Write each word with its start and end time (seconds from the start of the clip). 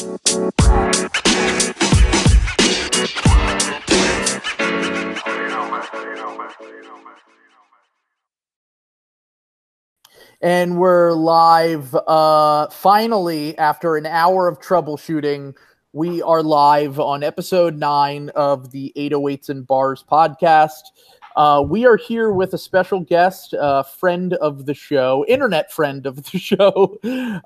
And 0.00 0.18
we're 10.78 11.12
live. 11.12 11.94
Uh, 11.94 12.70
finally, 12.70 13.58
after 13.58 13.98
an 13.98 14.06
hour 14.06 14.48
of 14.48 14.58
troubleshooting, 14.58 15.54
we 15.92 16.22
are 16.22 16.42
live 16.42 16.98
on 16.98 17.22
episode 17.22 17.76
nine 17.76 18.30
of 18.30 18.70
the 18.70 18.94
808s 18.96 19.50
and 19.50 19.66
Bars 19.66 20.02
podcast. 20.10 20.80
Uh, 21.36 21.64
we 21.66 21.86
are 21.86 21.96
here 21.96 22.32
with 22.32 22.54
a 22.54 22.58
special 22.58 23.00
guest, 23.00 23.54
uh, 23.54 23.82
friend 23.82 24.34
of 24.34 24.66
the 24.66 24.74
show, 24.74 25.24
internet 25.28 25.72
friend 25.72 26.06
of 26.06 26.24
the 26.30 26.38
show, 26.38 26.98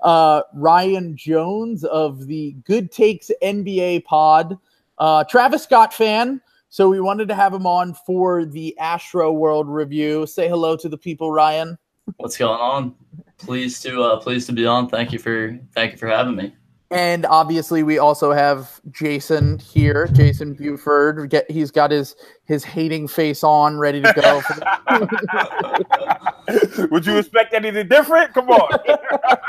uh, 0.03 0.43
Ryan 0.55 1.17
Jones 1.17 1.85
of 1.85 2.27
the 2.27 2.53
Good 2.65 2.91
Takes 2.91 3.31
NBA 3.43 4.05
pod, 4.05 4.59
uh, 4.99 5.25
Travis 5.25 5.63
Scott 5.63 5.93
fan. 5.93 6.41
So 6.71 6.89
we 6.89 7.01
wanted 7.01 7.29
to 7.29 7.35
have 7.35 7.55
him 7.55 7.67
on 7.67 7.95
for 7.95 8.45
the 8.45 8.77
Astroworld 8.81 9.67
review. 9.69 10.27
Say 10.27 10.49
hello 10.49 10.77
to 10.77 10.89
the 10.89 10.99
people, 10.99 11.31
Ryan. 11.31 11.79
What's 12.17 12.37
going 12.37 12.61
on? 12.61 12.95
Pleased 13.39 13.83
to 13.83 14.03
uh, 14.03 14.21
pleased 14.21 14.47
to 14.47 14.53
be 14.53 14.67
on. 14.67 14.89
Thank 14.89 15.13
you 15.13 15.19
for 15.19 15.59
thank 15.73 15.93
you 15.93 15.99
for 15.99 16.09
having 16.09 16.37
me. 16.37 16.55
And 16.95 17.27
obviously, 17.27 17.83
we 17.83 17.99
also 17.99 18.31
have 18.31 18.81
Jason 18.93 19.59
here, 19.59 20.07
Jason 20.13 20.55
Buford. 20.55 21.29
Get 21.29 21.51
he's 21.51 21.73
got 21.73 21.91
his 21.91 22.15
his 22.45 22.63
hating 22.63 23.09
face 23.09 23.43
on, 23.43 23.79
ready 23.79 24.01
to 24.01 24.13
go. 24.13 24.41
Would 26.93 27.05
you 27.05 27.19
expect 27.19 27.53
anything 27.53 27.89
different? 27.89 28.33
Come 28.33 28.49
on. 28.49 28.79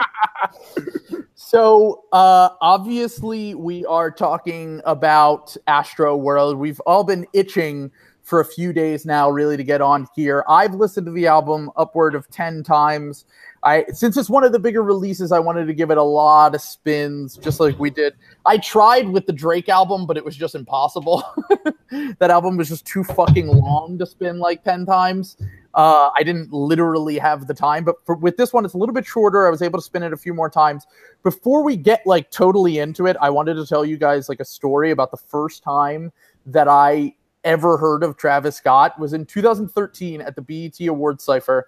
so, 1.35 2.05
uh, 2.11 2.49
obviously, 2.61 3.53
we 3.53 3.85
are 3.85 4.09
talking 4.09 4.81
about 4.83 5.55
Astroworld. 5.67 6.57
We've 6.57 6.79
all 6.81 7.03
been 7.03 7.27
itching 7.33 7.91
for 8.23 8.39
a 8.39 8.45
few 8.45 8.73
days 8.73 9.05
now, 9.05 9.29
really, 9.29 9.55
to 9.55 9.63
get 9.63 9.81
on 9.81 10.07
here. 10.15 10.43
I've 10.49 10.73
listened 10.73 11.05
to 11.05 11.11
the 11.11 11.27
album 11.27 11.69
upward 11.75 12.15
of 12.15 12.27
10 12.31 12.63
times. 12.63 13.25
I 13.65 13.85
since 13.91 14.15
it's 14.15 14.29
one 14.29 14.43
of 14.43 14.51
the 14.51 14.59
bigger 14.59 14.83
releases, 14.83 15.31
I 15.31 15.39
wanted 15.39 15.65
to 15.65 15.73
give 15.73 15.89
it 15.89 15.97
a 15.97 16.03
lot 16.03 16.53
of 16.53 16.61
spins, 16.61 17.35
just 17.35 17.59
like 17.59 17.77
we 17.79 17.89
did. 17.89 18.13
I 18.45 18.59
tried 18.59 19.09
with 19.09 19.25
the 19.25 19.33
Drake 19.33 19.69
album, 19.69 20.05
but 20.05 20.17
it 20.17 20.23
was 20.23 20.35
just 20.35 20.53
impossible. 20.53 21.23
that 22.19 22.29
album 22.29 22.57
was 22.57 22.69
just 22.69 22.85
too 22.85 23.03
fucking 23.03 23.47
long 23.47 23.97
to 23.97 24.05
spin 24.05 24.37
like 24.37 24.63
10 24.63 24.85
times. 24.85 25.37
Uh, 25.73 26.11
I 26.15 26.21
didn't 26.21 26.53
literally 26.53 27.17
have 27.17 27.47
the 27.47 27.55
time, 27.55 27.83
but 27.83 27.95
for, 28.05 28.15
with 28.15 28.37
this 28.37 28.53
one, 28.53 28.65
it's 28.65 28.75
a 28.75 28.77
little 28.77 28.93
bit 28.93 29.05
shorter. 29.05 29.47
I 29.47 29.49
was 29.49 29.63
able 29.63 29.79
to 29.79 29.83
spin 29.83 30.03
it 30.03 30.13
a 30.13 30.17
few 30.17 30.35
more 30.35 30.49
times. 30.49 30.85
Before 31.23 31.63
we 31.63 31.75
get 31.75 32.05
like 32.05 32.29
totally 32.29 32.77
into 32.77 33.07
it, 33.07 33.17
I 33.19 33.31
wanted 33.31 33.55
to 33.55 33.65
tell 33.65 33.83
you 33.83 33.97
guys 33.97 34.29
like 34.29 34.39
a 34.39 34.45
story 34.45 34.91
about 34.91 35.09
the 35.09 35.17
first 35.17 35.63
time 35.63 36.13
that 36.45 36.67
I 36.67 37.15
ever 37.43 37.77
heard 37.77 38.03
of 38.03 38.15
Travis 38.15 38.57
Scott 38.57 38.99
was 38.99 39.13
in 39.13 39.25
2013 39.25 40.21
at 40.21 40.35
the 40.35 40.41
BET 40.43 40.79
Awards 40.87 41.23
Cipher. 41.23 41.67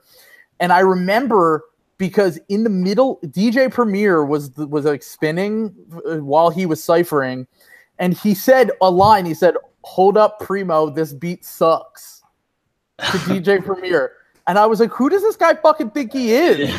And 0.59 0.71
I 0.71 0.79
remember 0.79 1.63
because 1.97 2.39
in 2.49 2.63
the 2.63 2.69
middle, 2.69 3.19
DJ 3.25 3.71
Premier 3.71 4.23
was 4.23 4.51
was 4.55 4.85
like 4.85 5.03
spinning 5.03 5.73
uh, 6.09 6.17
while 6.17 6.49
he 6.49 6.65
was 6.65 6.83
ciphering, 6.83 7.47
and 7.99 8.13
he 8.13 8.33
said 8.33 8.71
a 8.81 8.89
line. 8.89 9.25
He 9.25 9.33
said, 9.33 9.55
"Hold 9.83 10.17
up, 10.17 10.39
Primo, 10.39 10.89
this 10.89 11.13
beat 11.13 11.45
sucks." 11.45 12.23
To 12.99 13.17
DJ 13.19 13.63
Premier, 13.65 14.13
and 14.47 14.57
I 14.57 14.65
was 14.65 14.79
like, 14.79 14.91
"Who 14.91 15.09
does 15.09 15.21
this 15.21 15.35
guy 15.35 15.55
fucking 15.55 15.91
think 15.91 16.13
he 16.13 16.33
is?" 16.33 16.73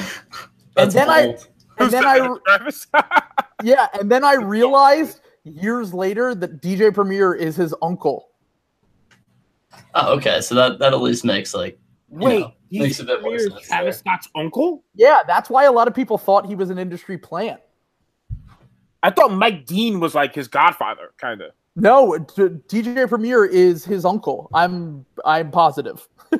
and 0.77 0.91
then 0.93 1.07
bold. 1.07 1.49
I, 1.79 1.83
and 1.85 1.93
then 1.93 2.05
I, 2.07 2.73
yeah, 3.63 3.89
and 3.99 4.11
then 4.11 4.25
I 4.25 4.35
realized 4.35 5.21
years 5.45 5.95
later 5.95 6.35
that 6.35 6.61
DJ 6.63 6.93
Premier 6.93 7.35
is 7.35 7.57
his 7.57 7.75
uncle. 7.83 8.31
Oh, 9.95 10.17
okay. 10.17 10.41
So 10.41 10.55
that 10.55 10.79
that 10.79 10.93
at 10.93 11.01
least 11.01 11.25
makes 11.25 11.55
like 11.55 11.78
wait 12.09 12.41
know, 12.41 12.53
makes 12.71 13.01
a 13.01 13.05
bit 13.05 13.23
more 13.23 13.39
sense. 13.39 13.67
Travis 13.67 13.99
Scott's 13.99 14.29
uncle? 14.35 14.85
Yeah, 14.95 15.21
that's 15.27 15.51
why 15.51 15.65
a 15.65 15.73
lot 15.73 15.89
of 15.89 15.95
people 15.95 16.19
thought 16.19 16.47
he 16.47 16.55
was 16.55 16.71
an 16.71 16.79
industry 16.79 17.19
plant. 17.19 17.61
I 19.03 19.11
thought 19.11 19.33
Mike 19.33 19.67
Dean 19.67 20.01
was 20.01 20.15
like 20.15 20.35
his 20.35 20.49
godfather, 20.49 21.13
kind 21.19 21.41
of. 21.41 21.53
No, 21.77 22.13
DJ 22.13 23.09
Premier 23.09 23.45
is 23.45 23.85
his 23.85 24.05
uncle. 24.05 24.51
I'm 24.53 25.07
I'm 25.25 25.53
positive. 25.53 26.09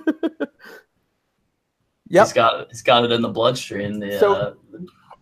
yep. 2.09 2.27
He's 2.27 2.33
got 2.33 2.69
he's 2.71 2.83
got 2.83 3.05
it 3.05 3.13
in 3.13 3.23
the 3.23 3.29
bloodstream. 3.29 4.01
The, 4.01 4.19
so, 4.19 4.33
uh, 4.33 4.55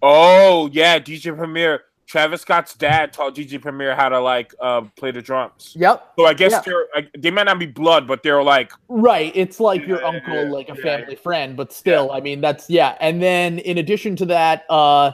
oh 0.00 0.70
yeah, 0.72 0.98
DJ 0.98 1.36
Premier. 1.36 1.82
Travis 2.06 2.42
Scott's 2.42 2.74
dad 2.74 3.12
taught 3.12 3.34
DJ 3.34 3.60
Premier 3.60 3.94
how 3.94 4.08
to 4.08 4.20
like 4.20 4.54
uh, 4.60 4.82
play 4.96 5.10
the 5.10 5.20
drums. 5.20 5.72
Yep. 5.76 6.12
So 6.16 6.26
I 6.26 6.34
guess 6.34 6.52
yeah. 6.52 6.60
they're 6.60 7.08
they 7.18 7.30
might 7.30 7.44
not 7.44 7.58
be 7.58 7.66
blood, 7.66 8.06
but 8.06 8.22
they're 8.22 8.42
like 8.42 8.72
right. 8.88 9.32
It's 9.34 9.58
like 9.58 9.82
yeah, 9.82 9.88
your 9.88 10.04
uncle, 10.04 10.34
yeah, 10.34 10.50
like 10.50 10.68
a 10.68 10.76
family 10.76 11.16
friend, 11.16 11.56
but 11.56 11.72
still, 11.72 12.12
I 12.12 12.20
mean, 12.20 12.40
that's 12.40 12.70
yeah. 12.70 12.96
And 13.00 13.20
then 13.20 13.58
in 13.60 13.78
addition 13.78 14.14
to 14.16 14.26
that, 14.26 14.64
uh, 14.70 15.12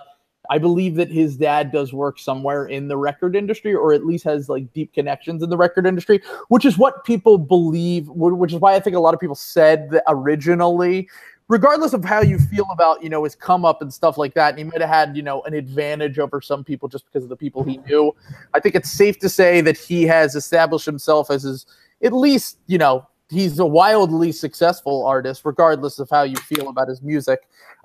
I 0.50 0.58
believe 0.58 0.96
that 0.96 1.10
his 1.10 1.36
dad 1.36 1.72
does 1.72 1.94
work 1.94 2.18
somewhere 2.18 2.66
in 2.66 2.88
the 2.88 2.96
record 2.98 3.36
industry, 3.36 3.74
or 3.74 3.94
at 3.94 4.04
least 4.04 4.24
has 4.24 4.50
like 4.50 4.70
deep 4.74 4.92
connections 4.92 5.42
in 5.42 5.48
the 5.48 5.56
record 5.56 5.86
industry, 5.86 6.20
which 6.48 6.66
is 6.66 6.76
what 6.76 7.04
people 7.04 7.38
believe. 7.38 8.06
Which 8.08 8.52
is 8.52 8.58
why 8.58 8.74
I 8.74 8.80
think 8.80 8.96
a 8.96 9.00
lot 9.00 9.14
of 9.14 9.20
people 9.20 9.34
said 9.34 9.88
that 9.90 10.02
originally 10.08 11.08
regardless 11.52 11.92
of 11.92 12.02
how 12.04 12.22
you 12.22 12.38
feel 12.38 12.66
about 12.72 13.02
you 13.02 13.08
know 13.10 13.24
his 13.24 13.34
come 13.34 13.64
up 13.64 13.82
and 13.82 13.92
stuff 13.92 14.16
like 14.16 14.32
that 14.32 14.50
and 14.50 14.58
he 14.58 14.64
might 14.64 14.80
have 14.80 14.88
had 14.88 15.16
you 15.16 15.22
know 15.22 15.42
an 15.42 15.52
advantage 15.52 16.18
over 16.18 16.40
some 16.40 16.64
people 16.64 16.88
just 16.88 17.04
because 17.06 17.22
of 17.22 17.28
the 17.28 17.36
people 17.36 17.62
he 17.62 17.76
knew 17.86 18.14
i 18.54 18.58
think 18.60 18.74
it's 18.74 18.90
safe 18.90 19.18
to 19.18 19.28
say 19.28 19.60
that 19.60 19.76
he 19.76 20.04
has 20.04 20.34
established 20.34 20.86
himself 20.86 21.30
as 21.30 21.42
his 21.42 21.66
at 22.02 22.12
least 22.12 22.58
you 22.66 22.78
know 22.78 23.06
he's 23.32 23.58
a 23.58 23.66
wildly 23.66 24.30
successful 24.30 25.06
artist 25.06 25.42
regardless 25.44 25.98
of 25.98 26.08
how 26.10 26.22
you 26.22 26.36
feel 26.36 26.68
about 26.68 26.88
his 26.88 27.02
music. 27.02 27.40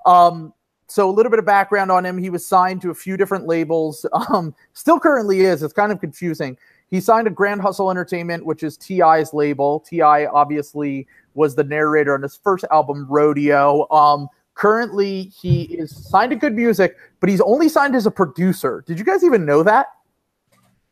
Um, 0.06 0.52
so 0.86 1.08
a 1.08 1.12
little 1.12 1.30
bit 1.30 1.38
of 1.38 1.44
background 1.44 1.90
on 1.90 2.04
him. 2.06 2.16
He 2.16 2.30
was 2.30 2.46
signed 2.46 2.80
to 2.82 2.90
a 2.90 2.94
few 2.94 3.16
different 3.16 3.46
labels. 3.46 4.06
Um, 4.30 4.54
still 4.72 5.00
currently 5.00 5.40
is. 5.40 5.62
It's 5.62 5.72
kind 5.72 5.90
of 5.90 6.00
confusing 6.00 6.56
he 6.90 7.00
signed 7.00 7.26
to 7.26 7.30
grand 7.30 7.60
hustle 7.60 7.90
entertainment 7.90 8.44
which 8.44 8.62
is 8.62 8.76
T.I.'s 8.76 9.32
label 9.34 9.80
ti 9.80 10.02
obviously 10.02 11.06
was 11.38 11.54
the 11.54 11.64
narrator 11.64 12.12
on 12.12 12.22
his 12.22 12.36
first 12.36 12.66
album, 12.70 13.06
Rodeo. 13.08 13.88
Um, 13.90 14.28
currently, 14.54 15.22
he 15.22 15.62
is 15.62 15.96
signed 16.10 16.30
to 16.30 16.36
Good 16.36 16.54
Music, 16.54 16.96
but 17.20 17.30
he's 17.30 17.40
only 17.40 17.70
signed 17.70 17.96
as 17.96 18.04
a 18.04 18.10
producer. 18.10 18.84
Did 18.86 18.98
you 18.98 19.04
guys 19.04 19.24
even 19.24 19.46
know 19.46 19.62
that? 19.62 19.86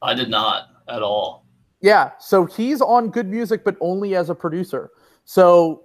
I 0.01 0.15
did 0.15 0.31
not 0.31 0.69
at 0.89 1.03
all. 1.03 1.45
Yeah, 1.83 2.13
so 2.19 2.47
he's 2.47 2.81
on 2.81 3.11
Good 3.11 3.29
Music, 3.29 3.65
but 3.65 3.77
only 3.81 4.15
as 4.15 4.31
a 4.31 4.35
producer. 4.35 4.91
So 5.25 5.85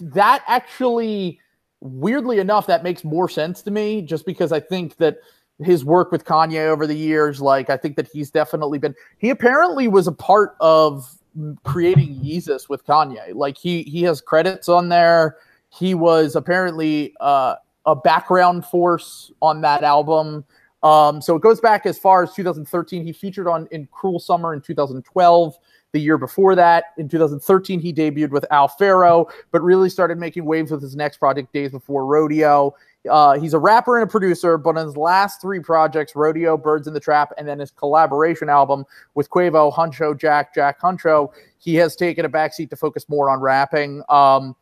that 0.00 0.42
actually, 0.48 1.38
weirdly 1.80 2.38
enough, 2.38 2.66
that 2.66 2.82
makes 2.82 3.04
more 3.04 3.28
sense 3.28 3.62
to 3.62 3.70
me 3.70 4.02
just 4.02 4.26
because 4.26 4.50
I 4.50 4.60
think 4.60 4.96
that 4.96 5.18
his 5.62 5.84
work 5.84 6.12
with 6.12 6.24
Kanye 6.24 6.66
over 6.66 6.86
the 6.86 6.94
years, 6.94 7.40
like 7.40 7.70
I 7.70 7.76
think 7.76 7.96
that 7.96 8.08
he's 8.08 8.30
definitely 8.30 8.78
been. 8.78 8.94
He 9.18 9.30
apparently 9.30 9.88
was 9.88 10.06
a 10.06 10.12
part 10.12 10.56
of 10.60 11.18
creating 11.64 12.16
Yeezus 12.16 12.68
with 12.68 12.84
Kanye. 12.86 13.34
Like 13.34 13.56
he 13.56 13.82
he 13.82 14.02
has 14.02 14.20
credits 14.20 14.68
on 14.68 14.88
there. 14.88 15.36
He 15.70 15.94
was 15.94 16.36
apparently 16.36 17.14
uh, 17.20 17.56
a 17.86 17.96
background 17.96 18.64
force 18.66 19.32
on 19.42 19.60
that 19.62 19.82
album. 19.82 20.44
Um, 20.82 21.20
so 21.20 21.34
it 21.34 21.42
goes 21.42 21.60
back 21.60 21.86
as 21.86 21.98
far 21.98 22.22
as 22.22 22.32
2013. 22.34 23.04
He 23.04 23.12
featured 23.12 23.48
on 23.48 23.66
in 23.70 23.88
Cruel 23.90 24.20
Summer 24.20 24.54
in 24.54 24.60
2012. 24.60 25.58
The 25.92 26.00
year 26.00 26.18
before 26.18 26.54
that, 26.54 26.84
in 26.98 27.08
2013, 27.08 27.80
he 27.80 27.94
debuted 27.94 28.28
with 28.28 28.44
Owl 28.50 28.68
Pharaoh, 28.68 29.26
but 29.50 29.62
really 29.62 29.88
started 29.88 30.18
making 30.18 30.44
waves 30.44 30.70
with 30.70 30.82
his 30.82 30.94
next 30.94 31.16
project, 31.16 31.50
Days 31.52 31.70
Before 31.70 32.04
Rodeo. 32.04 32.74
Uh, 33.08 33.38
he's 33.38 33.54
a 33.54 33.58
rapper 33.58 33.98
and 33.98 34.08
a 34.08 34.10
producer, 34.10 34.58
but 34.58 34.76
on 34.76 34.86
his 34.86 34.96
last 34.96 35.40
three 35.40 35.60
projects, 35.60 36.14
Rodeo, 36.14 36.56
Birds 36.56 36.86
in 36.86 36.94
the 36.94 37.00
Trap, 37.00 37.32
and 37.38 37.46
then 37.46 37.58
his 37.58 37.70
collaboration 37.70 38.48
album 38.48 38.84
with 39.14 39.30
Quavo, 39.30 39.72
Huncho, 39.72 40.18
Jack, 40.18 40.54
Jack 40.54 40.80
Huncho, 40.80 41.32
he 41.58 41.74
has 41.76 41.96
taken 41.96 42.24
a 42.24 42.28
backseat 42.28 42.70
to 42.70 42.76
focus 42.76 43.08
more 43.08 43.30
on 43.30 43.40
rapping. 43.40 44.02
Um, 44.08 44.56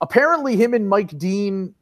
apparently, 0.00 0.56
him 0.56 0.74
and 0.74 0.88
Mike 0.88 1.16
Dean 1.18 1.74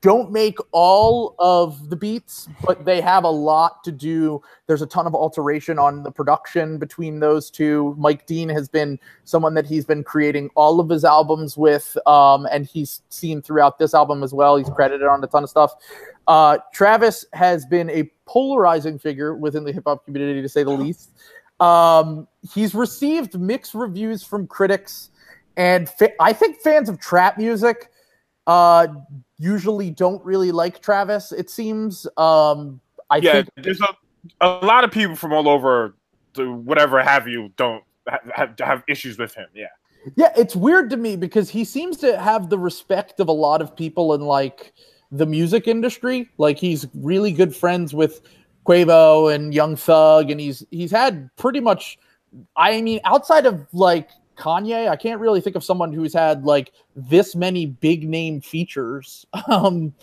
don't 0.00 0.32
make 0.32 0.58
all 0.72 1.36
of 1.38 1.90
the 1.90 1.96
beats, 1.96 2.48
but 2.64 2.84
they 2.84 3.00
have 3.00 3.24
a 3.24 3.30
lot 3.30 3.84
to 3.84 3.92
do. 3.92 4.42
There's 4.66 4.82
a 4.82 4.86
ton 4.86 5.06
of 5.06 5.14
alteration 5.14 5.78
on 5.78 6.02
the 6.02 6.10
production 6.10 6.78
between 6.78 7.20
those 7.20 7.50
two. 7.50 7.94
Mike 7.96 8.26
Dean 8.26 8.48
has 8.48 8.68
been 8.68 8.98
someone 9.24 9.54
that 9.54 9.66
he's 9.66 9.84
been 9.84 10.02
creating 10.02 10.50
all 10.56 10.80
of 10.80 10.88
his 10.88 11.04
albums 11.04 11.56
with, 11.56 11.96
um, 12.06 12.46
and 12.50 12.66
he's 12.66 13.02
seen 13.10 13.40
throughout 13.40 13.78
this 13.78 13.94
album 13.94 14.22
as 14.24 14.34
well. 14.34 14.56
He's 14.56 14.70
credited 14.70 15.06
on 15.06 15.22
a 15.22 15.26
ton 15.28 15.44
of 15.44 15.50
stuff. 15.50 15.74
Uh, 16.26 16.58
Travis 16.72 17.24
has 17.32 17.64
been 17.64 17.88
a 17.90 18.10
polarizing 18.24 18.98
figure 18.98 19.36
within 19.36 19.62
the 19.62 19.72
hip 19.72 19.84
hop 19.86 20.04
community, 20.04 20.42
to 20.42 20.48
say 20.48 20.64
the 20.64 20.70
least. 20.70 21.10
Um, 21.60 22.26
he's 22.52 22.74
received 22.74 23.38
mixed 23.38 23.72
reviews 23.72 24.24
from 24.24 24.48
critics, 24.48 25.10
and 25.56 25.88
fa- 25.88 26.20
I 26.20 26.32
think 26.32 26.60
fans 26.60 26.88
of 26.88 26.98
trap 26.98 27.38
music 27.38 27.90
uh, 28.46 28.88
usually 29.38 29.90
don't 29.90 30.24
really 30.24 30.52
like 30.52 30.80
Travis. 30.80 31.32
It 31.32 31.50
seems. 31.50 32.06
Um, 32.16 32.80
I 33.10 33.18
yeah, 33.18 33.32
think 33.32 33.48
there's 33.56 33.80
a 33.80 33.88
a 34.40 34.48
lot 34.64 34.84
of 34.84 34.90
people 34.90 35.16
from 35.16 35.32
all 35.32 35.48
over, 35.48 35.94
the 36.34 36.50
whatever 36.50 37.02
have 37.02 37.28
you, 37.28 37.52
don't 37.56 37.82
have, 38.34 38.54
have 38.58 38.82
issues 38.88 39.18
with 39.18 39.34
him. 39.34 39.46
Yeah. 39.54 39.66
Yeah, 40.14 40.32
it's 40.36 40.54
weird 40.54 40.88
to 40.90 40.96
me 40.96 41.16
because 41.16 41.50
he 41.50 41.64
seems 41.64 41.96
to 41.98 42.16
have 42.18 42.48
the 42.48 42.58
respect 42.58 43.18
of 43.18 43.26
a 43.28 43.32
lot 43.32 43.60
of 43.60 43.74
people 43.74 44.14
in 44.14 44.20
like 44.20 44.72
the 45.10 45.26
music 45.26 45.66
industry. 45.66 46.28
Like 46.38 46.58
he's 46.58 46.86
really 46.94 47.32
good 47.32 47.54
friends 47.54 47.92
with 47.92 48.20
Quavo 48.64 49.34
and 49.34 49.52
Young 49.52 49.74
Thug, 49.74 50.30
and 50.30 50.40
he's 50.40 50.64
he's 50.70 50.92
had 50.92 51.28
pretty 51.36 51.58
much. 51.58 51.98
I 52.56 52.80
mean, 52.82 53.00
outside 53.04 53.46
of 53.46 53.66
like 53.72 54.10
Kanye, 54.36 54.88
I 54.88 54.96
can't 54.96 55.20
really 55.20 55.40
think 55.40 55.56
of 55.56 55.64
someone 55.64 55.92
who's 55.92 56.14
had 56.14 56.44
like 56.44 56.72
this 56.94 57.34
many 57.34 57.66
big 57.66 58.08
name 58.08 58.40
features 58.40 59.26
um, 59.48 59.94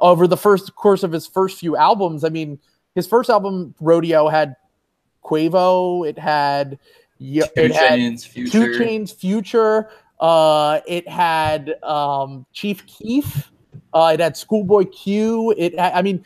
over 0.00 0.26
the 0.26 0.36
first 0.36 0.74
course 0.74 1.02
of 1.02 1.12
his 1.12 1.26
first 1.26 1.58
few 1.58 1.76
albums. 1.76 2.24
I 2.24 2.28
mean, 2.28 2.58
his 2.94 3.06
first 3.06 3.30
album, 3.30 3.74
Rodeo, 3.80 4.28
had 4.28 4.56
Quavo. 5.24 6.08
It 6.08 6.18
had 6.18 6.78
yeah, 7.18 7.44
it 7.56 7.68
Two 7.68 7.74
had 7.74 8.20
Future. 8.20 8.78
2 8.78 8.80
Chainz 8.80 9.14
Future. 9.14 9.88
Uh, 10.20 10.80
it 10.86 11.08
had 11.08 11.74
um, 11.82 12.46
Chief 12.52 12.84
Keef. 12.86 13.50
Uh, 13.92 14.12
it 14.14 14.20
had 14.20 14.36
Schoolboy 14.36 14.84
Q. 14.84 15.54
It, 15.56 15.78
had, 15.78 15.92
I 15.92 16.02
mean, 16.02 16.24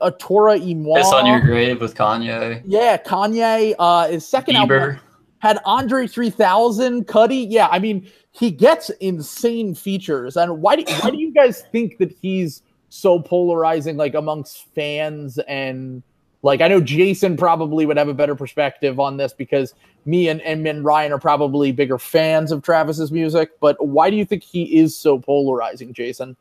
a 0.00 0.10
Toro 0.10 0.56
y 0.58 0.74
Moi. 0.74 0.98
Piss 0.98 1.12
on 1.12 1.26
your 1.26 1.40
grave 1.40 1.80
with 1.80 1.94
Kanye. 1.94 2.62
Yeah, 2.66 2.96
Kanye. 2.96 3.74
Uh, 3.78 4.08
his 4.08 4.26
second 4.26 4.56
album 4.56 4.78
Bieber. 4.78 5.00
Had 5.44 5.58
Andre 5.66 6.06
3000, 6.06 7.06
Cudi. 7.06 7.46
Yeah, 7.46 7.68
I 7.70 7.78
mean, 7.78 8.10
he 8.30 8.50
gets 8.50 8.88
insane 8.88 9.74
features. 9.74 10.38
And 10.38 10.62
why 10.62 10.76
do 10.76 10.90
why 11.00 11.10
do 11.10 11.18
you 11.18 11.34
guys 11.34 11.64
think 11.70 11.98
that 11.98 12.10
he's 12.10 12.62
so 12.88 13.20
polarizing, 13.20 13.98
like 13.98 14.14
amongst 14.14 14.64
fans 14.74 15.38
and 15.46 16.02
like 16.40 16.62
I 16.62 16.68
know 16.68 16.80
Jason 16.80 17.36
probably 17.36 17.84
would 17.84 17.98
have 17.98 18.08
a 18.08 18.14
better 18.14 18.34
perspective 18.34 18.98
on 18.98 19.18
this 19.18 19.34
because 19.34 19.74
me 20.06 20.28
and, 20.28 20.40
and, 20.40 20.66
and 20.66 20.82
Ryan 20.82 21.12
are 21.12 21.18
probably 21.18 21.72
bigger 21.72 21.98
fans 21.98 22.50
of 22.50 22.62
Travis's 22.62 23.12
music, 23.12 23.50
but 23.60 23.76
why 23.86 24.08
do 24.08 24.16
you 24.16 24.24
think 24.24 24.42
he 24.42 24.78
is 24.78 24.96
so 24.96 25.18
polarizing, 25.18 25.92
Jason? 25.92 26.38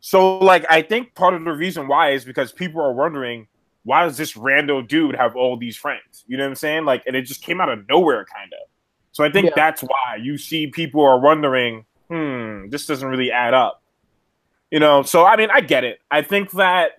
So, 0.00 0.36
like, 0.36 0.66
I 0.68 0.82
think 0.82 1.14
part 1.14 1.32
of 1.32 1.44
the 1.46 1.52
reason 1.52 1.88
why 1.88 2.10
is 2.10 2.26
because 2.26 2.52
people 2.52 2.82
are 2.82 2.92
wondering 2.92 3.48
why 3.84 4.04
does 4.04 4.16
this 4.16 4.36
random 4.36 4.86
dude 4.86 5.14
have 5.16 5.36
all 5.36 5.56
these 5.56 5.76
friends? 5.76 6.24
You 6.26 6.36
know 6.36 6.44
what 6.44 6.50
I'm 6.50 6.54
saying? 6.56 6.84
Like, 6.84 7.04
and 7.06 7.16
it 7.16 7.22
just 7.22 7.42
came 7.42 7.60
out 7.60 7.68
of 7.68 7.88
nowhere, 7.88 8.24
kind 8.24 8.52
of. 8.52 8.68
So 9.12 9.24
I 9.24 9.30
think 9.30 9.46
Yeah. 9.46 9.52
that's 9.56 9.82
why 9.82 10.16
you 10.20 10.36
see 10.38 10.66
people 10.68 11.02
are 11.04 11.18
wondering, 11.18 11.84
hmm, 12.08 12.68
this 12.68 12.86
doesn't 12.86 13.08
really 13.08 13.30
add 13.32 13.54
up. 13.54 13.82
You 14.70 14.80
know, 14.80 15.02
so 15.02 15.24
I 15.24 15.36
mean, 15.36 15.48
I 15.50 15.60
get 15.62 15.84
it. 15.84 16.00
I 16.10 16.20
think 16.22 16.50
that 16.52 16.98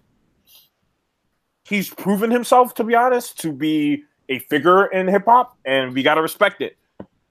he's 1.63 1.89
proven 1.89 2.31
himself, 2.31 2.73
to 2.75 2.83
be 2.83 2.95
honest, 2.95 3.39
to 3.41 3.51
be 3.51 4.03
a 4.27 4.39
figure 4.39 4.87
in 4.87 5.07
hip 5.07 5.25
hop, 5.25 5.57
and 5.65 5.93
we 5.93 6.03
gotta 6.03 6.21
respect 6.21 6.61
it. 6.61 6.77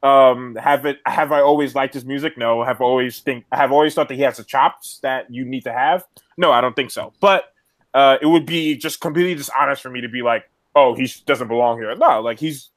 Um, 0.02 0.54
have 0.54 0.86
it? 0.86 0.98
Have 1.06 1.32
I 1.32 1.40
always 1.40 1.74
liked 1.74 1.92
his 1.94 2.04
music? 2.04 2.38
No. 2.38 2.62
Have 2.62 2.80
always 2.80 3.18
think? 3.18 3.44
I 3.50 3.56
have 3.56 3.72
always 3.72 3.94
thought 3.94 4.08
that 4.08 4.14
he 4.14 4.22
has 4.22 4.36
the 4.36 4.44
chops 4.44 5.00
that 5.02 5.28
you 5.28 5.44
need 5.44 5.64
to 5.64 5.72
have? 5.72 6.04
No, 6.36 6.52
I 6.52 6.60
don't 6.60 6.76
think 6.76 6.92
so. 6.92 7.12
But 7.20 7.52
uh, 7.98 8.16
it 8.22 8.26
would 8.26 8.46
be 8.46 8.76
just 8.76 9.00
completely 9.00 9.34
dishonest 9.34 9.82
for 9.82 9.90
me 9.90 10.00
to 10.00 10.08
be 10.08 10.22
like, 10.22 10.44
oh, 10.76 10.94
he 10.94 11.10
doesn't 11.26 11.48
belong 11.48 11.78
here. 11.80 11.94
No, 11.96 12.20
like 12.20 12.38
he's 12.38 12.70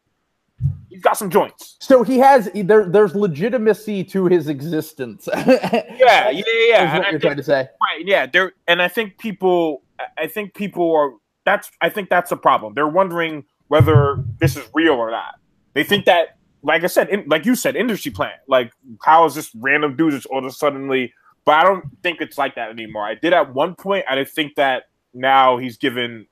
he's 0.90 1.02
got 1.02 1.16
some 1.18 1.30
joints. 1.30 1.78
So 1.80 2.04
he 2.04 2.18
has 2.20 2.50
there. 2.54 2.86
There's 2.86 3.14
legitimacy 3.16 4.04
to 4.06 4.26
his 4.26 4.48
existence. 4.48 5.30
yeah, 5.36 5.86
Yeah, 5.98 6.32
yeah, 6.32 6.98
what 6.98 7.06
I 7.06 7.10
you're 7.12 7.20
think- 7.20 7.22
trying 7.22 7.38
to 7.38 7.44
say. 7.44 7.68
Right. 7.82 8.06
Yeah. 8.06 8.26
There, 8.26 8.54
and 8.68 8.82
I 8.82 8.88
think 8.88 9.18
people, 9.20 9.84
I 10.18 10.28
think 10.28 10.54
people 10.56 10.92
are. 10.96 11.12
That's. 11.46 11.70
I 11.82 11.90
think 11.90 12.10
that's 12.10 12.30
the 12.30 12.38
problem. 12.38 12.74
They're 12.74 12.88
wondering 12.88 13.46
whether 13.68 14.24
this 14.40 14.56
is 14.58 14.68
real 14.74 14.94
or 14.94 15.12
not. 15.12 15.36
They 15.74 15.84
think 15.84 16.06
that, 16.06 16.38
like 16.64 16.84
I 16.84 16.88
said, 16.88 17.10
in, 17.10 17.24
like 17.28 17.46
you 17.46 17.56
said, 17.56 17.76
industry 17.76 18.12
plan. 18.12 18.34
Like, 18.48 18.72
how 19.04 19.26
is 19.26 19.34
this 19.36 19.50
random 19.56 19.96
dude 19.96 20.12
just 20.14 20.26
all 20.28 20.40
of 20.40 20.46
a 20.46 20.52
suddenly? 20.52 21.14
But 21.46 21.54
I 21.56 21.64
don't 21.64 21.86
think 22.04 22.22
it's 22.22 22.38
like 22.38 22.56
that 22.56 22.70
anymore. 22.70 23.04
I 23.06 23.16
did 23.16 23.34
at 23.34 23.54
one 23.54 23.74
point. 23.76 24.06
I 24.10 24.16
did 24.16 24.30
think 24.30 24.56
that 24.56 24.84
now 25.14 25.58
he's 25.58 25.78
given 25.78 26.28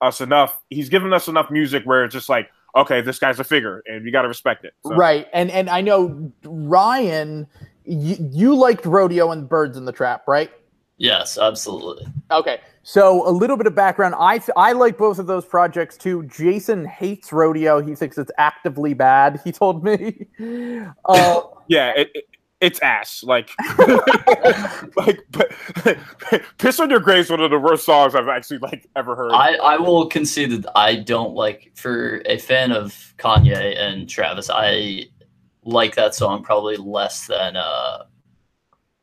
us 0.00 0.20
enough. 0.20 0.60
He's 0.70 0.88
given 0.88 1.12
us 1.12 1.28
enough 1.28 1.50
music 1.50 1.84
where 1.84 2.04
it's 2.04 2.14
just 2.14 2.28
like, 2.28 2.50
okay, 2.76 3.00
this 3.00 3.18
guy's 3.18 3.40
a 3.40 3.44
figure, 3.44 3.82
and 3.86 4.04
you 4.04 4.12
got 4.12 4.22
to 4.22 4.28
respect 4.28 4.64
it. 4.64 4.74
So- 4.86 4.94
Right, 4.94 5.26
and 5.32 5.50
and 5.50 5.68
I 5.70 5.80
know 5.80 6.32
Ryan, 6.44 7.46
you, 7.84 8.16
you 8.32 8.54
liked 8.54 8.84
Rodeo 8.86 9.30
and 9.30 9.48
Birds 9.48 9.76
in 9.76 9.84
the 9.84 9.92
Trap, 9.92 10.24
right? 10.28 10.50
Yes, 11.00 11.38
absolutely. 11.38 12.06
Okay, 12.32 12.60
so 12.82 13.26
a 13.28 13.30
little 13.30 13.56
bit 13.56 13.66
of 13.68 13.74
background. 13.74 14.16
I 14.18 14.40
I 14.56 14.72
like 14.72 14.98
both 14.98 15.18
of 15.20 15.26
those 15.28 15.44
projects 15.44 15.96
too. 15.96 16.24
Jason 16.24 16.84
hates 16.84 17.32
Rodeo. 17.32 17.80
He 17.80 17.94
thinks 17.94 18.18
it's 18.18 18.32
actively 18.36 18.94
bad. 18.94 19.40
He 19.44 19.52
told 19.52 19.84
me. 19.84 20.26
Uh, 21.04 21.40
Yeah, 21.68 21.90
it, 21.96 22.10
it, 22.14 22.24
it's 22.60 22.80
ass. 22.80 23.22
Like, 23.22 23.50
like, 24.96 25.20
but, 25.30 25.52
"Piss 26.58 26.80
on 26.80 26.90
Your 26.90 27.00
Grave" 27.00 27.20
is 27.20 27.30
one 27.30 27.40
of 27.40 27.50
the 27.50 27.58
worst 27.58 27.84
songs 27.86 28.14
I've 28.14 28.28
actually 28.28 28.58
like 28.58 28.88
ever 28.96 29.14
heard. 29.14 29.32
I, 29.32 29.54
I 29.56 29.76
will 29.76 30.06
concede 30.06 30.50
that 30.50 30.72
I 30.76 30.96
don't 30.96 31.34
like 31.34 31.72
for 31.74 32.22
a 32.26 32.38
fan 32.38 32.72
of 32.72 33.14
Kanye 33.18 33.78
and 33.78 34.08
Travis. 34.08 34.50
I 34.52 35.04
like 35.64 35.94
that 35.94 36.14
song 36.14 36.42
probably 36.42 36.76
less 36.76 37.26
than 37.26 37.56
uh 37.56 37.98
To 37.98 38.06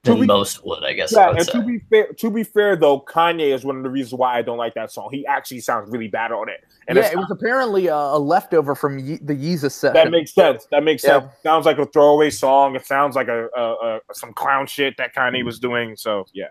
than 0.05 0.21
be- 0.21 0.25
most 0.27 0.65
would. 0.65 0.83
I 0.83 0.93
guess 0.93 1.11
yeah, 1.13 1.27
would 1.29 1.37
and 1.37 1.45
say. 1.45 1.51
to 1.53 1.61
be 1.63 1.79
fair, 1.89 2.07
to 2.13 2.29
be 2.29 2.43
fair 2.43 2.75
though, 2.75 2.99
Kanye 3.01 3.53
is 3.53 3.63
one 3.65 3.77
of 3.77 3.83
the 3.83 3.89
reasons 3.89 4.13
why 4.13 4.37
I 4.37 4.41
don't 4.41 4.57
like 4.57 4.73
that 4.75 4.91
song. 4.91 5.09
He 5.11 5.25
actually 5.27 5.59
sounds 5.59 5.89
really 5.91 6.07
bad 6.07 6.31
on 6.31 6.47
it, 6.49 6.63
and 6.87 6.97
yeah, 6.97 7.11
it 7.11 7.17
was 7.17 7.29
apparently 7.31 7.87
a, 7.87 7.95
a 7.95 8.19
leftover 8.19 8.75
from 8.75 8.99
Ye- 8.99 9.19
the 9.21 9.33
Yeezus 9.35 9.71
set. 9.71 9.93
that 9.93 10.11
makes 10.11 10.33
sense. 10.33 10.67
That 10.71 10.83
makes 10.83 11.03
Yeah. 11.03 11.19
sense. 11.21 11.33
Sounds 11.43 11.65
like 11.65 11.77
a 11.77 11.85
throwaway 11.85 12.29
song. 12.29 12.75
It 12.75 12.85
sounds 12.85 13.15
like 13.15 13.27
a, 13.27 13.47
a, 13.55 13.97
a 13.97 13.99
some 14.13 14.33
clown 14.33 14.67
shit 14.67 14.95
that 14.97 15.13
Kanye 15.15 15.43
was 15.43 15.59
doing. 15.59 15.95
So 15.95 16.25
yeah, 16.33 16.47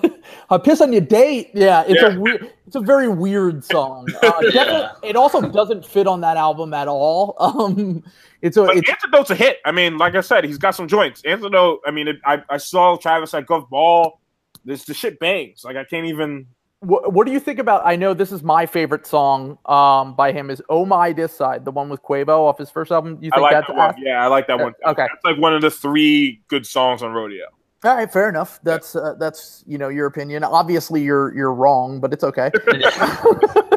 Uh, 0.50 0.58
piss 0.58 0.80
on 0.80 0.92
your 0.92 1.00
date. 1.02 1.50
Yeah, 1.54 1.84
it's 1.86 2.00
Yeah. 2.02 2.14
a 2.16 2.20
weird, 2.20 2.52
it's 2.68 2.76
a 2.76 2.80
very 2.80 3.08
weird 3.08 3.64
song. 3.64 4.06
Uh, 4.22 4.32
Yeah. 4.52 4.92
it 5.02 5.16
also 5.16 5.40
doesn't 5.40 5.84
fit 5.86 6.06
on 6.06 6.20
that 6.20 6.36
album 6.36 6.74
at 6.74 6.86
all. 6.86 7.34
Um, 7.40 8.04
it's 8.42 8.56
a 8.56 8.64
but 8.66 8.76
it's 8.76 8.88
Antidote's 8.90 9.30
a 9.30 9.34
hit. 9.34 9.58
I 9.64 9.72
mean, 9.72 9.96
like 9.98 10.14
I 10.14 10.20
said, 10.20 10.44
he's 10.44 10.58
got 10.58 10.74
some 10.74 10.86
joints. 10.86 11.22
Antidote. 11.24 11.80
I 11.86 11.90
mean, 11.90 12.06
it, 12.08 12.16
I 12.24 12.42
I 12.50 12.58
saw 12.58 12.96
Travis 12.96 13.32
at 13.34 13.46
Gov 13.46 13.68
Ball. 13.70 14.20
This 14.64 14.84
the 14.84 14.92
shit 14.94 15.18
bangs. 15.18 15.64
Like 15.64 15.76
I 15.76 15.84
can't 15.84 16.06
even. 16.06 16.46
What, 16.80 17.12
what 17.12 17.26
do 17.26 17.32
you 17.32 17.40
think 17.40 17.58
about? 17.58 17.82
I 17.84 17.96
know 17.96 18.14
this 18.14 18.30
is 18.30 18.44
my 18.44 18.64
favorite 18.66 19.04
song 19.06 19.58
um, 19.66 20.14
by 20.14 20.30
him 20.30 20.50
is 20.50 20.62
"Oh 20.68 20.84
My 20.84 21.10
Dis 21.12 21.34
Side," 21.34 21.64
the 21.64 21.72
one 21.72 21.88
with 21.88 22.02
Quavo 22.02 22.40
off 22.46 22.58
his 22.58 22.70
first 22.70 22.92
album. 22.92 23.18
You 23.20 23.30
I 23.32 23.36
think 23.36 23.42
like 23.42 23.52
that's 23.52 23.66
that 23.66 23.76
one. 23.76 23.94
Yeah, 23.98 24.22
I 24.22 24.28
like 24.28 24.46
that 24.46 24.60
Uh, 24.60 24.64
one. 24.64 24.74
okay. 24.86 25.06
that's 25.10 25.24
like 25.24 25.38
one 25.38 25.54
of 25.54 25.62
the 25.62 25.70
three 25.72 26.40
good 26.48 26.64
songs 26.66 27.02
on 27.02 27.12
Rodeo. 27.12 27.46
All 27.84 27.94
right, 27.94 28.12
fair 28.12 28.28
enough. 28.28 28.58
That's 28.64 28.96
uh, 28.96 29.14
that's 29.20 29.62
you 29.66 29.78
know 29.78 29.88
your 29.88 30.06
opinion. 30.06 30.42
Obviously, 30.42 31.00
you're 31.02 31.32
you're 31.34 31.54
wrong, 31.54 32.00
but 32.00 32.12
it's 32.12 32.24
okay. 32.24 32.50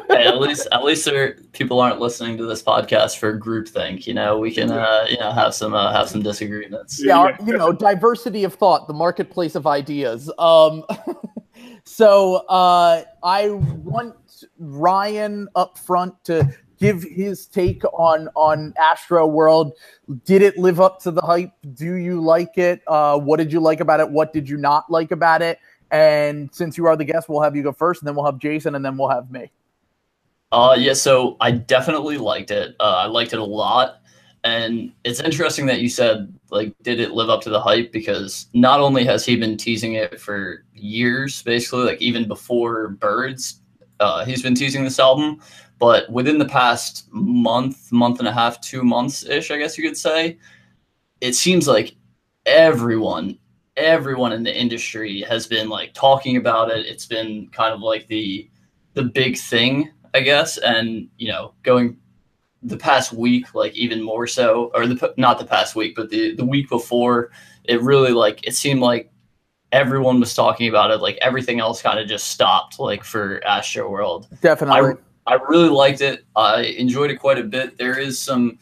hey, 0.10 0.26
at 0.26 0.40
least 0.40 0.68
at 0.72 0.84
least 0.84 1.06
there 1.06 1.36
people 1.52 1.80
aren't 1.80 2.00
listening 2.00 2.36
to 2.38 2.46
this 2.46 2.64
podcast 2.64 3.18
for 3.20 3.38
groupthink. 3.40 4.08
You 4.08 4.16
know, 4.16 4.40
we 4.40 4.52
can 4.52 4.72
uh, 4.72 5.06
you 5.08 5.20
know 5.20 5.32
have 5.32 5.54
some 5.54 5.76
uh, 5.76 5.94
have 5.94 6.10
some 6.10 6.24
disagreements. 6.24 7.00
yeah, 7.04 7.20
our- 7.20 7.38
you 7.46 7.56
know, 7.56 7.72
diversity 7.72 8.44
of 8.44 8.56
thought, 8.56 8.88
the 8.88 8.94
marketplace 8.94 9.54
of 9.54 9.68
ideas. 9.68 10.32
Um, 10.40 10.84
so 11.86 12.38
uh, 12.50 13.04
I 13.24 13.50
want 13.52 14.16
Ryan 14.58 15.48
up 15.54 15.78
front 15.78 16.16
to 16.26 16.50
give 16.82 17.04
his 17.04 17.46
take 17.46 17.84
on 17.94 18.28
on 18.36 18.74
Astroworld. 18.74 19.74
Did 20.26 20.42
it 20.42 20.58
live 20.58 20.82
up 20.82 21.00
to 21.02 21.12
the 21.12 21.22
hype? 21.22 21.52
Do 21.76 21.94
you 21.94 22.20
like 22.20 22.58
it? 22.58 22.82
Uh, 22.88 23.20
what 23.20 23.38
did 23.38 23.54
you 23.54 23.60
like 23.60 23.80
about 23.80 24.00
it? 24.00 24.10
What 24.10 24.34
did 24.34 24.50
you 24.50 24.58
not 24.58 24.90
like 24.90 25.12
about 25.12 25.42
it? 25.44 25.60
And 25.92 26.50
since 26.54 26.78
you 26.78 26.88
are 26.88 26.96
the 26.96 27.06
guest, 27.06 27.30
we'll 27.30 27.42
have 27.42 27.56
you 27.56 27.64
go 27.64 27.72
first, 27.72 28.02
and 28.02 28.08
then 28.08 28.16
we'll 28.16 28.26
have 28.26 28.40
Jason, 28.40 28.76
and 28.76 28.84
then 28.84 28.98
we'll 28.98 29.10
have 29.10 29.30
me. 29.30 29.52
Uh, 30.52 30.76
yeah, 30.78 30.94
so 30.94 31.38
I 31.40 31.52
definitely 31.52 32.18
liked 32.18 32.50
it. 32.50 32.76
Uh, 32.80 32.96
I 32.98 33.06
liked 33.06 33.32
it 33.34 33.40
a 33.40 33.46
lot. 33.46 34.02
And 34.44 34.92
it's 35.04 35.20
interesting 35.20 35.68
that 35.68 35.82
you 35.82 35.90
said, 35.90 36.34
like, 36.50 36.74
did 36.82 37.00
it 37.00 37.12
live 37.12 37.30
up 37.30 37.42
to 37.42 37.52
the 37.52 37.62
hype? 37.62 37.92
Because 37.92 38.48
not 38.54 38.80
only 38.80 39.06
has 39.06 39.24
he 39.24 39.36
been 39.36 39.56
teasing 39.56 39.94
it 39.94 40.20
for 40.20 40.66
years, 40.74 41.44
basically, 41.44 41.84
like 41.84 42.02
even 42.02 42.28
before 42.28 42.90
Birds, 42.90 43.62
uh, 44.00 44.26
he's 44.26 44.42
been 44.42 44.56
teasing 44.56 44.84
this 44.84 45.00
album. 45.00 45.40
But 45.82 46.08
within 46.12 46.38
the 46.38 46.46
past 46.46 47.12
month, 47.12 47.92
month 47.92 48.20
and 48.20 48.28
a 48.28 48.32
half, 48.32 48.62
two 48.62 48.84
months 48.84 49.26
ish, 49.26 49.50
I 49.50 49.58
guess 49.58 49.80
you 49.80 49.84
could 49.84 49.98
say, 49.98 50.38
it 51.22 51.34
seems 51.34 51.68
like 51.68 51.96
everyone, 52.46 53.40
everyone 53.76 54.32
in 54.32 54.44
the 54.44 54.56
industry 54.56 55.22
has 55.22 55.48
been 55.48 55.70
like 55.70 55.96
talking 55.96 56.38
about 56.38 56.70
it. 56.70 56.86
It's 56.86 57.08
been 57.08 57.50
kind 57.52 57.74
of 57.74 57.82
like 57.82 58.08
the 58.08 58.48
the 58.94 59.04
big 59.04 59.40
thing 59.40 59.90
I 60.14 60.22
guess, 60.22 60.60
and 60.60 61.08
you 61.18 61.30
know, 61.30 61.54
going 61.64 61.98
the 62.62 62.78
past 62.78 63.12
week, 63.14 63.56
like 63.56 63.74
even 63.74 64.04
more 64.04 64.28
so, 64.28 64.70
or 64.76 64.86
the 64.86 65.14
not 65.18 65.40
the 65.40 65.46
past 65.46 65.76
week, 65.76 65.96
but 65.96 66.12
the 66.12 66.36
the 66.36 66.46
week 66.46 66.70
before, 66.70 67.32
it 67.64 67.82
really 67.82 68.12
like 68.12 68.46
it 68.46 68.56
seemed 68.56 68.82
like 68.82 69.12
everyone 69.72 70.20
was 70.20 70.36
talking 70.36 70.70
about 70.70 70.92
it. 70.92 71.02
Like 71.02 71.18
everything 71.22 71.60
else 71.60 71.82
kind 71.82 72.00
of 72.00 72.08
just 72.08 72.28
stopped, 72.28 72.80
like 72.80 73.04
for 73.04 73.40
Astroworld. 73.48 74.28
Definitely. 74.42 74.92
I 74.92 75.11
really 75.48 75.70
liked 75.70 76.02
it. 76.02 76.26
I 76.36 76.64
enjoyed 76.64 77.12
it 77.12 77.18
quite 77.18 77.38
a 77.38 77.44
bit. 77.44 77.78
There 77.78 77.98
is 77.98 78.20
some 78.20 78.58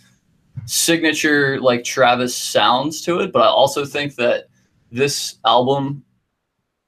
signature 0.65 1.59
like 1.59 1.83
Travis 1.83 2.35
sounds 2.35 3.01
to 3.03 3.19
it, 3.19 3.31
but 3.31 3.41
I 3.41 3.47
also 3.47 3.85
think 3.85 4.15
that 4.15 4.45
this 4.91 5.37
album 5.45 6.03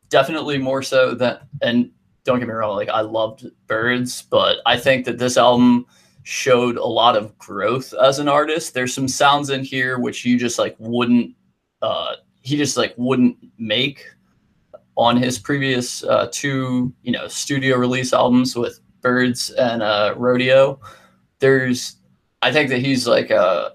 definitely 0.10 0.58
more 0.58 0.84
so 0.84 1.14
than 1.16 1.40
and 1.62 1.92
don't 2.24 2.38
get 2.40 2.48
me 2.48 2.54
wrong, 2.54 2.76
like 2.76 2.90
I 2.90 3.02
loved 3.02 3.48
Birds, 3.66 4.24
but 4.24 4.58
I 4.66 4.78
think 4.78 5.06
that 5.06 5.18
this 5.18 5.38
album 5.38 5.88
showed 6.24 6.78
a 6.78 6.86
lot 6.86 7.16
of 7.18 7.36
growth 7.40 7.94
as 7.96 8.20
an 8.20 8.28
artist. 8.28 8.76
There's 8.76 8.94
some 8.94 9.08
sounds 9.08 9.50
in 9.50 9.64
here 9.64 9.98
which 9.98 10.24
you 10.24 10.38
just 10.38 10.60
like 10.60 10.76
wouldn't 10.78 11.36
uh 11.82 12.16
he 12.42 12.58
just 12.58 12.78
like 12.78 12.94
wouldn't 12.98 13.38
make 13.58 14.06
on 14.98 15.18
his 15.18 15.40
previous 15.40 16.04
uh 16.04 16.28
two, 16.32 16.94
you 17.02 17.12
know, 17.12 17.28
studio 17.28 17.78
release 17.78 18.14
albums 18.14 18.56
with 18.56 18.81
Birds 19.02 19.50
and 19.52 19.82
uh 19.82 20.14
Rodeo. 20.18 20.80
There's 21.40 21.96
I 22.42 22.52
think 22.52 22.70
that 22.70 22.80
he's 22.80 23.08
like 23.08 23.32
uh 23.32 23.72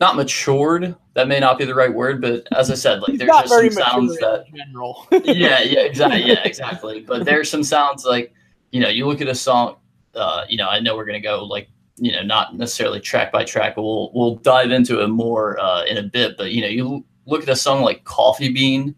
not 0.00 0.16
matured. 0.16 0.94
That 1.14 1.28
may 1.28 1.40
not 1.40 1.58
be 1.58 1.64
the 1.64 1.74
right 1.74 1.92
word, 1.92 2.20
but 2.22 2.46
as 2.56 2.70
I 2.70 2.74
said, 2.74 3.02
like 3.02 3.18
there's 3.18 3.30
just 3.30 3.48
some 3.48 3.70
sounds 3.70 4.16
that 4.18 4.44
general. 4.54 5.06
yeah, 5.24 5.60
yeah, 5.60 5.80
exactly, 5.80 6.24
yeah, 6.24 6.42
exactly. 6.44 7.00
But 7.00 7.24
there's 7.24 7.50
some 7.50 7.62
sounds 7.62 8.04
like 8.04 8.32
you 8.70 8.80
know, 8.80 8.88
you 8.88 9.06
look 9.06 9.20
at 9.20 9.28
a 9.28 9.34
song. 9.34 9.76
Uh, 10.14 10.44
you 10.48 10.56
know, 10.56 10.68
I 10.68 10.80
know 10.80 10.96
we're 10.96 11.04
gonna 11.04 11.20
go 11.20 11.44
like 11.44 11.68
you 12.00 12.12
know, 12.12 12.22
not 12.22 12.56
necessarily 12.56 12.98
track 12.98 13.30
by 13.30 13.44
track, 13.44 13.76
but 13.76 13.82
we'll 13.82 14.10
we'll 14.14 14.36
dive 14.36 14.70
into 14.70 15.02
it 15.02 15.08
more 15.08 15.60
uh, 15.60 15.84
in 15.84 15.98
a 15.98 16.02
bit. 16.02 16.36
But 16.36 16.52
you 16.52 16.62
know, 16.62 16.68
you 16.68 17.04
look 17.26 17.42
at 17.42 17.48
a 17.48 17.56
song 17.56 17.82
like 17.82 18.04
Coffee 18.04 18.52
Bean, 18.52 18.94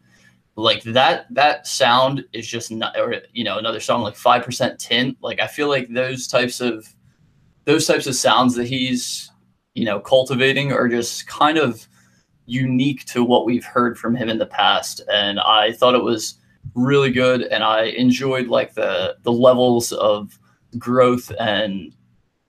like 0.56 0.82
that 0.82 1.26
that 1.30 1.66
sound 1.66 2.24
is 2.32 2.46
just 2.46 2.70
not, 2.70 2.98
or 2.98 3.22
you 3.32 3.44
know, 3.44 3.58
another 3.58 3.80
song 3.80 4.02
like 4.02 4.16
Five 4.16 4.44
Percent 4.44 4.78
Tint. 4.78 5.16
Like 5.22 5.40
I 5.40 5.46
feel 5.46 5.68
like 5.68 5.88
those 5.88 6.26
types 6.26 6.60
of 6.60 6.86
those 7.64 7.86
types 7.86 8.06
of 8.06 8.14
sounds 8.14 8.54
that 8.54 8.66
he's 8.66 9.30
you 9.74 9.84
know 9.84 10.00
cultivating 10.00 10.72
are 10.72 10.88
just 10.88 11.26
kind 11.26 11.58
of 11.58 11.86
unique 12.46 13.04
to 13.06 13.24
what 13.24 13.44
we've 13.44 13.64
heard 13.64 13.98
from 13.98 14.14
him 14.14 14.28
in 14.28 14.38
the 14.38 14.46
past 14.46 15.00
and 15.10 15.38
i 15.40 15.72
thought 15.72 15.94
it 15.94 16.02
was 16.02 16.34
really 16.74 17.10
good 17.10 17.42
and 17.42 17.62
i 17.62 17.84
enjoyed 17.84 18.48
like 18.48 18.74
the 18.74 19.16
the 19.22 19.32
levels 19.32 19.92
of 19.92 20.38
growth 20.78 21.30
and 21.38 21.94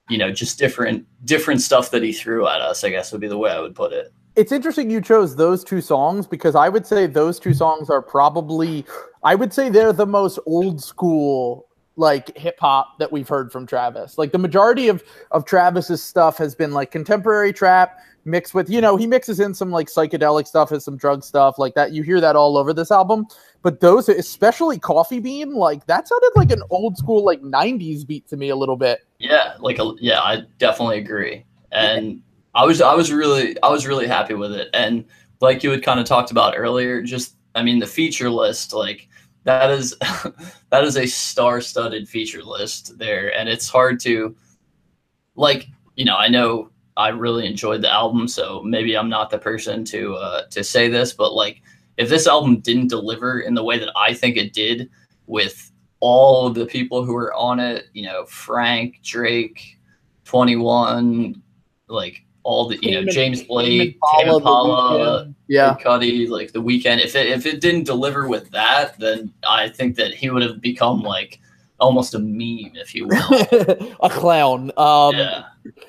you 0.10 0.18
know 0.18 0.32
just 0.32 0.58
different 0.58 1.06
different 1.26 1.62
stuff 1.62 1.92
that 1.92 2.04
he 2.04 2.12
threw 2.12 2.48
at 2.48 2.60
us 2.60 2.84
i 2.84 2.90
guess 2.90 3.12
would 3.12 3.22
be 3.22 3.28
the 3.28 3.38
way 3.38 3.52
i 3.52 3.60
would 3.60 3.76
put 3.76 3.94
it 3.94 4.12
it's 4.36 4.52
interesting 4.52 4.90
you 4.90 5.02
chose 5.02 5.36
those 5.36 5.64
two 5.64 5.82
songs 5.82 6.28
because 6.28 6.56
I 6.56 6.70
would 6.70 6.86
say 6.86 7.08
those 7.08 7.40
two 7.40 7.54
songs 7.54 7.90
are 7.90 8.02
probably 8.02 8.86
I 9.24 9.36
would 9.36 9.54
say 9.54 9.70
they're 9.70 9.94
the 9.94 10.08
most 10.08 10.40
old 10.46 10.84
school 10.84 11.68
like 11.96 12.36
hip 12.36 12.60
hop 12.60 12.98
that 12.98 13.12
we've 13.12 13.28
heard 13.28 13.52
from 13.52 13.68
Travis. 13.68 14.18
Like 14.18 14.32
the 14.32 14.40
majority 14.40 14.88
of 14.88 15.04
of 15.32 15.46
Travis's 15.46 16.02
stuff 16.04 16.38
has 16.38 16.56
been 16.56 16.72
like 16.72 16.92
contemporary 16.92 17.54
trap 17.54 18.00
mixed 18.26 18.54
with, 18.54 18.70
you 18.70 18.80
know, 18.80 18.96
he 18.96 19.06
mixes 19.06 19.40
in 19.40 19.54
some 19.54 19.70
like 19.70 19.88
psychedelic 19.88 20.48
stuff 20.48 20.72
and 20.72 20.82
some 20.82 20.96
drug 20.98 21.24
stuff 21.24 21.60
like 21.60 21.76
that. 21.76 21.92
You 21.92 22.04
hear 22.04 22.22
that 22.22 22.36
all 22.36 22.58
over 22.58 22.74
this 22.74 22.90
album. 22.90 23.28
But 23.62 23.82
those 23.82 24.10
especially 24.10 24.80
Coffee 24.80 25.20
Bean, 25.20 25.54
like 25.54 25.86
that 25.86 26.08
sounded 26.08 26.32
like 26.36 26.52
an 26.52 26.64
old 26.70 26.98
school 26.98 27.24
like 27.24 27.42
90s 27.42 28.08
beat 28.08 28.28
to 28.30 28.38
me 28.38 28.50
a 28.50 28.56
little 28.56 28.78
bit. 28.78 29.00
yeah 29.20 29.54
like 29.60 29.78
a, 29.80 29.94
yeah 30.00 30.20
i 30.22 30.42
definitely 30.58 30.98
agree 30.98 31.46
and 31.72 32.22
i 32.56 32.66
was 32.66 32.82
i 32.82 32.94
was 32.94 33.12
really 33.12 33.62
i 33.64 33.70
was 33.70 33.88
really 33.88 34.08
happy 34.08 34.34
with 34.34 34.54
it. 34.54 34.70
And 34.74 35.06
like 35.42 35.64
you 35.64 35.72
had 35.72 35.84
kind 35.84 36.00
of 36.00 36.06
talked 36.06 36.32
about 36.32 36.54
earlier 36.58 37.02
just 37.02 37.36
i 37.56 37.64
mean 37.64 37.80
the 37.80 37.88
feature 37.88 38.30
list 38.30 38.74
like 38.74 39.08
that 39.44 39.70
is 39.72 39.96
that 40.70 40.84
is 40.84 40.98
a 40.98 41.06
star-studded 41.06 42.08
feature 42.08 42.44
list 42.44 42.98
there. 42.98 43.38
And 43.38 43.50
it's 43.50 43.68
hard 43.68 44.00
to 44.02 44.36
like 45.36 45.68
you 45.96 46.06
know 46.06 46.16
i 46.16 46.28
know 46.28 46.70
i 46.98 47.10
really 47.10 47.46
enjoyed 47.48 47.82
the 47.82 47.92
album 47.92 48.28
so 48.28 48.62
maybe 48.64 48.96
i'm 48.96 49.10
not 49.10 49.30
the 49.30 49.38
person 49.38 49.84
to 49.84 50.16
uh 50.16 50.46
to 50.48 50.64
say 50.64 50.88
this 50.88 51.14
but 51.14 51.34
like 51.34 51.62
if 51.98 52.10
this 52.10 52.28
album 52.28 52.60
didn't 52.60 52.88
deliver 52.88 53.42
in 53.42 53.54
the 53.54 53.64
way 53.64 53.78
that 53.80 53.92
i 53.96 54.14
think 54.14 54.38
it 54.38 54.54
did 54.54 54.90
with 55.28 55.72
all 56.00 56.50
the 56.50 56.66
people 56.66 57.04
who 57.04 57.14
were 57.14 57.34
on 57.34 57.60
it 57.60 57.86
you 57.94 58.04
know 58.04 58.26
frank 58.26 59.00
drake 59.04 59.78
21 60.26 61.42
like 61.88 62.24
all 62.44 62.68
the 62.68 62.78
you 62.82 62.92
know 62.92 63.10
james 63.10 63.40
Tame 63.40 63.48
blake 63.48 63.96
Impala, 63.96 64.24
Tame 64.24 64.36
Impala, 64.36 65.34
Yeah. 65.48 65.76
Kid 65.76 65.86
Cudi, 65.86 66.30
like 66.30 66.52
the 66.52 66.62
Weeknd. 66.62 67.04
If 67.04 67.16
it 67.16 67.28
if 67.28 67.46
it 67.46 67.62
didn't 67.62 67.86
deliver 67.86 68.28
with 68.28 68.50
that, 68.52 69.00
then 69.00 69.34
I 69.48 69.70
think 69.70 69.96
that 69.96 70.14
he 70.14 70.30
would 70.30 70.44
have 70.44 70.62
become 70.62 71.02
like 71.02 71.40
almost 71.80 72.14
a 72.14 72.20
meme, 72.20 72.74
if 72.76 72.94
you 72.94 73.08
will. 73.08 73.96
a 74.04 74.10
clown. 74.10 74.72
Um 74.78 75.16
yeah, 75.16 75.44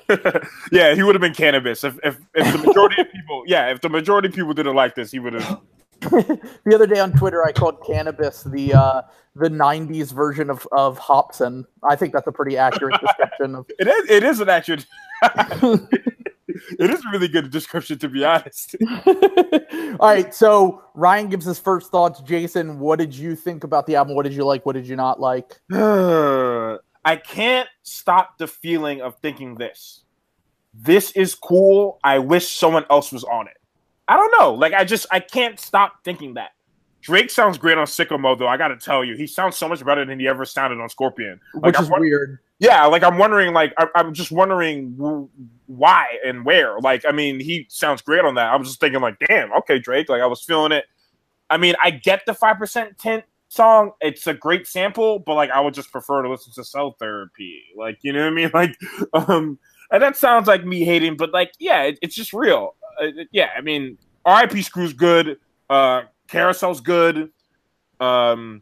yeah, 0.71 0.95
he 0.95 1.03
would 1.03 1.15
have 1.15 1.21
been 1.21 1.33
Canibus 1.33 1.83
if, 1.83 1.99
if 2.03 2.17
if 2.33 2.51
the 2.53 2.67
majority 2.67 3.01
of 3.01 3.11
people. 3.11 3.43
Yeah, 3.47 3.71
if 3.71 3.81
the 3.81 3.89
majority 3.89 4.29
of 4.29 4.35
people 4.35 4.53
didn't 4.53 4.75
like 4.75 4.95
this, 4.95 5.11
he 5.11 5.19
would 5.19 5.33
have. 5.33 5.59
the 6.01 6.71
other 6.73 6.85
day 6.87 6.99
on 6.99 7.11
Twitter, 7.13 7.45
I 7.45 7.51
called 7.51 7.79
Canibus 7.81 8.49
the 8.51 8.73
uh, 8.73 9.01
the 9.35 9.49
'90s 9.49 10.13
version 10.13 10.49
of 10.49 10.67
of 10.71 10.99
Hopsin. 10.99 11.65
I 11.83 11.95
think 11.95 12.13
that's 12.13 12.27
a 12.27 12.31
pretty 12.31 12.57
accurate 12.57 12.99
description 13.01 13.55
of. 13.55 13.65
It 13.79 13.87
is. 13.87 14.09
It 14.09 14.23
is 14.23 14.39
an 14.39 14.49
actual. 14.49 14.77
It 16.79 16.89
is 16.89 17.03
a 17.05 17.09
really 17.11 17.27
good 17.27 17.51
description, 17.51 17.97
to 17.99 18.09
be 18.09 18.23
honest. 18.23 18.75
All 19.99 20.09
right, 20.09 20.33
so 20.33 20.83
Ryan 20.93 21.29
gives 21.29 21.45
his 21.45 21.59
first 21.59 21.91
thoughts. 21.91 22.21
Jason, 22.21 22.79
what 22.79 22.99
did 22.99 23.13
you 23.13 23.35
think 23.35 23.63
about 23.63 23.85
the 23.87 23.95
album? 23.95 24.15
What 24.15 24.23
did 24.23 24.33
you 24.33 24.45
like? 24.45 24.65
What 24.65 24.73
did 24.73 24.87
you 24.87 24.95
not 24.95 25.19
like? 25.19 25.59
I 25.71 27.15
can't 27.17 27.69
stop 27.83 28.37
the 28.37 28.47
feeling 28.47 29.01
of 29.01 29.15
thinking 29.19 29.55
this. 29.55 30.03
This 30.73 31.11
is 31.11 31.35
cool. 31.35 31.99
I 32.03 32.19
wish 32.19 32.49
someone 32.49 32.85
else 32.89 33.11
was 33.11 33.23
on 33.23 33.47
it. 33.47 33.57
I 34.07 34.15
don't 34.17 34.33
know. 34.39 34.53
Like 34.53 34.73
I 34.73 34.83
just 34.83 35.05
I 35.11 35.19
can't 35.19 35.59
stop 35.59 36.03
thinking 36.03 36.35
that. 36.35 36.51
Drake 37.05 37.29
sounds 37.29 37.59
great 37.59 37.77
on 37.77 37.85
Sicko 37.85 38.19
Mode, 38.19 38.39
though. 38.39 38.47
I 38.47 38.57
got 38.57 38.69
to 38.69 38.77
tell 38.77 39.03
you, 39.05 39.15
he 39.15 39.27
sounds 39.27 39.55
so 39.57 39.69
much 39.69 39.85
better 39.85 40.03
than 40.05 40.19
he 40.19 40.27
ever 40.27 40.43
sounded 40.43 40.81
on 40.81 40.89
Scorpion. 40.89 41.39
Like, 41.53 41.63
Which 41.65 41.77
I'm 41.77 41.83
is 41.83 41.89
won- 41.89 42.01
weird. 42.01 42.39
Yeah, 42.57 42.85
like 42.85 43.03
I'm 43.03 43.17
wondering, 43.17 43.53
like 43.53 43.73
I, 43.77 43.87
I'm 43.95 44.13
just 44.13 44.31
wondering 44.31 44.93
w- 44.95 45.27
why 45.67 46.05
and 46.25 46.45
where. 46.45 46.79
Like, 46.79 47.03
I 47.07 47.11
mean, 47.11 47.39
he 47.39 47.67
sounds 47.69 48.01
great 48.01 48.23
on 48.23 48.35
that. 48.35 48.47
I 48.51 48.55
was 48.55 48.69
just 48.69 48.79
thinking, 48.79 49.01
like, 49.01 49.17
damn, 49.27 49.51
okay, 49.53 49.77
Drake. 49.77 50.07
Like, 50.09 50.21
I 50.21 50.25
was 50.25 50.41
feeling 50.41 50.71
it. 50.71 50.85
I 51.49 51.57
mean, 51.57 51.75
I 51.83 51.91
get 51.91 52.21
the 52.25 52.33
five 52.33 52.57
percent 52.57 52.97
tint 52.97 53.25
song. 53.49 53.91
It's 54.01 54.25
a 54.25 54.33
great 54.33 54.67
sample, 54.67 55.19
but 55.19 55.35
like, 55.35 55.49
I 55.51 55.59
would 55.59 55.73
just 55.73 55.91
prefer 55.91 56.21
to 56.23 56.29
listen 56.29 56.53
to 56.53 56.63
Cell 56.63 56.95
Therapy. 56.97 57.61
Like, 57.77 57.99
you 58.03 58.13
know 58.13 58.21
what 58.21 58.31
I 58.31 58.35
mean? 58.35 58.51
Like, 58.53 58.75
um, 59.13 59.59
and 59.91 60.01
that 60.01 60.15
sounds 60.15 60.47
like 60.47 60.65
me 60.65 60.85
hating, 60.85 61.17
but 61.17 61.31
like, 61.33 61.51
yeah, 61.59 61.83
it, 61.83 61.99
it's 62.01 62.15
just 62.15 62.31
real. 62.33 62.75
Uh, 63.01 63.07
yeah, 63.31 63.49
I 63.55 63.61
mean, 63.61 63.97
R.I.P. 64.25 64.61
Screw's 64.61 64.93
good. 64.93 65.37
Uh, 65.69 66.03
Carousel's 66.29 66.81
good. 66.81 67.29
Um, 67.99 68.61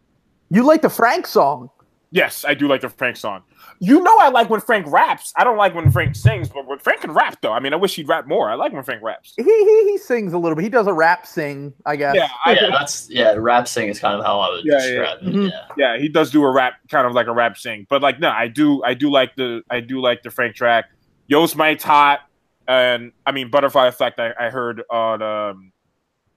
You 0.49 0.63
like 0.63 0.81
the 0.81 0.89
Frank 0.89 1.27
song? 1.27 1.69
Yes, 2.11 2.45
I 2.47 2.53
do 2.53 2.67
like 2.67 2.81
the 2.81 2.89
Frank 2.89 3.17
song. 3.17 3.41
You 3.79 3.99
know, 3.99 4.15
I 4.19 4.29
like 4.29 4.47
when 4.47 4.61
Frank 4.61 4.85
raps. 4.87 5.33
I 5.35 5.43
don't 5.43 5.57
like 5.57 5.73
when 5.73 5.89
Frank 5.91 6.15
sings, 6.15 6.47
but 6.47 6.67
when 6.67 6.77
Frank 6.77 7.01
can 7.01 7.11
rap, 7.11 7.39
though. 7.41 7.51
I 7.51 7.59
mean, 7.59 7.73
I 7.73 7.75
wish 7.75 7.95
he'd 7.95 8.07
rap 8.07 8.27
more. 8.27 8.51
I 8.51 8.53
like 8.53 8.71
when 8.71 8.83
Frank 8.83 9.01
raps. 9.01 9.33
He 9.35 9.41
he, 9.43 9.91
he 9.91 9.97
sings 9.97 10.31
a 10.31 10.37
little 10.37 10.55
bit. 10.55 10.61
He 10.61 10.69
does 10.69 10.85
a 10.85 10.93
rap 10.93 11.25
sing, 11.25 11.73
I 11.87 11.95
guess. 11.95 12.13
Yeah, 12.15 12.27
I, 12.45 12.53
yeah, 12.53 12.69
that's 12.69 13.09
yeah. 13.09 13.33
Rap 13.35 13.67
sing 13.67 13.89
is 13.89 13.99
kind 13.99 14.15
of 14.15 14.23
how 14.23 14.39
I 14.39 14.51
would 14.51 14.63
Yeah, 14.63 14.73
yeah. 14.73 14.85
describe 14.85 15.17
it. 15.23 15.25
Mhm. 15.33 15.49
Yeah, 15.49 15.65
yeah, 15.75 15.97
he 15.99 16.07
does 16.07 16.29
do 16.29 16.43
a 16.43 16.51
rap, 16.51 16.75
kind 16.87 17.07
of 17.07 17.13
like 17.13 17.25
a 17.25 17.33
rap 17.33 17.57
sing. 17.57 17.87
But 17.89 18.03
like, 18.03 18.19
no, 18.19 18.29
I 18.29 18.47
do, 18.47 18.83
I 18.83 18.93
do 18.93 19.09
like 19.09 19.35
the, 19.35 19.63
I 19.71 19.79
do 19.79 19.99
like 19.99 20.21
the 20.21 20.29
Frank 20.29 20.55
track. 20.55 20.85
Yosemite's 21.27 21.83
hot, 21.83 22.19
and 22.67 23.11
I 23.25 23.31
mean, 23.31 23.49
Butterfly 23.49 23.87
Effect. 23.87 24.19
I, 24.19 24.33
I 24.39 24.49
heard 24.51 24.83
on, 24.91 25.23
um, 25.23 25.72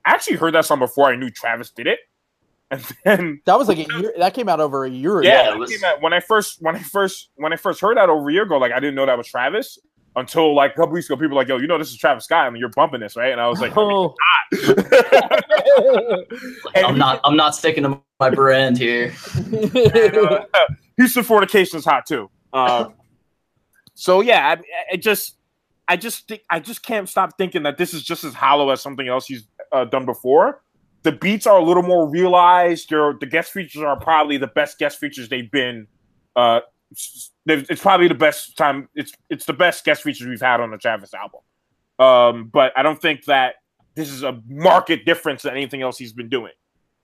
I 0.06 0.10
actually 0.12 0.36
heard 0.36 0.54
that 0.54 0.64
song 0.64 0.78
before 0.78 1.06
I 1.10 1.16
knew 1.16 1.30
Travis 1.30 1.70
did 1.70 1.86
it, 1.88 1.98
and 2.70 2.80
then 3.04 3.40
That 3.46 3.58
was 3.58 3.68
like 3.68 3.78
a 3.78 3.84
year. 4.00 4.12
That 4.18 4.34
came 4.34 4.48
out 4.48 4.60
over 4.60 4.84
a 4.84 4.90
year 4.90 5.18
ago. 5.20 5.28
Yeah, 5.28 5.34
Yeah, 5.42 5.48
it 5.48 5.50
that 5.52 5.58
was- 5.58 5.82
out- 5.82 6.00
when 6.02 6.12
I 6.12 6.20
first 6.20 6.58
when 6.62 6.76
I 6.76 6.78
first 6.80 7.30
when 7.36 7.52
I 7.52 7.56
first 7.56 7.80
heard 7.80 7.96
that 7.96 8.08
over 8.08 8.28
a 8.28 8.32
year 8.32 8.44
ago, 8.44 8.56
like 8.58 8.72
I 8.72 8.80
didn't 8.80 8.94
know 8.94 9.06
that 9.06 9.18
was 9.18 9.26
Travis 9.28 9.78
until 10.16 10.54
like 10.54 10.72
a 10.72 10.74
couple 10.76 10.92
weeks 10.94 11.06
ago. 11.10 11.16
People 11.16 11.30
were 11.36 11.42
like, 11.42 11.48
"Yo, 11.48 11.58
you 11.58 11.66
know 11.66 11.76
this 11.78 11.90
is 11.90 11.96
Travis 11.98 12.24
Scott, 12.24 12.46
I 12.46 12.50
mean, 12.50 12.60
you're 12.60 12.70
bumping 12.70 13.00
this, 13.00 13.16
right?" 13.16 13.32
And 13.32 13.40
I 13.40 13.48
was 13.48 13.60
like, 13.60 13.72
Oh. 13.76 14.14
I'm 16.74 16.96
not 16.98 17.20
I'm 17.24 17.36
not 17.36 17.54
sticking 17.54 17.82
to 17.84 18.00
my 18.20 18.30
brand 18.30 18.78
here. 18.78 19.12
And, 19.36 19.76
uh, 20.16 20.44
Houstonfornication 21.00 21.74
is 21.74 21.84
hot 21.84 22.06
too. 22.06 22.30
Um, 22.52 22.94
so 23.94 24.20
yeah, 24.22 24.56
I, 24.56 24.94
I 24.94 24.96
just 24.96 25.36
I 25.88 25.96
just 25.96 26.26
think 26.28 26.42
I 26.50 26.60
just 26.60 26.82
can't 26.82 27.08
stop 27.08 27.36
thinking 27.38 27.62
that 27.64 27.76
this 27.78 27.92
is 27.94 28.02
just 28.02 28.24
as 28.24 28.34
hollow 28.34 28.70
as 28.70 28.80
something 28.80 29.06
else 29.08 29.26
he's 29.26 29.46
uh, 29.72 29.84
done 29.84 30.06
before. 30.06 30.62
The 31.02 31.12
beats 31.12 31.46
are 31.46 31.58
a 31.58 31.62
little 31.62 31.82
more 31.82 32.08
realized. 32.08 32.90
The 32.90 33.28
guest 33.30 33.52
features 33.52 33.82
are 33.82 33.98
probably 33.98 34.38
the 34.38 34.48
best 34.48 34.78
guest 34.78 34.98
features 34.98 35.28
they've 35.28 35.50
been. 35.50 35.86
Uh, 36.34 36.60
it's, 36.90 37.30
it's 37.46 37.82
probably 37.82 38.08
the 38.08 38.14
best 38.14 38.56
time. 38.56 38.88
It's 38.94 39.12
it's 39.30 39.44
the 39.44 39.52
best 39.52 39.84
guest 39.84 40.02
features 40.02 40.26
we've 40.26 40.40
had 40.40 40.60
on 40.60 40.70
the 40.70 40.78
Travis 40.78 41.14
album. 41.14 41.40
Um, 41.98 42.50
but 42.52 42.72
I 42.76 42.82
don't 42.82 43.00
think 43.00 43.24
that 43.26 43.56
this 43.94 44.10
is 44.10 44.22
a 44.22 44.40
market 44.48 45.04
difference 45.06 45.42
than 45.42 45.52
anything 45.52 45.82
else 45.82 45.96
he's 45.96 46.12
been 46.12 46.28
doing. 46.28 46.52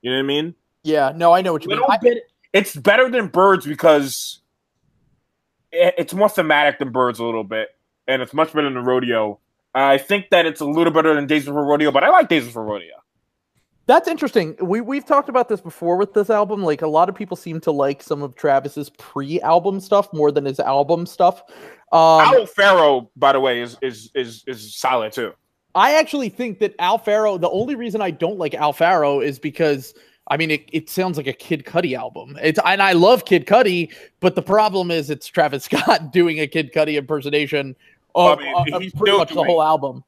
You 0.02 0.10
know 0.10 0.16
what 0.16 0.24
I 0.24 0.26
mean? 0.26 0.54
yeah, 0.82 1.12
no, 1.14 1.32
I 1.32 1.42
know 1.42 1.52
what 1.52 1.62
you 1.62 1.68
mean. 1.68 1.78
Little 1.78 1.92
I, 1.92 1.98
bit. 1.98 2.24
It's 2.52 2.74
better 2.74 3.08
than 3.08 3.28
Birds 3.28 3.66
because 3.66 4.40
it, 5.70 5.94
it's 5.96 6.12
more 6.12 6.28
thematic 6.28 6.78
than 6.78 6.90
Birds 6.90 7.18
a 7.18 7.24
little 7.24 7.44
bit, 7.44 7.68
and 8.06 8.20
it's 8.20 8.34
much 8.34 8.52
better 8.52 8.64
than 8.64 8.74
the 8.74 8.80
Rodeo. 8.80 9.38
I 9.74 9.98
think 9.98 10.30
that 10.30 10.46
it's 10.46 10.60
a 10.60 10.66
little 10.66 10.92
better 10.92 11.14
than 11.14 11.26
Days 11.26 11.44
for 11.44 11.64
Rodeo, 11.64 11.90
but 11.90 12.04
I 12.04 12.10
like 12.10 12.28
Days 12.28 12.48
for 12.50 12.64
Rodeo. 12.64 13.02
That's 13.86 14.06
interesting. 14.06 14.56
We 14.60 14.80
we've 14.80 15.04
talked 15.04 15.28
about 15.28 15.48
this 15.48 15.60
before 15.60 15.96
with 15.96 16.14
this 16.14 16.30
album. 16.30 16.62
Like 16.62 16.82
a 16.82 16.86
lot 16.86 17.08
of 17.08 17.14
people 17.14 17.36
seem 17.36 17.60
to 17.62 17.72
like 17.72 18.02
some 18.02 18.22
of 18.22 18.36
Travis's 18.36 18.90
pre-album 18.90 19.80
stuff 19.80 20.12
more 20.12 20.30
than 20.30 20.44
his 20.44 20.60
album 20.60 21.04
stuff. 21.04 21.42
Um, 21.90 22.22
Owl 22.22 22.46
Pharaoh, 22.46 23.10
by 23.16 23.32
the 23.32 23.40
way, 23.40 23.60
is 23.60 23.76
is 23.82 24.10
is 24.14 24.44
is 24.46 24.74
solid 24.76 25.12
too. 25.12 25.32
I 25.74 25.94
actually 25.94 26.28
think 26.28 26.60
that 26.60 26.74
Owl 26.78 26.98
Pharaoh. 26.98 27.38
The 27.38 27.50
only 27.50 27.74
reason 27.74 28.00
I 28.00 28.12
don't 28.12 28.38
like 28.38 28.54
Owl 28.54 28.72
Pharaoh 28.72 29.20
is 29.20 29.40
because 29.40 29.94
I 30.28 30.36
mean 30.36 30.52
it, 30.52 30.68
it 30.72 30.88
sounds 30.88 31.16
like 31.16 31.26
a 31.26 31.32
Kid 31.32 31.64
Cudi 31.64 31.96
album. 31.98 32.38
It's 32.40 32.60
and 32.64 32.80
I 32.80 32.92
love 32.92 33.24
Kid 33.24 33.46
Cudi, 33.46 33.92
but 34.20 34.36
the 34.36 34.42
problem 34.42 34.92
is 34.92 35.10
it's 35.10 35.26
Travis 35.26 35.64
Scott 35.70 36.12
doing 36.12 36.38
a 36.38 36.46
Kid 36.46 36.72
Cudi 36.72 36.96
impersonation 36.96 37.74
of, 38.14 38.38
I 38.38 38.64
mean, 38.64 38.74
of 38.74 38.82
pretty 38.94 39.16
much 39.16 39.32
the 39.32 39.44
whole 39.44 39.62
album 39.62 40.04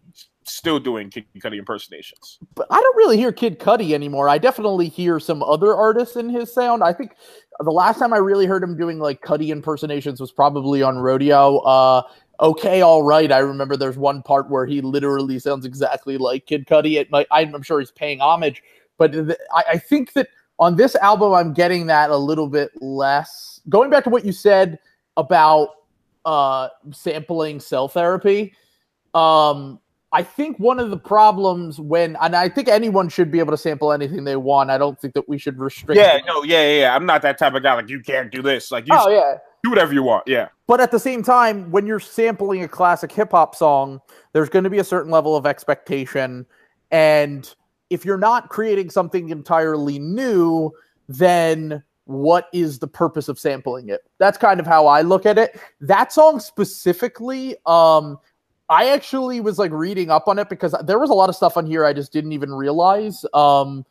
still 0.46 0.78
doing 0.78 1.10
Kid 1.10 1.24
Cudi 1.38 1.58
impersonations. 1.58 2.38
But 2.54 2.66
I 2.70 2.80
don't 2.80 2.96
really 2.96 3.16
hear 3.16 3.32
Kid 3.32 3.58
Cudi 3.58 3.92
anymore. 3.92 4.28
I 4.28 4.38
definitely 4.38 4.88
hear 4.88 5.18
some 5.18 5.42
other 5.42 5.74
artists 5.74 6.16
in 6.16 6.28
his 6.28 6.52
sound. 6.52 6.82
I 6.82 6.92
think 6.92 7.16
the 7.60 7.70
last 7.70 7.98
time 7.98 8.12
I 8.12 8.18
really 8.18 8.46
heard 8.46 8.62
him 8.62 8.76
doing 8.76 8.98
like 8.98 9.22
Cudi 9.22 9.48
impersonations 9.48 10.20
was 10.20 10.32
probably 10.32 10.82
on 10.82 10.98
Rodeo. 10.98 11.58
Uh, 11.58 12.02
okay, 12.40 12.82
all 12.82 13.02
right. 13.02 13.30
I 13.30 13.38
remember 13.38 13.76
there's 13.76 13.96
one 13.96 14.22
part 14.22 14.50
where 14.50 14.66
he 14.66 14.80
literally 14.80 15.38
sounds 15.38 15.64
exactly 15.64 16.18
like 16.18 16.46
Kid 16.46 16.66
Cudi. 16.66 16.94
It 16.94 17.10
might, 17.10 17.26
I'm 17.30 17.62
sure 17.62 17.80
he's 17.80 17.90
paying 17.90 18.20
homage, 18.20 18.62
but 18.98 19.12
th- 19.12 19.38
I, 19.54 19.64
I 19.72 19.78
think 19.78 20.12
that 20.12 20.28
on 20.58 20.76
this 20.76 20.94
album, 20.96 21.32
I'm 21.32 21.52
getting 21.52 21.86
that 21.88 22.10
a 22.10 22.16
little 22.16 22.48
bit 22.48 22.70
less. 22.80 23.60
Going 23.68 23.90
back 23.90 24.04
to 24.04 24.10
what 24.10 24.24
you 24.24 24.32
said 24.32 24.78
about 25.16 25.70
uh, 26.24 26.68
sampling 26.92 27.60
cell 27.60 27.88
therapy. 27.88 28.54
Um, 29.14 29.80
I 30.14 30.22
think 30.22 30.58
one 30.58 30.78
of 30.78 30.90
the 30.90 30.96
problems 30.96 31.80
when, 31.80 32.16
and 32.20 32.36
I 32.36 32.48
think 32.48 32.68
anyone 32.68 33.08
should 33.08 33.32
be 33.32 33.40
able 33.40 33.50
to 33.50 33.56
sample 33.56 33.92
anything 33.92 34.22
they 34.22 34.36
want. 34.36 34.70
I 34.70 34.78
don't 34.78 34.98
think 35.00 35.12
that 35.14 35.28
we 35.28 35.38
should 35.38 35.58
restrict. 35.58 35.98
Yeah, 36.00 36.18
them. 36.18 36.26
no, 36.26 36.44
yeah, 36.44 36.62
yeah, 36.62 36.80
yeah. 36.80 36.94
I'm 36.94 37.04
not 37.04 37.20
that 37.22 37.36
type 37.36 37.54
of 37.54 37.64
guy. 37.64 37.74
Like 37.74 37.88
you 37.88 38.00
can't 38.00 38.30
do 38.30 38.40
this. 38.40 38.70
Like 38.70 38.86
you, 38.86 38.94
oh 38.96 39.08
yeah, 39.08 39.38
do 39.64 39.70
whatever 39.70 39.92
you 39.92 40.04
want. 40.04 40.28
Yeah. 40.28 40.48
But 40.68 40.80
at 40.80 40.92
the 40.92 41.00
same 41.00 41.24
time, 41.24 41.68
when 41.72 41.84
you're 41.84 41.98
sampling 41.98 42.62
a 42.62 42.68
classic 42.68 43.10
hip 43.10 43.32
hop 43.32 43.56
song, 43.56 44.00
there's 44.32 44.48
going 44.48 44.62
to 44.62 44.70
be 44.70 44.78
a 44.78 44.84
certain 44.84 45.10
level 45.10 45.34
of 45.36 45.46
expectation, 45.46 46.46
and 46.92 47.52
if 47.90 48.04
you're 48.04 48.16
not 48.16 48.50
creating 48.50 48.90
something 48.90 49.30
entirely 49.30 49.98
new, 49.98 50.70
then 51.08 51.82
what 52.06 52.48
is 52.52 52.78
the 52.78 52.86
purpose 52.86 53.28
of 53.28 53.38
sampling 53.38 53.88
it? 53.88 54.02
That's 54.18 54.38
kind 54.38 54.60
of 54.60 54.66
how 54.66 54.86
I 54.86 55.02
look 55.02 55.26
at 55.26 55.38
it. 55.38 55.58
That 55.80 56.12
song 56.12 56.40
specifically, 56.40 57.56
um, 57.66 58.18
I 58.68 58.90
actually 58.90 59.40
was 59.40 59.58
like 59.58 59.72
reading 59.72 60.10
up 60.10 60.28
on 60.28 60.38
it 60.38 60.48
because 60.48 60.74
there 60.84 60.98
was 60.98 61.10
a 61.10 61.14
lot 61.14 61.28
of 61.28 61.36
stuff 61.36 61.56
on 61.56 61.66
here 61.66 61.84
I 61.84 61.92
just 61.92 62.12
didn't 62.12 62.32
even 62.32 62.52
realize. 62.52 63.24
Um, 63.34 63.84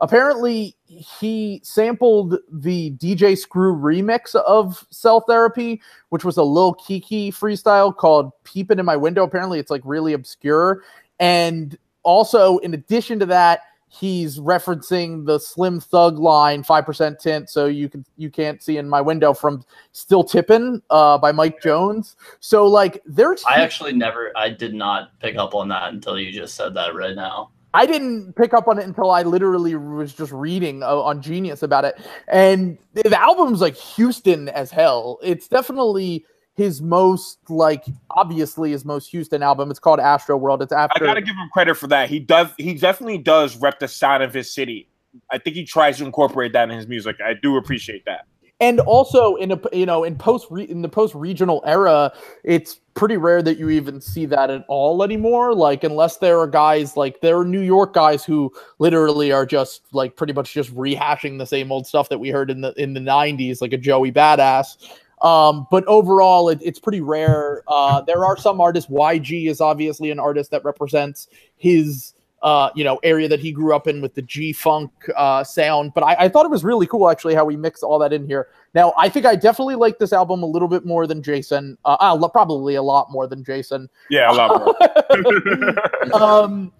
apparently, 0.00 0.76
he 0.86 1.60
sampled 1.62 2.38
the 2.50 2.92
DJ 2.92 3.36
Screw 3.36 3.74
remix 3.74 4.34
of 4.34 4.86
Cell 4.90 5.20
Therapy, 5.22 5.80
which 6.10 6.24
was 6.24 6.36
a 6.36 6.42
Lil 6.42 6.74
Keke 6.74 7.28
freestyle 7.28 7.94
called 7.94 8.32
Peeping 8.44 8.78
in 8.78 8.86
My 8.86 8.96
Window. 8.96 9.24
Apparently, 9.24 9.58
it's 9.58 9.70
like 9.70 9.82
really 9.84 10.12
obscure. 10.12 10.82
And 11.20 11.76
also, 12.02 12.58
in 12.58 12.74
addition 12.74 13.18
to 13.20 13.26
that, 13.26 13.60
he's 13.88 14.38
referencing 14.38 15.26
the 15.26 15.38
Slim 15.38 15.80
Thug 15.80 16.18
line, 16.18 16.62
five 16.62 16.84
percent 16.84 17.18
tint, 17.18 17.50
so 17.50 17.66
you 17.66 17.88
can 17.88 18.04
you 18.16 18.30
can't 18.30 18.62
see 18.62 18.76
in 18.76 18.88
my 18.88 19.00
window 19.00 19.32
from 19.32 19.64
Still 19.92 20.22
Tippin' 20.22 20.82
uh, 20.90 21.18
by 21.18 21.32
Mike 21.32 21.60
Jones. 21.60 22.16
So 22.40 22.66
like 22.66 23.02
there's 23.06 23.42
I 23.48 23.60
actually 23.60 23.92
never 23.92 24.32
I 24.36 24.50
did 24.50 24.74
not 24.74 25.18
pick 25.20 25.36
up 25.36 25.54
on 25.54 25.68
that 25.68 25.92
until 25.92 26.18
you 26.18 26.32
just 26.32 26.54
said 26.54 26.74
that 26.74 26.94
right 26.94 27.16
now. 27.16 27.50
I 27.74 27.84
didn't 27.84 28.32
pick 28.32 28.54
up 28.54 28.66
on 28.66 28.78
it 28.78 28.86
until 28.86 29.10
I 29.10 29.22
literally 29.22 29.74
was 29.76 30.14
just 30.14 30.32
reading 30.32 30.82
uh, 30.82 30.96
on 31.00 31.20
Genius 31.20 31.62
about 31.62 31.84
it, 31.84 31.98
and 32.28 32.78
the 32.94 33.20
album's 33.20 33.60
like 33.60 33.76
Houston 33.76 34.48
as 34.48 34.70
hell. 34.70 35.18
It's 35.22 35.48
definitely 35.48 36.24
his 36.58 36.82
most 36.82 37.38
like 37.48 37.84
obviously 38.10 38.72
his 38.72 38.84
most 38.84 39.10
Houston 39.12 39.44
album. 39.44 39.70
It's 39.70 39.78
called 39.78 40.00
Astroworld. 40.00 40.60
It's 40.60 40.72
after 40.72 41.04
I 41.04 41.06
gotta 41.06 41.22
give 41.22 41.36
him 41.36 41.48
credit 41.52 41.76
for 41.76 41.86
that. 41.86 42.10
He 42.10 42.18
does 42.18 42.48
he 42.58 42.74
definitely 42.74 43.18
does 43.18 43.56
rep 43.56 43.78
the 43.78 43.86
sound 43.86 44.24
of 44.24 44.34
his 44.34 44.52
city. 44.52 44.88
I 45.30 45.38
think 45.38 45.54
he 45.54 45.64
tries 45.64 45.98
to 45.98 46.04
incorporate 46.04 46.52
that 46.54 46.68
in 46.68 46.76
his 46.76 46.88
music. 46.88 47.16
I 47.24 47.34
do 47.40 47.56
appreciate 47.56 48.04
that. 48.06 48.26
And 48.58 48.80
also 48.80 49.36
in 49.36 49.52
a 49.52 49.60
you 49.72 49.86
know 49.86 50.02
in 50.02 50.16
post 50.16 50.50
in 50.50 50.82
the 50.82 50.88
post 50.88 51.14
regional 51.14 51.62
era, 51.64 52.12
it's 52.42 52.80
pretty 52.94 53.16
rare 53.16 53.40
that 53.40 53.56
you 53.56 53.70
even 53.70 54.00
see 54.00 54.26
that 54.26 54.50
at 54.50 54.64
all 54.66 55.04
anymore. 55.04 55.54
Like 55.54 55.84
unless 55.84 56.16
there 56.16 56.40
are 56.40 56.48
guys 56.48 56.96
like 56.96 57.20
there 57.20 57.38
are 57.38 57.44
New 57.44 57.60
York 57.60 57.94
guys 57.94 58.24
who 58.24 58.52
literally 58.80 59.30
are 59.30 59.46
just 59.46 59.82
like 59.92 60.16
pretty 60.16 60.32
much 60.32 60.54
just 60.54 60.74
rehashing 60.74 61.38
the 61.38 61.46
same 61.46 61.70
old 61.70 61.86
stuff 61.86 62.08
that 62.08 62.18
we 62.18 62.30
heard 62.30 62.50
in 62.50 62.62
the 62.62 62.72
in 62.72 62.94
the 62.94 63.00
'90s, 63.00 63.60
like 63.60 63.72
a 63.72 63.78
Joey 63.78 64.10
Badass. 64.10 64.76
Um, 65.22 65.66
but 65.70 65.84
overall, 65.86 66.48
it, 66.48 66.60
it's 66.62 66.78
pretty 66.78 67.00
rare. 67.00 67.62
Uh, 67.66 68.00
there 68.02 68.24
are 68.24 68.36
some 68.36 68.60
artists. 68.60 68.90
YG 68.90 69.48
is 69.48 69.60
obviously 69.60 70.10
an 70.10 70.18
artist 70.18 70.50
that 70.52 70.64
represents 70.64 71.28
his, 71.56 72.14
uh, 72.42 72.70
you 72.74 72.84
know, 72.84 72.98
area 73.02 73.28
that 73.28 73.40
he 73.40 73.50
grew 73.50 73.74
up 73.74 73.86
in 73.88 74.00
with 74.00 74.14
the 74.14 74.22
G 74.22 74.52
Funk 74.52 74.90
uh, 75.16 75.42
sound. 75.42 75.92
But 75.94 76.04
I, 76.04 76.14
I, 76.20 76.28
thought 76.28 76.44
it 76.44 76.50
was 76.50 76.62
really 76.62 76.86
cool 76.86 77.10
actually 77.10 77.34
how 77.34 77.44
we 77.44 77.56
mix 77.56 77.82
all 77.82 77.98
that 77.98 78.12
in 78.12 78.26
here. 78.26 78.48
Now, 78.74 78.92
I 78.96 79.08
think 79.08 79.26
I 79.26 79.34
definitely 79.34 79.74
like 79.74 79.98
this 79.98 80.12
album 80.12 80.42
a 80.42 80.46
little 80.46 80.68
bit 80.68 80.84
more 80.84 81.06
than 81.06 81.22
Jason. 81.22 81.76
Uh, 81.84 81.96
uh 81.98 82.28
probably 82.28 82.76
a 82.76 82.82
lot 82.82 83.10
more 83.10 83.26
than 83.26 83.42
Jason. 83.42 83.88
Yeah, 84.10 84.30
a 84.30 84.34
lot 84.34 84.60
more. 84.60 86.14
um, 86.22 86.72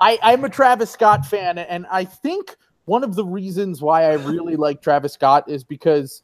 I, 0.00 0.18
I'm 0.22 0.44
a 0.44 0.48
Travis 0.48 0.90
Scott 0.90 1.24
fan, 1.26 1.58
and 1.58 1.86
I 1.90 2.04
think 2.04 2.56
one 2.86 3.04
of 3.04 3.14
the 3.14 3.24
reasons 3.24 3.80
why 3.80 4.04
I 4.04 4.14
really 4.14 4.56
like 4.56 4.82
Travis 4.82 5.12
Scott 5.12 5.48
is 5.48 5.64
because 5.64 6.22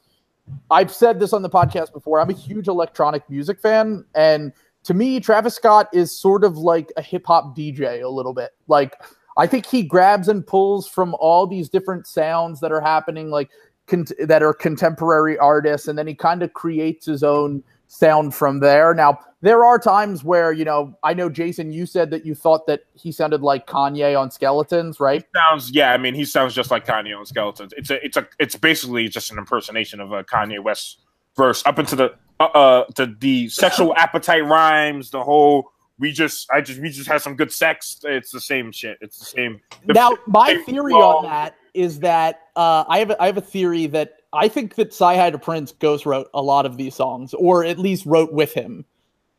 I've 0.70 0.92
said 0.92 1.20
this 1.20 1.32
on 1.32 1.42
the 1.42 1.50
podcast 1.50 1.92
before. 1.92 2.20
I'm 2.20 2.30
a 2.30 2.34
huge 2.34 2.68
electronic 2.68 3.28
music 3.28 3.60
fan, 3.60 4.04
and 4.14 4.52
to 4.84 4.94
me, 4.94 5.20
Travis 5.20 5.54
Scott 5.54 5.88
is 5.92 6.10
sort 6.10 6.44
of 6.44 6.56
like 6.56 6.92
a 6.96 7.02
hip 7.02 7.26
hop 7.26 7.56
DJ 7.56 8.02
a 8.02 8.08
little 8.08 8.32
bit. 8.32 8.50
Like 8.68 8.96
I 9.36 9.46
think 9.46 9.66
he 9.66 9.82
grabs 9.82 10.28
and 10.28 10.46
pulls 10.46 10.88
from 10.88 11.14
all 11.18 11.46
these 11.46 11.68
different 11.68 12.06
sounds 12.06 12.60
that 12.60 12.72
are 12.72 12.80
happening, 12.80 13.30
like 13.30 13.50
con- 13.86 14.06
that 14.20 14.42
are 14.42 14.54
contemporary 14.54 15.38
artists, 15.38 15.88
and 15.88 15.98
then 15.98 16.06
he 16.06 16.14
kind 16.14 16.42
of 16.42 16.52
creates 16.52 17.06
his 17.06 17.22
own 17.22 17.62
sound 17.90 18.34
from 18.34 18.60
there. 18.60 18.94
Now, 18.94 19.18
there 19.42 19.64
are 19.64 19.78
times 19.78 20.22
where, 20.22 20.52
you 20.52 20.64
know, 20.64 20.96
I 21.02 21.12
know 21.12 21.28
Jason, 21.28 21.72
you 21.72 21.86
said 21.86 22.10
that 22.10 22.24
you 22.24 22.34
thought 22.34 22.66
that 22.68 22.82
he 22.94 23.10
sounded 23.10 23.42
like 23.42 23.66
Kanye 23.66 24.18
on 24.18 24.30
Skeletons, 24.30 25.00
right? 25.00 25.22
He 25.22 25.38
sounds 25.38 25.70
yeah, 25.72 25.92
I 25.92 25.96
mean, 25.98 26.14
he 26.14 26.24
sounds 26.24 26.54
just 26.54 26.70
like 26.70 26.86
Kanye 26.86 27.16
on 27.18 27.26
Skeletons. 27.26 27.74
It's 27.76 27.90
a 27.90 28.04
it's 28.04 28.16
a 28.16 28.28
it's 28.38 28.56
basically 28.56 29.08
just 29.08 29.32
an 29.32 29.38
impersonation 29.38 30.00
of 30.00 30.12
a 30.12 30.22
Kanye 30.22 30.62
West 30.62 31.00
verse 31.36 31.62
up 31.66 31.78
into 31.78 31.96
the 31.96 32.14
uh, 32.38 32.44
uh 32.44 32.84
to 32.94 33.06
the 33.18 33.48
sexual 33.48 33.94
appetite 33.96 34.44
rhymes, 34.44 35.10
the 35.10 35.22
whole 35.22 35.72
we 35.98 36.12
just 36.12 36.48
I 36.50 36.60
just 36.60 36.80
we 36.80 36.90
just 36.90 37.08
had 37.08 37.20
some 37.22 37.34
good 37.34 37.52
sex. 37.52 37.98
It's 38.04 38.30
the 38.30 38.40
same 38.40 38.70
shit. 38.70 38.98
It's 39.00 39.18
the 39.18 39.24
same. 39.24 39.60
The 39.86 39.94
now, 39.94 40.16
my 40.26 40.62
theory 40.64 40.92
on 40.92 41.24
that 41.24 41.56
is 41.74 42.00
that 42.00 42.40
uh, 42.56 42.84
I 42.88 42.98
have 43.00 43.10
a, 43.10 43.22
I 43.22 43.26
have 43.26 43.36
a 43.36 43.42
theory 43.42 43.86
that 43.88 44.19
I 44.32 44.48
think 44.48 44.76
that 44.76 44.90
CyHi 44.90 45.40
Prince 45.42 45.72
ghost 45.72 46.06
wrote 46.06 46.28
a 46.34 46.42
lot 46.42 46.66
of 46.66 46.76
these 46.76 46.94
songs, 46.94 47.34
or 47.34 47.64
at 47.64 47.78
least 47.78 48.06
wrote 48.06 48.32
with 48.32 48.52
him. 48.52 48.84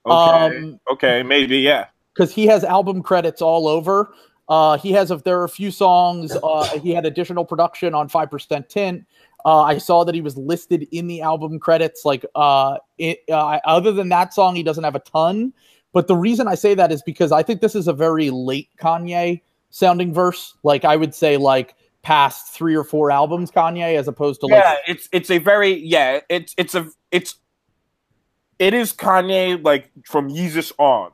Okay. 0.05 0.57
Um, 0.57 0.79
okay, 0.91 1.23
maybe, 1.23 1.59
yeah. 1.59 1.87
Because 2.13 2.33
he 2.33 2.45
has 2.47 2.63
album 2.63 3.01
credits 3.01 3.41
all 3.41 3.67
over. 3.67 4.13
Uh, 4.49 4.77
he 4.77 4.91
has, 4.91 5.11
if 5.11 5.23
there 5.23 5.39
are 5.39 5.45
a 5.45 5.49
few 5.49 5.71
songs, 5.71 6.35
uh, 6.43 6.79
he 6.79 6.91
had 6.91 7.05
additional 7.05 7.45
production 7.45 7.93
on 7.93 8.09
5% 8.09 8.67
Tint. 8.67 9.05
Uh, 9.45 9.61
I 9.61 9.77
saw 9.77 10.03
that 10.03 10.13
he 10.13 10.21
was 10.21 10.37
listed 10.37 10.87
in 10.91 11.07
the 11.07 11.21
album 11.21 11.57
credits. 11.57 12.03
Like, 12.03 12.25
uh, 12.35 12.77
it, 12.97 13.23
uh, 13.31 13.59
other 13.63 13.93
than 13.93 14.09
that 14.09 14.33
song, 14.33 14.55
he 14.55 14.63
doesn't 14.63 14.83
have 14.83 14.95
a 14.95 14.99
ton. 14.99 15.53
But 15.93 16.07
the 16.07 16.15
reason 16.15 16.47
I 16.47 16.55
say 16.55 16.73
that 16.73 16.91
is 16.91 17.01
because 17.01 17.31
I 17.31 17.43
think 17.43 17.61
this 17.61 17.75
is 17.75 17.87
a 17.87 17.93
very 17.93 18.29
late 18.29 18.69
Kanye 18.77 19.41
sounding 19.69 20.13
verse. 20.13 20.55
Like, 20.63 20.85
I 20.85 20.95
would 20.95 21.15
say, 21.15 21.37
like, 21.37 21.75
past 22.03 22.53
three 22.53 22.75
or 22.75 22.83
four 22.83 23.11
albums 23.11 23.51
Kanye 23.51 23.95
as 23.95 24.07
opposed 24.07 24.41
to 24.41 24.47
yeah, 24.49 24.59
like 24.59 24.77
it's 24.87 25.09
it's 25.11 25.29
a 25.29 25.37
very 25.37 25.73
yeah 25.73 26.19
it's 26.29 26.55
it's 26.57 26.73
a 26.73 26.87
it's 27.11 27.35
it 28.61 28.73
is 28.73 28.93
Kanye 28.93 29.63
like 29.63 29.89
from 30.05 30.29
Yeezus 30.29 30.71
on. 30.77 31.11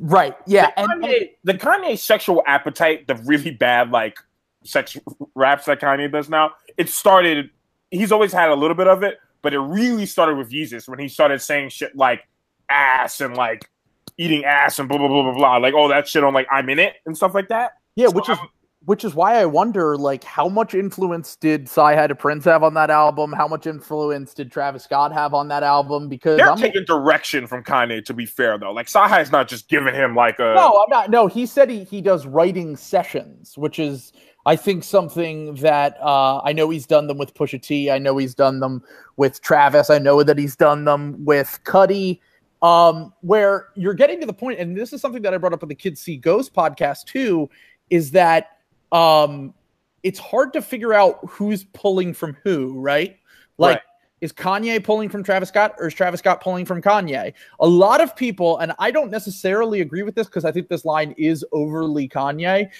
Right. 0.00 0.34
Yeah. 0.46 0.70
The 0.76 0.82
Kanye, 0.82 1.20
and, 1.20 1.28
the 1.44 1.54
Kanye 1.54 1.98
sexual 1.98 2.42
appetite, 2.46 3.06
the 3.06 3.14
really 3.26 3.50
bad 3.50 3.90
like 3.90 4.18
sex 4.64 4.96
raps 5.34 5.66
that 5.66 5.80
Kanye 5.80 6.10
does 6.10 6.30
now, 6.30 6.52
it 6.78 6.88
started. 6.88 7.50
He's 7.90 8.10
always 8.10 8.32
had 8.32 8.48
a 8.48 8.54
little 8.54 8.74
bit 8.74 8.88
of 8.88 9.02
it, 9.02 9.18
but 9.42 9.52
it 9.52 9.58
really 9.58 10.06
started 10.06 10.38
with 10.38 10.50
Yeezus 10.50 10.88
when 10.88 10.98
he 10.98 11.08
started 11.08 11.42
saying 11.42 11.68
shit 11.68 11.94
like 11.94 12.26
ass 12.70 13.20
and 13.20 13.36
like 13.36 13.68
eating 14.16 14.46
ass 14.46 14.78
and 14.78 14.88
blah 14.88 14.96
blah 14.96 15.08
blah 15.08 15.24
blah 15.24 15.34
blah, 15.34 15.56
like 15.58 15.74
all 15.74 15.88
that 15.88 16.08
shit 16.08 16.24
on 16.24 16.32
like 16.32 16.46
I'm 16.50 16.70
in 16.70 16.78
it 16.78 16.94
and 17.04 17.14
stuff 17.14 17.34
like 17.34 17.48
that. 17.48 17.72
Yeah, 17.96 18.06
so 18.06 18.12
which 18.12 18.30
is 18.30 18.38
which 18.84 19.04
is 19.04 19.14
why 19.14 19.36
I 19.36 19.46
wonder, 19.46 19.96
like, 19.96 20.24
how 20.24 20.48
much 20.48 20.74
influence 20.74 21.36
did 21.36 21.66
CyHi 21.66 22.08
the 22.08 22.14
Prynce 22.14 22.44
have 22.44 22.62
on 22.62 22.74
that 22.74 22.90
album? 22.90 23.32
How 23.32 23.46
much 23.46 23.66
influence 23.66 24.34
did 24.34 24.50
Travis 24.50 24.84
Scott 24.84 25.12
have 25.12 25.34
on 25.34 25.48
that 25.48 25.62
album? 25.62 26.08
Because 26.08 26.38
They're 26.38 26.50
I'm 26.50 26.58
taking 26.58 26.84
direction 26.84 27.46
from 27.46 27.62
Kanye. 27.62 28.04
To 28.04 28.14
be 28.14 28.26
fair, 28.26 28.58
though, 28.58 28.72
like 28.72 28.88
CyHi's 28.88 29.30
not 29.30 29.48
just 29.48 29.68
giving 29.68 29.94
him 29.94 30.14
like 30.14 30.38
a 30.38 30.54
no, 30.54 30.82
I'm 30.82 30.90
not. 30.90 31.10
No, 31.10 31.26
he 31.26 31.46
said 31.46 31.70
he 31.70 31.84
he 31.84 32.00
does 32.00 32.26
writing 32.26 32.76
sessions, 32.76 33.56
which 33.56 33.78
is 33.78 34.12
I 34.44 34.56
think 34.56 34.82
something 34.82 35.54
that 35.56 35.96
uh, 36.00 36.40
I 36.42 36.52
know 36.52 36.68
he's 36.70 36.86
done 36.86 37.06
them 37.06 37.18
with 37.18 37.34
Pusha 37.34 37.62
T. 37.62 37.90
I 37.90 37.98
know 37.98 38.16
he's 38.16 38.34
done 38.34 38.60
them 38.60 38.82
with 39.16 39.40
Travis. 39.42 39.90
I 39.90 39.98
know 39.98 40.22
that 40.22 40.38
he's 40.38 40.56
done 40.56 40.84
them 40.84 41.24
with 41.24 41.60
Cudi. 41.64 42.20
Um, 42.62 43.12
where 43.22 43.68
you're 43.74 43.94
getting 43.94 44.20
to 44.20 44.26
the 44.26 44.32
point, 44.32 44.60
and 44.60 44.76
this 44.76 44.92
is 44.92 45.00
something 45.00 45.22
that 45.22 45.34
I 45.34 45.36
brought 45.36 45.52
up 45.52 45.64
on 45.64 45.68
the 45.68 45.74
Kids 45.74 46.00
See 46.00 46.16
Ghost 46.16 46.54
podcast 46.54 47.06
too, 47.06 47.50
is 47.90 48.12
that 48.12 48.51
um, 48.92 49.54
it's 50.02 50.18
hard 50.18 50.52
to 50.52 50.62
figure 50.62 50.92
out 50.92 51.18
who's 51.28 51.64
pulling 51.64 52.12
from 52.14 52.36
who, 52.44 52.78
right? 52.78 53.16
Like, 53.58 53.76
Right. 53.76 53.82
is 54.20 54.32
Kanye 54.32 54.82
pulling 54.82 55.08
from 55.08 55.22
Travis 55.22 55.48
Scott 55.48 55.74
or 55.78 55.88
is 55.88 55.94
Travis 55.94 56.20
Scott 56.20 56.40
pulling 56.40 56.64
from 56.64 56.82
Kanye? 56.82 57.32
A 57.60 57.66
lot 57.66 58.00
of 58.00 58.14
people, 58.14 58.58
and 58.58 58.72
I 58.78 58.90
don't 58.90 59.10
necessarily 59.10 59.80
agree 59.80 60.02
with 60.02 60.14
this 60.14 60.26
because 60.26 60.44
I 60.44 60.52
think 60.52 60.68
this 60.68 60.84
line 60.84 61.14
is 61.16 61.44
overly 61.52 62.08
Kanye. 62.08 62.70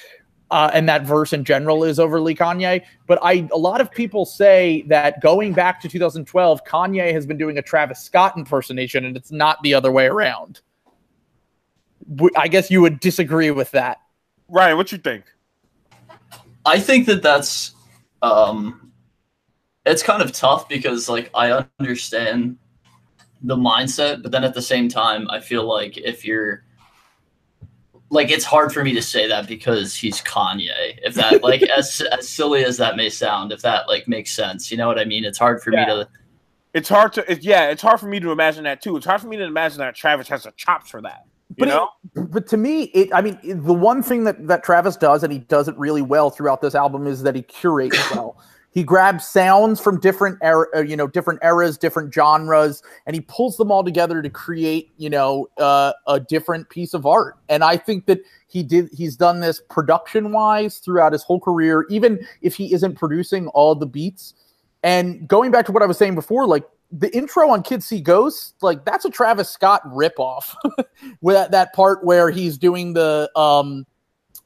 Uh, 0.50 0.70
and 0.74 0.86
that 0.86 1.06
verse 1.06 1.32
in 1.32 1.44
general 1.44 1.82
is 1.82 1.98
overly 1.98 2.34
Kanye, 2.34 2.82
but 3.06 3.18
I 3.22 3.48
a 3.54 3.56
lot 3.56 3.80
of 3.80 3.90
people 3.90 4.26
say 4.26 4.84
that 4.86 5.18
going 5.22 5.54
back 5.54 5.80
to 5.80 5.88
2012, 5.88 6.62
Kanye 6.66 7.10
has 7.10 7.24
been 7.24 7.38
doing 7.38 7.56
a 7.56 7.62
Travis 7.62 8.00
Scott 8.00 8.36
impersonation, 8.36 9.06
and 9.06 9.16
it's 9.16 9.32
not 9.32 9.56
the 9.62 9.72
other 9.72 9.90
way 9.90 10.04
around. 10.04 10.60
I 12.36 12.48
guess 12.48 12.70
you 12.70 12.82
would 12.82 13.00
disagree 13.00 13.50
with 13.50 13.70
that. 13.70 14.02
Ryan. 14.48 14.76
What 14.76 14.92
you 14.92 14.98
think? 14.98 15.24
I 16.64 16.78
think 16.78 17.06
that 17.06 17.22
that's 17.22 17.72
um 18.22 18.92
it's 19.84 20.02
kind 20.02 20.22
of 20.22 20.32
tough 20.32 20.68
because 20.68 21.08
like 21.08 21.30
I 21.34 21.64
understand 21.80 22.56
the 23.42 23.56
mindset, 23.56 24.22
but 24.22 24.30
then 24.30 24.44
at 24.44 24.54
the 24.54 24.62
same 24.62 24.88
time 24.88 25.28
I 25.30 25.40
feel 25.40 25.64
like 25.66 25.98
if 25.98 26.24
you're 26.24 26.64
like 28.10 28.30
it's 28.30 28.44
hard 28.44 28.72
for 28.72 28.84
me 28.84 28.92
to 28.94 29.02
say 29.02 29.26
that 29.26 29.48
because 29.48 29.94
he's 29.94 30.20
Kanye. 30.22 30.98
If 31.02 31.14
that 31.14 31.42
like 31.42 31.62
as 31.62 32.00
as 32.12 32.28
silly 32.28 32.64
as 32.64 32.76
that 32.76 32.96
may 32.96 33.08
sound, 33.10 33.52
if 33.52 33.62
that 33.62 33.88
like 33.88 34.06
makes 34.06 34.30
sense, 34.32 34.70
you 34.70 34.76
know 34.76 34.86
what 34.86 34.98
I 34.98 35.04
mean? 35.04 35.24
It's 35.24 35.38
hard 35.38 35.62
for 35.62 35.72
Yeah. 35.72 35.80
me 35.80 35.86
to 35.86 36.08
It's 36.74 36.88
hard 36.88 37.12
to, 37.14 37.30
it, 37.30 37.42
yeah, 37.42 37.68
it's 37.70 37.82
hard 37.82 38.00
for 38.00 38.06
me 38.06 38.20
to 38.20 38.30
imagine 38.30 38.64
that 38.64 38.80
too. 38.82 38.96
It's 38.96 39.06
hard 39.06 39.20
for 39.20 39.28
me 39.28 39.36
to 39.38 39.44
imagine 39.44 39.78
that 39.78 39.94
Travis 39.94 40.28
has 40.28 40.44
the 40.44 40.52
chops 40.56 40.90
for 40.90 41.02
that. 41.02 41.24
You 41.56 41.66
But 41.66 41.68
it- 41.68 41.72
But 42.14 42.46
to 42.48 42.56
me, 42.56 42.84
it 42.94 43.12
I 43.14 43.20
mean, 43.22 43.38
the 43.42 43.74
one 43.74 44.02
thing 44.02 44.24
that 44.24 44.46
that 44.48 44.62
Travis 44.64 44.96
does, 44.96 45.22
and 45.22 45.32
he 45.32 45.38
does 45.40 45.68
it 45.68 45.76
really 45.78 46.02
well 46.02 46.30
throughout 46.30 46.60
this 46.60 46.74
album, 46.74 47.06
is 47.06 47.22
that 47.22 47.34
he 47.34 47.42
curates 47.42 47.98
well. 48.14 48.36
He 48.74 48.82
grabs 48.82 49.26
sounds 49.26 49.80
from 49.80 50.00
different 50.00 50.38
era, 50.40 50.66
uh, 50.74 50.80
you 50.80 50.96
know, 50.96 51.06
different 51.06 51.40
eras, 51.44 51.76
different 51.76 52.12
genres, 52.14 52.82
and 53.04 53.14
he 53.14 53.20
pulls 53.20 53.58
them 53.58 53.70
all 53.70 53.84
together 53.84 54.22
to 54.22 54.30
create, 54.30 54.92
you 54.96 55.10
know, 55.10 55.46
uh, 55.58 55.92
a 56.06 56.18
different 56.18 56.70
piece 56.70 56.94
of 56.94 57.04
art. 57.04 57.36
And 57.50 57.62
I 57.62 57.76
think 57.76 58.06
that 58.06 58.20
he 58.48 58.62
did. 58.62 58.88
He's 58.90 59.14
done 59.14 59.40
this 59.40 59.60
production 59.68 60.32
wise 60.32 60.78
throughout 60.78 61.12
his 61.12 61.22
whole 61.22 61.38
career, 61.38 61.86
even 61.90 62.26
if 62.40 62.54
he 62.54 62.72
isn't 62.72 62.94
producing 62.94 63.48
all 63.48 63.74
the 63.74 63.84
beats. 63.86 64.32
And 64.82 65.28
going 65.28 65.50
back 65.50 65.66
to 65.66 65.72
what 65.72 65.82
I 65.82 65.86
was 65.86 65.98
saying 65.98 66.14
before, 66.14 66.46
like 66.46 66.64
the 66.92 67.14
intro 67.16 67.48
on 67.48 67.62
Kids 67.62 67.86
See 67.86 68.00
Ghosts, 68.00 68.54
like 68.60 68.84
that's 68.84 69.04
a 69.04 69.10
Travis 69.10 69.48
Scott 69.48 69.82
ripoff. 69.86 70.54
with 71.20 71.34
that, 71.34 71.50
that 71.50 71.72
part 71.72 72.04
where 72.04 72.30
he's 72.30 72.58
doing 72.58 72.92
the 72.92 73.30
um 73.34 73.86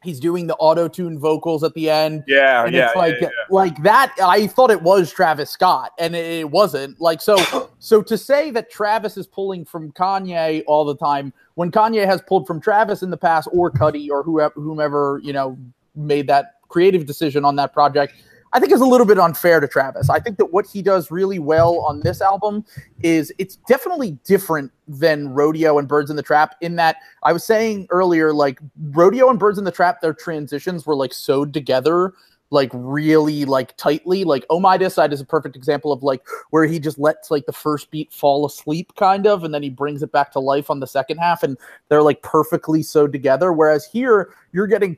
he's 0.04 0.20
doing 0.20 0.46
the 0.46 0.54
auto 0.56 0.86
tune 0.86 1.18
vocals 1.18 1.64
at 1.64 1.74
the 1.74 1.90
end. 1.90 2.22
Yeah, 2.28 2.64
and 2.64 2.72
yeah, 2.72 2.86
it's 2.86 2.96
like 2.96 3.16
yeah, 3.20 3.28
like 3.50 3.82
that 3.82 4.14
i 4.22 4.46
thought 4.46 4.70
it 4.70 4.80
was 4.80 5.12
travis 5.12 5.50
scott 5.50 5.92
and 5.98 6.14
it, 6.14 6.40
it 6.40 6.50
wasn't. 6.50 7.00
Like 7.00 7.20
so 7.20 7.36
so 7.78 8.00
to 8.02 8.16
say 8.16 8.50
that 8.52 8.70
travis 8.70 9.16
is 9.16 9.26
pulling 9.26 9.64
from 9.64 9.90
kanye 9.92 10.62
all 10.66 10.84
the 10.84 10.96
time 10.96 11.32
when 11.54 11.70
kanye 11.70 12.06
has 12.06 12.22
pulled 12.22 12.46
from 12.46 12.60
travis 12.60 13.02
in 13.02 13.10
the 13.10 13.16
past 13.16 13.48
or 13.52 13.70
Cudi 13.70 14.08
or 14.08 14.22
whoever 14.22 14.54
whomever 14.54 15.20
you 15.22 15.32
know 15.32 15.58
made 15.96 16.28
that 16.28 16.54
creative 16.68 17.06
decision 17.06 17.44
on 17.44 17.56
that 17.56 17.72
project 17.72 18.14
i 18.56 18.60
think 18.60 18.72
is 18.72 18.80
a 18.80 18.86
little 18.86 19.06
bit 19.06 19.18
unfair 19.18 19.60
to 19.60 19.68
travis. 19.68 20.08
I 20.08 20.18
think 20.18 20.38
that 20.38 20.46
what 20.46 20.66
he 20.66 20.80
does 20.80 21.10
really 21.10 21.38
well 21.38 21.80
on 21.80 22.00
this 22.00 22.22
album 22.22 22.64
is 23.02 23.32
it's 23.38 23.56
definitely 23.68 24.12
different 24.24 24.72
than 24.88 25.28
rodeo 25.28 25.78
and 25.78 25.86
birds 25.86 26.10
in 26.10 26.16
the 26.16 26.22
trap 26.22 26.56
in 26.60 26.76
that 26.76 26.96
i 27.22 27.32
was 27.32 27.44
saying 27.44 27.86
earlier 27.90 28.32
like 28.32 28.58
rodeo 28.90 29.28
and 29.28 29.38
birds 29.38 29.58
in 29.58 29.64
the 29.64 29.70
trap 29.70 30.00
their 30.00 30.14
transitions 30.14 30.86
were 30.86 30.96
like 30.96 31.12
sewed 31.12 31.52
together 31.52 32.14
like 32.50 32.70
really 32.72 33.44
like 33.44 33.76
tightly. 33.76 34.24
Like 34.24 34.44
oh 34.50 34.60
my 34.60 34.76
side 34.88 35.12
is 35.12 35.20
a 35.20 35.24
perfect 35.24 35.56
example 35.56 35.92
of 35.92 36.02
like 36.02 36.22
where 36.50 36.64
he 36.64 36.78
just 36.78 36.98
lets 36.98 37.30
like 37.30 37.46
the 37.46 37.52
first 37.52 37.90
beat 37.90 38.12
fall 38.12 38.46
asleep 38.46 38.94
kind 38.96 39.26
of 39.26 39.44
and 39.44 39.52
then 39.52 39.62
he 39.62 39.70
brings 39.70 40.02
it 40.02 40.12
back 40.12 40.32
to 40.32 40.40
life 40.40 40.70
on 40.70 40.80
the 40.80 40.86
second 40.86 41.18
half 41.18 41.42
and 41.42 41.58
they're 41.88 42.02
like 42.02 42.22
perfectly 42.22 42.82
sewed 42.82 43.12
together. 43.12 43.52
Whereas 43.52 43.86
here 43.86 44.32
you're 44.52 44.66
getting 44.66 44.96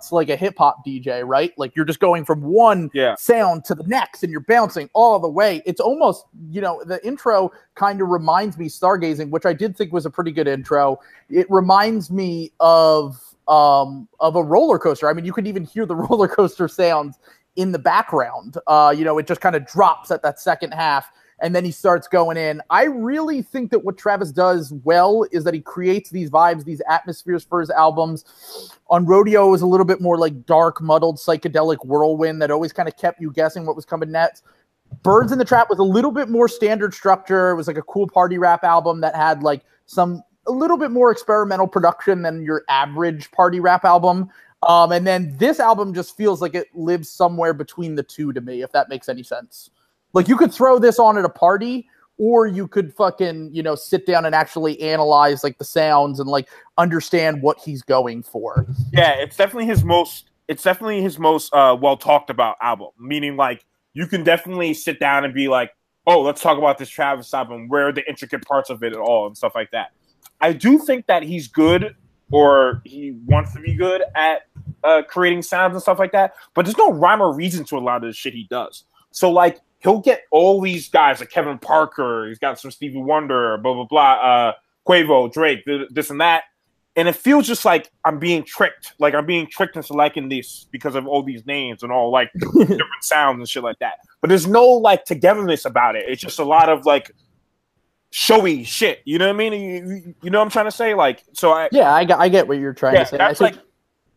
cuts 0.00 0.12
like 0.12 0.28
a 0.28 0.36
hip 0.36 0.54
hop 0.58 0.84
DJ 0.86 1.22
right? 1.26 1.52
Like 1.56 1.74
you're 1.76 1.84
just 1.84 2.00
going 2.00 2.24
from 2.24 2.42
one 2.42 2.90
yeah. 2.94 3.14
sound 3.16 3.64
to 3.66 3.74
the 3.74 3.84
next 3.84 4.22
and 4.22 4.32
you're 4.32 4.40
bouncing 4.40 4.88
all 4.94 5.18
the 5.18 5.28
way. 5.28 5.62
It's 5.66 5.80
almost 5.80 6.26
you 6.50 6.60
know 6.60 6.82
the 6.84 7.04
intro 7.06 7.50
kind 7.74 8.00
of 8.00 8.08
reminds 8.08 8.58
me 8.58 8.66
stargazing 8.66 9.30
which 9.30 9.46
i 9.46 9.52
did 9.52 9.76
think 9.76 9.92
was 9.92 10.06
a 10.06 10.10
pretty 10.10 10.32
good 10.32 10.48
intro. 10.48 10.98
It 11.28 11.46
reminds 11.50 12.10
me 12.10 12.52
of 12.60 13.20
um 13.48 14.08
of 14.20 14.36
a 14.36 14.42
roller 14.42 14.78
coaster. 14.78 15.08
I 15.08 15.12
mean 15.12 15.24
you 15.24 15.32
could 15.32 15.46
even 15.46 15.64
hear 15.64 15.86
the 15.86 15.96
roller 16.10 16.28
coaster 16.28 16.68
sounds 16.68 17.18
in 17.56 17.72
the 17.72 17.78
background. 17.78 18.56
Uh 18.66 18.94
you 18.96 19.04
know 19.04 19.18
it 19.18 19.26
just 19.26 19.40
kind 19.40 19.56
of 19.56 19.66
drops 19.66 20.10
at 20.10 20.22
that 20.22 20.40
second 20.40 20.72
half 20.72 21.10
and 21.40 21.54
then 21.54 21.64
he 21.64 21.70
starts 21.70 22.06
going 22.06 22.36
in. 22.36 22.60
I 22.70 22.84
really 22.84 23.42
think 23.42 23.70
that 23.70 23.84
what 23.84 23.96
travis 23.96 24.30
does 24.30 24.72
well 24.84 25.26
is 25.32 25.44
that 25.44 25.54
he 25.54 25.60
creates 25.60 26.10
these 26.10 26.30
vibes 26.30 26.64
these 26.64 26.82
atmospheres 26.88 27.44
for 27.44 27.60
his 27.60 27.70
albums. 27.70 28.70
On 28.88 29.06
rodeo 29.06 29.50
was 29.50 29.62
a 29.62 29.66
little 29.66 29.86
bit 29.86 30.00
more 30.00 30.18
like 30.18 30.44
dark 30.46 30.80
muddled 30.80 31.16
psychedelic 31.16 31.84
whirlwind 31.84 32.42
that 32.42 32.50
always 32.50 32.72
kind 32.72 32.88
of 32.88 32.96
kept 32.96 33.20
you 33.20 33.32
guessing 33.32 33.66
what 33.66 33.76
was 33.76 33.84
coming 33.84 34.10
next. 34.10 34.44
Birds 35.02 35.32
in 35.32 35.38
the 35.38 35.44
trap 35.44 35.70
was 35.70 35.78
a 35.78 35.84
little 35.84 36.10
bit 36.10 36.28
more 36.28 36.48
standard 36.48 36.92
structure. 36.92 37.50
It 37.50 37.56
was 37.56 37.66
like 37.66 37.78
a 37.78 37.82
cool 37.82 38.08
party 38.08 38.38
rap 38.38 38.64
album 38.64 39.00
that 39.00 39.14
had 39.14 39.42
like 39.42 39.62
some 39.86 40.22
a 40.46 40.52
little 40.52 40.76
bit 40.76 40.90
more 40.90 41.10
experimental 41.10 41.66
production 41.66 42.22
than 42.22 42.42
your 42.44 42.64
average 42.68 43.30
party 43.30 43.60
rap 43.60 43.84
album. 43.84 44.30
Um, 44.62 44.92
and 44.92 45.06
then 45.06 45.36
this 45.38 45.58
album 45.58 45.94
just 45.94 46.16
feels 46.16 46.42
like 46.42 46.54
it 46.54 46.66
lives 46.74 47.08
somewhere 47.08 47.54
between 47.54 47.94
the 47.94 48.02
two 48.02 48.32
to 48.34 48.42
me 48.42 48.62
if 48.62 48.72
that 48.72 48.90
makes 48.90 49.08
any 49.08 49.22
sense 49.22 49.70
like 50.12 50.28
you 50.28 50.36
could 50.36 50.52
throw 50.52 50.78
this 50.78 50.98
on 50.98 51.18
at 51.18 51.24
a 51.24 51.30
party 51.30 51.88
or 52.20 52.46
you 52.46 52.68
could 52.68 52.92
fucking 52.94 53.50
you 53.52 53.62
know 53.62 53.74
sit 53.74 54.06
down 54.06 54.24
and 54.26 54.34
actually 54.34 54.80
analyze 54.80 55.42
like 55.42 55.58
the 55.58 55.64
sounds 55.64 56.20
and 56.20 56.28
like 56.28 56.48
understand 56.78 57.42
what 57.42 57.58
he's 57.58 57.82
going 57.82 58.22
for 58.22 58.66
Yeah, 58.92 59.12
it's 59.14 59.36
definitely 59.36 59.66
his 59.66 59.82
most. 59.82 60.30
It's 60.46 60.62
definitely 60.62 61.00
his 61.00 61.18
most 61.18 61.52
uh, 61.54 61.76
well 61.80 61.96
talked 61.96 62.30
about 62.30 62.56
album. 62.60 62.88
Meaning, 62.98 63.36
like 63.36 63.64
you 63.94 64.06
can 64.06 64.22
definitely 64.22 64.74
sit 64.74 65.00
down 65.00 65.24
and 65.24 65.32
be 65.32 65.48
like, 65.48 65.70
"Oh, 66.06 66.20
let's 66.22 66.42
talk 66.42 66.58
about 66.58 66.78
this 66.78 66.88
Travis 66.88 67.32
album. 67.32 67.68
Where 67.68 67.92
the 67.92 68.06
intricate 68.08 68.44
parts 68.44 68.68
of 68.68 68.82
it 68.82 68.92
at 68.92 68.98
all 68.98 69.26
and 69.26 69.36
stuff 69.36 69.52
like 69.54 69.70
that." 69.70 69.92
I 70.40 70.52
do 70.52 70.78
think 70.78 71.06
that 71.06 71.22
he's 71.22 71.48
good, 71.48 71.94
or 72.30 72.82
he 72.84 73.12
wants 73.26 73.52
to 73.54 73.60
be 73.60 73.74
good 73.74 74.02
at 74.14 74.46
uh, 74.84 75.02
creating 75.08 75.42
sounds 75.42 75.74
and 75.74 75.82
stuff 75.82 75.98
like 75.98 76.12
that. 76.12 76.34
But 76.54 76.64
there's 76.64 76.78
no 76.78 76.92
rhyme 76.92 77.20
or 77.20 77.34
reason 77.34 77.64
to 77.66 77.78
a 77.78 77.80
lot 77.80 77.96
of 77.96 78.02
the 78.02 78.12
shit 78.12 78.34
he 78.34 78.46
does. 78.50 78.84
So, 79.10 79.30
like, 79.30 79.60
he'll 79.80 80.00
get 80.00 80.22
all 80.30 80.60
these 80.60 80.88
guys, 80.88 81.20
like 81.20 81.30
Kevin 81.30 81.58
Parker. 81.58 82.26
He's 82.28 82.38
got 82.38 82.58
some 82.60 82.70
Stevie 82.70 82.98
Wonder, 83.02 83.58
blah 83.58 83.74
blah 83.74 83.84
blah, 83.84 84.12
uh, 84.12 84.52
Quavo, 84.86 85.32
Drake, 85.32 85.64
th- 85.64 85.88
this 85.90 86.10
and 86.10 86.20
that 86.20 86.44
and 86.96 87.08
it 87.08 87.14
feels 87.14 87.46
just 87.46 87.64
like 87.64 87.88
I'm 88.04 88.18
being 88.18 88.42
tricked. 88.42 88.94
Like 88.98 89.14
I'm 89.14 89.24
being 89.24 89.46
tricked 89.46 89.76
into 89.76 89.92
liking 89.92 90.28
this 90.28 90.66
because 90.72 90.96
of 90.96 91.06
all 91.06 91.22
these 91.22 91.46
names 91.46 91.82
and 91.82 91.92
all 91.92 92.10
like 92.10 92.30
different 92.58 92.82
sounds 93.00 93.38
and 93.38 93.48
shit 93.48 93.62
like 93.62 93.78
that. 93.78 93.94
But 94.20 94.28
there's 94.28 94.46
no 94.46 94.64
like 94.66 95.04
togetherness 95.04 95.64
about 95.64 95.94
it. 95.96 96.04
It's 96.08 96.20
just 96.20 96.38
a 96.40 96.44
lot 96.44 96.68
of 96.68 96.84
like 96.86 97.12
showy 98.10 98.64
shit. 98.64 99.00
You 99.04 99.18
know 99.18 99.26
what 99.28 99.34
I 99.34 99.38
mean? 99.38 99.52
You, 99.52 100.14
you- 100.22 100.30
know 100.30 100.38
what 100.40 100.44
I'm 100.46 100.50
trying 100.50 100.64
to 100.66 100.70
say? 100.72 100.94
Like, 100.94 101.22
so 101.32 101.52
I 101.52 101.68
yeah 101.72 101.94
i, 101.94 102.04
get- 102.04 102.18
I 102.18 102.28
get 102.28 102.48
what 102.48 102.58
you're 102.58 102.74
trying 102.74 102.94
yeah, 102.94 103.04
to 103.04 103.10
say 103.10 103.18
I 103.18 103.34
think 103.34 103.56
like 103.56 103.64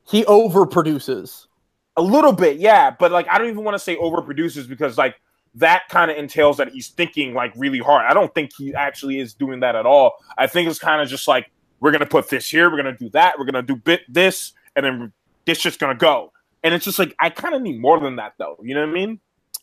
he 0.10 0.23
overproduces 0.26 1.45
a 1.95 2.02
little 2.02 2.34
bit, 2.34 2.58
yeah. 2.58 2.89
But 2.89 3.12
like 3.12 3.28
I 3.30 3.38
don't 3.38 3.49
even 3.49 3.63
want 3.63 3.76
to 3.76 3.80
say 3.80 3.95
overproduces 3.97 4.67
because 4.67 4.97
like 4.97 5.15
that 5.55 5.83
kind 5.89 6.09
of 6.09 6.17
entails 6.17 6.57
that 6.57 6.69
he's 6.69 6.89
thinking 6.89 7.33
like 7.33 7.53
really 7.55 7.79
hard. 7.79 8.05
I 8.09 8.13
don't 8.13 8.33
think 8.33 8.51
he 8.57 8.73
actually 8.73 9.19
is 9.19 9.33
doing 9.33 9.59
that 9.59 9.75
at 9.75 9.85
all. 9.85 10.13
I 10.37 10.47
think 10.47 10.69
it's 10.69 10.79
kind 10.79 11.01
of 11.01 11.07
just 11.07 11.27
like 11.27 11.51
we're 11.79 11.91
gonna 11.91 12.05
put 12.05 12.29
this 12.29 12.49
here, 12.49 12.69
we're 12.71 12.77
gonna 12.77 12.97
do 12.97 13.09
that, 13.09 13.37
we're 13.37 13.45
gonna 13.45 13.61
do 13.61 13.75
bit 13.75 14.01
this, 14.09 14.53
and 14.75 14.85
then 14.85 15.13
this 15.45 15.59
just 15.59 15.79
gonna 15.79 15.95
go. 15.95 16.31
And 16.63 16.73
it's 16.73 16.85
just 16.85 16.97
like 16.97 17.15
I 17.19 17.29
kind 17.29 17.53
of 17.53 17.61
need 17.61 17.79
more 17.79 17.99
than 17.99 18.15
that 18.15 18.33
though. 18.37 18.57
You 18.63 18.73
know 18.73 18.81
what 18.81 18.89
I 18.89 18.93
mean? 18.93 19.19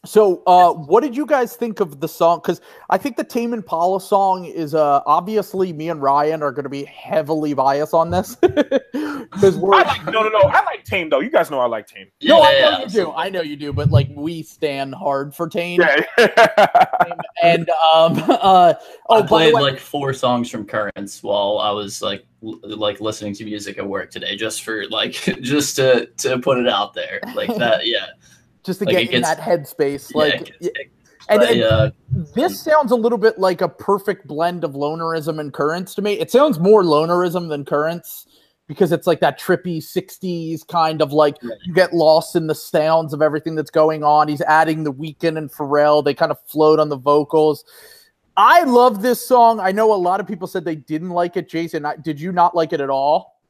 So, 0.07 0.43
uh, 0.47 0.73
what 0.73 1.03
did 1.03 1.15
you 1.15 1.27
guys 1.27 1.57
think 1.57 1.79
of 1.81 2.01
the 2.01 2.09
song? 2.09 2.41
Because 2.43 2.63
I 2.89 2.97
think 2.97 3.19
the 3.19 3.25
Tame 3.25 3.53
Impala 3.53 4.01
song 4.01 4.47
is 4.47 4.75
uh, 4.75 5.03
obviously 5.05 5.75
me 5.75 5.91
and 5.91 6.01
Ryan 6.01 6.43
are 6.43 6.53
going 6.53 6.63
to 6.63 6.71
be 6.71 6.85
heavily 6.85 7.53
biased 7.53 7.93
on 7.93 8.11
this 8.11 8.35
because 9.33 9.59
we're 9.59 9.75
I 9.75 9.83
like, 9.83 10.07
no, 10.07 10.23
no, 10.23 10.31
no. 10.31 10.39
I 10.39 10.65
like 10.65 10.85
Tame 10.85 11.11
though. 11.11 11.21
You 11.21 11.29
guys 11.29 11.51
know 11.51 11.61
I 11.61 11.67
like 11.67 11.87
Tame. 11.87 12.07
Yeah, 12.21 12.35
no, 12.35 12.41
I 12.41 12.53
yeah, 12.53 12.71
know 12.71 12.79
you 12.79 12.89
do. 12.89 13.13
I 13.13 13.29
know 13.29 13.43
you 13.43 13.57
do, 13.57 13.75
but 13.75 13.91
like 13.91 14.09
we 14.15 14.43
stand 14.43 14.95
hard 14.95 15.35
for 15.35 15.51
Tame, 15.51 15.83
Yeah. 15.83 16.01
and 17.43 17.69
um, 17.69 18.25
uh, 18.27 18.75
oh, 19.11 19.23
I 19.23 19.27
played 19.27 19.53
way, 19.53 19.61
like 19.61 19.79
four 19.79 20.15
songs 20.15 20.51
from 20.51 20.65
Currents 20.65 21.23
while 21.23 21.59
I 21.59 21.73
was 21.73 22.01
like 22.01 22.25
l- 22.43 22.59
like 22.63 23.03
listening 23.03 23.35
to 23.35 23.45
music 23.45 23.77
at 23.77 23.87
work 23.87 24.11
today, 24.11 24.35
just 24.35 24.63
for 24.63 24.87
like 24.89 25.13
just 25.43 25.77
to 25.77 26.07
to 26.07 26.39
put 26.39 26.57
it 26.57 26.69
out 26.71 26.95
there, 26.95 27.21
like 27.35 27.55
that. 27.57 27.87
Yeah, 27.87 28.07
just 28.65 28.79
to 28.81 28.85
like, 28.85 28.93
get 28.95 29.03
it 29.03 29.11
in 29.13 29.23
gets- 29.23 29.35
that 29.37 29.39
headspace, 29.39 30.15
like. 30.15 30.35
it 30.35 30.39
gets- 30.47 30.59
yeah, 30.61 30.69
it- 30.75 30.91
and, 31.29 31.39
but, 31.41 31.51
and 31.51 31.63
uh, 31.63 31.91
this 32.35 32.61
sounds 32.61 32.91
a 32.91 32.97
little 32.97 33.19
bit 33.19 33.39
like 33.39 33.61
a 33.61 33.69
perfect 33.69 34.27
blend 34.27 34.65
of 34.65 34.73
lonerism 34.73 35.39
and 35.39 35.53
currents 35.53 35.95
to 35.95 36.03
me. 36.03 36.15
It 36.15 36.29
sounds 36.31 36.59
more 36.59 36.83
lonerism 36.83 37.49
than 37.49 37.65
currents 37.65 38.27
because 38.67 38.91
it's 38.91 39.07
like 39.07 39.21
that 39.21 39.39
trippy 39.39 39.77
60s 39.79 40.67
kind 40.67 41.01
of 41.01 41.13
like 41.13 41.37
Right. 41.43 41.59
you 41.65 41.73
get 41.73 41.93
lost 41.93 42.35
in 42.35 42.49
the 42.49 42.55
sounds 42.55 43.13
of 43.13 43.23
everything 43.23 43.55
that's 43.55 43.71
going 43.71 44.03
on. 44.03 44.27
He's 44.27 44.41
adding 44.41 44.83
the 44.83 44.93
Weeknd 44.93 45.37
and 45.39 45.53
Pharrell. 45.53 46.05
They 46.05 46.15
kind 46.15 46.33
of 46.33 46.39
float 46.49 46.81
on 46.81 46.89
the 46.89 46.97
vocals. 46.97 47.65
I 48.37 48.65
love 48.65 49.01
this 49.03 49.25
song. 49.25 49.61
I 49.61 49.71
know 49.71 49.93
a 49.93 49.95
lot 49.97 50.19
of 50.19 50.27
people 50.27 50.49
said 50.49 50.65
they 50.65 50.77
didn't 50.77 51.11
like 51.11 51.37
it. 51.37 51.49
Jason, 51.49 51.85
I- 51.85 51.97
did 51.97 52.21
you 52.21 52.33
not 52.33 52.57
like 52.57 52.73
it 52.73 52.81
at 52.81 52.91
all? 52.91 53.41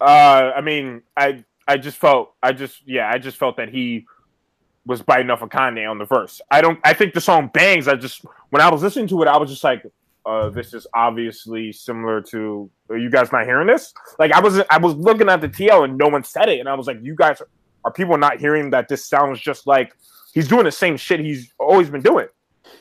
Uh, 0.00 0.52
I 0.56 0.60
mean, 0.62 1.02
I 1.18 1.44
I 1.68 1.76
just 1.76 1.98
felt 1.98 2.32
I 2.42 2.52
just 2.52 2.80
yeah 2.86 3.10
I 3.12 3.18
just 3.18 3.36
felt 3.36 3.56
that 3.58 3.68
he 3.68 4.06
was 4.86 5.02
biting 5.02 5.30
off 5.30 5.42
a 5.42 5.48
Kanye 5.48 5.88
on 5.90 5.98
the 5.98 6.04
verse. 6.04 6.40
I 6.50 6.60
don't. 6.60 6.78
I 6.84 6.92
think 6.92 7.14
the 7.14 7.20
song 7.20 7.50
bangs. 7.52 7.88
I 7.88 7.96
just 7.96 8.24
when 8.50 8.60
I 8.60 8.70
was 8.70 8.82
listening 8.82 9.08
to 9.08 9.22
it, 9.22 9.28
I 9.28 9.36
was 9.36 9.50
just 9.50 9.64
like, 9.64 9.84
uh, 10.26 10.50
this 10.50 10.74
is 10.74 10.86
obviously 10.94 11.72
similar 11.72 12.20
to. 12.22 12.70
Are 12.90 12.98
you 12.98 13.10
guys 13.10 13.32
not 13.32 13.44
hearing 13.44 13.66
this? 13.66 13.94
Like 14.18 14.32
I 14.32 14.40
was 14.40 14.60
I 14.70 14.78
was 14.78 14.94
looking 14.94 15.28
at 15.28 15.40
the 15.40 15.48
TL 15.48 15.84
and 15.84 15.96
no 15.96 16.08
one 16.08 16.24
said 16.24 16.48
it, 16.48 16.60
and 16.60 16.68
I 16.68 16.74
was 16.74 16.86
like, 16.86 16.98
you 17.02 17.14
guys 17.14 17.40
are 17.84 17.92
people 17.92 18.16
not 18.16 18.38
hearing 18.38 18.70
that 18.70 18.88
this 18.88 19.06
sounds 19.06 19.40
just 19.40 19.66
like 19.66 19.94
he's 20.32 20.48
doing 20.48 20.64
the 20.64 20.72
same 20.72 20.96
shit 20.96 21.20
he's 21.20 21.52
always 21.58 21.90
been 21.90 22.02
doing. 22.02 22.26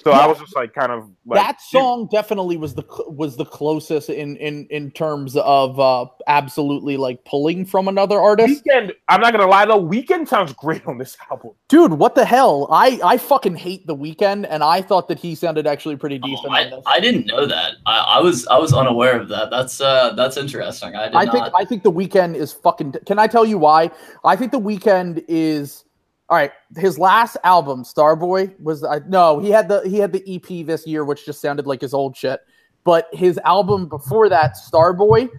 So 0.03 0.11
I 0.11 0.27
was 0.27 0.39
just 0.39 0.55
like, 0.55 0.73
kind 0.73 0.91
of 0.91 1.09
like 1.25 1.39
that 1.39 1.61
song 1.61 2.09
definitely 2.11 2.57
was 2.57 2.73
the 2.73 2.83
was 3.07 3.37
the 3.37 3.45
closest 3.45 4.09
in 4.09 4.35
in 4.37 4.67
in 4.69 4.91
terms 4.91 5.37
of 5.37 5.79
uh 5.79 6.05
absolutely 6.27 6.97
like 6.97 7.23
pulling 7.25 7.65
from 7.65 7.87
another 7.87 8.19
artist. 8.19 8.63
Weeknd. 8.65 8.91
I'm 9.07 9.21
not 9.21 9.31
gonna 9.31 9.47
lie 9.47 9.65
though. 9.65 9.81
Weeknd 9.81 10.27
sounds 10.27 10.51
great 10.53 10.85
on 10.87 10.97
this 10.97 11.15
album. 11.31 11.51
Dude, 11.69 11.93
what 11.93 12.15
the 12.15 12.25
hell? 12.25 12.67
I 12.69 12.99
I 13.03 13.17
fucking 13.17 13.55
hate 13.55 13.87
the 13.87 13.95
Weeknd, 13.95 14.45
and 14.49 14.63
I 14.63 14.81
thought 14.81 15.07
that 15.07 15.19
he 15.19 15.35
sounded 15.35 15.67
actually 15.67 15.95
pretty 15.95 16.19
oh, 16.21 16.27
decent 16.27 16.53
I, 16.53 16.65
on 16.65 16.69
this. 16.71 16.83
I 16.85 16.99
didn't 16.99 17.27
know 17.27 17.45
that. 17.45 17.75
I, 17.85 17.97
I 17.99 18.19
was 18.19 18.45
I 18.47 18.57
was 18.57 18.73
unaware 18.73 19.19
of 19.19 19.29
that. 19.29 19.49
That's 19.51 19.79
uh 19.79 20.13
that's 20.15 20.37
interesting. 20.37 20.95
I 20.95 21.05
did 21.05 21.15
I 21.15 21.23
not. 21.25 21.33
think 21.33 21.45
I 21.55 21.65
think 21.65 21.83
the 21.83 21.91
Weeknd 21.91 22.35
is 22.35 22.51
fucking. 22.51 22.95
Can 23.05 23.19
I 23.19 23.27
tell 23.27 23.45
you 23.45 23.57
why? 23.57 23.91
I 24.25 24.35
think 24.35 24.51
the 24.51 24.59
Weeknd 24.59 25.23
is 25.27 25.85
all 26.33 26.39
right. 26.39 26.51
His 26.75 26.97
last 26.97 27.37
album, 27.43 27.83
Starboy, 27.83 28.59
was 28.59 28.83
I 28.83 29.01
no. 29.07 29.37
He 29.37 29.51
had 29.51 29.67
the 29.67 29.81
he 29.81 29.99
had 29.99 30.11
the 30.11 30.23
EP 30.27 30.65
this 30.65 30.87
year, 30.87 31.05
which 31.05 31.27
just 31.27 31.39
sounded 31.39 31.67
like 31.67 31.79
his 31.79 31.93
old 31.93 32.17
shit. 32.17 32.39
But 32.83 33.07
his 33.13 33.37
album 33.45 33.87
before 33.87 34.29
that, 34.29 34.55
Starboy, 34.55 35.29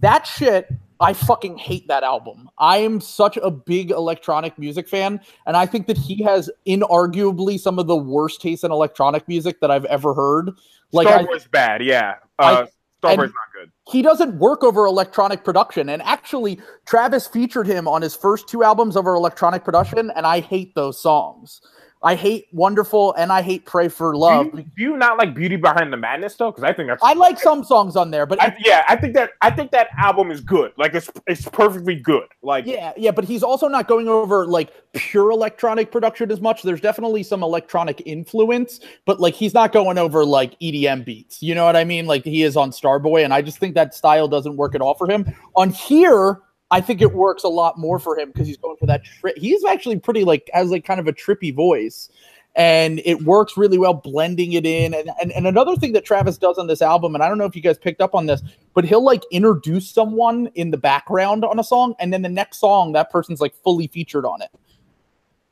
that 0.00 0.26
shit. 0.26 0.72
I 1.00 1.12
fucking 1.12 1.58
hate 1.58 1.86
that 1.88 2.02
album. 2.02 2.48
I 2.56 2.78
am 2.78 2.98
such 2.98 3.36
a 3.36 3.50
big 3.50 3.90
electronic 3.90 4.58
music 4.58 4.88
fan, 4.88 5.20
and 5.44 5.54
I 5.54 5.66
think 5.66 5.86
that 5.88 5.98
he 5.98 6.22
has 6.22 6.48
inarguably 6.66 7.60
some 7.60 7.78
of 7.78 7.86
the 7.86 7.96
worst 7.96 8.40
taste 8.40 8.64
in 8.64 8.72
electronic 8.72 9.28
music 9.28 9.60
that 9.60 9.70
I've 9.70 9.84
ever 9.84 10.14
heard. 10.14 10.52
Like 10.92 11.08
I, 11.08 11.24
Starboy's 11.24 11.46
bad, 11.48 11.84
yeah. 11.84 12.14
Uh, 12.38 12.64
Starboy's 12.64 12.72
and- 13.12 13.20
not 13.20 13.30
good. 13.54 13.70
he 13.88 14.02
doesn't 14.02 14.38
work 14.38 14.64
over 14.64 14.86
electronic 14.86 15.44
production. 15.44 15.88
And 15.88 16.02
actually, 16.02 16.60
Travis 16.86 17.26
featured 17.26 17.66
him 17.66 17.86
on 17.86 18.02
his 18.02 18.14
first 18.16 18.48
two 18.48 18.62
albums 18.62 18.96
over 18.96 19.14
electronic 19.14 19.64
production, 19.64 20.10
and 20.10 20.26
I 20.26 20.40
hate 20.40 20.74
those 20.74 21.00
songs. 21.00 21.60
I 22.04 22.14
hate 22.14 22.48
Wonderful 22.52 23.14
and 23.14 23.32
I 23.32 23.40
hate 23.40 23.64
Pray 23.64 23.88
for 23.88 24.14
Love. 24.14 24.52
Do 24.52 24.58
you, 24.58 24.64
do 24.76 24.82
you 24.82 24.96
not 24.98 25.16
like 25.16 25.34
Beauty 25.34 25.56
Behind 25.56 25.90
the 25.90 25.96
Madness 25.96 26.36
though? 26.36 26.50
Because 26.50 26.62
I 26.62 26.72
think 26.74 26.88
that's 26.88 27.02
I 27.02 27.14
like 27.14 27.40
some 27.40 27.64
songs 27.64 27.96
on 27.96 28.10
there, 28.10 28.26
but 28.26 28.40
I, 28.42 28.54
yeah, 28.62 28.84
I 28.88 28.96
think 28.96 29.14
that 29.14 29.30
I 29.40 29.50
think 29.50 29.70
that 29.70 29.88
album 29.96 30.30
is 30.30 30.42
good. 30.42 30.72
Like 30.76 30.94
it's 30.94 31.10
it's 31.26 31.48
perfectly 31.48 31.96
good. 31.96 32.28
Like 32.42 32.66
yeah, 32.66 32.92
yeah, 32.98 33.10
but 33.10 33.24
he's 33.24 33.42
also 33.42 33.68
not 33.68 33.88
going 33.88 34.06
over 34.06 34.46
like 34.46 34.70
pure 34.92 35.30
electronic 35.30 35.90
production 35.90 36.30
as 36.30 36.42
much. 36.42 36.62
There's 36.62 36.82
definitely 36.82 37.22
some 37.22 37.42
electronic 37.42 38.02
influence, 38.04 38.80
but 39.06 39.18
like 39.18 39.32
he's 39.32 39.54
not 39.54 39.72
going 39.72 39.96
over 39.96 40.26
like 40.26 40.58
EDM 40.60 41.06
beats. 41.06 41.42
You 41.42 41.54
know 41.54 41.64
what 41.64 41.74
I 41.74 41.84
mean? 41.84 42.06
Like 42.06 42.24
he 42.24 42.42
is 42.42 42.54
on 42.54 42.70
Starboy, 42.70 43.24
and 43.24 43.32
I 43.32 43.40
just 43.40 43.58
think 43.58 43.74
that 43.76 43.94
style 43.94 44.28
doesn't 44.28 44.58
work 44.58 44.74
at 44.74 44.82
all 44.82 44.94
for 44.94 45.10
him. 45.10 45.34
On 45.56 45.70
here, 45.70 46.42
I 46.74 46.80
think 46.80 47.00
it 47.00 47.14
works 47.14 47.44
a 47.44 47.48
lot 47.48 47.78
more 47.78 48.00
for 48.00 48.18
him 48.18 48.32
because 48.32 48.48
he's 48.48 48.56
going 48.56 48.76
for 48.76 48.86
that. 48.86 49.02
He's 49.36 49.64
actually 49.64 50.00
pretty 50.00 50.24
like 50.24 50.50
has 50.52 50.70
like 50.70 50.84
kind 50.84 50.98
of 50.98 51.06
a 51.06 51.12
trippy 51.12 51.54
voice. 51.54 52.10
And 52.56 53.00
it 53.04 53.22
works 53.22 53.56
really 53.56 53.78
well 53.78 53.94
blending 53.94 54.52
it 54.52 54.66
in. 54.66 54.92
And, 54.92 55.08
and 55.20 55.30
and 55.32 55.46
another 55.46 55.76
thing 55.76 55.92
that 55.92 56.04
Travis 56.04 56.36
does 56.36 56.58
on 56.58 56.66
this 56.66 56.82
album, 56.82 57.14
and 57.14 57.22
I 57.22 57.28
don't 57.28 57.38
know 57.38 57.44
if 57.44 57.54
you 57.54 57.62
guys 57.62 57.78
picked 57.78 58.00
up 58.00 58.12
on 58.14 58.26
this, 58.26 58.42
but 58.74 58.84
he'll 58.84 59.04
like 59.04 59.22
introduce 59.30 59.88
someone 59.88 60.48
in 60.54 60.72
the 60.72 60.76
background 60.76 61.44
on 61.44 61.60
a 61.60 61.64
song, 61.64 61.94
and 62.00 62.12
then 62.12 62.22
the 62.22 62.28
next 62.28 62.58
song 62.58 62.92
that 62.92 63.10
person's 63.10 63.40
like 63.40 63.54
fully 63.62 63.86
featured 63.86 64.24
on 64.24 64.42
it. 64.42 64.50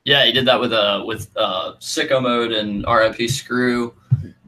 Yeah, 0.05 0.25
he 0.25 0.33
did 0.33 0.47
that 0.47 0.61
with 0.61 0.73
uh 0.73 1.05
with 1.07 1.31
uh 1.37 1.75
Sicko 1.79 2.21
Mode 2.23 2.53
and 2.53 2.85
RIP 2.87 3.29
Screw. 3.31 3.95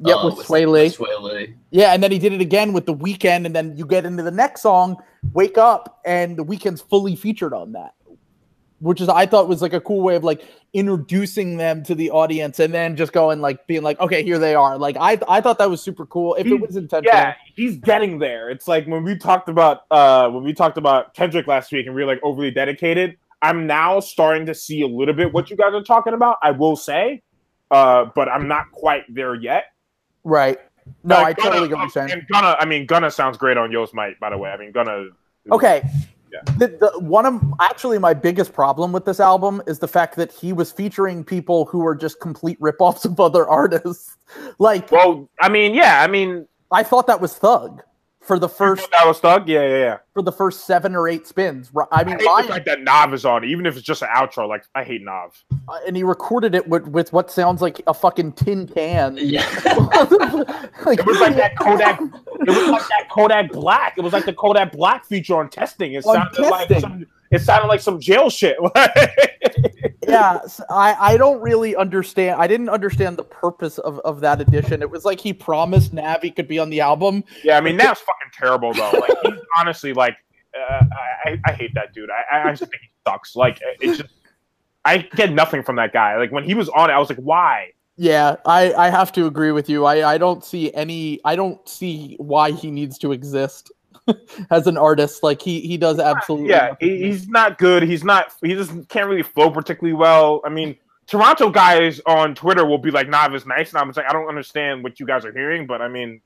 Yep, 0.05 0.17
uh, 0.17 0.27
with 0.27 0.47
Swae 0.47 0.67
Lee. 0.67 0.85
with 0.85 0.97
Swae 0.97 1.23
Lee. 1.23 1.55
Yeah, 1.71 1.93
and 1.93 2.03
then 2.03 2.11
he 2.11 2.19
did 2.19 2.33
it 2.33 2.41
again 2.41 2.73
with 2.73 2.87
the 2.87 2.95
Weeknd, 2.95 3.47
and 3.47 3.55
then 3.55 3.77
you 3.77 3.87
get 3.87 4.05
into 4.05 4.23
the 4.23 4.31
next 4.31 4.63
song, 4.63 4.97
Wake 5.33 5.57
Up, 5.57 6.01
and 6.05 6.37
the 6.37 6.45
Weeknd's 6.45 6.81
fully 6.81 7.17
featured 7.17 7.55
on 7.55 7.73
that. 7.73 7.95
Which 8.81 9.01
is 9.01 9.09
I 9.09 9.25
thought 9.25 9.49
was 9.49 9.63
like 9.63 9.73
a 9.73 9.81
cool 9.81 10.03
way 10.03 10.17
of 10.17 10.25
like 10.25 10.45
introducing 10.75 11.57
them 11.57 11.83
to 11.85 11.95
the 11.95 12.11
audience 12.11 12.59
and 12.59 12.75
then 12.75 12.97
just 12.97 13.13
going 13.13 13.41
like 13.41 13.67
being 13.67 13.83
like, 13.83 13.99
okay, 14.01 14.23
here 14.23 14.39
they 14.39 14.55
are. 14.57 14.77
Like 14.77 14.97
I 15.01 15.19
I 15.29 15.41
thought 15.41 15.59
that 15.59 15.71
was 15.71 15.81
super 15.81 16.05
cool. 16.05 16.35
If 16.35 16.49
it 16.49 16.61
was 16.61 16.77
intentional. 16.77 17.17
yeah, 17.17 17.35
he's 17.55 17.77
getting 17.77 18.19
there. 18.19 18.51
It's 18.51 18.67
like 18.69 18.87
when 18.87 19.05
we 19.05 19.17
talked 19.17 19.49
about 19.49 19.83
uh 19.91 20.29
when 20.29 20.43
we 20.43 20.53
talked 20.53 20.77
about 20.77 21.15
Kendrick 21.15 21.47
last 21.47 21.73
week 21.73 21.87
and 21.87 21.95
we 21.95 22.03
were 22.03 22.09
like 22.09 22.21
overly 22.25 22.51
dedicated. 22.51 23.17
I'm 23.45 23.67
now 23.67 24.01
starting 24.01 24.47
to 24.47 24.55
see 24.55 24.81
a 24.83 24.87
little 24.87 25.15
bit 25.15 25.33
what 25.33 25.51
you 25.51 25.57
guys 25.57 25.75
are 25.75 25.83
talking 25.83 26.15
about. 26.15 26.39
I 26.43 26.51
will 26.51 26.77
say, 26.77 27.23
uh, 27.71 28.07
but 28.15 28.29
I'm 28.29 28.49
not 28.49 28.73
quite 28.73 29.03
there 29.13 29.35
yet. 29.35 29.65
Right. 30.25 30.59
No, 31.03 31.17
Uh, 31.17 31.19
I 31.19 31.33
Gunna- 31.35 31.51
totally 31.51 31.69
get 31.69 31.75
what 31.77 31.83
you're 31.83 31.91
saying. 31.91 32.11
And 32.13 32.23
Gunna, 32.33 32.57
I 32.59 32.65
mean, 32.65 32.87
Gunna 32.87 33.11
sounds 33.11 33.37
great 33.37 33.57
on 33.59 33.71
Yosemite, 33.71 34.17
by 34.21 34.31
the 34.31 34.39
way. 34.39 34.51
I 34.51 34.57
mean, 34.57 34.73
Gunna. 34.73 35.09
Okay. 35.53 35.83
Yeah. 36.33 36.41
The, 36.59 36.69
the 36.69 36.99
one 37.01 37.27
of 37.27 37.41
actually 37.61 37.99
my 37.99 38.13
biggest 38.15 38.53
problem 38.53 38.91
with 38.93 39.05
this 39.05 39.21
album 39.21 39.63
is 39.67 39.79
the 39.79 39.87
fact 39.89 40.17
that 40.17 40.33
he 40.33 40.53
was 40.53 40.73
featuring 40.73 41.23
people 41.23 41.67
who 41.67 41.87
are 41.87 41.95
just 41.95 42.19
complete 42.21 42.59
ripoffs 42.61 43.05
of 43.05 43.21
other 43.21 43.47
artists. 43.61 44.17
Like 44.59 44.91
Well, 44.91 45.29
I 45.41 45.49
mean, 45.49 45.75
yeah, 45.75 46.03
I 46.03 46.07
mean, 46.07 46.49
I 46.73 46.83
thought 46.83 47.07
that 47.07 47.21
was 47.21 47.35
Thug 47.37 47.83
for 48.27 48.39
the 48.39 48.49
first 48.49 48.91
that 48.91 49.07
was 49.07 49.21
Thug. 49.21 49.49
Yeah, 49.49 49.63
yeah, 49.63 49.77
yeah. 49.79 49.99
for 50.15 50.23
the 50.23 50.33
first 50.33 50.67
seven 50.67 50.95
or 50.97 51.09
eight 51.09 51.27
spins. 51.27 51.71
Ri- 51.73 51.85
I 51.93 52.01
I 52.01 52.05
mean, 52.05 52.19
hate 52.19 52.25
the 52.47 52.49
fact 52.49 52.67
that 52.67 52.81
Nav 52.83 53.13
is 53.15 53.25
on 53.25 53.45
even 53.45 53.67
if 53.67 53.77
it's 53.77 53.85
just 53.87 54.03
an 54.03 54.09
outro. 54.15 54.49
Like, 54.49 54.65
I 54.75 54.83
hate 54.85 55.03
Nav. 55.03 55.33
uh, 55.69 55.79
and 55.87 55.97
he 55.97 56.03
recorded 56.03 56.55
it 56.55 56.67
with, 56.69 56.87
with 56.89 57.13
what 57.13 57.31
sounds 57.31 57.61
like 57.63 57.81
a 57.87 57.95
fucking 57.95 58.33
tin 58.33 58.67
can. 58.69 59.17
Yeah. 59.21 59.43
like, 60.85 60.99
It 61.01 61.07
was 61.07 61.21
like 61.21 61.37
that 61.37 61.57
Kodak. 61.61 62.01
It 62.01 62.49
was 62.51 62.69
like 62.71 62.89
that 62.89 63.09
Kodak 63.11 63.53
Black. 63.53 63.95
It 63.99 64.03
was 64.03 64.13
like 64.13 64.25
the 64.27 64.33
Kodak 64.35 64.73
Black 64.73 65.05
feature 65.05 65.37
on 65.37 65.49
testing. 65.51 65.95
It 65.95 66.05
On 66.07 66.15
sounded 66.15 66.41
like 66.51 66.69
testing. 66.69 66.81
some. 66.81 67.07
It 67.35 67.41
sounded 67.41 67.67
like 67.67 67.81
some 67.81 67.99
jail 67.99 68.31
shit. 68.31 68.57
yeah, 70.07 70.39
I, 70.71 70.97
I 71.01 71.17
don't 71.17 71.41
really 71.41 71.75
understand. 71.75 72.41
I 72.41 72.47
didn't 72.47 72.69
understand 72.69 73.17
the 73.17 73.25
purpose 73.25 73.79
of, 73.79 73.99
of 74.01 74.21
that 74.21 74.41
edition. 74.41 74.83
It 74.83 74.91
was 74.91 75.05
like 75.05 75.19
he 75.19 75.33
promised 75.33 75.93
Navi 75.93 76.35
could 76.35 76.47
be 76.47 76.61
on 76.61 76.71
the 76.71 76.81
album. 76.81 77.25
yeah, 77.43 77.59
I 77.59 77.61
mean, 77.61 77.77
Nav's 77.77 78.01
fucking 78.01 78.31
terrible 78.33 78.73
though. 78.73 78.91
Like, 78.93 79.11
he's 79.25 79.43
honestly 79.59 79.93
like, 79.93 80.17
uh, 80.57 80.85
I, 81.25 81.41
I 81.45 81.53
hate 81.53 81.75
that 81.75 81.93
dude. 81.93 82.09
I, 82.09 82.49
I 82.49 82.51
just 82.51 82.61
think 82.61 82.81
he 82.81 82.89
sucks. 83.05 83.35
Like, 83.35 83.59
it's 83.81 83.99
just. 83.99 84.15
I 84.85 84.99
get 84.99 85.33
nothing 85.33 85.63
from 85.63 85.77
that 85.77 85.93
guy. 85.93 86.17
Like 86.19 86.31
when 86.31 86.45
he 86.45 86.55
was 86.55 86.69
on 86.69 86.91
it, 86.91 86.93
I 86.93 86.99
was 86.99 87.09
like, 87.09 87.19
why? 87.19 87.71
Yeah, 87.97 88.37
I, 88.45 88.73
I 88.75 88.91
have 88.91 89.13
to 89.13 89.27
agree 89.27 89.51
with 89.51 89.69
you. 89.69 89.87
I, 89.87 90.15
I 90.15 90.19
don't 90.19 90.45
see 90.45 90.73
any. 90.75 91.21
I 91.25 91.35
don't 91.35 91.67
see 91.69 92.17
why 92.21 92.53
he 92.53 92.71
needs 92.71 92.99
to 92.99 93.13
exist 93.13 93.73
as 94.51 94.67
an 94.67 94.77
artist. 94.77 95.23
Like 95.23 95.41
he 95.41 95.61
he 95.61 95.77
does 95.77 95.99
absolutely. 95.99 96.51
Yeah, 96.51 96.69
nothing. 96.69 96.89
he's 96.89 97.29
not 97.29 97.59
good. 97.59 97.83
He's 97.83 98.05
not. 98.05 98.33
He 98.43 98.55
just 98.55 98.73
can't 98.89 99.09
really 99.09 99.23
flow 99.23 99.51
particularly 99.51 99.95
well. 99.95 100.41
I 100.45 100.49
mean, 100.49 100.77
Toronto 101.07 101.51
guys 101.51 102.01
on 102.07 102.35
Twitter 102.35 102.65
will 102.67 102.79
be 102.79 102.91
like, 102.91 103.09
"Nav 103.09 103.35
is 103.35 103.47
nice," 103.47 103.71
and 103.71 103.79
I'm 103.79 103.91
like, 103.91 104.07
I 104.09 104.13
don't 104.13 104.29
understand 104.29 104.83
what 104.83 105.01
you 105.01 105.07
guys 105.07 105.25
are 105.25 105.33
hearing, 105.33 105.67
but 105.67 105.83
I 105.83 105.89
mean, 105.89 106.21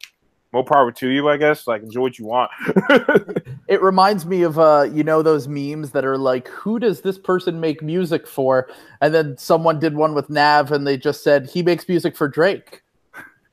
more 0.52 0.64
power 0.64 0.90
to 0.90 1.08
you, 1.08 1.28
I 1.28 1.36
guess. 1.36 1.66
Like 1.66 1.82
enjoy 1.82 2.00
what 2.02 2.18
you 2.18 2.26
want. 2.26 2.50
it 3.68 3.82
reminds 3.82 4.26
me 4.26 4.42
of 4.42 4.58
uh, 4.58 4.88
you 4.92 5.04
know, 5.04 5.22
those 5.22 5.48
memes 5.48 5.90
that 5.92 6.04
are 6.04 6.18
like, 6.18 6.48
who 6.48 6.78
does 6.78 7.00
this 7.00 7.18
person 7.18 7.60
make 7.60 7.82
music 7.82 8.26
for? 8.26 8.68
And 9.00 9.14
then 9.14 9.36
someone 9.36 9.78
did 9.78 9.94
one 9.94 10.14
with 10.14 10.30
Nav 10.30 10.72
and 10.72 10.86
they 10.86 10.96
just 10.96 11.22
said 11.22 11.48
he 11.48 11.62
makes 11.62 11.88
music 11.88 12.16
for 12.16 12.28
Drake. 12.28 12.82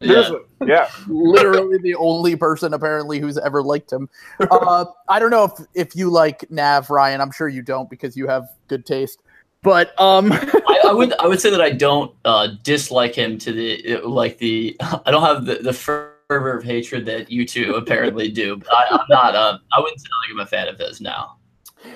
Yeah. 0.06 0.30
yeah. 0.66 0.90
Literally 1.08 1.78
the 1.80 1.96
only 1.96 2.36
person 2.36 2.74
apparently 2.74 3.20
who's 3.20 3.38
ever 3.38 3.62
liked 3.64 3.92
him. 3.92 4.10
Uh, 4.40 4.86
I 5.10 5.20
don't 5.20 5.32
know 5.32 5.46
if 5.46 5.52
if 5.74 5.96
you 5.96 6.10
like 6.10 6.50
Nav, 6.52 6.90
Ryan. 6.90 7.22
I'm 7.22 7.32
sure 7.32 7.48
you 7.48 7.62
don't 7.62 7.90
because 7.90 8.16
you 8.16 8.28
have 8.28 8.48
good 8.68 8.86
taste. 8.86 9.22
But 9.62 10.00
um 10.00 10.32
I, 10.34 10.82
I 10.88 10.94
would 10.94 11.14
I 11.20 11.28
would 11.28 11.42
say 11.42 11.50
that 11.50 11.62
I 11.62 11.72
don't 11.72 12.14
uh, 12.24 12.50
dislike 12.64 13.16
him 13.16 13.38
to 13.40 13.52
the 13.52 13.98
like 14.04 14.38
the 14.38 14.78
I 14.82 15.12
don't 15.12 15.24
have 15.24 15.46
the 15.46 15.56
the 15.56 15.74
fervor 15.74 16.58
of 16.58 16.64
hatred 16.64 17.06
that 17.08 17.32
you 17.32 17.46
two 17.46 17.74
apparently 17.74 18.30
do. 18.30 18.58
But 18.58 18.74
I, 18.74 18.86
I'm 18.92 19.06
not. 19.10 19.36
Uh, 19.36 19.58
I 19.74 19.80
wouldn't 19.80 20.00
say 20.00 20.08
like 20.24 20.34
I'm 20.34 20.40
a 20.40 20.46
fan 20.46 20.68
of 20.68 20.78
his 20.78 21.02
now. 21.02 21.38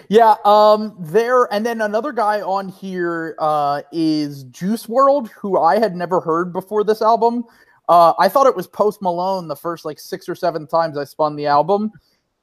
Yeah, 0.07 0.35
um, 0.45 0.95
there 0.99 1.51
and 1.53 1.65
then 1.65 1.81
another 1.81 2.11
guy 2.11 2.41
on 2.41 2.69
here 2.69 3.35
uh, 3.39 3.81
is 3.91 4.43
Juice 4.45 4.87
WRLD, 4.87 5.29
who 5.29 5.59
I 5.59 5.79
had 5.79 5.95
never 5.95 6.19
heard 6.19 6.51
before 6.53 6.83
this 6.83 7.01
album. 7.01 7.45
Uh, 7.89 8.13
I 8.19 8.29
thought 8.29 8.45
it 8.45 8.55
was 8.55 8.67
Post 8.67 9.01
Malone 9.01 9.47
the 9.47 9.55
first 9.55 9.83
like 9.83 9.99
six 9.99 10.29
or 10.29 10.35
seven 10.35 10.67
times 10.67 10.97
I 10.97 11.03
spun 11.03 11.35
the 11.35 11.47
album. 11.47 11.91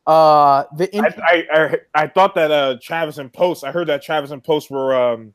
Uh, 0.06 0.64
the 0.76 0.94
in- 0.94 1.04
I, 1.04 1.14
I, 1.22 1.46
I 1.52 1.78
I 1.94 2.06
thought 2.08 2.34
that 2.34 2.50
uh 2.50 2.76
Travis 2.82 3.18
and 3.18 3.32
Post. 3.32 3.64
I 3.64 3.72
heard 3.72 3.86
that 3.88 4.02
Travis 4.02 4.32
and 4.32 4.42
Post 4.42 4.70
were 4.70 4.94
um 4.94 5.32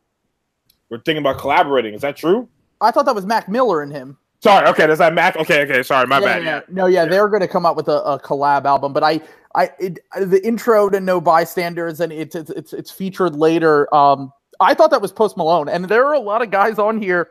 were 0.89 0.99
thinking 0.99 1.23
about 1.23 1.39
collaborating. 1.39 1.93
Is 1.93 2.01
that 2.01 2.17
true? 2.17 2.47
I 2.81 2.91
thought 2.91 3.05
that 3.05 3.15
was 3.15 3.25
Mac 3.25 3.49
Miller 3.49 3.81
and 3.81 3.91
him. 3.91 4.17
Sorry. 4.41 4.67
Okay, 4.69 4.87
does 4.87 4.97
that 4.97 5.13
Mac? 5.13 5.37
Okay, 5.37 5.61
okay. 5.63 5.83
Sorry, 5.83 6.07
my 6.07 6.19
yeah, 6.19 6.25
bad. 6.25 6.43
yeah. 6.43 6.55
Yeah. 6.55 6.61
No, 6.69 6.85
yeah, 6.87 7.05
they're 7.05 7.27
going 7.27 7.41
to 7.41 7.47
come 7.47 7.65
out 7.65 7.75
with 7.75 7.87
a, 7.87 8.01
a 8.03 8.19
collab 8.19 8.65
album, 8.65 8.91
but 8.91 9.03
I, 9.03 9.21
I, 9.53 9.69
it, 9.79 9.99
the 10.19 10.45
intro 10.45 10.89
to 10.89 10.99
No 10.99 11.21
Bystanders 11.21 11.99
and 11.99 12.11
it's 12.11 12.35
it's 12.35 12.49
it's, 12.49 12.73
it's 12.73 12.89
featured 12.91 13.35
later. 13.35 13.93
Um, 13.93 14.33
I 14.59 14.73
thought 14.73 14.89
that 14.91 15.01
was 15.01 15.11
Post 15.11 15.37
Malone, 15.37 15.69
and 15.69 15.85
there 15.85 16.05
are 16.05 16.13
a 16.13 16.19
lot 16.19 16.41
of 16.41 16.49
guys 16.49 16.79
on 16.79 16.99
here. 16.99 17.29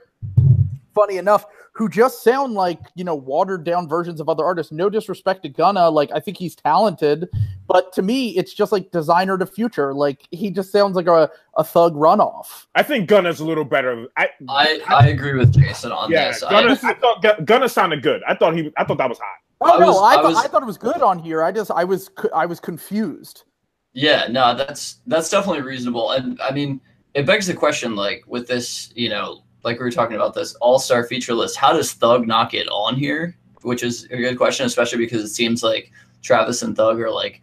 Funny 0.95 1.17
enough, 1.17 1.47
who 1.73 1.89
just 1.89 2.23
sound 2.23 2.55
like 2.55 2.79
you 2.95 3.05
know 3.05 3.15
watered 3.15 3.65
down 3.65 3.89
versions 3.89 4.21
of 4.21 4.29
other 4.29 4.45
artists. 4.45 4.73
No 4.73 4.91
disrespect 4.91 5.43
to 5.45 5.49
Gunna, 5.49 5.89
like 5.89 6.11
I 6.13 6.21
think 6.21 6.37
he's 6.37 6.55
talented, 6.55 7.29
but 7.67 7.93
to 7.95 8.03
me, 8.03 8.37
it's 8.37 8.53
just 8.53 8.73
like 8.73 8.91
designer 8.91 9.39
to 9.39 9.47
future. 9.47 9.95
Like 9.95 10.27
he 10.31 10.51
just 10.51 10.73
sounds 10.73 10.97
like 10.97 11.07
a, 11.07 11.31
a 11.57 11.65
thug 11.65 11.95
runoff. 11.95 12.67
I 12.75 12.83
think 12.83 13.09
Gunna's 13.09 13.41
a 13.41 13.45
little 13.45 13.65
better. 13.65 14.07
I 14.17 14.29
I, 14.49 14.81
I 14.89 15.09
agree 15.09 15.35
with 15.35 15.53
Jason 15.55 15.93
on 15.93 16.11
yeah, 16.11 16.29
this. 16.29 16.41
Gunna, 16.41 16.79
I, 16.83 16.91
I 16.91 16.95
thought 16.95 17.45
Gunna 17.47 17.69
sounded 17.69 18.03
good. 18.03 18.23
I 18.27 18.35
thought 18.35 18.57
he. 18.57 18.73
I 18.77 18.85
thought 18.85 18.99
that 18.99 19.09
was 19.09 19.19
hot. 19.19 19.39
Oh 19.63 19.77
I 19.77 19.79
no, 19.79 19.87
was- 19.89 19.97
I, 19.99 20.07
I 20.07 20.15
thought 20.17 20.25
was- 20.25 20.37
I 20.37 20.49
thought 20.49 20.63
it 20.63 20.67
was 20.67 20.79
good 20.79 21.03
on 21.03 21.19
here. 21.19 21.43
I 21.43 21.53
just 21.53 21.71
I 21.71 21.85
was 21.85 22.11
I 22.35 22.47
was 22.47 22.61
confused. 22.61 23.45
Yeah, 23.93 24.27
no, 24.31 24.55
that's 24.55 25.01
that's 25.07 25.31
definitely 25.31 25.63
reasonable. 25.63 26.13
And 26.13 26.41
I 26.41 26.53
mean, 26.53 26.81
it 27.15 27.27
begs 27.27 27.47
the 27.47 27.55
question, 27.55 27.97
like 27.97 28.23
with 28.27 28.47
this, 28.47 28.93
you 28.95 29.09
know, 29.09 29.43
like 29.63 29.79
we 29.79 29.85
were 29.85 29.91
talking 29.91 30.17
about 30.17 30.35
this 30.35 30.55
all-star 30.57 31.05
feature 31.05 31.35
list, 31.35 31.57
how 31.57 31.73
does 31.73 31.93
Thug 31.93 32.27
not 32.27 32.51
get 32.51 32.69
on 32.69 32.97
here? 32.97 33.37
Which 33.63 33.83
is 33.83 34.05
a 34.05 34.17
good 34.17 34.37
question, 34.39 34.67
especially 34.67 34.99
because 34.99 35.23
it 35.23 35.29
seems 35.29 35.63
like 35.63 35.93
Travis 36.23 36.63
and 36.63 36.77
Thug 36.77 37.01
are 37.01 37.11
like 37.11 37.43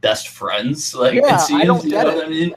best 0.00 0.28
friends. 0.28 0.94
Like 0.94 1.14
Yeah, 1.14 1.26
I 1.26 1.34
it 1.36 1.40
seems, 1.40 1.64
don't 1.64 1.84
you 1.84 1.90
get 1.90 2.06
know 2.06 2.12
it. 2.12 2.16
what 2.16 2.26
I 2.26 2.28
mean? 2.28 2.54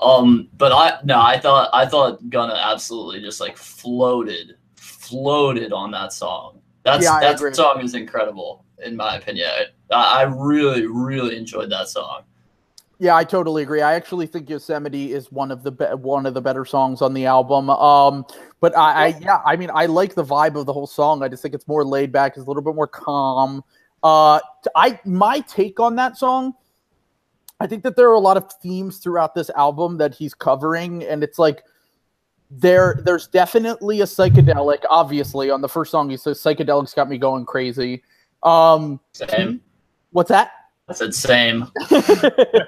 Um, 0.00 0.48
but 0.56 0.72
I 0.72 1.00
no, 1.04 1.20
I 1.20 1.38
thought 1.38 1.70
I 1.72 1.86
thought 1.86 2.28
Gunna 2.30 2.54
absolutely 2.54 3.20
just 3.20 3.40
like 3.40 3.56
floated, 3.56 4.56
floated 4.76 5.72
on 5.72 5.90
that 5.92 6.12
song. 6.12 6.60
That's 6.84 7.04
Yeah, 7.04 7.18
that 7.20 7.56
song 7.56 7.80
is 7.82 7.94
incredible 7.94 8.64
in 8.84 8.96
my 8.96 9.16
opinion. 9.16 9.48
I, 9.90 10.20
I 10.20 10.22
really, 10.22 10.86
really 10.86 11.36
enjoyed 11.36 11.70
that 11.70 11.88
song. 11.88 12.22
Yeah, 13.00 13.14
I 13.14 13.22
totally 13.22 13.62
agree. 13.62 13.80
I 13.80 13.94
actually 13.94 14.26
think 14.26 14.50
Yosemite 14.50 15.12
is 15.12 15.30
one 15.30 15.52
of 15.52 15.62
the 15.62 15.70
be- 15.70 15.84
one 15.84 16.26
of 16.26 16.34
the 16.34 16.40
better 16.40 16.64
songs 16.64 17.00
on 17.00 17.14
the 17.14 17.26
album. 17.26 17.70
Um, 17.70 18.26
but 18.60 18.76
I, 18.76 19.06
I 19.06 19.06
yeah, 19.20 19.40
I 19.46 19.54
mean, 19.54 19.70
I 19.72 19.86
like 19.86 20.14
the 20.14 20.24
vibe 20.24 20.56
of 20.56 20.66
the 20.66 20.72
whole 20.72 20.86
song. 20.88 21.22
I 21.22 21.28
just 21.28 21.40
think 21.40 21.54
it's 21.54 21.68
more 21.68 21.84
laid 21.84 22.10
back, 22.10 22.36
it's 22.36 22.44
a 22.44 22.48
little 22.48 22.62
bit 22.62 22.74
more 22.74 22.88
calm. 22.88 23.62
Uh, 24.02 24.40
t- 24.64 24.70
I 24.74 24.98
my 25.04 25.40
take 25.40 25.78
on 25.78 25.94
that 25.96 26.16
song, 26.16 26.54
I 27.60 27.68
think 27.68 27.84
that 27.84 27.94
there 27.94 28.08
are 28.10 28.14
a 28.14 28.20
lot 28.20 28.36
of 28.36 28.52
themes 28.62 28.98
throughout 28.98 29.34
this 29.34 29.50
album 29.50 29.98
that 29.98 30.14
he's 30.14 30.34
covering, 30.34 31.04
and 31.04 31.22
it's 31.22 31.38
like 31.38 31.62
there 32.50 33.00
there's 33.04 33.28
definitely 33.28 34.00
a 34.00 34.06
psychedelic. 34.06 34.82
Obviously, 34.90 35.50
on 35.50 35.60
the 35.60 35.68
first 35.68 35.92
song, 35.92 36.10
he 36.10 36.16
says 36.16 36.40
psychedelics 36.40 36.96
got 36.96 37.08
me 37.08 37.16
going 37.16 37.44
crazy. 37.44 38.02
Um, 38.42 38.98
Same. 39.12 39.60
what's 40.10 40.30
that? 40.30 40.50
I 40.88 40.94
said 40.94 41.14
same. 41.14 41.70
yeah, 41.90 42.60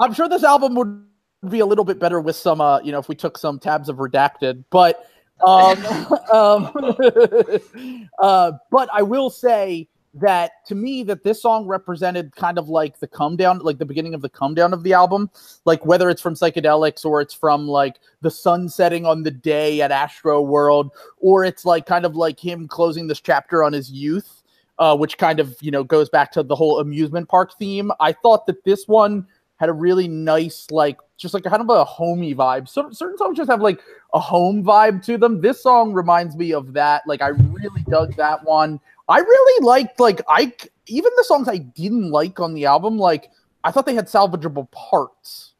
I'm 0.00 0.14
sure 0.14 0.28
this 0.28 0.44
album 0.44 0.74
would 0.76 1.04
be 1.48 1.60
a 1.60 1.66
little 1.66 1.84
bit 1.84 1.98
better 1.98 2.20
with 2.20 2.36
some, 2.36 2.60
uh, 2.60 2.80
you 2.80 2.92
know, 2.92 2.98
if 2.98 3.08
we 3.08 3.14
took 3.14 3.36
some 3.36 3.58
tabs 3.58 3.88
of 3.88 3.96
redacted. 3.96 4.64
But, 4.70 5.08
um, 5.46 5.84
um, 6.32 6.72
uh, 8.18 8.52
but 8.70 8.88
I 8.92 9.02
will 9.02 9.30
say 9.30 9.88
that 10.14 10.52
to 10.66 10.74
me, 10.74 11.02
that 11.02 11.24
this 11.24 11.42
song 11.42 11.66
represented 11.66 12.34
kind 12.36 12.56
of 12.56 12.68
like 12.68 13.00
the 13.00 13.08
come 13.08 13.36
down, 13.36 13.58
like 13.58 13.78
the 13.78 13.84
beginning 13.84 14.14
of 14.14 14.22
the 14.22 14.28
come 14.28 14.54
down 14.54 14.72
of 14.72 14.84
the 14.84 14.92
album. 14.92 15.28
Like 15.64 15.84
whether 15.84 16.08
it's 16.08 16.22
from 16.22 16.34
psychedelics 16.34 17.04
or 17.04 17.20
it's 17.20 17.34
from 17.34 17.66
like 17.66 17.96
the 18.22 18.30
sun 18.30 18.68
setting 18.68 19.04
on 19.04 19.24
the 19.24 19.32
day 19.32 19.82
at 19.82 19.90
Astroworld, 19.90 20.90
or 21.18 21.44
it's 21.44 21.64
like 21.64 21.84
kind 21.84 22.06
of 22.06 22.14
like 22.14 22.38
him 22.38 22.68
closing 22.68 23.08
this 23.08 23.20
chapter 23.20 23.62
on 23.62 23.72
his 23.72 23.90
youth 23.90 24.43
uh, 24.78 24.96
which 24.96 25.18
kind 25.18 25.40
of 25.40 25.56
you 25.60 25.70
know 25.70 25.84
goes 25.84 26.08
back 26.08 26.32
to 26.32 26.42
the 26.42 26.54
whole 26.54 26.80
amusement 26.80 27.28
park 27.28 27.52
theme. 27.58 27.90
I 28.00 28.12
thought 28.12 28.46
that 28.46 28.64
this 28.64 28.86
one 28.86 29.26
had 29.56 29.68
a 29.68 29.72
really 29.72 30.08
nice, 30.08 30.66
like 30.70 30.98
just 31.16 31.32
like 31.34 31.44
kind 31.44 31.62
of 31.62 31.70
a 31.70 31.84
homey 31.84 32.34
vibe. 32.34 32.68
So, 32.68 32.90
certain 32.90 33.16
songs 33.16 33.36
just 33.36 33.50
have 33.50 33.60
like 33.60 33.80
a 34.12 34.20
home 34.20 34.64
vibe 34.64 35.04
to 35.06 35.16
them. 35.16 35.40
This 35.40 35.62
song 35.62 35.92
reminds 35.92 36.36
me 36.36 36.52
of 36.52 36.72
that. 36.72 37.02
Like 37.06 37.22
I 37.22 37.28
really 37.28 37.82
dug 37.88 38.14
that 38.16 38.44
one. 38.44 38.80
I 39.08 39.18
really 39.18 39.64
liked 39.64 40.00
like 40.00 40.20
I 40.28 40.52
even 40.86 41.10
the 41.16 41.24
songs 41.24 41.48
I 41.48 41.58
didn't 41.58 42.10
like 42.10 42.40
on 42.40 42.54
the 42.54 42.66
album. 42.66 42.98
Like 42.98 43.30
I 43.62 43.70
thought 43.70 43.86
they 43.86 43.94
had 43.94 44.06
salvageable 44.06 44.70
parts. 44.70 45.54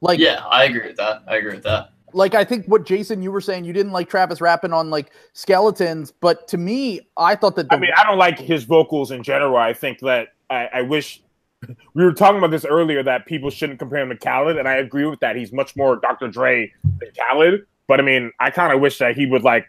Like 0.00 0.18
Yeah, 0.18 0.44
I 0.50 0.64
agree 0.64 0.88
with 0.88 0.96
that. 0.96 1.22
I 1.26 1.36
agree 1.36 1.54
with 1.54 1.64
that. 1.64 1.90
Like 2.14 2.34
I 2.34 2.44
think 2.44 2.66
what 2.66 2.86
Jason 2.86 3.22
you 3.22 3.32
were 3.32 3.40
saying, 3.40 3.64
you 3.64 3.72
didn't 3.72 3.92
like 3.92 4.08
Travis 4.08 4.40
rapping 4.40 4.72
on 4.72 4.90
like 4.90 5.10
skeletons, 5.32 6.12
but 6.12 6.48
to 6.48 6.56
me, 6.56 7.00
I 7.16 7.34
thought 7.34 7.56
that 7.56 7.68
the 7.68 7.76
I 7.76 7.78
mean, 7.78 7.90
I 7.96 8.04
don't 8.04 8.18
like 8.18 8.38
his 8.38 8.64
vocals 8.64 9.10
in 9.10 9.22
general. 9.22 9.56
I 9.56 9.72
think 9.72 9.98
that 10.00 10.28
I, 10.48 10.68
I 10.74 10.82
wish 10.82 11.22
we 11.94 12.04
were 12.04 12.12
talking 12.12 12.38
about 12.38 12.50
this 12.50 12.64
earlier 12.64 13.02
that 13.02 13.26
people 13.26 13.50
shouldn't 13.50 13.78
compare 13.78 14.00
him 14.00 14.10
to 14.10 14.16
Khaled, 14.16 14.56
and 14.56 14.68
I 14.68 14.74
agree 14.76 15.04
with 15.04 15.20
that. 15.20 15.36
He's 15.36 15.52
much 15.52 15.76
more 15.76 15.96
Dr. 15.96 16.28
Dre 16.28 16.72
than 17.00 17.10
Khaled. 17.18 17.66
But 17.86 18.00
I 18.00 18.02
mean, 18.02 18.32
I 18.40 18.50
kind 18.50 18.72
of 18.72 18.80
wish 18.80 18.98
that 18.98 19.16
he 19.16 19.26
would 19.26 19.42
like 19.42 19.66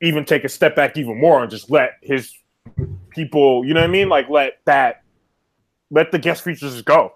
even 0.00 0.24
take 0.24 0.44
a 0.44 0.48
step 0.48 0.74
back 0.74 0.96
even 0.96 1.20
more 1.20 1.42
and 1.42 1.50
just 1.50 1.70
let 1.70 1.92
his 2.02 2.34
people, 3.10 3.64
you 3.64 3.74
know 3.74 3.80
what 3.80 3.90
I 3.90 3.92
mean? 3.92 4.08
Like 4.08 4.28
let 4.28 4.58
that 4.64 5.02
let 5.90 6.10
the 6.10 6.18
guest 6.18 6.42
features 6.42 6.72
just 6.72 6.84
go. 6.84 7.12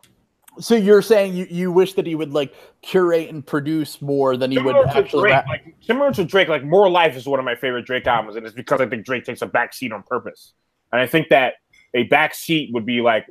So 0.60 0.74
you're 0.74 1.02
saying 1.02 1.34
you, 1.34 1.46
you 1.50 1.72
wish 1.72 1.94
that 1.94 2.06
he 2.06 2.14
would 2.14 2.32
like 2.32 2.54
curate 2.82 3.28
and 3.28 3.46
produce 3.46 4.02
more 4.02 4.36
than 4.36 4.50
he 4.50 4.58
would 4.58 4.74
Similar 4.74 4.88
actually 4.88 5.30
Drake, 5.30 5.46
like 5.46 5.74
similar 5.80 6.12
to 6.12 6.24
Drake, 6.24 6.48
like 6.48 6.64
More 6.64 6.90
Life 6.90 7.16
is 7.16 7.26
one 7.26 7.38
of 7.38 7.44
my 7.44 7.54
favorite 7.54 7.86
Drake 7.86 8.06
albums, 8.06 8.36
and 8.36 8.44
it's 8.44 8.54
because 8.54 8.80
I 8.80 8.86
think 8.86 9.04
Drake 9.04 9.24
takes 9.24 9.42
a 9.42 9.46
back 9.46 9.74
seat 9.74 9.92
on 9.92 10.02
purpose. 10.02 10.54
And 10.92 11.00
I 11.00 11.06
think 11.06 11.28
that 11.28 11.54
a 11.94 12.04
back 12.04 12.34
seat 12.34 12.70
would 12.72 12.86
be 12.86 13.00
like, 13.00 13.26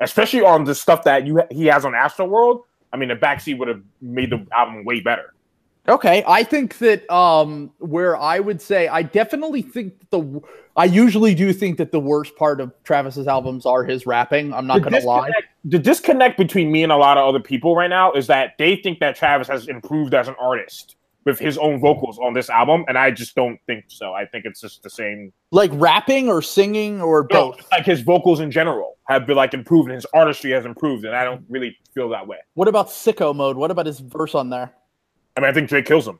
especially 0.00 0.42
on 0.42 0.64
the 0.64 0.74
stuff 0.74 1.04
that 1.04 1.26
you 1.26 1.42
he 1.50 1.66
has 1.66 1.84
on 1.84 1.92
Astroworld. 1.92 2.62
I 2.92 2.96
mean, 2.96 3.10
a 3.10 3.16
back 3.16 3.40
seat 3.40 3.54
would 3.54 3.68
have 3.68 3.82
made 4.00 4.30
the 4.30 4.46
album 4.52 4.84
way 4.84 5.00
better. 5.00 5.34
Okay, 5.88 6.22
I 6.26 6.42
think 6.44 6.78
that 6.78 7.08
um 7.10 7.70
where 7.78 8.16
I 8.16 8.40
would 8.40 8.60
say 8.60 8.88
I 8.88 9.02
definitely 9.02 9.62
think 9.62 9.94
the 10.10 10.40
I 10.76 10.84
usually 10.84 11.34
do 11.34 11.52
think 11.52 11.78
that 11.78 11.92
the 11.92 12.00
worst 12.00 12.36
part 12.36 12.60
of 12.60 12.72
Travis's 12.84 13.26
albums 13.26 13.64
are 13.66 13.84
his 13.84 14.06
rapping. 14.06 14.52
I'm 14.52 14.66
not 14.66 14.82
The 14.82 14.90
gonna 14.90 15.04
lie. 15.04 15.30
The 15.64 15.78
disconnect 15.78 16.36
between 16.36 16.70
me 16.70 16.82
and 16.82 16.92
a 16.92 16.96
lot 16.96 17.16
of 17.16 17.26
other 17.26 17.40
people 17.40 17.74
right 17.74 17.90
now 17.90 18.12
is 18.12 18.26
that 18.26 18.52
they 18.58 18.76
think 18.76 19.00
that 19.00 19.16
Travis 19.16 19.48
has 19.48 19.66
improved 19.68 20.14
as 20.14 20.28
an 20.28 20.36
artist 20.38 20.96
with 21.24 21.38
his 21.38 21.58
own 21.58 21.78
vocals 21.80 22.18
on 22.18 22.32
this 22.32 22.48
album, 22.48 22.84
and 22.88 22.96
I 22.96 23.10
just 23.10 23.34
don't 23.34 23.58
think 23.66 23.84
so. 23.88 24.14
I 24.14 24.24
think 24.24 24.44
it's 24.46 24.60
just 24.62 24.82
the 24.82 24.88
same. 24.88 25.30
Like 25.50 25.70
rapping 25.74 26.28
or 26.28 26.40
singing 26.40 27.02
or 27.02 27.26
No, 27.30 27.52
both. 27.52 27.70
like 27.70 27.84
his 27.84 28.00
vocals 28.02 28.40
in 28.40 28.50
general 28.50 28.96
have 29.08 29.26
been 29.26 29.36
like 29.36 29.52
improved, 29.52 29.88
and 29.88 29.94
his 29.96 30.06
artistry 30.14 30.52
has 30.52 30.64
improved, 30.64 31.04
and 31.04 31.14
I 31.14 31.24
don't 31.24 31.44
really 31.48 31.76
feel 31.94 32.08
that 32.10 32.26
way. 32.26 32.38
What 32.54 32.68
about 32.68 32.88
sicko 32.88 33.34
mode? 33.34 33.56
What 33.56 33.70
about 33.70 33.84
his 33.86 33.98
verse 34.00 34.34
on 34.34 34.48
there? 34.50 34.72
I 35.38 35.40
mean, 35.40 35.50
I 35.50 35.52
think 35.52 35.68
Drake 35.68 35.86
kills 35.86 36.06
him. 36.08 36.18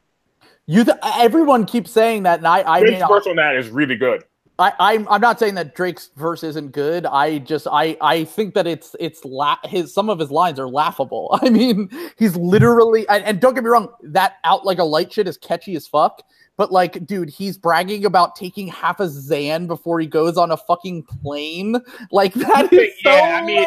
You 0.66 0.84
th- 0.84 0.96
everyone 1.02 1.66
keeps 1.66 1.90
saying 1.90 2.22
that, 2.22 2.38
and 2.38 2.46
I 2.46 2.62
I 2.70 2.80
Drake's 2.80 3.00
mean 3.00 3.08
verse 3.08 3.26
on 3.26 3.36
that 3.36 3.56
is 3.56 3.68
really 3.68 3.96
good. 3.96 4.22
I, 4.60 4.72
I'm 4.78 5.08
I'm 5.08 5.20
not 5.20 5.38
saying 5.38 5.54
that 5.54 5.74
Drake's 5.74 6.10
verse 6.16 6.42
isn't 6.44 6.72
good. 6.72 7.04
I 7.06 7.38
just 7.38 7.66
I 7.70 7.96
I 8.00 8.24
think 8.24 8.54
that 8.54 8.66
it's 8.66 8.94
it's 9.00 9.24
la- 9.24 9.56
his 9.64 9.92
some 9.94 10.08
of 10.10 10.18
his 10.18 10.30
lines 10.30 10.58
are 10.60 10.68
laughable. 10.68 11.36
I 11.42 11.48
mean, 11.50 11.90
he's 12.16 12.36
literally 12.36 13.08
and, 13.08 13.24
and 13.24 13.40
don't 13.40 13.54
get 13.54 13.64
me 13.64 13.70
wrong, 13.70 13.88
that 14.02 14.34
out 14.44 14.64
like 14.64 14.78
a 14.78 14.84
light 14.84 15.12
shit 15.12 15.26
is 15.26 15.36
catchy 15.36 15.74
as 15.74 15.86
fuck. 15.86 16.22
but 16.56 16.72
like, 16.72 17.06
dude, 17.06 17.30
he's 17.30 17.56
bragging 17.56 18.04
about 18.04 18.34
taking 18.34 18.66
half 18.66 18.98
a 18.98 19.04
Xan 19.06 19.68
before 19.68 20.00
he 20.00 20.06
goes 20.08 20.36
on 20.36 20.50
a 20.50 20.56
fucking 20.56 21.04
plane. 21.04 21.76
Like 22.10 22.34
that 22.34 22.72
is 22.72 22.92
so 23.02 23.10
Yeah, 23.10 23.40
I 23.40 23.46
mean- 23.46 23.64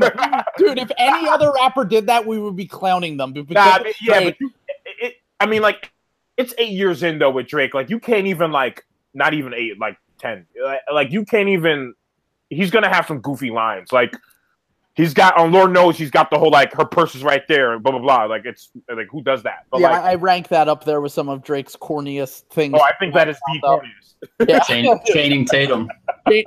dude. 0.58 0.78
If 0.78 0.92
any 0.98 1.26
other 1.26 1.50
rapper 1.52 1.86
did 1.86 2.06
that, 2.08 2.26
we 2.26 2.38
would 2.38 2.54
be 2.54 2.66
clowning 2.66 3.16
them. 3.16 3.32
But 3.32 3.48
Nah, 3.48 3.62
I 3.62 3.82
mean, 3.82 3.92
yeah, 4.02 4.20
Drake- 4.20 4.36
but 4.38 4.40
you, 4.40 4.50
I 5.40 5.46
mean, 5.46 5.62
like, 5.62 5.92
it's 6.36 6.54
eight 6.58 6.72
years 6.72 7.02
in 7.02 7.18
though 7.18 7.30
with 7.30 7.46
Drake. 7.46 7.74
Like, 7.74 7.90
you 7.90 7.98
can't 7.98 8.26
even 8.26 8.52
like, 8.52 8.84
not 9.12 9.34
even 9.34 9.54
eight, 9.54 9.78
like 9.78 9.96
ten. 10.18 10.46
Like, 10.62 10.80
like 10.92 11.12
you 11.12 11.24
can't 11.24 11.48
even. 11.48 11.94
He's 12.50 12.70
gonna 12.70 12.92
have 12.92 13.06
some 13.06 13.20
goofy 13.20 13.50
lines. 13.50 13.92
Like, 13.92 14.16
he's 14.94 15.12
got 15.14 15.36
on 15.36 15.52
Lord 15.52 15.72
knows 15.72 15.98
he's 15.98 16.10
got 16.10 16.30
the 16.30 16.38
whole 16.38 16.50
like 16.50 16.72
her 16.74 16.84
purse 16.84 17.14
is 17.14 17.22
right 17.24 17.42
there 17.48 17.72
and 17.72 17.82
blah 17.82 17.92
blah 17.92 18.00
blah. 18.00 18.24
Like, 18.24 18.44
it's 18.44 18.70
like 18.88 19.08
who 19.10 19.22
does 19.22 19.42
that? 19.42 19.66
But 19.70 19.80
yeah, 19.80 19.90
like, 19.90 20.02
I 20.02 20.12
I 20.12 20.14
rank 20.16 20.48
that 20.48 20.68
up 20.68 20.84
there 20.84 21.00
with 21.00 21.12
some 21.12 21.28
of 21.28 21.42
Drake's 21.42 21.76
corniest 21.76 22.42
things. 22.50 22.74
oh, 22.76 22.82
I 22.82 22.92
think 22.98 23.14
that 23.14 23.28
is 23.28 23.36
the 23.46 23.60
Though. 23.62 23.80
corniest. 23.80 24.48
yeah. 24.48 24.60
Chain, 24.60 24.98
chaining 25.06 25.44
Tatum. 25.44 25.88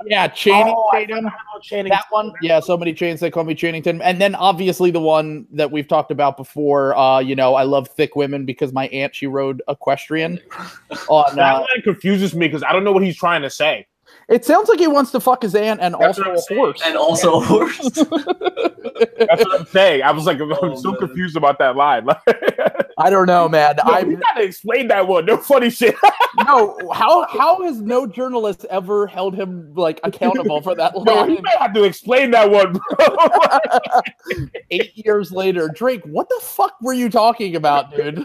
Yeah, 0.06 0.28
Channing 0.28 0.74
Oh, 0.76 0.88
Tatum. 0.92 1.26
Oh, 1.26 1.58
Channing 1.60 1.90
That 1.90 2.04
one, 2.10 2.32
yeah. 2.42 2.60
So 2.60 2.76
many 2.76 2.92
chains 2.94 3.20
they 3.20 3.30
call 3.30 3.44
me 3.44 3.54
Channing 3.54 3.82
Tatum, 3.82 4.00
and 4.02 4.20
then 4.20 4.34
obviously 4.34 4.90
the 4.90 5.00
one 5.00 5.46
that 5.52 5.70
we've 5.70 5.86
talked 5.88 6.10
about 6.10 6.36
before. 6.36 6.96
Uh, 6.96 7.18
you 7.20 7.34
know, 7.36 7.54
I 7.54 7.62
love 7.62 7.88
thick 7.88 8.16
women 8.16 8.44
because 8.44 8.72
my 8.72 8.88
aunt 8.88 9.14
she 9.14 9.26
rode 9.26 9.62
equestrian. 9.68 10.40
On 11.08 11.36
That 11.36 11.54
uh, 11.54 11.60
line 11.60 11.82
confuses 11.84 12.34
me 12.34 12.46
because 12.48 12.62
I 12.62 12.72
don't 12.72 12.84
know 12.84 12.92
what 12.92 13.02
he's 13.02 13.16
trying 13.16 13.42
to 13.42 13.50
say. 13.50 13.86
it 14.28 14.44
sounds 14.44 14.68
like 14.68 14.78
he 14.78 14.86
wants 14.88 15.10
to 15.12 15.20
fuck 15.20 15.42
his 15.42 15.54
aunt 15.54 15.80
and 15.80 15.94
That's 15.94 16.18
also 16.18 16.22
what 16.30 16.38
a 16.38 16.42
saying. 16.42 16.60
horse. 16.60 16.82
And 16.84 16.96
also 16.96 17.36
a 17.36 17.40
horse. 17.44 17.78
That's 17.78 19.44
what 19.44 19.60
I'm 19.60 19.66
saying. 19.66 20.02
I 20.02 20.10
was 20.12 20.24
like, 20.26 20.40
I'm 20.40 20.52
Oh, 20.52 20.74
so 20.76 20.90
man. 20.92 21.00
confused 21.00 21.36
about 21.36 21.58
that 21.58 21.76
line. 21.76 22.06
I 22.98 23.10
don't 23.10 23.26
know, 23.26 23.48
man. 23.48 23.76
I 23.84 23.98
I 23.98 24.02
gotta 24.02 24.42
explain 24.42 24.88
that 24.88 25.06
one. 25.06 25.24
No 25.24 25.36
funny 25.36 25.70
shit. 25.70 25.94
no. 26.44 26.76
How 26.92 27.26
how 27.28 27.62
has 27.62 27.80
no 27.80 28.08
journalist 28.08 28.66
ever 28.70 29.06
held 29.06 29.36
him 29.36 29.72
like 29.74 30.00
accountable 30.02 30.60
for 30.60 30.74
that 30.74 30.92
no, 31.04 31.14
line? 31.14 31.30
you 31.30 31.42
might 31.42 31.58
have 31.58 31.72
to 31.74 31.84
explain 31.84 32.32
that 32.32 32.50
one, 32.50 32.72
bro. 32.72 34.46
eight 34.72 34.96
years 34.96 35.30
later, 35.30 35.68
Drake, 35.68 36.02
what 36.06 36.28
the 36.28 36.40
fuck 36.42 36.74
were 36.80 36.92
you 36.92 37.08
talking 37.08 37.54
about, 37.54 37.94
dude? 37.94 38.24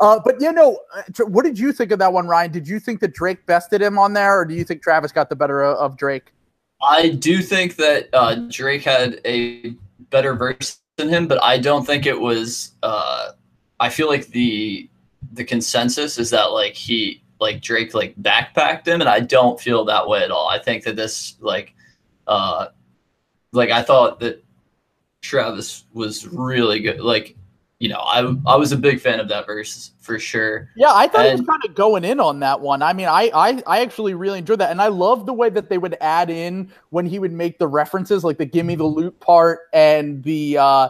uh, 0.00 0.20
but 0.24 0.40
you 0.40 0.52
know, 0.52 0.78
uh, 0.94 1.24
what 1.24 1.44
did 1.44 1.58
you 1.58 1.72
think 1.72 1.90
of 1.90 1.98
that 1.98 2.12
one, 2.12 2.28
Ryan? 2.28 2.52
Did 2.52 2.68
you 2.68 2.78
think 2.78 3.00
that 3.00 3.14
Drake 3.14 3.44
bested 3.46 3.82
him 3.82 3.98
on 3.98 4.12
there, 4.12 4.40
or 4.40 4.44
do 4.44 4.54
you 4.54 4.62
think 4.62 4.80
Travis 4.80 5.10
got 5.10 5.28
the 5.28 5.36
better 5.36 5.62
of, 5.64 5.76
of 5.78 5.96
Drake? 5.96 6.32
I 6.80 7.10
do 7.10 7.42
think 7.42 7.76
that 7.76 8.08
uh, 8.12 8.36
Drake 8.48 8.82
had 8.82 9.20
a 9.24 9.74
better 10.10 10.34
verse 10.34 10.78
than 10.96 11.08
him, 11.08 11.26
but 11.26 11.42
I 11.42 11.58
don't 11.58 11.84
think 11.84 12.06
it 12.06 12.20
was. 12.20 12.72
Uh, 12.82 13.32
I 13.82 13.88
feel 13.88 14.06
like 14.06 14.28
the 14.28 14.88
the 15.32 15.44
consensus 15.44 16.16
is 16.16 16.30
that 16.30 16.52
like 16.52 16.74
he 16.74 17.20
like 17.40 17.60
Drake 17.60 17.94
like 17.94 18.14
backpacked 18.22 18.86
him, 18.86 19.00
and 19.00 19.10
I 19.10 19.18
don't 19.18 19.60
feel 19.60 19.84
that 19.86 20.06
way 20.06 20.22
at 20.22 20.30
all. 20.30 20.48
I 20.48 20.60
think 20.60 20.84
that 20.84 20.94
this 20.94 21.34
like 21.40 21.74
uh 22.28 22.68
like 23.50 23.70
I 23.70 23.82
thought 23.82 24.20
that 24.20 24.44
Travis 25.20 25.84
was 25.92 26.28
really 26.28 26.78
good. 26.78 27.00
Like 27.00 27.36
you 27.80 27.88
know, 27.88 27.98
I 27.98 28.20
I 28.46 28.54
was 28.54 28.70
a 28.70 28.76
big 28.76 29.00
fan 29.00 29.18
of 29.18 29.26
that 29.30 29.46
verse 29.46 29.90
for 29.98 30.16
sure. 30.16 30.68
Yeah, 30.76 30.92
I 30.94 31.08
thought 31.08 31.26
he 31.26 31.32
was 31.32 31.40
kind 31.40 31.64
of 31.64 31.74
going 31.74 32.04
in 32.04 32.20
on 32.20 32.38
that 32.38 32.60
one. 32.60 32.82
I 32.82 32.92
mean, 32.92 33.08
I, 33.08 33.32
I 33.34 33.60
I 33.66 33.80
actually 33.80 34.14
really 34.14 34.38
enjoyed 34.38 34.60
that, 34.60 34.70
and 34.70 34.80
I 34.80 34.86
love 34.86 35.26
the 35.26 35.32
way 35.32 35.50
that 35.50 35.68
they 35.68 35.78
would 35.78 35.96
add 36.00 36.30
in 36.30 36.70
when 36.90 37.04
he 37.04 37.18
would 37.18 37.32
make 37.32 37.58
the 37.58 37.66
references, 37.66 38.22
like 38.22 38.38
the 38.38 38.46
"Give 38.46 38.64
Me 38.64 38.76
the 38.76 38.84
Loot" 38.84 39.18
part 39.18 39.62
and 39.72 40.22
the 40.22 40.58
uh, 40.58 40.88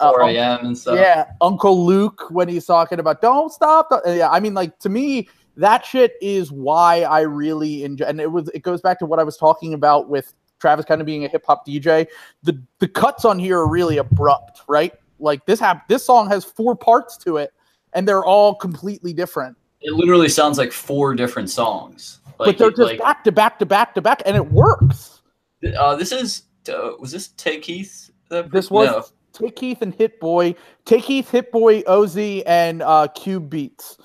uh, 0.00 0.12
4 0.12 0.22
a.m. 0.30 0.66
and 0.66 0.78
stuff. 0.78 0.96
Yeah, 0.96 1.26
Uncle 1.40 1.84
Luke 1.84 2.26
when 2.30 2.48
he's 2.48 2.66
talking 2.66 2.98
about 3.00 3.20
"Don't 3.20 3.52
stop." 3.52 3.88
the-" 3.90 4.02
Yeah, 4.16 4.30
I 4.30 4.40
mean, 4.40 4.54
like 4.54 4.78
to 4.80 4.88
me, 4.88 5.28
that 5.56 5.84
shit 5.84 6.14
is 6.20 6.50
why 6.52 7.02
I 7.02 7.20
really 7.22 7.84
enjoy. 7.84 8.06
And 8.06 8.20
it 8.20 8.30
was 8.30 8.48
it 8.54 8.62
goes 8.62 8.80
back 8.80 8.98
to 9.00 9.06
what 9.06 9.18
I 9.18 9.24
was 9.24 9.36
talking 9.36 9.74
about 9.74 10.08
with 10.08 10.34
Travis 10.60 10.84
kind 10.84 11.00
of 11.00 11.06
being 11.06 11.24
a 11.24 11.28
hip 11.28 11.44
hop 11.46 11.66
DJ. 11.66 12.06
The 12.42 12.60
the 12.78 12.88
cuts 12.88 13.24
on 13.24 13.38
here 13.38 13.58
are 13.58 13.68
really 13.68 13.98
abrupt, 13.98 14.62
right? 14.68 14.92
Like 15.18 15.44
this 15.46 15.60
hap- 15.60 15.88
this 15.88 16.04
song 16.04 16.28
has 16.28 16.44
four 16.44 16.74
parts 16.76 17.16
to 17.18 17.36
it, 17.36 17.52
and 17.92 18.06
they're 18.08 18.24
all 18.24 18.54
completely 18.54 19.12
different. 19.12 19.56
It 19.80 19.92
literally 19.94 20.28
sounds 20.28 20.58
like 20.58 20.70
four 20.72 21.14
different 21.14 21.50
songs. 21.50 22.20
Like, 22.38 22.46
but 22.46 22.58
they're 22.58 22.70
just 22.70 22.80
like, 22.80 22.98
back 22.98 23.24
to 23.24 23.32
back 23.32 23.58
to 23.58 23.66
back 23.66 23.94
to 23.94 24.00
back, 24.02 24.22
and 24.26 24.36
it 24.36 24.52
works. 24.52 25.22
Uh, 25.76 25.94
this 25.96 26.12
is 26.12 26.44
uh, 26.68 26.92
was 26.98 27.12
this 27.12 27.28
Tay 27.28 27.58
Keith? 27.60 28.10
that- 28.30 28.50
This 28.50 28.70
was 28.70 28.88
no. 28.88 29.04
Tay 29.32 29.50
Keith 29.50 29.82
and 29.82 29.94
Hit 29.94 30.20
Boy, 30.20 30.54
Tay 30.84 31.00
Keith, 31.00 31.30
Hit 31.30 31.50
Boy, 31.52 31.82
Ozzy, 31.82 32.42
and 32.46 32.82
uh, 32.82 33.08
Cubeatz. 33.16 33.98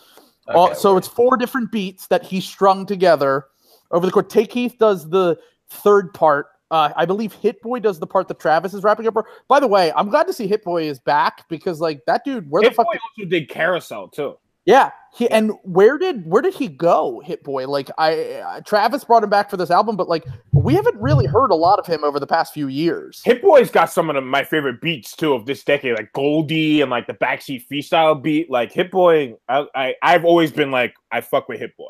Okay, 0.50 0.74
so 0.76 0.94
word. 0.94 1.00
it's 1.00 1.08
four 1.08 1.38
different 1.38 1.72
beats 1.72 2.08
that 2.08 2.24
he 2.24 2.40
strung 2.40 2.86
together 2.86 3.46
over 3.92 4.06
the 4.06 4.12
course. 4.12 4.28
Tay 4.30 4.46
Keith 4.46 4.78
does 4.80 5.10
the 5.10 5.38
third 5.70 6.14
part. 6.14 6.48
Uh, 6.70 6.92
I 6.96 7.06
believe 7.06 7.34
Hit 7.34 7.62
Boy 7.62 7.80
does 7.80 8.00
the 8.00 8.08
part 8.08 8.28
that 8.28 8.40
Travis 8.40 8.74
is 8.74 8.84
wrapping 8.84 9.08
up. 9.08 9.14
for. 9.14 9.26
By 9.48 9.60
the 9.60 9.68
way, 9.68 9.92
I'm 9.96 10.10
glad 10.10 10.28
to 10.28 10.34
see 10.34 10.48
Hit 10.48 10.64
Boy 10.64 10.84
is 10.84 11.00
back 11.00 11.48
because 11.50 11.80
like 11.80 12.04
that 12.08 12.24
dude, 12.26 12.50
where 12.50 12.62
the 12.62 12.70
Hit 12.70 12.76
fuck? 12.76 12.86
Boy 12.88 12.94
also 12.94 13.30
did 13.30 13.50
Carousel 13.50 14.10
too. 14.10 14.38
yeah, 14.66 14.92
he 15.18 15.28
and 15.32 15.52
where 15.64 15.98
did 15.98 16.30
where 16.30 16.44
did 16.44 16.54
he 16.54 16.68
go? 16.68 17.22
Hit 17.26 17.44
Boy, 17.44 17.68
like 17.68 17.90
I 17.98 18.34
uh, 18.36 18.62
Travis 18.62 19.04
brought 19.04 19.24
him 19.24 19.32
back 19.32 19.50
for 19.50 19.58
this 19.58 19.72
album, 19.72 19.96
but 19.96 20.08
like 20.08 20.24
we 20.54 20.76
haven't 20.76 20.96
really 20.98 21.26
heard 21.26 21.50
a 21.50 21.56
lot 21.56 21.80
of 21.80 21.88
him 21.88 22.04
over 22.04 22.20
the 22.20 22.28
past 22.28 22.54
few 22.54 22.68
years. 22.68 23.22
Hit 23.26 23.42
Boy's 23.42 23.72
got 23.72 23.92
some 23.92 24.12
of 24.12 24.16
the, 24.16 24.22
my 24.22 24.44
favorite 24.44 24.80
beats 24.80 25.16
too 25.16 25.34
of 25.34 25.48
this 25.48 25.64
decade, 25.64 25.96
like 25.96 26.14
Goldie 26.14 26.82
and 26.82 26.92
like 26.92 27.08
the 27.08 27.16
backseat 27.16 27.66
freestyle 27.68 28.22
beat. 28.22 28.52
Like 28.52 28.72
Hit 28.72 28.92
Boy, 28.92 29.34
I, 29.50 29.66
I 29.74 29.96
I've 30.04 30.24
always 30.24 30.52
been 30.52 30.70
like 30.70 30.94
I 31.12 31.22
fuck 31.22 31.50
with 31.50 31.60
Hit 31.60 31.76
Boy. 31.78 31.90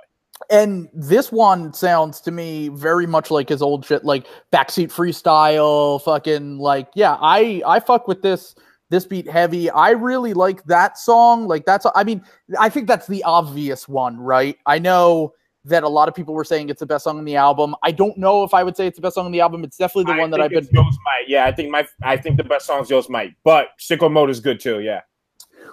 And 0.49 0.87
this 0.93 1.29
one 1.29 1.73
sounds 1.73 2.21
to 2.21 2.31
me 2.31 2.69
very 2.69 3.07
much 3.07 3.29
like 3.29 3.49
his 3.49 3.61
old 3.61 3.85
shit, 3.85 4.05
like 4.05 4.25
backseat 4.53 4.87
freestyle, 4.87 6.01
fucking 6.01 6.59
like 6.59 6.87
yeah. 6.95 7.17
I 7.19 7.61
I 7.67 7.81
fuck 7.81 8.07
with 8.07 8.21
this 8.21 8.55
this 8.89 9.05
beat 9.05 9.29
heavy. 9.29 9.69
I 9.69 9.91
really 9.91 10.33
like 10.33 10.63
that 10.65 10.97
song. 10.97 11.47
Like 11.47 11.65
that's 11.65 11.85
I 11.95 12.03
mean 12.03 12.23
I 12.59 12.69
think 12.69 12.87
that's 12.87 13.07
the 13.07 13.23
obvious 13.23 13.87
one, 13.87 14.17
right? 14.17 14.57
I 14.65 14.79
know 14.79 15.33
that 15.65 15.83
a 15.83 15.89
lot 15.89 16.07
of 16.07 16.15
people 16.15 16.33
were 16.33 16.45
saying 16.45 16.69
it's 16.69 16.79
the 16.79 16.85
best 16.85 17.03
song 17.03 17.17
on 17.17 17.25
the 17.25 17.35
album. 17.35 17.75
I 17.83 17.91
don't 17.91 18.17
know 18.17 18.43
if 18.45 18.53
I 18.53 18.63
would 18.63 18.77
say 18.77 18.87
it's 18.87 18.95
the 18.97 19.01
best 19.01 19.15
song 19.15 19.25
on 19.25 19.31
the 19.33 19.41
album. 19.41 19.63
It's 19.65 19.75
definitely 19.75 20.05
the 20.13 20.17
I 20.17 20.21
one 20.21 20.29
that 20.31 20.39
I've 20.39 20.49
been. 20.49 20.59
it's 20.59 20.71
Yost 20.71 20.97
Might. 21.03 21.25
Yeah, 21.27 21.45
I 21.45 21.51
think 21.51 21.69
my 21.71 21.85
I 22.01 22.15
think 22.15 22.37
the 22.37 22.43
best 22.45 22.65
song 22.65 22.81
is 22.81 22.89
Yost 22.89 23.09
Might, 23.09 23.33
but 23.43 23.69
Sicko 23.79 24.09
Mode 24.11 24.29
is 24.29 24.39
good 24.39 24.59
too. 24.61 24.79
Yeah. 24.79 25.01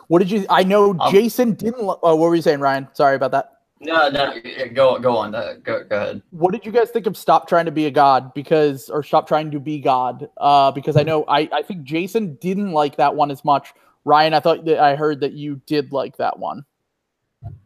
What 0.09 0.19
did 0.19 0.31
you? 0.31 0.45
I 0.51 0.65
know 0.65 0.91
Um, 0.99 1.13
Jason 1.13 1.53
didn't. 1.55 1.83
lo- 1.85 2.01
Oh, 2.03 2.17
what 2.17 2.29
were 2.29 2.35
you 2.35 2.43
saying, 2.43 2.59
Ryan? 2.61 2.89
Sorry 2.95 3.15
about 3.17 3.31
that. 3.31 3.53
No, 3.85 4.09
no, 4.09 4.35
go 4.73 4.99
go 4.99 5.17
on. 5.17 5.35
Uh, 5.35 5.55
go 5.63 5.85
go 5.85 5.97
ahead. 5.97 6.23
What 6.31 6.53
did 6.53 6.65
you 6.65 6.73
guys 6.73 6.91
think 6.91 7.07
of 7.07 7.17
"Stop 7.17 7.49
Trying 7.49 7.67
to 7.67 7.73
Be 7.73 7.87
a 7.87 7.91
God"? 7.91 8.35
Because 8.35 8.89
or 8.89 9.03
"Stop 9.03 9.29
Trying 9.29 9.51
to 9.51 9.61
Be 9.61 9.79
God"? 9.79 10.29
Uh, 10.37 10.71
because 10.71 10.97
I 10.97 11.03
know 11.03 11.25
I 11.29 11.49
I 11.53 11.63
think 11.63 11.85
Jason 11.85 12.37
didn't 12.37 12.73
like 12.73 12.97
that 12.97 13.15
one 13.15 13.31
as 13.31 13.45
much. 13.45 13.73
Ryan, 14.05 14.35
I 14.35 14.41
thought 14.41 14.65
that 14.67 14.79
I 14.79 14.97
heard 14.97 15.21
that 15.21 15.33
you 15.33 15.61
did 15.67 15.93
like 15.93 16.17
that 16.19 16.39
one. 16.39 16.65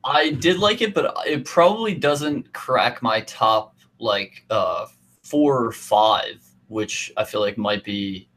I 0.04 0.30
did 0.30 0.58
like 0.58 0.80
it, 0.82 0.94
but 0.94 1.16
it 1.26 1.44
probably 1.44 1.94
doesn't 1.94 2.52
crack 2.52 3.02
my 3.02 3.20
top 3.22 3.76
like 3.98 4.44
uh 4.50 4.86
four 5.22 5.64
or 5.64 5.72
five, 5.72 6.42
which 6.68 7.12
I 7.16 7.24
feel 7.24 7.40
like 7.40 7.58
might 7.58 7.84
be. 7.84 8.28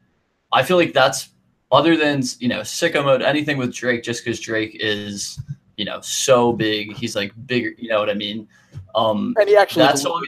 I 0.52 0.62
feel 0.62 0.76
like 0.76 0.92
that's 0.92 1.30
other 1.70 1.96
than 1.96 2.22
you 2.38 2.48
know 2.48 2.60
sicko 2.60 3.04
mode, 3.04 3.22
anything 3.22 3.56
with 3.56 3.74
Drake, 3.74 4.02
just 4.02 4.24
because 4.24 4.38
Drake 4.38 4.76
is 4.78 5.40
you 5.76 5.84
know 5.84 6.00
so 6.00 6.52
big, 6.52 6.96
he's 6.96 7.16
like 7.16 7.32
bigger. 7.46 7.72
You 7.78 7.88
know 7.88 7.98
what 7.98 8.10
I 8.10 8.14
mean? 8.14 8.48
Um, 8.94 9.34
And 9.38 9.48
he 9.48 9.56
actually 9.56 9.84
that 9.84 9.98
song, 9.98 10.26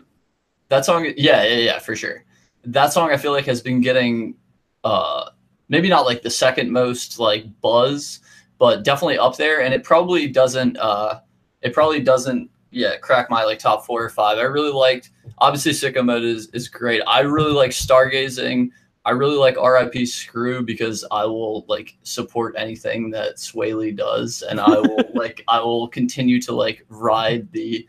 that 0.68 0.84
song, 0.84 1.04
yeah, 1.16 1.44
yeah, 1.44 1.56
yeah, 1.56 1.78
for 1.78 1.94
sure. 1.94 2.24
That 2.64 2.92
song 2.92 3.10
I 3.10 3.16
feel 3.16 3.32
like 3.32 3.44
has 3.46 3.60
been 3.60 3.80
getting, 3.80 4.36
uh, 4.84 5.30
maybe 5.68 5.88
not 5.88 6.06
like 6.06 6.22
the 6.22 6.30
second 6.30 6.70
most 6.70 7.18
like 7.18 7.44
buzz, 7.60 8.20
but 8.58 8.84
definitely 8.84 9.18
up 9.18 9.36
there. 9.36 9.62
And 9.62 9.74
it 9.74 9.84
probably 9.84 10.28
doesn't, 10.28 10.78
uh, 10.78 11.20
it 11.60 11.72
probably 11.74 12.00
doesn't, 12.00 12.50
yeah, 12.70 12.96
crack 12.96 13.30
my 13.30 13.44
like 13.44 13.58
top 13.58 13.86
four 13.86 14.02
or 14.02 14.08
five. 14.08 14.38
I 14.38 14.42
really 14.42 14.72
liked, 14.72 15.10
obviously, 15.38 15.72
Sicko 15.72 16.04
Mode 16.04 16.24
is 16.24 16.48
is 16.52 16.68
great. 16.68 17.02
I 17.06 17.20
really 17.20 17.52
like 17.52 17.70
Stargazing. 17.70 18.70
I 19.06 19.10
really 19.10 19.36
like 19.36 19.56
RIP 19.60 20.06
Screw 20.06 20.62
because 20.62 21.04
I 21.10 21.24
will 21.26 21.66
like 21.68 21.96
support 22.04 22.54
anything 22.56 23.10
that 23.10 23.36
Swae 23.36 23.76
Lee 23.76 23.92
does, 23.92 24.42
and 24.42 24.58
I 24.58 24.68
will 24.68 25.04
like 25.14 25.44
I 25.48 25.60
will 25.60 25.88
continue 25.88 26.40
to 26.42 26.52
like 26.52 26.84
ride 26.88 27.50
the 27.52 27.86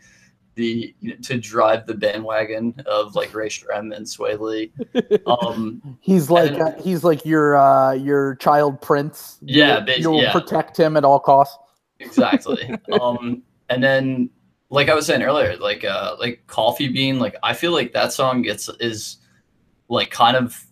the 0.56 0.94
you 1.00 1.10
know, 1.10 1.16
to 1.22 1.38
drive 1.38 1.86
the 1.86 1.94
bandwagon 1.94 2.74
of 2.86 3.14
like 3.14 3.34
Ray 3.34 3.48
Shrem 3.48 3.94
and 3.94 4.04
Swae 4.06 4.38
Lee. 4.38 4.72
Um, 5.26 5.98
he's 6.00 6.30
like 6.30 6.52
and- 6.52 6.62
uh, 6.62 6.82
he's 6.82 7.02
like 7.04 7.24
your 7.24 7.56
uh 7.56 7.92
your 7.92 8.36
child 8.36 8.80
prince. 8.80 9.38
Yeah, 9.42 9.80
you, 9.80 9.84
basi- 9.84 9.98
you'll 9.98 10.22
yeah. 10.22 10.32
protect 10.32 10.78
him 10.78 10.96
at 10.96 11.04
all 11.04 11.20
costs. 11.20 11.58
exactly. 11.98 12.70
um, 13.00 13.42
and 13.68 13.82
then 13.82 14.30
like 14.70 14.88
I 14.88 14.94
was 14.94 15.06
saying 15.06 15.22
earlier, 15.22 15.56
like 15.56 15.84
uh, 15.84 16.16
like 16.18 16.46
Coffee 16.46 16.88
Bean, 16.88 17.18
like 17.18 17.36
I 17.42 17.54
feel 17.54 17.72
like 17.72 17.92
that 17.92 18.12
song 18.12 18.42
gets 18.42 18.68
is 18.80 19.18
like 19.88 20.10
kind 20.10 20.36
of 20.36 20.62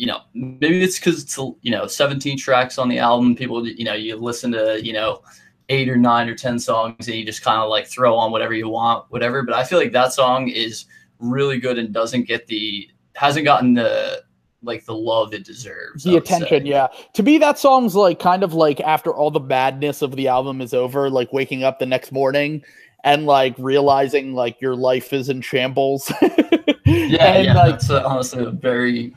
you 0.00 0.06
know 0.06 0.22
maybe 0.32 0.82
it's 0.82 0.98
because 0.98 1.22
it's 1.22 1.36
you 1.36 1.70
know 1.70 1.86
17 1.86 2.38
tracks 2.38 2.78
on 2.78 2.88
the 2.88 2.98
album. 2.98 3.36
People 3.36 3.66
you 3.68 3.84
know 3.84 3.92
you 3.92 4.16
listen 4.16 4.50
to 4.52 4.80
you 4.82 4.94
know 4.94 5.22
eight 5.68 5.90
or 5.90 5.96
nine 5.96 6.26
or 6.26 6.34
ten 6.34 6.58
songs 6.58 7.06
and 7.06 7.16
you 7.16 7.24
just 7.24 7.42
kind 7.42 7.60
of 7.60 7.68
like 7.68 7.86
throw 7.86 8.16
on 8.16 8.32
whatever 8.32 8.54
you 8.54 8.68
want, 8.68 9.04
whatever. 9.10 9.42
But 9.42 9.54
I 9.54 9.62
feel 9.62 9.78
like 9.78 9.92
that 9.92 10.14
song 10.14 10.48
is 10.48 10.86
really 11.18 11.58
good 11.58 11.78
and 11.78 11.92
doesn't 11.92 12.26
get 12.26 12.46
the 12.46 12.88
hasn't 13.14 13.44
gotten 13.44 13.74
the 13.74 14.22
like 14.62 14.86
the 14.86 14.94
love 14.94 15.34
it 15.34 15.44
deserves. 15.44 16.04
the 16.04 16.16
attention 16.16 16.64
say. 16.64 16.68
yeah 16.68 16.86
to 17.14 17.22
me 17.22 17.38
that 17.38 17.58
song's 17.58 17.94
like 17.94 18.18
kind 18.18 18.42
of 18.42 18.52
like 18.52 18.78
after 18.80 19.14
all 19.14 19.30
the 19.30 19.40
madness 19.40 20.02
of 20.02 20.16
the 20.16 20.28
album 20.28 20.60
is 20.60 20.74
over 20.74 21.08
like 21.08 21.32
waking 21.32 21.64
up 21.64 21.78
the 21.78 21.86
next 21.86 22.12
morning 22.12 22.62
and 23.04 23.24
like 23.24 23.54
realizing 23.58 24.34
like 24.34 24.60
your 24.60 24.76
life 24.76 25.14
is 25.14 25.30
in 25.30 25.40
shambles 25.40 26.12
Yeah, 26.90 27.34
and 27.34 27.46
yeah, 27.46 27.54
like 27.54 27.72
that's 27.72 27.90
uh, 27.90 28.02
honestly 28.04 28.44
a 28.44 28.50
very, 28.50 29.14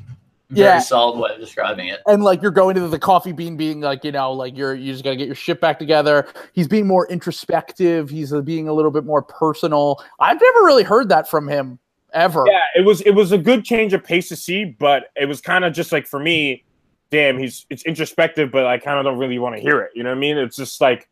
very 0.54 0.66
Yeah. 0.68 0.80
solid 0.80 1.20
way 1.20 1.32
of 1.34 1.39
describing 1.39 1.88
it. 1.88 1.99
and 2.08 2.24
like 2.24 2.41
you're 2.41 2.51
going 2.51 2.76
to 2.76 2.88
the 2.88 2.99
coffee 2.99 3.32
bean 3.32 3.58
being 3.58 3.82
like 3.82 4.04
you 4.04 4.12
know 4.12 4.32
like 4.32 4.56
you're 4.58 4.74
you 4.76 4.91
just 4.91 5.04
gotta 5.04 5.16
get 5.16 5.26
your 5.28 5.36
shit 5.36 5.60
back 5.62 5.80
together 5.80 6.28
he's 6.54 6.68
being 6.68 6.88
more 6.88 7.08
introspective 7.10 8.10
he's 8.10 8.32
uh, 8.34 8.41
being 8.41 8.68
a 8.68 8.74
little 8.74 8.91
bit 8.91 9.06
more 9.06 9.22
personal 9.22 10.04
i've 10.20 10.39
never 10.41 10.66
really 10.66 10.84
heard 10.84 11.10
that 11.10 11.30
from 11.30 11.47
him 11.47 11.80
ever 12.14 12.45
Yeah, 12.47 12.62
it 12.76 12.86
was 12.86 13.01
it 13.01 13.12
was 13.12 13.32
a 13.32 13.38
good 13.38 13.64
change 13.66 13.91
of 13.93 14.04
pace 14.04 14.30
to 14.30 14.36
see, 14.36 14.66
but 14.66 15.06
it 15.16 15.26
was 15.26 15.41
kind 15.41 15.66
of 15.66 15.74
just 15.74 15.91
like 15.91 16.06
for 16.06 16.20
me, 16.20 16.64
damn, 17.10 17.39
he's 17.39 17.66
it's 17.72 17.82
introspective, 17.86 18.51
but 18.51 18.68
I 18.68 18.78
kind 18.78 18.99
of 18.99 19.04
don't 19.06 19.18
really 19.18 19.39
want 19.39 19.56
to 19.56 19.62
hear 19.62 19.82
it. 19.82 19.89
You 19.95 20.04
know 20.04 20.10
what 20.12 20.18
I 20.18 20.20
mean? 20.20 20.38
It's 20.38 20.56
just 20.56 20.80
like 20.80 21.10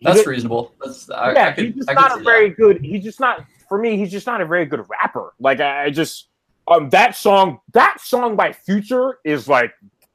That's 0.00 0.20
did- 0.20 0.26
reasonable. 0.26 0.72
That's 0.82 1.10
I, 1.10 1.32
yeah, 1.34 1.48
I 1.48 1.52
could, 1.52 1.64
he's 1.66 1.74
just 1.74 1.90
I 1.90 1.92
not 1.92 2.18
a 2.18 2.24
very 2.24 2.48
that. 2.48 2.56
good. 2.56 2.80
He's 2.82 3.04
just 3.04 3.20
not 3.20 3.44
for 3.68 3.76
me. 3.76 3.98
He's 3.98 4.10
just 4.10 4.26
not 4.26 4.40
a 4.40 4.46
very 4.46 4.64
good 4.64 4.82
rapper. 4.88 5.34
Like 5.38 5.60
I, 5.60 5.84
I 5.84 5.90
just 5.90 6.28
um 6.68 6.88
that 6.90 7.16
song 7.16 7.60
that 7.72 8.00
song 8.00 8.36
by 8.36 8.52
Future 8.52 9.18
is 9.24 9.48
like 9.48 9.72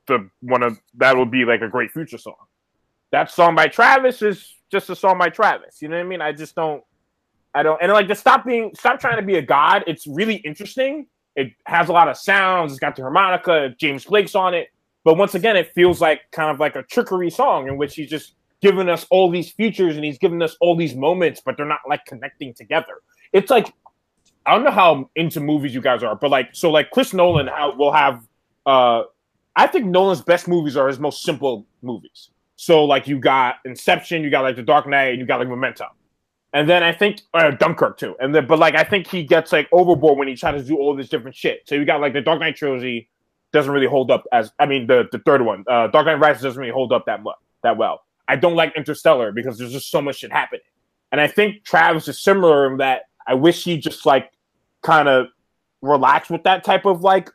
the 0.08 0.30
one 0.42 0.64
of 0.64 0.80
that 0.96 1.18
would 1.18 1.32
be 1.32 1.46
like 1.46 1.62
a 1.62 1.68
great 1.68 1.92
Future 1.92 2.18
song. 2.18 2.36
That 3.12 3.32
song 3.32 3.56
by 3.56 3.68
Travis 3.68 4.22
is 4.22 4.56
just 4.72 4.90
a 4.90 4.96
song 4.96 5.18
by 5.18 5.30
Travis. 5.30 5.82
You 5.82 5.88
know 5.88 5.98
what 5.98 6.06
I 6.06 6.08
mean? 6.08 6.22
I 6.22 6.32
just 6.32 6.56
don't. 6.56 6.84
I 7.54 7.64
don't 7.64 7.82
and 7.82 7.92
like 7.92 8.08
to 8.10 8.16
stop 8.16 8.46
being 8.46 8.72
stop 8.76 9.00
trying 9.00 9.18
to 9.18 9.24
be 9.24 9.38
a 9.38 9.42
god. 9.42 9.84
It's 9.88 10.06
really 10.06 10.36
interesting. 10.36 11.08
It 11.36 11.54
has 11.66 11.90
a 11.90 11.94
lot 11.94 12.08
of 12.08 12.18
sounds. 12.18 12.74
It's 12.74 12.80
got 12.80 12.96
the 12.96 13.02
harmonica. 13.02 13.74
James 13.80 14.06
Blake's 14.06 14.36
on 14.36 14.54
it. 14.54 14.70
But 15.04 15.18
once 15.18 15.36
again, 15.36 15.56
it 15.56 15.72
feels 15.74 16.02
like 16.02 16.22
kind 16.32 16.52
of 16.52 16.60
like 16.60 16.76
a 16.76 16.84
trickery 16.84 17.30
song 17.30 17.68
in 17.68 17.78
which 17.78 17.96
he's 17.96 18.10
just 18.10 18.36
giving 18.62 18.90
us 18.90 19.06
all 19.10 19.32
these 19.32 19.50
features 19.52 19.96
and 19.96 20.04
he's 20.04 20.18
giving 20.18 20.42
us 20.42 20.58
all 20.60 20.76
these 20.76 20.96
moments, 20.96 21.42
but 21.44 21.56
they're 21.56 21.66
not 21.66 21.80
like 21.88 22.06
connecting 22.06 22.54
together. 22.54 23.02
It's 23.32 23.50
like 23.50 23.74
I 24.50 24.54
don't 24.56 24.64
know 24.64 24.72
how 24.72 25.12
into 25.16 25.40
movies 25.40 25.76
you 25.76 25.82
guys 25.82 26.02
are, 26.02 26.16
but 26.16 26.32
like 26.32 26.50
so 26.54 26.72
like 26.72 26.90
Chris 26.90 27.14
Nolan 27.14 27.50
will 27.78 27.92
have 27.92 28.28
uh 28.66 29.04
I 29.56 29.68
think 29.68 29.86
Nolan's 29.86 30.22
best 30.22 30.48
movies 30.48 30.76
are 30.76 30.88
his 30.88 30.98
most 30.98 31.22
simple 31.22 31.68
movies. 31.84 32.32
So 32.56 32.84
like 32.84 33.08
you 33.08 33.20
got 33.20 33.58
Inception, 33.64 34.24
you 34.24 34.32
got 34.32 34.42
like 34.42 34.56
The 34.56 34.64
Dark 34.64 34.88
Knight, 34.88 35.10
and 35.10 35.20
you 35.20 35.28
got 35.28 35.40
like 35.40 35.50
Memento. 35.50 35.86
And 36.52 36.68
then 36.68 36.82
I 36.82 36.92
think 36.94 37.22
uh, 37.36 37.52
Dunkirk 37.52 38.00
too. 38.00 38.16
And 38.20 38.34
then 38.34 38.48
but 38.48 38.58
like 38.58 38.74
I 38.74 38.84
think 38.84 39.06
he 39.06 39.22
gets 39.22 39.52
like 39.52 39.68
overboard 39.72 40.18
when 40.18 40.28
he 40.28 40.36
tries 40.36 40.60
to 40.64 40.68
do 40.68 40.78
all 40.78 40.96
this 40.96 41.10
different 41.10 41.36
shit. 41.36 41.62
So 41.68 41.76
you 41.76 41.86
got 41.86 42.02
like 42.02 42.14
the 42.14 42.22
Dark 42.22 42.40
Knight 42.40 42.56
trilogy 42.56 43.08
doesn't 43.52 43.72
really 43.72 43.86
hold 43.86 44.10
up 44.10 44.24
as 44.32 44.52
I 44.58 44.66
mean 44.66 44.88
the 44.88 45.08
the 45.12 45.20
third 45.20 45.44
one, 45.44 45.64
uh, 45.70 45.88
Dark 45.88 46.08
Knight 46.08 46.20
Rises 46.20 46.42
doesn't 46.42 46.60
really 46.60 46.74
hold 46.74 46.92
up 46.92 47.06
that 47.06 47.22
much 47.22 47.38
that 47.62 47.78
well. 47.78 48.02
I 48.28 48.36
don't 48.36 48.56
like 48.56 48.76
Interstellar 48.76 49.32
because 49.32 49.60
there's 49.60 49.74
just 49.74 49.92
so 49.92 50.02
much 50.02 50.18
shit 50.18 50.32
happening. 50.32 50.62
And 51.12 51.22
I 51.22 51.28
think 51.28 51.66
Travis 51.66 52.08
is 52.08 52.20
similar 52.20 52.72
in 52.72 52.78
that 52.78 53.04
I 53.28 53.36
wish 53.36 53.64
he 53.64 53.78
just 53.78 54.08
like 54.08 54.32
kind 54.82 55.08
of 55.08 55.28
relax 55.82 56.30
with 56.30 56.44
that 56.44 56.64
type 56.64 56.86
of 56.86 57.02
like 57.02 57.30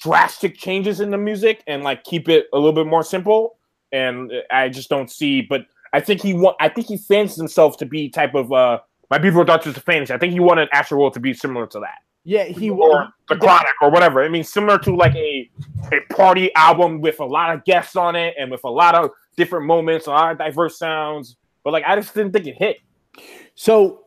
drastic 0.00 0.56
changes 0.56 1.00
in 1.00 1.10
the 1.10 1.18
music 1.18 1.62
and 1.66 1.82
like 1.82 2.04
keep 2.04 2.28
it 2.28 2.46
a 2.52 2.56
little 2.56 2.72
bit 2.72 2.86
more 2.86 3.02
simple. 3.02 3.56
And 3.92 4.32
I 4.50 4.68
just 4.68 4.88
don't 4.88 5.10
see, 5.10 5.42
but 5.42 5.62
I 5.92 6.00
think 6.00 6.22
he 6.22 6.34
want 6.34 6.56
I 6.60 6.68
think 6.68 6.86
he 6.86 6.96
fancies 6.96 7.36
himself 7.36 7.76
to 7.78 7.86
be 7.86 8.08
type 8.08 8.34
of 8.34 8.52
uh 8.52 8.78
my 9.10 9.18
people 9.18 9.44
thought 9.44 9.64
just 9.64 9.76
a 9.76 9.80
fantasy. 9.80 10.14
I 10.14 10.18
think 10.18 10.32
he 10.32 10.40
wanted 10.40 10.70
Astroworld 10.70 11.12
to 11.14 11.20
be 11.20 11.34
similar 11.34 11.66
to 11.66 11.80
that 11.80 11.98
yeah 12.24 12.44
he 12.44 12.70
or 12.70 13.08
the 13.28 13.36
Chronic 13.36 13.74
or 13.80 13.90
whatever. 13.90 14.22
I 14.22 14.28
mean, 14.28 14.44
similar 14.44 14.78
to 14.80 14.94
like 14.94 15.14
a 15.14 15.50
a 15.92 16.14
party 16.14 16.54
album 16.54 17.00
with 17.00 17.20
a 17.20 17.24
lot 17.24 17.54
of 17.54 17.64
guests 17.64 17.96
on 17.96 18.16
it 18.16 18.34
and 18.38 18.50
with 18.50 18.64
a 18.64 18.68
lot 18.70 18.94
of 18.94 19.10
different 19.36 19.66
moments, 19.66 20.06
a 20.06 20.10
lot 20.10 20.32
of 20.32 20.38
diverse 20.38 20.78
sounds. 20.78 21.36
But 21.64 21.72
like, 21.72 21.84
I 21.86 21.96
just 21.96 22.14
didn't 22.14 22.32
think 22.32 22.46
it 22.46 22.56
hit. 22.56 22.78
So 23.54 24.04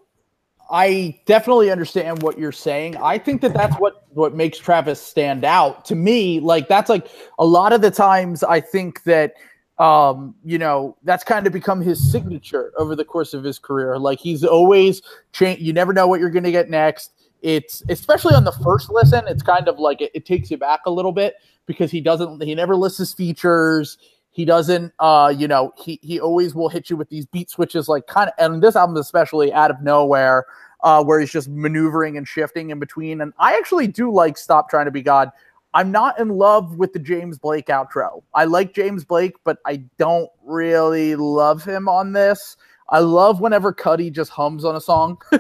I 0.74 1.19
definitely 1.28 1.69
understand 1.69 2.24
what 2.24 2.39
you're 2.39 2.51
saying. 2.51 2.97
I 2.97 3.19
think 3.19 3.41
that 3.41 3.53
that's 3.53 3.76
what 3.76 4.07
what 4.09 4.34
makes 4.34 4.57
Travis 4.57 4.99
stand 4.99 5.45
out 5.45 5.86
to 5.86 5.95
me. 5.95 6.39
Like 6.39 6.67
that's 6.67 6.89
like 6.89 7.07
a 7.38 7.45
lot 7.45 7.74
of 7.74 7.82
the 7.82 7.91
times 7.91 8.43
I 8.43 8.59
think 8.59 9.03
that 9.03 9.36
um 9.78 10.34
you 10.43 10.57
know 10.57 10.97
that's 11.03 11.24
kind 11.24 11.45
of 11.45 11.53
become 11.53 11.80
his 11.80 12.11
signature 12.11 12.74
over 12.78 12.95
the 12.95 13.05
course 13.05 13.34
of 13.34 13.43
his 13.43 13.57
career 13.57 13.97
like 13.97 14.19
he's 14.19 14.43
always 14.43 15.01
change 15.32 15.59
you 15.59 15.74
never 15.74 15.91
know 15.91 16.05
what 16.05 16.19
you're 16.19 16.30
going 16.30 16.43
to 16.43 16.51
get 16.51 16.69
next 16.69 17.11
it's 17.41 17.82
especially 17.89 18.36
on 18.36 18.43
the 18.43 18.51
first 18.51 18.91
listen 18.91 19.24
it's 19.28 19.41
kind 19.41 19.67
of 19.67 19.80
like 19.80 19.99
it, 19.99 20.11
it 20.13 20.28
takes 20.28 20.51
you 20.51 20.57
back 20.57 20.82
a 20.86 20.91
little 20.91 21.11
bit 21.11 21.38
because 21.65 21.89
he 21.89 22.01
doesn't 22.01 22.43
he 22.43 22.53
never 22.53 22.76
lists 22.76 22.99
his 22.99 23.13
features 23.13 23.97
he 24.34 24.43
doesn't 24.43 24.91
uh 24.99 25.34
you 25.36 25.47
know 25.47 25.71
he 25.77 25.99
he 26.01 26.19
always 26.19 26.53
will 26.53 26.67
hit 26.67 26.89
you 26.89 26.97
with 26.97 27.09
these 27.09 27.25
beat 27.27 27.49
switches 27.49 27.88
like 27.88 28.05
kind 28.07 28.29
of 28.29 28.34
and 28.53 28.61
this 28.61 28.75
album 28.75 28.97
especially 28.97 29.53
out 29.53 29.71
of 29.71 29.81
nowhere 29.81 30.45
uh 30.84 31.01
where 31.01 31.19
he's 31.19 31.31
just 31.31 31.47
maneuvering 31.47 32.17
and 32.17 32.27
shifting 32.27 32.71
in 32.71 32.79
between 32.79 33.21
and 33.21 33.31
i 33.39 33.55
actually 33.55 33.88
do 33.88 34.11
like 34.11 34.38
stop 34.38 34.69
trying 34.69 34.86
to 34.86 34.91
be 34.91 35.01
god 35.01 35.31
i'm 35.73 35.91
not 35.91 36.19
in 36.19 36.29
love 36.29 36.75
with 36.75 36.91
the 36.91 36.99
james 36.99 37.38
blake 37.38 37.67
outro 37.67 38.21
i 38.34 38.43
like 38.43 38.73
james 38.73 39.05
blake 39.05 39.36
but 39.45 39.59
i 39.65 39.77
don't 39.97 40.29
really 40.43 41.15
love 41.15 41.63
him 41.63 41.88
on 41.88 42.11
this 42.11 42.57
I 42.89 42.99
love 42.99 43.39
whenever 43.39 43.73
Cudi 43.73 44.11
just 44.11 44.29
hums 44.29 44.65
on 44.65 44.75
a 44.75 44.81
song. 44.81 45.19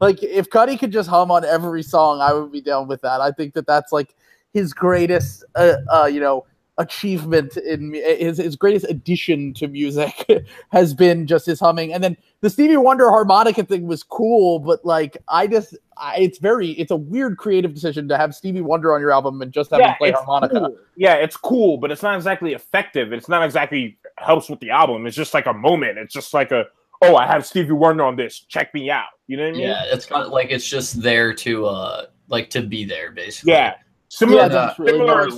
like 0.00 0.20
if 0.22 0.48
Cudi 0.50 0.76
could 0.76 0.90
just 0.90 1.08
hum 1.08 1.30
on 1.30 1.44
every 1.44 1.82
song, 1.82 2.20
I 2.20 2.32
would 2.32 2.50
be 2.50 2.62
down 2.62 2.88
with 2.88 3.02
that. 3.02 3.20
I 3.20 3.30
think 3.30 3.54
that 3.54 3.66
that's 3.68 3.92
like 3.92 4.16
his 4.52 4.72
greatest, 4.72 5.44
uh, 5.54 5.74
uh, 5.92 6.06
you 6.06 6.18
know, 6.18 6.44
achievement 6.78 7.56
in 7.56 7.94
his 7.94 8.38
his 8.38 8.56
greatest 8.56 8.86
addition 8.88 9.54
to 9.54 9.68
music 9.68 10.26
has 10.72 10.94
been 10.94 11.26
just 11.26 11.46
his 11.46 11.60
humming. 11.60 11.92
And 11.92 12.02
then 12.04 12.16
the 12.40 12.50
Stevie 12.50 12.76
Wonder 12.76 13.08
harmonica 13.10 13.64
thing 13.64 13.86
was 13.86 14.02
cool, 14.02 14.58
but 14.58 14.84
like 14.84 15.16
I 15.28 15.46
just, 15.46 15.76
I, 15.96 16.18
it's 16.18 16.38
very, 16.38 16.70
it's 16.72 16.90
a 16.90 16.96
weird 16.96 17.38
creative 17.38 17.72
decision 17.72 18.08
to 18.08 18.16
have 18.16 18.34
Stevie 18.34 18.60
Wonder 18.60 18.94
on 18.94 19.00
your 19.00 19.12
album 19.12 19.40
and 19.42 19.52
just 19.52 19.70
have 19.70 19.80
him 19.80 19.94
play 19.98 20.12
harmonica. 20.12 20.60
cool. 20.60 20.76
Yeah, 20.96 21.14
it's 21.14 21.36
cool, 21.36 21.78
but 21.78 21.90
it's 21.90 22.02
not 22.02 22.14
exactly 22.14 22.52
effective. 22.52 23.12
It's 23.12 23.28
not 23.28 23.42
exactly 23.42 23.98
helps 24.18 24.48
with 24.48 24.60
the 24.60 24.70
album. 24.70 25.06
It's 25.06 25.16
just 25.16 25.34
like 25.34 25.46
a 25.46 25.54
moment. 25.54 25.98
It's 25.98 26.12
just 26.12 26.34
like 26.34 26.52
a 26.52 26.66
oh, 27.02 27.16
I 27.16 27.26
have 27.26 27.46
Stevie 27.46 27.72
Wonder 27.72 28.04
on 28.04 28.16
this. 28.16 28.40
Check 28.40 28.72
me 28.74 28.90
out. 28.90 29.06
You 29.26 29.36
know 29.36 29.44
what 29.44 29.48
I 29.50 29.52
mean? 29.52 29.68
Yeah, 29.68 29.82
it's 29.86 30.06
kind 30.06 30.24
of 30.24 30.32
like 30.32 30.50
it's 30.50 30.66
just 30.66 31.02
there 31.02 31.32
to 31.34 31.66
uh 31.66 32.06
like 32.28 32.50
to 32.50 32.62
be 32.62 32.84
there 32.84 33.12
basically. 33.12 33.52
Yeah. 33.52 33.74
Similar, 34.08 34.42
Yeah, 34.42 34.48
that's 34.48 34.78
really 34.78 34.92
similar 34.92 35.30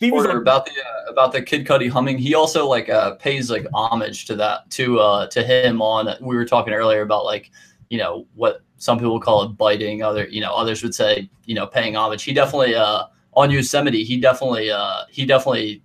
nice. 0.00 0.10
to 0.10 0.14
Stevie, 0.14 0.18
Stevie's 0.18 0.26
Or 0.26 0.30
on 0.30 0.36
about 0.42 0.64
the 0.66 0.72
uh, 0.72 1.10
about 1.12 1.32
the 1.32 1.42
Kid 1.42 1.66
Cudi 1.66 1.88
humming, 1.90 2.18
he 2.18 2.34
also 2.34 2.66
like 2.68 2.88
uh 2.88 3.14
pays 3.16 3.50
like 3.50 3.66
homage 3.74 4.24
to 4.26 4.36
that 4.36 4.68
to 4.70 4.98
uh 5.00 5.26
to 5.28 5.42
him 5.42 5.82
on. 5.82 6.14
We 6.20 6.36
were 6.36 6.44
talking 6.44 6.72
earlier 6.72 7.02
about 7.02 7.24
like 7.24 7.50
you 7.90 7.98
know 7.98 8.26
what 8.34 8.60
some 8.78 8.98
people 8.98 9.18
call 9.20 9.42
it 9.42 9.48
biting, 9.56 10.02
other 10.02 10.26
you 10.28 10.40
know 10.40 10.52
others 10.54 10.82
would 10.82 10.94
say 10.94 11.28
you 11.46 11.54
know 11.54 11.66
paying 11.66 11.96
homage. 11.96 12.22
He 12.22 12.32
definitely 12.32 12.74
uh 12.74 13.04
on 13.34 13.50
Yosemite, 13.50 14.04
he 14.04 14.18
definitely 14.20 14.70
uh 14.70 15.04
he 15.10 15.24
definitely 15.26 15.82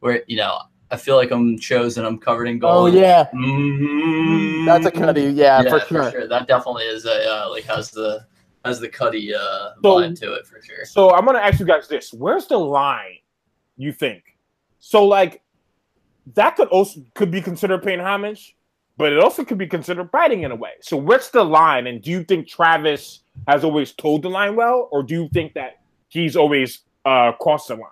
where 0.00 0.22
you 0.26 0.36
know 0.36 0.58
I 0.90 0.96
feel 0.96 1.16
like 1.16 1.30
I'm 1.30 1.58
chosen, 1.58 2.04
I'm 2.04 2.18
covered 2.18 2.46
in 2.48 2.58
gold. 2.58 2.90
Oh 2.94 2.98
yeah, 2.98 3.26
Mhm. 3.34 4.66
that's 4.66 4.84
a 4.86 4.90
Cudi. 4.90 5.34
Yeah, 5.34 5.62
yeah, 5.62 5.78
for 5.78 6.10
sure. 6.10 6.26
That 6.28 6.46
definitely 6.46 6.84
is 6.84 7.06
a 7.06 7.24
uh, 7.44 7.50
like 7.50 7.64
has 7.64 7.90
the 7.90 8.26
has 8.64 8.78
the 8.78 8.88
Cudi 8.88 9.32
uh 9.34 9.70
So- 9.82 9.96
vibe 9.96 10.18
to 10.20 10.34
it 10.34 10.46
for 10.46 10.60
sure. 10.62 10.84
So 10.84 11.14
I'm 11.14 11.24
gonna 11.24 11.38
ask 11.38 11.58
you 11.60 11.66
guys 11.66 11.88
this: 11.88 12.12
Where's 12.12 12.46
the 12.46 12.58
line? 12.58 13.18
You 13.82 13.92
think? 13.92 14.36
So 14.78 15.04
like 15.04 15.42
that 16.34 16.56
could 16.56 16.68
also 16.68 17.02
could 17.14 17.30
be 17.30 17.40
considered 17.40 17.82
paying 17.82 18.00
homage, 18.00 18.56
but 18.96 19.12
it 19.12 19.18
also 19.18 19.44
could 19.44 19.58
be 19.58 19.66
considered 19.66 20.10
biting 20.12 20.42
in 20.42 20.52
a 20.52 20.56
way. 20.56 20.72
So 20.80 20.96
what's 20.96 21.30
the 21.30 21.44
line? 21.44 21.88
And 21.88 22.00
do 22.00 22.10
you 22.10 22.22
think 22.22 22.46
Travis 22.46 23.24
has 23.48 23.64
always 23.64 23.92
told 23.92 24.22
the 24.22 24.30
line 24.30 24.54
well, 24.54 24.88
or 24.92 25.02
do 25.02 25.14
you 25.14 25.28
think 25.32 25.54
that 25.54 25.80
he's 26.08 26.36
always 26.36 26.82
uh 27.04 27.32
crossed 27.32 27.68
the 27.68 27.74
line? 27.74 27.90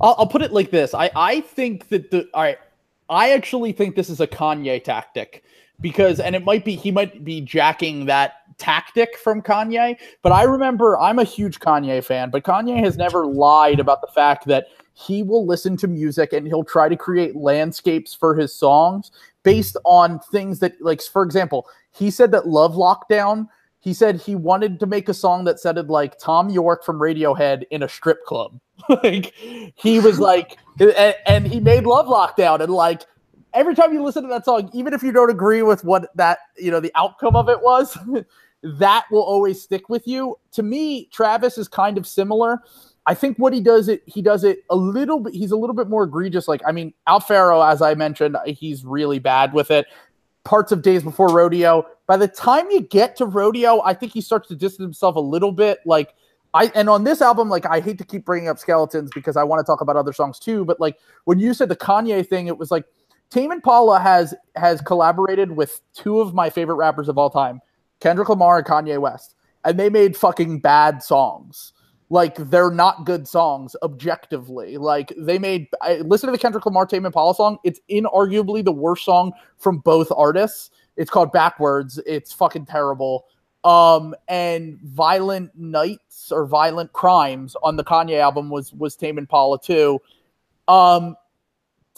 I'll, 0.00 0.14
I'll 0.18 0.26
put 0.26 0.42
it 0.42 0.52
like 0.52 0.70
this. 0.70 0.92
I, 0.92 1.10
I 1.16 1.40
think 1.40 1.88
that 1.88 2.10
the 2.10 2.28
all 2.34 2.42
right. 2.42 2.58
I 3.08 3.30
actually 3.30 3.72
think 3.72 3.94
this 3.94 4.10
is 4.10 4.20
a 4.20 4.26
Kanye 4.26 4.82
tactic 4.82 5.44
because, 5.80 6.20
and 6.20 6.34
it 6.34 6.44
might 6.44 6.64
be 6.64 6.76
he 6.76 6.90
might 6.90 7.24
be 7.24 7.40
jacking 7.40 8.06
that 8.06 8.34
tactic 8.58 9.16
from 9.18 9.42
Kanye. 9.42 9.98
But 10.22 10.32
I 10.32 10.44
remember 10.44 10.98
I'm 10.98 11.18
a 11.18 11.24
huge 11.24 11.60
Kanye 11.60 12.02
fan, 12.02 12.30
but 12.30 12.44
Kanye 12.44 12.82
has 12.82 12.96
never 12.96 13.26
lied 13.26 13.80
about 13.80 14.00
the 14.00 14.08
fact 14.08 14.46
that 14.46 14.66
he 14.94 15.22
will 15.22 15.46
listen 15.46 15.76
to 15.76 15.86
music 15.86 16.32
and 16.32 16.46
he'll 16.46 16.64
try 16.64 16.88
to 16.88 16.96
create 16.96 17.36
landscapes 17.36 18.14
for 18.14 18.34
his 18.34 18.54
songs 18.54 19.10
based 19.42 19.76
on 19.84 20.18
things 20.18 20.58
that, 20.60 20.72
like, 20.80 21.02
for 21.02 21.22
example, 21.22 21.66
he 21.92 22.10
said 22.10 22.30
that 22.32 22.48
Love 22.48 22.74
Lockdown. 22.74 23.48
He 23.80 23.94
said 23.94 24.20
he 24.20 24.34
wanted 24.34 24.80
to 24.80 24.86
make 24.86 25.08
a 25.08 25.14
song 25.14 25.44
that 25.44 25.60
sounded 25.60 25.88
like 25.88 26.18
Thom 26.18 26.48
Yorke 26.48 26.82
from 26.82 26.98
Radiohead 26.98 27.64
in 27.70 27.82
a 27.82 27.88
strip 27.88 28.24
club. 28.24 28.58
like 28.88 29.32
he 29.76 30.00
was 30.00 30.18
like, 30.18 30.58
and, 30.80 31.14
and 31.26 31.46
he 31.46 31.60
made 31.60 31.84
Love 31.84 32.06
Lockdown, 32.06 32.60
and 32.60 32.72
like 32.72 33.02
every 33.54 33.74
time 33.74 33.92
you 33.92 34.02
listen 34.02 34.22
to 34.22 34.28
that 34.28 34.44
song, 34.44 34.70
even 34.72 34.92
if 34.92 35.02
you 35.02 35.12
don't 35.12 35.30
agree 35.30 35.62
with 35.62 35.84
what 35.84 36.14
that 36.16 36.38
you 36.56 36.70
know 36.70 36.80
the 36.80 36.92
outcome 36.94 37.36
of 37.36 37.48
it 37.48 37.60
was, 37.62 37.96
that 38.62 39.06
will 39.10 39.22
always 39.22 39.60
stick 39.60 39.88
with 39.88 40.06
you. 40.06 40.36
To 40.52 40.62
me, 40.62 41.06
Travis 41.06 41.58
is 41.58 41.68
kind 41.68 41.98
of 41.98 42.06
similar. 42.06 42.62
I 43.06 43.14
think 43.14 43.38
what 43.38 43.52
he 43.52 43.60
does 43.60 43.88
it 43.88 44.02
he 44.06 44.20
does 44.20 44.44
it 44.44 44.64
a 44.70 44.76
little 44.76 45.20
bit. 45.20 45.34
He's 45.34 45.52
a 45.52 45.56
little 45.56 45.74
bit 45.74 45.88
more 45.88 46.04
egregious. 46.04 46.48
Like 46.48 46.62
I 46.66 46.72
mean, 46.72 46.92
Owl 47.06 47.20
Pharaoh, 47.20 47.62
as 47.62 47.82
I 47.82 47.94
mentioned, 47.94 48.36
he's 48.46 48.84
really 48.84 49.18
bad 49.18 49.52
with 49.52 49.70
it. 49.70 49.86
Parts 50.44 50.70
of 50.70 50.82
Days 50.82 51.02
Before 51.02 51.28
Rodeo. 51.28 51.86
By 52.06 52.16
the 52.16 52.28
time 52.28 52.70
you 52.70 52.82
get 52.82 53.16
to 53.16 53.26
Rodeo, 53.26 53.82
I 53.82 53.94
think 53.94 54.12
he 54.12 54.20
starts 54.20 54.48
to 54.48 54.54
distance 54.54 54.84
himself 54.84 55.16
a 55.16 55.20
little 55.20 55.52
bit. 55.52 55.78
Like 55.84 56.14
I 56.54 56.70
and 56.74 56.88
on 56.88 57.04
this 57.04 57.20
album, 57.20 57.48
like 57.48 57.66
I 57.66 57.80
hate 57.80 57.98
to 57.98 58.04
keep 58.04 58.24
bringing 58.24 58.48
up 58.48 58.58
skeletons 58.58 59.10
because 59.14 59.36
I 59.36 59.44
want 59.44 59.60
to 59.60 59.64
talk 59.64 59.80
about 59.80 59.96
other 59.96 60.12
songs 60.12 60.38
too. 60.38 60.64
But 60.64 60.80
like 60.80 60.98
when 61.24 61.38
you 61.38 61.54
said 61.54 61.68
the 61.68 61.76
Kanye 61.76 62.26
thing, 62.26 62.46
it 62.46 62.58
was 62.58 62.70
like 62.70 62.84
Tame 63.30 63.52
Impala 63.52 63.98
has 63.98 64.34
has 64.54 64.80
collaborated 64.80 65.52
with 65.52 65.80
two 65.94 66.20
of 66.20 66.34
my 66.34 66.50
favorite 66.50 66.76
rappers 66.76 67.08
of 67.08 67.18
all 67.18 67.30
time, 67.30 67.60
Kendrick 68.00 68.28
Lamar 68.28 68.58
and 68.58 68.66
Kanye 68.66 69.00
West, 69.00 69.34
and 69.64 69.78
they 69.78 69.90
made 69.90 70.16
fucking 70.16 70.60
bad 70.60 71.02
songs. 71.02 71.72
Like 72.08 72.36
they're 72.36 72.70
not 72.70 73.04
good 73.04 73.26
songs 73.26 73.74
objectively. 73.82 74.76
Like 74.76 75.12
they 75.16 75.38
made. 75.38 75.66
I, 75.82 75.96
listen 75.96 76.28
to 76.28 76.32
the 76.32 76.38
Kendrick 76.38 76.64
Lamar 76.64 76.86
Tame 76.86 77.04
Impala 77.04 77.34
song. 77.34 77.58
It's 77.64 77.80
inarguably 77.90 78.64
the 78.64 78.72
worst 78.72 79.04
song 79.04 79.32
from 79.58 79.78
both 79.78 80.12
artists. 80.16 80.70
It's 80.96 81.10
called 81.10 81.32
Backwards. 81.32 81.98
It's 82.06 82.32
fucking 82.32 82.66
terrible. 82.66 83.26
Um, 83.64 84.14
and 84.28 84.78
Violent 84.80 85.50
Nights 85.56 86.30
or 86.30 86.46
Violent 86.46 86.92
Crimes 86.92 87.56
on 87.64 87.74
the 87.74 87.82
Kanye 87.82 88.20
album 88.20 88.50
was 88.50 88.72
was 88.72 88.94
Tame 88.94 89.18
Impala 89.18 89.60
too. 89.60 90.00
Um, 90.68 91.16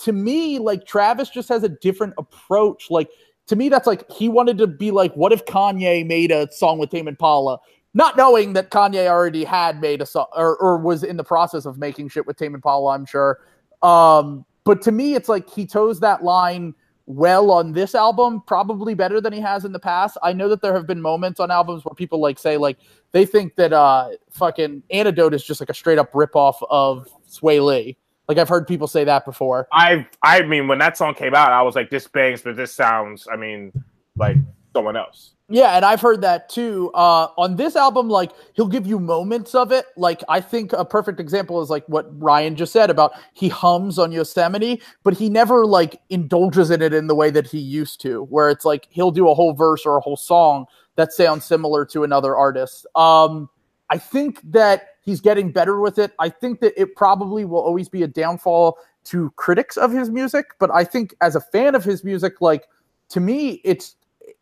to 0.04 0.12
me, 0.12 0.58
like 0.58 0.86
Travis 0.86 1.28
just 1.30 1.48
has 1.48 1.62
a 1.62 1.68
different 1.68 2.14
approach. 2.18 2.90
Like 2.90 3.10
to 3.46 3.56
me, 3.56 3.68
that's 3.68 3.86
like 3.86 4.10
he 4.10 4.28
wanted 4.28 4.58
to 4.58 4.66
be 4.66 4.90
like, 4.90 5.12
what 5.14 5.32
if 5.32 5.44
Kanye 5.46 6.06
made 6.06 6.30
a 6.30 6.50
song 6.52 6.78
with 6.78 6.90
Tame 6.90 7.08
Impala? 7.08 7.58
Not 7.94 8.16
knowing 8.16 8.52
that 8.52 8.70
Kanye 8.70 9.08
already 9.08 9.44
had 9.44 9.80
made 9.80 10.02
a 10.02 10.06
song 10.06 10.26
or, 10.36 10.56
or 10.58 10.78
was 10.78 11.02
in 11.02 11.16
the 11.16 11.24
process 11.24 11.64
of 11.64 11.78
making 11.78 12.10
shit 12.10 12.26
with 12.26 12.36
Tame 12.36 12.54
Impala, 12.54 12.94
I'm 12.94 13.06
sure. 13.06 13.40
Um, 13.82 14.44
but 14.64 14.82
to 14.82 14.92
me, 14.92 15.14
it's 15.14 15.28
like 15.28 15.48
he 15.48 15.66
toes 15.66 16.00
that 16.00 16.22
line 16.22 16.74
well 17.06 17.50
on 17.50 17.72
this 17.72 17.94
album, 17.94 18.42
probably 18.46 18.92
better 18.92 19.18
than 19.18 19.32
he 19.32 19.40
has 19.40 19.64
in 19.64 19.72
the 19.72 19.78
past. 19.78 20.18
I 20.22 20.34
know 20.34 20.48
that 20.50 20.60
there 20.60 20.74
have 20.74 20.86
been 20.86 21.00
moments 21.00 21.40
on 21.40 21.50
albums 21.50 21.84
where 21.84 21.94
people 21.94 22.20
like 22.20 22.38
say 22.38 22.58
like 22.58 22.76
they 23.12 23.24
think 23.24 23.56
that 23.56 23.72
uh 23.72 24.10
fucking 24.30 24.82
Antidote 24.90 25.32
is 25.32 25.42
just 25.42 25.60
like 25.60 25.70
a 25.70 25.74
straight 25.74 25.98
up 25.98 26.12
ripoff 26.12 26.56
of 26.68 27.08
Swae 27.26 27.64
Lee. 27.64 27.96
Like 28.28 28.38
I've 28.38 28.48
heard 28.48 28.66
people 28.66 28.86
say 28.86 29.04
that 29.04 29.24
before. 29.24 29.68
I 29.72 30.06
I 30.22 30.42
mean 30.42 30.68
when 30.68 30.78
that 30.78 30.96
song 30.96 31.14
came 31.14 31.34
out, 31.34 31.52
I 31.52 31.62
was 31.62 31.74
like, 31.74 31.90
this 31.90 32.06
bangs, 32.06 32.42
but 32.42 32.56
this 32.56 32.72
sounds, 32.72 33.26
I 33.32 33.36
mean, 33.36 33.72
like 34.16 34.36
someone 34.74 34.96
else. 34.96 35.34
Yeah, 35.50 35.76
and 35.76 35.84
I've 35.84 36.02
heard 36.02 36.20
that 36.20 36.50
too. 36.50 36.90
Uh, 36.92 37.28
on 37.38 37.56
this 37.56 37.74
album, 37.74 38.10
like 38.10 38.32
he'll 38.52 38.68
give 38.68 38.86
you 38.86 39.00
moments 39.00 39.54
of 39.54 39.72
it. 39.72 39.86
Like 39.96 40.22
I 40.28 40.42
think 40.42 40.74
a 40.74 40.84
perfect 40.84 41.20
example 41.20 41.62
is 41.62 41.70
like 41.70 41.88
what 41.88 42.06
Ryan 42.22 42.54
just 42.54 42.70
said 42.70 42.90
about 42.90 43.12
he 43.32 43.48
hums 43.48 43.98
on 43.98 44.12
Yosemite, 44.12 44.82
but 45.04 45.14
he 45.14 45.30
never 45.30 45.64
like 45.64 46.02
indulges 46.10 46.70
in 46.70 46.82
it 46.82 46.92
in 46.92 47.06
the 47.06 47.14
way 47.14 47.30
that 47.30 47.46
he 47.46 47.58
used 47.58 48.02
to, 48.02 48.24
where 48.24 48.50
it's 48.50 48.66
like 48.66 48.88
he'll 48.90 49.10
do 49.10 49.30
a 49.30 49.34
whole 49.34 49.54
verse 49.54 49.86
or 49.86 49.96
a 49.96 50.00
whole 50.02 50.18
song 50.18 50.66
that 50.96 51.12
sounds 51.12 51.46
similar 51.46 51.86
to 51.86 52.04
another 52.04 52.36
artist. 52.36 52.86
Um, 52.94 53.48
I 53.90 53.98
think 53.98 54.40
that 54.50 54.88
he's 55.02 55.20
getting 55.20 55.50
better 55.50 55.80
with 55.80 55.98
it. 55.98 56.12
I 56.18 56.28
think 56.28 56.60
that 56.60 56.78
it 56.80 56.94
probably 56.94 57.44
will 57.44 57.60
always 57.60 57.88
be 57.88 58.02
a 58.02 58.08
downfall 58.08 58.78
to 59.04 59.30
critics 59.36 59.76
of 59.76 59.90
his 59.90 60.10
music, 60.10 60.46
but 60.58 60.70
I 60.70 60.84
think 60.84 61.14
as 61.20 61.34
a 61.34 61.40
fan 61.40 61.74
of 61.74 61.84
his 61.84 62.04
music, 62.04 62.40
like 62.40 62.68
to 63.10 63.20
me, 63.20 63.60
it's 63.64 63.96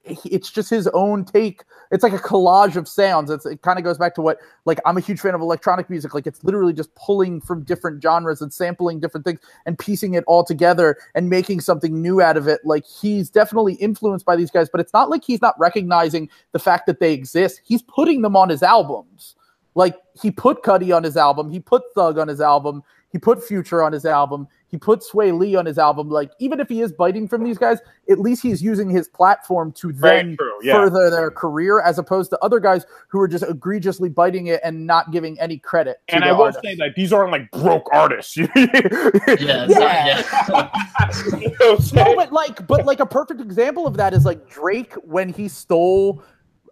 it's 0.05 0.51
just 0.51 0.71
his 0.71 0.89
own 0.89 1.25
take. 1.25 1.63
It's 1.91 2.03
like 2.03 2.13
a 2.13 2.19
collage 2.19 2.77
of 2.77 2.89
sounds. 2.89 3.31
It's, 3.31 3.47
it 3.47 3.63
kind 3.63 3.79
of 3.79 3.85
goes 3.85 3.99
back 3.99 4.15
to 4.17 4.23
what, 4.23 4.39
like, 4.65 4.81
I'm 4.85 4.97
a 4.97 5.01
huge 5.01 5.21
fan 5.21 5.35
of 5.35 5.41
electronic 5.41 5.89
music. 5.89 6.15
Like, 6.15 6.27
it's 6.27 6.43
literally 6.43 6.73
just 6.73 6.95
pulling 6.95 7.41
from 7.41 7.63
different 7.63 8.03
genres 8.03 8.41
and 8.41 8.53
sampling 8.53 9.01
different 9.01 9.25
things 9.25 9.41
and 9.65 9.79
piecing 9.79 10.15
it 10.15 10.25
all 10.27 10.45
together 10.45 10.97
and 11.15 11.31
making 11.31 11.61
something 11.61 12.01
new 12.03 12.21
out 12.21 12.37
of 12.37 12.49
it. 12.49 12.61
Like, 12.65 12.85
he's 12.85 13.31
definitely 13.31 13.75
influenced 13.75 14.27
by 14.27 14.37
these 14.37 14.51
guys, 14.51 14.69
but 14.69 14.81
it's 14.81 14.93
not 14.93 15.11
like 15.11 15.25
he's 15.25 15.43
not 15.43 15.59
recognizing 15.59 16.29
the 16.53 16.59
fact 16.59 16.87
that 16.87 16.99
they 16.99 17.13
exist. 17.13 17.61
He's 17.65 17.83
putting 17.83 18.23
them 18.23 18.37
on 18.37 18.49
his 18.49 18.63
albums. 18.63 19.36
Like, 19.77 19.95
he 20.21 20.33
put 20.33 20.65
Cudi 20.65 20.95
on 20.95 21.05
his 21.05 21.17
album, 21.17 21.51
he 21.51 21.61
put 21.61 21.83
Thug 21.95 22.19
on 22.19 22.27
his 22.27 22.41
album, 22.41 22.83
he 23.17 23.19
put 23.19 23.43
Future 23.43 23.83
on 23.83 23.93
his 23.93 24.05
album. 24.05 24.49
He 24.69 24.77
put 24.77 25.01
Swae 25.01 25.37
Lee 25.37 25.55
on 25.55 25.65
his 25.65 25.79
album. 25.79 26.11
Like, 26.11 26.33
even 26.41 26.59
if 26.59 26.69
he 26.69 26.83
is 26.83 26.93
biting 26.93 27.29
from 27.29 27.45
these 27.45 27.57
guys, 27.57 27.79
at 28.11 28.19
least 28.19 28.43
he's 28.43 28.61
using 28.61 28.91
his 28.91 29.09
platform 29.09 29.73
to 29.73 29.93
then 29.93 30.37
yeah. 30.61 30.75
further 30.75 31.09
their 31.09 31.31
career, 31.31 31.81
as 31.81 31.99
opposed 31.99 32.31
to 32.31 32.39
other 32.41 32.59
guys 32.59 32.85
who 33.09 33.21
are 33.21 33.29
just 33.29 33.45
egregiously 33.45 34.09
biting 34.09 34.49
it 34.49 34.61
and 34.65 34.87
not 34.87 35.13
giving 35.13 35.39
any 35.41 35.57
credit. 35.57 36.03
and 36.09 36.25
I 36.25 36.33
will 36.33 36.43
artist. 36.43 36.65
say 36.65 36.75
that 36.75 36.95
these 36.97 37.13
aren't 37.13 37.31
like 37.31 37.51
broke 37.53 37.89
artists. 37.93 38.37
yeah. 38.37 38.49
Yeah, 38.57 39.67
Yeah. 39.69 39.69
yeah. 39.71 40.23
You 40.49 40.53
know 40.53 40.59
what 40.59 41.71
I'm 41.71 41.81
saying? 41.81 42.05
no, 42.05 42.17
but 42.17 42.33
like, 42.33 42.67
but 42.67 42.85
like 42.85 43.01
a 43.01 43.07
perfect 43.07 43.41
example 43.41 43.87
of 43.87 43.97
that 43.97 44.13
is 44.13 44.25
like 44.25 44.51
Drake 44.51 44.95
when 45.05 45.33
he 45.33 45.49
stole 45.49 46.25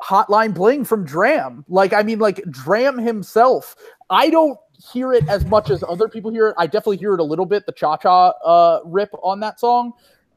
Hotline 0.03 0.55
Bling 0.55 0.84
from 0.84 1.05
Dram. 1.05 1.64
Like, 1.68 1.92
I 1.92 2.03
mean, 2.03 2.18
like 2.18 2.42
Dram 2.51 2.99
himself. 2.99 3.76
I 4.11 4.30
don't 4.30 4.59
hear 4.92 5.12
it 5.12 5.26
as 5.28 5.45
much 5.47 5.70
as 5.70 5.82
other 5.82 6.09
people 6.09 6.30
hear 6.30 6.49
it. 6.49 6.55
I 6.59 6.66
definitely 6.66 6.99
hear 6.99 7.14
it 7.14 7.20
a 7.20 7.24
little 7.24 7.47
bit, 7.47 7.66
the 7.66 7.72
cha 7.72 7.97
cha 7.97 8.30
uh, 8.45 8.80
rip 8.84 9.11
on 9.22 9.40
that 9.40 9.61
song. 9.61 9.92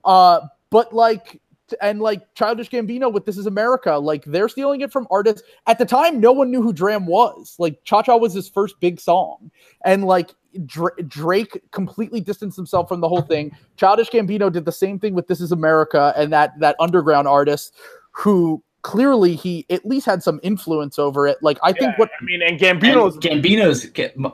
Uh, 0.05 0.41
but 0.69 0.93
like, 0.93 1.41
and 1.81 1.99
like 1.99 2.33
Childish 2.33 2.69
Gambino 2.69 3.11
with 3.11 3.25
This 3.25 3.37
Is 3.37 3.45
America, 3.45 3.97
like 3.97 4.23
they're 4.25 4.47
stealing 4.47 4.81
it 4.81 4.91
from 4.91 5.07
artists. 5.11 5.43
At 5.65 5.79
the 5.79 5.85
time, 5.85 6.19
no 6.19 6.31
one 6.31 6.49
knew 6.49 6.61
who 6.61 6.71
Dram 6.71 7.05
was. 7.05 7.55
Like, 7.59 7.83
Cha 7.83 8.01
Cha 8.01 8.15
was 8.15 8.33
his 8.33 8.47
first 8.47 8.79
big 8.79 8.99
song. 9.01 9.51
And 9.83 10.05
like, 10.05 10.31
Dra- 10.65 11.03
Drake 11.07 11.61
completely 11.71 12.21
distanced 12.21 12.55
himself 12.55 12.87
from 12.87 13.01
the 13.01 13.09
whole 13.09 13.21
thing. 13.21 13.51
Childish 13.75 14.09
Gambino 14.09 14.51
did 14.51 14.65
the 14.65 14.71
same 14.71 14.97
thing 14.97 15.13
with 15.13 15.27
This 15.27 15.41
Is 15.41 15.51
America 15.51 16.13
and 16.15 16.31
that 16.31 16.57
that 16.59 16.75
underground 16.79 17.27
artist 17.27 17.75
who 18.11 18.63
clearly 18.87 19.35
he 19.35 19.65
at 19.69 19.85
least 19.85 20.05
had 20.05 20.23
some 20.23 20.39
influence 20.43 20.97
over 20.97 21.27
it. 21.27 21.37
Like 21.41 21.59
I 21.61 21.73
think 21.73 21.97
what 21.97 22.09
I 22.19 22.23
mean, 22.23 22.41
and 22.41 22.51
And 22.61 22.81
Gambino's 22.81 23.17
Gambino's 23.17 23.85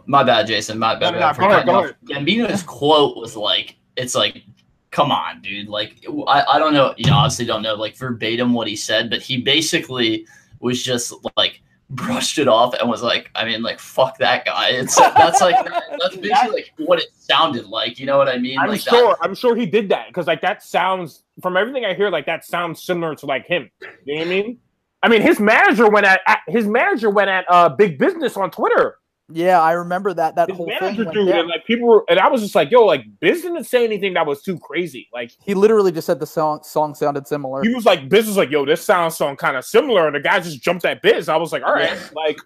my 0.05 0.23
bad, 0.23 0.45
Jason. 0.45 0.77
My 0.77 0.93
bad. 0.95 1.15
No, 1.15 1.19
no, 1.21 1.33
for 1.33 1.41
go 1.41 1.49
ahead, 1.49 1.69
off. 1.69 1.91
Gambino's 2.05 2.61
quote 2.61 3.17
was 3.17 3.35
like, 3.35 3.77
"It's 3.97 4.13
like, 4.13 4.43
come 4.91 5.11
on, 5.11 5.41
dude. 5.41 5.67
Like, 5.67 6.05
I, 6.27 6.43
I 6.47 6.59
don't 6.59 6.75
know. 6.75 6.93
You 6.97 7.09
know, 7.09 7.17
obviously 7.17 7.45
don't 7.45 7.63
know 7.63 7.73
like 7.73 7.97
verbatim 7.97 8.53
what 8.53 8.67
he 8.67 8.75
said, 8.75 9.09
but 9.09 9.23
he 9.23 9.41
basically 9.41 10.27
was 10.59 10.83
just 10.83 11.13
like." 11.35 11.59
Brushed 11.95 12.37
it 12.37 12.47
off 12.47 12.73
and 12.75 12.89
was 12.89 13.03
like 13.03 13.29
i 13.35 13.45
mean 13.45 13.61
like 13.61 13.79
fuck 13.79 14.17
that 14.17 14.45
guy 14.45 14.69
it's 14.69 14.95
that's 14.95 15.41
like 15.41 15.55
that's 15.99 16.15
basically 16.15 16.51
like 16.51 16.73
what 16.77 16.99
it 16.99 17.09
sounded 17.15 17.65
like 17.65 17.99
you 17.99 18.05
know 18.05 18.17
what 18.17 18.27
i 18.27 18.37
mean 18.37 18.57
I'm 18.59 18.69
like 18.69 18.81
sure. 18.81 19.17
I'm 19.21 19.35
sure 19.35 19.55
he 19.55 19.65
did 19.65 19.89
that 19.89 20.07
because 20.07 20.27
like 20.27 20.41
that 20.41 20.63
sounds 20.63 21.23
from 21.41 21.57
everything 21.57 21.85
I 21.85 21.93
hear, 21.93 22.09
like 22.09 22.25
that 22.27 22.45
sounds 22.45 22.81
similar 22.81 23.15
to 23.15 23.25
like 23.25 23.45
him. 23.45 23.69
You 24.05 24.15
know 24.15 24.19
what 24.19 24.27
I 24.27 24.29
mean? 24.29 24.59
I 25.01 25.09
mean, 25.09 25.21
his 25.21 25.39
manager 25.39 25.89
went 25.89 26.05
at, 26.05 26.21
at 26.27 26.39
his 26.47 26.65
manager 26.65 27.09
went 27.09 27.29
at 27.29 27.45
uh 27.49 27.69
big 27.69 27.97
business 27.97 28.37
on 28.37 28.51
Twitter. 28.51 28.99
Yeah, 29.31 29.61
I 29.61 29.71
remember 29.71 30.13
that 30.13 30.35
that 30.35 30.49
His 30.49 30.57
whole 30.57 30.67
manager 30.67 31.05
thing. 31.05 31.13
dude, 31.13 31.29
and 31.29 31.47
like 31.47 31.65
people 31.65 31.87
were, 31.87 32.03
and 32.09 32.19
I 32.19 32.27
was 32.27 32.41
just 32.41 32.55
like, 32.55 32.69
yo, 32.71 32.85
like 32.85 33.05
Biz 33.21 33.43
didn't 33.43 33.63
say 33.63 33.85
anything 33.85 34.13
that 34.15 34.25
was 34.25 34.41
too 34.41 34.59
crazy. 34.59 35.07
Like 35.13 35.31
He 35.43 35.53
literally 35.53 35.91
just 35.91 36.05
said 36.05 36.19
the 36.19 36.27
song 36.27 36.61
song 36.63 36.93
sounded 36.93 37.27
similar. 37.27 37.63
he 37.63 37.73
was 37.73 37.85
like, 37.85 38.09
Biz 38.09 38.27
was 38.27 38.37
like, 38.37 38.51
yo, 38.51 38.65
this 38.65 38.83
sounds 38.83 39.15
so 39.15 39.33
kind 39.35 39.55
of 39.55 39.63
similar, 39.63 40.07
and 40.07 40.15
the 40.15 40.19
guy 40.19 40.39
just 40.39 40.61
jumped 40.61 40.83
at 40.85 41.01
Biz. 41.01 41.29
I 41.29 41.37
was 41.37 41.51
like, 41.51 41.63
all 41.63 41.73
right, 41.73 41.97
like, 42.13 42.37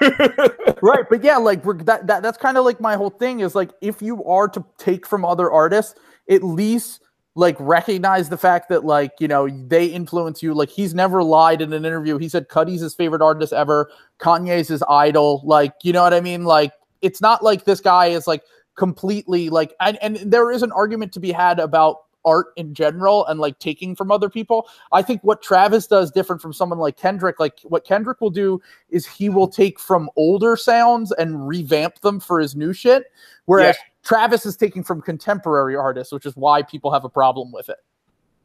right 0.82 1.04
but 1.08 1.22
yeah 1.22 1.36
like 1.36 1.64
we're, 1.64 1.76
that, 1.82 2.06
that 2.06 2.22
that's 2.22 2.38
kind 2.38 2.56
of 2.56 2.64
like 2.64 2.80
my 2.80 2.96
whole 2.96 3.10
thing 3.10 3.40
is 3.40 3.54
like 3.54 3.70
if 3.80 4.02
you 4.02 4.24
are 4.24 4.48
to 4.48 4.64
take 4.78 5.06
from 5.06 5.24
other 5.24 5.50
artists 5.50 5.94
at 6.30 6.42
least 6.42 7.00
like 7.34 7.56
recognize 7.58 8.28
the 8.28 8.36
fact 8.36 8.68
that 8.68 8.84
like 8.84 9.12
you 9.18 9.28
know 9.28 9.48
they 9.48 9.86
influence 9.86 10.42
you. 10.42 10.54
Like 10.54 10.68
he's 10.68 10.94
never 10.94 11.22
lied 11.22 11.62
in 11.62 11.72
an 11.72 11.84
interview. 11.84 12.18
He 12.18 12.28
said 12.28 12.48
Cudi's 12.48 12.80
his 12.80 12.94
favorite 12.94 13.22
artist 13.22 13.52
ever. 13.52 13.90
Kanye's 14.18 14.68
his 14.68 14.82
idol. 14.88 15.42
Like 15.44 15.72
you 15.82 15.92
know 15.92 16.02
what 16.02 16.14
i 16.14 16.20
mean? 16.20 16.44
Like 16.44 16.72
it's 17.00 17.20
not 17.20 17.42
like 17.42 17.64
this 17.64 17.80
guy 17.80 18.06
is 18.06 18.26
like 18.26 18.42
completely 18.76 19.48
like 19.48 19.74
and, 19.80 19.98
and 20.02 20.16
there 20.16 20.50
is 20.50 20.62
an 20.62 20.72
argument 20.72 21.12
to 21.12 21.20
be 21.20 21.32
had 21.32 21.58
about 21.58 21.98
art 22.24 22.48
in 22.56 22.72
general 22.72 23.26
and 23.26 23.40
like 23.40 23.58
taking 23.58 23.96
from 23.96 24.12
other 24.12 24.28
people. 24.28 24.68
I 24.92 25.02
think 25.02 25.22
what 25.22 25.42
travis 25.42 25.86
does 25.86 26.10
different 26.10 26.40
from 26.40 26.52
someone 26.52 26.78
like 26.78 26.96
kendrick 26.96 27.40
like 27.40 27.58
what 27.64 27.84
kendrick 27.84 28.20
will 28.20 28.30
do 28.30 28.60
is 28.90 29.06
he 29.06 29.28
will 29.28 29.48
take 29.48 29.80
from 29.80 30.08
older 30.16 30.56
sounds 30.56 31.12
and 31.12 31.48
revamp 31.48 32.00
them 32.00 32.20
for 32.20 32.38
his 32.38 32.54
new 32.54 32.72
shit. 32.72 33.04
Whereas 33.46 33.76
travis 34.04 34.44
is 34.46 34.56
taking 34.56 34.82
from 34.82 35.00
contemporary 35.00 35.76
artists 35.76 36.12
which 36.12 36.26
is 36.26 36.36
why 36.36 36.62
people 36.62 36.92
have 36.92 37.04
a 37.04 37.08
problem 37.08 37.52
with 37.52 37.68
it 37.68 37.78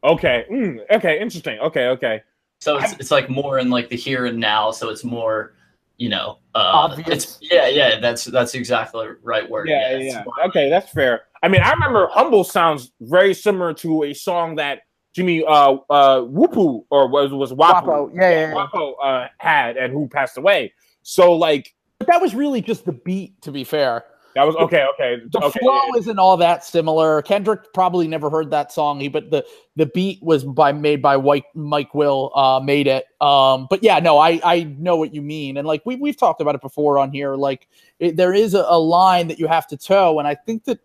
okay, 0.03 0.45
mm, 0.51 0.79
okay, 0.91 1.19
interesting. 1.19 1.59
Okay, 1.59 1.87
okay. 1.87 2.21
So 2.59 2.77
it's 2.77 2.93
it's 2.93 3.11
like 3.11 3.29
more 3.29 3.59
in 3.59 3.69
like 3.69 3.89
the 3.89 3.95
here 3.95 4.25
and 4.25 4.39
now. 4.39 4.71
So 4.71 4.89
it's 4.89 5.03
more 5.03 5.53
you 5.97 6.09
know, 6.09 6.37
uh, 6.53 6.59
Obvious. 6.73 7.07
it's 7.09 7.37
yeah, 7.41 7.67
yeah. 7.67 7.99
That's 7.99 8.25
that's 8.25 8.53
exactly 8.53 9.05
the 9.07 9.17
right 9.23 9.49
word. 9.49 9.67
Yeah, 9.67 9.89
it's 9.89 10.13
yeah. 10.13 10.23
more- 10.23 10.45
Okay, 10.45 10.69
that's 10.69 10.91
fair. 10.91 11.23
I 11.43 11.47
mean, 11.47 11.61
I 11.61 11.71
remember 11.71 12.07
"Humble" 12.11 12.43
sounds 12.43 12.91
very 13.01 13.33
similar 13.33 13.73
to 13.75 14.03
a 14.03 14.13
song 14.13 14.55
that 14.55 14.81
Jimmy 15.13 15.43
uh 15.43 15.77
uh 15.89 16.21
Whoopu 16.21 16.85
or 16.89 17.07
was 17.07 17.31
was 17.31 17.51
Wopo, 17.51 17.83
Wopo. 17.83 18.11
Yeah, 18.13 18.29
yeah, 18.29 18.47
yeah. 18.49 18.53
Wopo 18.53 18.93
uh 19.03 19.27
had 19.39 19.77
and 19.77 19.91
who 19.91 20.07
passed 20.07 20.37
away. 20.37 20.73
So 21.03 21.33
like 21.33 21.73
But 21.99 22.07
that 22.07 22.21
was 22.21 22.35
really 22.35 22.61
just 22.61 22.85
the 22.85 22.93
beat, 22.93 23.39
to 23.41 23.51
be 23.51 23.63
fair. 23.63 24.05
That 24.37 24.45
was 24.45 24.55
okay, 24.57 24.85
okay, 24.93 25.17
The 25.31 25.43
okay. 25.43 25.59
flow 25.59 25.81
isn't 25.97 26.19
all 26.19 26.37
that 26.37 26.63
similar. 26.63 27.23
Kendrick 27.23 27.73
probably 27.73 28.07
never 28.07 28.29
heard 28.29 28.51
that 28.51 28.71
song, 28.71 28.99
he 28.99 29.07
but 29.07 29.31
the 29.31 29.43
the 29.75 29.87
beat 29.87 30.21
was 30.21 30.43
by 30.43 30.71
made 30.71 31.01
by 31.01 31.17
White 31.17 31.45
Mike 31.55 31.95
Will 31.95 32.31
uh 32.35 32.59
made 32.59 32.85
it. 32.85 33.05
Um 33.19 33.65
but 33.67 33.81
yeah, 33.81 33.97
no, 33.97 34.19
I 34.19 34.39
I 34.43 34.63
know 34.77 34.95
what 34.95 35.13
you 35.13 35.23
mean. 35.23 35.57
And 35.57 35.67
like 35.67 35.81
we 35.87 35.95
we've 35.95 36.17
talked 36.17 36.39
about 36.39 36.53
it 36.53 36.61
before 36.61 36.99
on 36.99 37.11
here 37.11 37.35
like 37.35 37.67
it, 37.99 38.15
there 38.15 38.31
is 38.31 38.53
a, 38.53 38.63
a 38.67 38.77
line 38.77 39.27
that 39.29 39.39
you 39.39 39.47
have 39.47 39.65
to 39.67 39.77
toe 39.77 40.19
and 40.19 40.27
I 40.27 40.35
think 40.35 40.65
that 40.65 40.79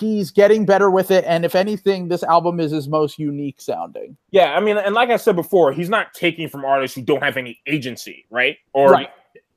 he's 0.00 0.30
getting 0.30 0.64
better 0.64 0.90
with 0.90 1.10
it 1.10 1.24
and 1.26 1.44
if 1.44 1.54
anything 1.54 2.08
this 2.08 2.22
album 2.22 2.60
is 2.60 2.72
his 2.72 2.88
most 2.88 3.18
unique 3.18 3.60
sounding. 3.60 4.16
Yeah, 4.30 4.54
I 4.54 4.60
mean, 4.60 4.78
and 4.78 4.94
like 4.94 5.10
I 5.10 5.16
said 5.16 5.36
before, 5.36 5.70
he's 5.72 5.90
not 5.90 6.14
taking 6.14 6.48
from 6.48 6.64
artists 6.64 6.96
who 6.96 7.02
don't 7.02 7.22
have 7.22 7.36
any 7.36 7.60
agency, 7.66 8.24
right? 8.30 8.56
Or 8.72 8.90
Right. 8.90 9.10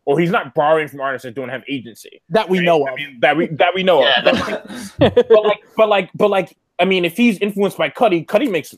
Or 0.05 0.19
he's 0.19 0.31
not 0.31 0.55
borrowing 0.55 0.87
from 0.87 1.01
artists 1.01 1.23
that 1.23 1.35
don't 1.35 1.49
have 1.49 1.61
agency. 1.67 2.21
That 2.29 2.49
we 2.49 2.59
right? 2.59 2.65
know 2.65 2.85
I 2.87 2.91
of. 2.91 2.95
mean, 2.97 3.19
that 3.21 3.37
we 3.37 3.47
that 3.47 3.75
we 3.75 3.83
know 3.83 4.01
yeah, 4.01 4.19
of. 4.19 4.25
But, 4.25 4.67
that- 4.99 5.27
but 5.29 5.43
like, 5.45 5.59
but 5.77 5.89
like, 5.89 6.09
but 6.15 6.29
like, 6.29 6.57
I 6.79 6.85
mean, 6.85 7.05
if 7.05 7.15
he's 7.15 7.37
influenced 7.39 7.77
by 7.77 7.89
Cudi, 7.89 8.25
Cudi 8.25 8.49
makes 8.49 8.73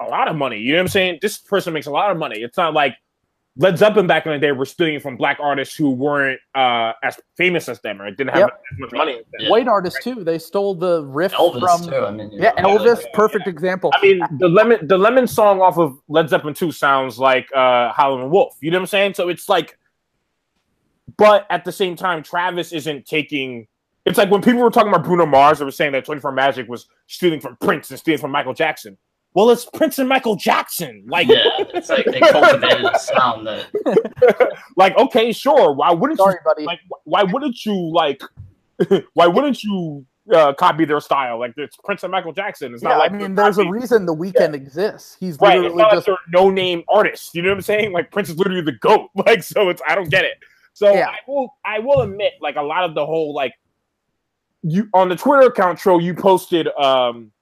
a 0.00 0.04
lot 0.08 0.26
of 0.28 0.34
money. 0.36 0.58
You 0.58 0.72
know 0.72 0.78
what 0.78 0.82
I'm 0.82 0.88
saying? 0.88 1.18
This 1.22 1.38
person 1.38 1.72
makes 1.72 1.86
a 1.86 1.90
lot 1.92 2.10
of 2.10 2.16
money. 2.16 2.40
It's 2.40 2.56
not 2.56 2.74
like 2.74 2.96
Led 3.58 3.78
Zeppelin 3.78 4.06
back 4.06 4.26
in 4.26 4.32
the 4.32 4.38
day 4.38 4.52
were 4.52 4.64
stealing 4.66 4.98
from 5.00 5.16
black 5.16 5.38
artists 5.40 5.74
who 5.76 5.90
weren't 5.90 6.40
uh, 6.54 6.92
as 7.02 7.18
famous 7.36 7.68
as 7.68 7.80
them 7.80 8.02
or 8.02 8.10
didn't 8.10 8.30
have 8.30 8.38
Yep. 8.40 8.62
as 8.72 8.78
much 8.80 8.92
money. 8.92 9.12
as 9.12 9.18
them. 9.18 9.40
Yeah. 9.40 9.50
White 9.50 9.68
artists 9.68 10.02
too. 10.02 10.24
They 10.24 10.38
stole 10.38 10.74
the 10.74 11.04
riff 11.04 11.32
Elvis 11.32 11.60
from 11.60 11.88
too. 11.90 11.96
I 11.96 12.10
mean, 12.10 12.30
Yeah, 12.32 12.50
know, 12.60 12.76
Elvis, 12.78 12.96
like- 13.04 13.12
perfect 13.14 13.46
example. 13.46 13.92
I 13.94 14.02
mean, 14.02 14.20
the 14.38 14.48
lemon 14.48 14.86
the 14.88 14.98
lemon 14.98 15.26
song 15.28 15.60
off 15.60 15.78
of 15.78 15.96
Led 16.08 16.28
Zeppelin 16.28 16.54
2 16.54 16.72
sounds 16.72 17.18
like 17.20 17.48
uh 17.54 17.92
Howlin' 17.92 18.30
Wolf. 18.30 18.56
You 18.60 18.70
know 18.72 18.78
what 18.78 18.82
I'm 18.82 18.86
saying? 18.88 19.14
So 19.14 19.28
it's 19.28 19.48
like 19.48 19.78
but 21.16 21.46
at 21.50 21.64
the 21.64 21.72
same 21.72 21.96
time, 21.96 22.22
Travis 22.22 22.72
isn't 22.72 23.06
taking 23.06 23.66
it's 24.06 24.18
like 24.18 24.30
when 24.30 24.40
people 24.40 24.62
were 24.62 24.70
talking 24.70 24.88
about 24.88 25.04
Bruno 25.04 25.26
Mars, 25.26 25.58
they 25.58 25.64
were 25.64 25.72
saying 25.72 25.92
that 25.92 26.04
24 26.04 26.30
Magic 26.30 26.68
was 26.68 26.86
stealing 27.08 27.40
from 27.40 27.56
Prince 27.56 27.90
and 27.90 27.98
stealing 27.98 28.20
from 28.20 28.30
Michael 28.30 28.54
Jackson. 28.54 28.96
Well, 29.34 29.50
it's 29.50 29.66
Prince 29.66 29.98
and 29.98 30.08
Michael 30.08 30.36
Jackson. 30.36 31.04
Like, 31.08 31.28
yeah, 31.28 31.44
it's 31.74 31.90
like 31.90 32.06
they 32.06 32.20
cultivated 32.20 32.86
a 32.86 32.98
sound 32.98 33.46
that 33.46 33.66
like 34.76 34.96
okay, 34.96 35.32
sure. 35.32 35.74
Why 35.74 35.90
wouldn't 35.90 36.18
Sorry, 36.18 36.34
you 36.34 36.40
buddy. 36.44 36.64
like 36.64 36.80
why 37.04 37.24
wouldn't 37.24 37.66
you 37.66 37.74
like 37.92 38.22
why 39.12 39.26
wouldn't 39.26 39.62
you 39.62 40.06
uh, 40.32 40.54
copy 40.54 40.86
their 40.86 41.00
style? 41.00 41.38
Like 41.38 41.52
it's 41.56 41.76
Prince 41.84 42.02
and 42.04 42.12
Michael 42.12 42.32
Jackson. 42.32 42.72
It's 42.72 42.82
yeah, 42.82 42.90
not 42.90 42.98
like 42.98 43.10
I 43.10 43.14
mean, 43.14 43.34
they're 43.34 43.44
there's 43.44 43.58
a 43.58 43.68
reason 43.68 44.06
the 44.06 44.14
Weeknd 44.14 44.54
exists. 44.54 45.16
He's 45.20 45.36
Right, 45.38 45.56
it's 45.56 45.62
literally 45.64 45.82
not 45.82 45.92
just 45.92 46.08
like 46.08 46.16
they're 46.32 46.42
no 46.42 46.48
name 46.48 46.82
artists. 46.88 47.34
You 47.34 47.42
know 47.42 47.50
what 47.50 47.56
I'm 47.56 47.62
saying? 47.62 47.92
Like 47.92 48.10
Prince 48.10 48.30
is 48.30 48.38
literally 48.38 48.62
the 48.62 48.72
goat. 48.72 49.10
Like 49.16 49.42
so, 49.42 49.68
it's 49.68 49.82
I 49.86 49.94
don't 49.96 50.08
get 50.08 50.24
it. 50.24 50.38
So 50.76 50.92
Yeah. 50.92 51.08
I 51.08 51.16
will 51.26 51.54
I 51.64 51.78
will 51.78 52.02
admit 52.02 52.34
like 52.42 52.56
a 52.56 52.62
lot 52.62 52.84
of 52.84 52.94
the 52.94 53.06
whole 53.06 53.32
like 53.32 53.54
you 54.60 54.90
on 54.92 55.08
the 55.08 55.16
Twitter 55.16 55.46
account 55.46 55.78
troll 55.78 56.02
you 56.02 56.12
posted 56.12 56.68
um 56.76 57.32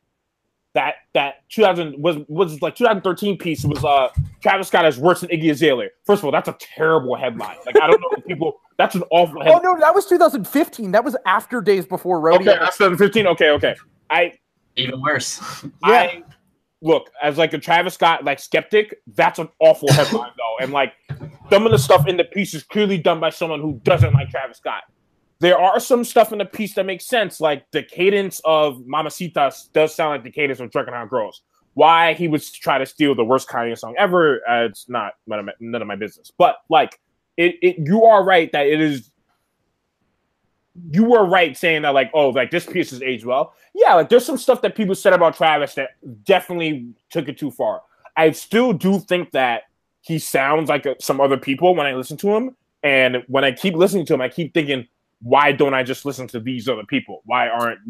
that 0.74 0.94
that 1.14 1.48
2000 1.48 2.00
was 2.00 2.18
was 2.28 2.62
like 2.62 2.76
2013 2.76 3.36
piece 3.36 3.64
was 3.64 3.84
uh 3.84 4.08
Travis 4.40 4.68
Scott 4.68 4.86
is 4.86 4.98
worse 4.98 5.20
than 5.22 5.30
Iggy 5.30 5.50
Azalea. 5.50 5.88
First 6.04 6.20
of 6.20 6.26
all, 6.26 6.30
that's 6.30 6.48
a 6.48 6.56
terrible 6.60 7.16
headline. 7.16 7.56
Like 7.66 7.74
I 7.82 7.88
don't 7.88 8.00
know 8.00 8.08
if 8.16 8.24
people. 8.24 8.60
That's 8.76 8.94
an 8.94 9.02
awful 9.10 9.42
Oh 9.44 9.58
no, 9.64 9.80
that 9.80 9.92
was 9.92 10.06
2015. 10.06 10.92
That 10.92 11.04
was 11.04 11.16
after 11.26 11.60
Days 11.60 11.86
Before 11.86 12.20
Rodeo. 12.20 12.52
okay, 12.52 12.60
that's 12.60 12.76
2015. 12.76 13.26
Okay, 13.26 13.50
okay. 13.50 13.74
I 14.10 14.34
even 14.76 15.00
worse. 15.00 15.64
I 15.82 16.22
look 16.84 17.10
as 17.22 17.38
like 17.38 17.52
a 17.54 17.58
Travis 17.58 17.94
Scott 17.94 18.24
like 18.24 18.38
skeptic. 18.38 19.00
That's 19.14 19.38
an 19.38 19.48
awful 19.58 19.90
headline 19.92 20.30
though, 20.36 20.64
and 20.64 20.72
like 20.72 20.92
some 21.50 21.66
of 21.66 21.72
the 21.72 21.78
stuff 21.78 22.06
in 22.06 22.16
the 22.16 22.24
piece 22.24 22.54
is 22.54 22.62
clearly 22.62 22.98
done 22.98 23.18
by 23.18 23.30
someone 23.30 23.60
who 23.60 23.80
doesn't 23.82 24.12
like 24.12 24.30
Travis 24.30 24.58
Scott. 24.58 24.84
There 25.40 25.58
are 25.58 25.80
some 25.80 26.04
stuff 26.04 26.32
in 26.32 26.38
the 26.38 26.44
piece 26.44 26.74
that 26.74 26.86
makes 26.86 27.06
sense, 27.06 27.40
like 27.40 27.64
the 27.72 27.82
cadence 27.82 28.40
of 28.44 28.78
Mamacitas 28.82 29.72
does 29.72 29.94
sound 29.94 30.10
like 30.10 30.24
the 30.24 30.30
cadence 30.30 30.60
of 30.60 30.70
Drunken 30.70 30.94
Hot 30.94 31.10
Girls. 31.10 31.42
Why 31.72 32.14
he 32.14 32.28
would 32.28 32.42
try 32.42 32.78
to 32.78 32.86
steal 32.86 33.16
the 33.16 33.24
worst 33.24 33.48
Kanye 33.48 33.76
song 33.76 33.94
ever? 33.98 34.40
Uh, 34.48 34.66
it's 34.66 34.88
not 34.88 35.14
none 35.26 35.40
of, 35.40 35.44
my, 35.46 35.52
none 35.58 35.82
of 35.82 35.88
my 35.88 35.96
business. 35.96 36.30
But 36.38 36.56
like, 36.70 37.00
it, 37.36 37.56
it 37.62 37.76
you 37.78 38.04
are 38.04 38.24
right 38.24 38.50
that 38.52 38.66
it 38.66 38.80
is. 38.80 39.10
You 40.90 41.04
were 41.04 41.24
right 41.24 41.56
saying 41.56 41.82
that 41.82 41.94
like, 41.94 42.10
oh, 42.14 42.30
like 42.30 42.50
this 42.50 42.66
piece 42.66 42.90
has 42.90 43.02
aged 43.02 43.24
well 43.24 43.54
yeah, 43.74 43.94
like 43.94 44.08
there's 44.08 44.24
some 44.24 44.38
stuff 44.38 44.62
that 44.62 44.76
people 44.76 44.94
said 44.94 45.12
about 45.12 45.36
Travis 45.36 45.74
that 45.74 45.90
definitely 46.22 46.94
took 47.10 47.28
it 47.28 47.36
too 47.36 47.50
far. 47.50 47.82
I 48.16 48.30
still 48.30 48.72
do 48.72 49.00
think 49.00 49.32
that 49.32 49.62
he 50.00 50.18
sounds 50.18 50.68
like 50.68 50.86
uh 50.86 50.94
some 51.00 51.20
other 51.20 51.36
people 51.36 51.74
when 51.74 51.86
I 51.86 51.94
listen 51.94 52.16
to 52.18 52.34
him, 52.34 52.56
and 52.82 53.24
when 53.26 53.44
I 53.44 53.50
keep 53.50 53.74
listening 53.74 54.06
to 54.06 54.14
him, 54.14 54.20
I 54.20 54.28
keep 54.28 54.54
thinking, 54.54 54.86
why 55.22 55.50
don't 55.50 55.74
I 55.74 55.82
just 55.82 56.04
listen 56.04 56.28
to 56.28 56.40
these 56.40 56.68
other 56.68 56.84
people? 56.84 57.22
Why 57.24 57.48
aren't 57.48 57.80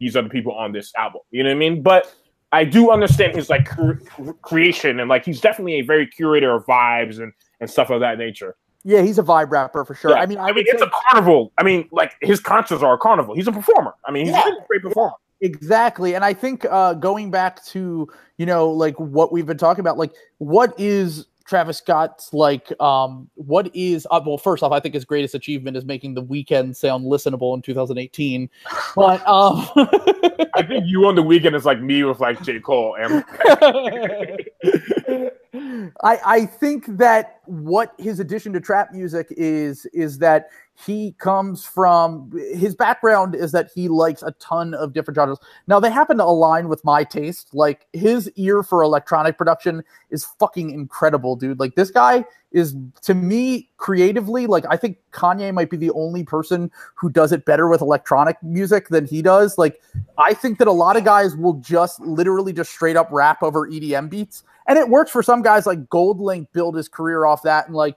these 0.00 0.16
other 0.16 0.28
people 0.28 0.52
on 0.52 0.72
this 0.72 0.92
album? 0.96 1.20
You 1.30 1.44
know 1.44 1.50
what 1.50 1.56
I 1.56 1.58
mean? 1.58 1.82
But 1.82 2.12
I 2.50 2.64
do 2.64 2.90
understand 2.90 3.36
his 3.36 3.48
like 3.48 3.68
cre- 3.68 4.32
creation 4.42 4.98
and 4.98 5.08
like 5.08 5.24
he's 5.24 5.40
definitely 5.40 5.74
a 5.74 5.82
very 5.82 6.06
curator 6.06 6.52
of 6.52 6.66
vibes 6.66 7.20
and 7.20 7.32
and 7.60 7.70
stuff 7.70 7.90
of 7.90 8.00
that 8.00 8.18
nature. 8.18 8.56
Yeah, 8.84 9.02
he's 9.02 9.18
a 9.18 9.22
vibe 9.22 9.50
rapper 9.50 9.84
for 9.84 9.94
sure. 9.94 10.12
Yeah. 10.12 10.18
I 10.22 10.26
mean, 10.26 10.38
I, 10.38 10.48
I 10.48 10.52
mean, 10.52 10.64
it's 10.66 10.80
say 10.80 10.86
a 10.86 10.90
carnival. 11.10 11.52
I 11.58 11.62
mean, 11.62 11.88
like 11.92 12.14
his 12.22 12.40
concerts 12.40 12.82
are 12.82 12.94
a 12.94 12.98
carnival. 12.98 13.34
He's 13.34 13.48
a 13.48 13.52
performer. 13.52 13.94
I 14.04 14.10
mean, 14.12 14.26
he's 14.26 14.34
Yeah. 14.34 14.48
a 14.48 14.66
great 14.66 14.82
performer. 14.82 15.14
exactly. 15.40 16.14
And 16.14 16.24
I 16.24 16.32
think 16.32 16.64
uh, 16.70 16.94
going 16.94 17.30
back 17.30 17.64
to 17.66 18.08
you 18.38 18.46
know 18.46 18.70
like 18.70 18.94
what 18.98 19.32
we've 19.32 19.46
been 19.46 19.58
talking 19.58 19.80
about, 19.80 19.98
like 19.98 20.12
what 20.38 20.78
is 20.78 21.26
Travis 21.44 21.78
Scott's 21.78 22.32
like? 22.34 22.70
Um, 22.80 23.28
what 23.34 23.74
is 23.74 24.06
uh, 24.10 24.20
well? 24.24 24.36
First 24.38 24.62
off, 24.62 24.70
I 24.72 24.80
think 24.80 24.94
his 24.94 25.04
greatest 25.04 25.34
achievement 25.34 25.76
is 25.76 25.84
making 25.84 26.14
the 26.14 26.22
Weeknd 26.22 26.76
sound 26.76 27.04
listenable 27.06 27.54
in 27.56 27.62
2018. 27.62 28.48
But 28.94 29.26
um, 29.26 29.66
I 30.54 30.62
think 30.62 30.84
you 30.86 31.06
on 31.06 31.14
the 31.14 31.22
Weeknd 31.22 31.54
is 31.56 31.64
like 31.64 31.80
me 31.80 32.04
with 32.04 32.20
like 32.20 32.42
J. 32.42 32.60
Cole 32.60 32.96
and 33.00 33.24
I 36.02 36.18
I 36.24 36.46
think 36.46 36.86
that 36.98 37.40
what 37.46 37.94
his 37.98 38.20
addition 38.20 38.52
to 38.52 38.60
trap 38.60 38.92
music 38.92 39.26
is 39.30 39.86
is 39.86 40.18
that 40.18 40.48
he 40.86 41.12
comes 41.18 41.64
from 41.64 42.30
his 42.54 42.74
background 42.74 43.34
is 43.34 43.50
that 43.50 43.68
he 43.74 43.88
likes 43.88 44.22
a 44.22 44.30
ton 44.32 44.74
of 44.74 44.92
different 44.92 45.16
genres. 45.16 45.38
Now 45.66 45.80
they 45.80 45.90
happen 45.90 46.18
to 46.18 46.24
align 46.24 46.68
with 46.68 46.84
my 46.84 47.02
taste. 47.02 47.52
Like 47.52 47.86
his 47.92 48.30
ear 48.36 48.62
for 48.62 48.82
electronic 48.82 49.36
production 49.36 49.82
is 50.10 50.24
fucking 50.38 50.70
incredible, 50.70 51.34
dude. 51.34 51.58
Like 51.58 51.74
this 51.74 51.90
guy 51.90 52.24
is 52.52 52.76
to 53.02 53.14
me 53.14 53.68
creatively 53.76 54.46
like 54.46 54.64
I 54.70 54.76
think 54.76 54.98
Kanye 55.12 55.52
might 55.52 55.68
be 55.68 55.76
the 55.76 55.90
only 55.90 56.24
person 56.24 56.70
who 56.94 57.10
does 57.10 57.32
it 57.32 57.44
better 57.44 57.68
with 57.68 57.80
electronic 57.80 58.40
music 58.42 58.88
than 58.88 59.04
he 59.04 59.20
does. 59.20 59.58
Like 59.58 59.80
I 60.18 60.34
think 60.34 60.58
that 60.58 60.68
a 60.68 60.72
lot 60.72 60.96
of 60.96 61.04
guys 61.04 61.36
will 61.36 61.54
just 61.54 62.00
literally 62.00 62.52
just 62.52 62.70
straight 62.70 62.96
up 62.96 63.08
rap 63.10 63.42
over 63.42 63.68
EDM 63.68 64.10
beats 64.10 64.42
and 64.66 64.78
it 64.78 64.88
works 64.88 65.10
for 65.10 65.22
some 65.22 65.42
guys 65.42 65.64
like 65.64 65.88
Goldlink 65.88 66.48
build 66.52 66.76
his 66.76 66.88
career 66.88 67.24
off 67.24 67.42
that 67.42 67.66
and 67.66 67.76
like 67.76 67.96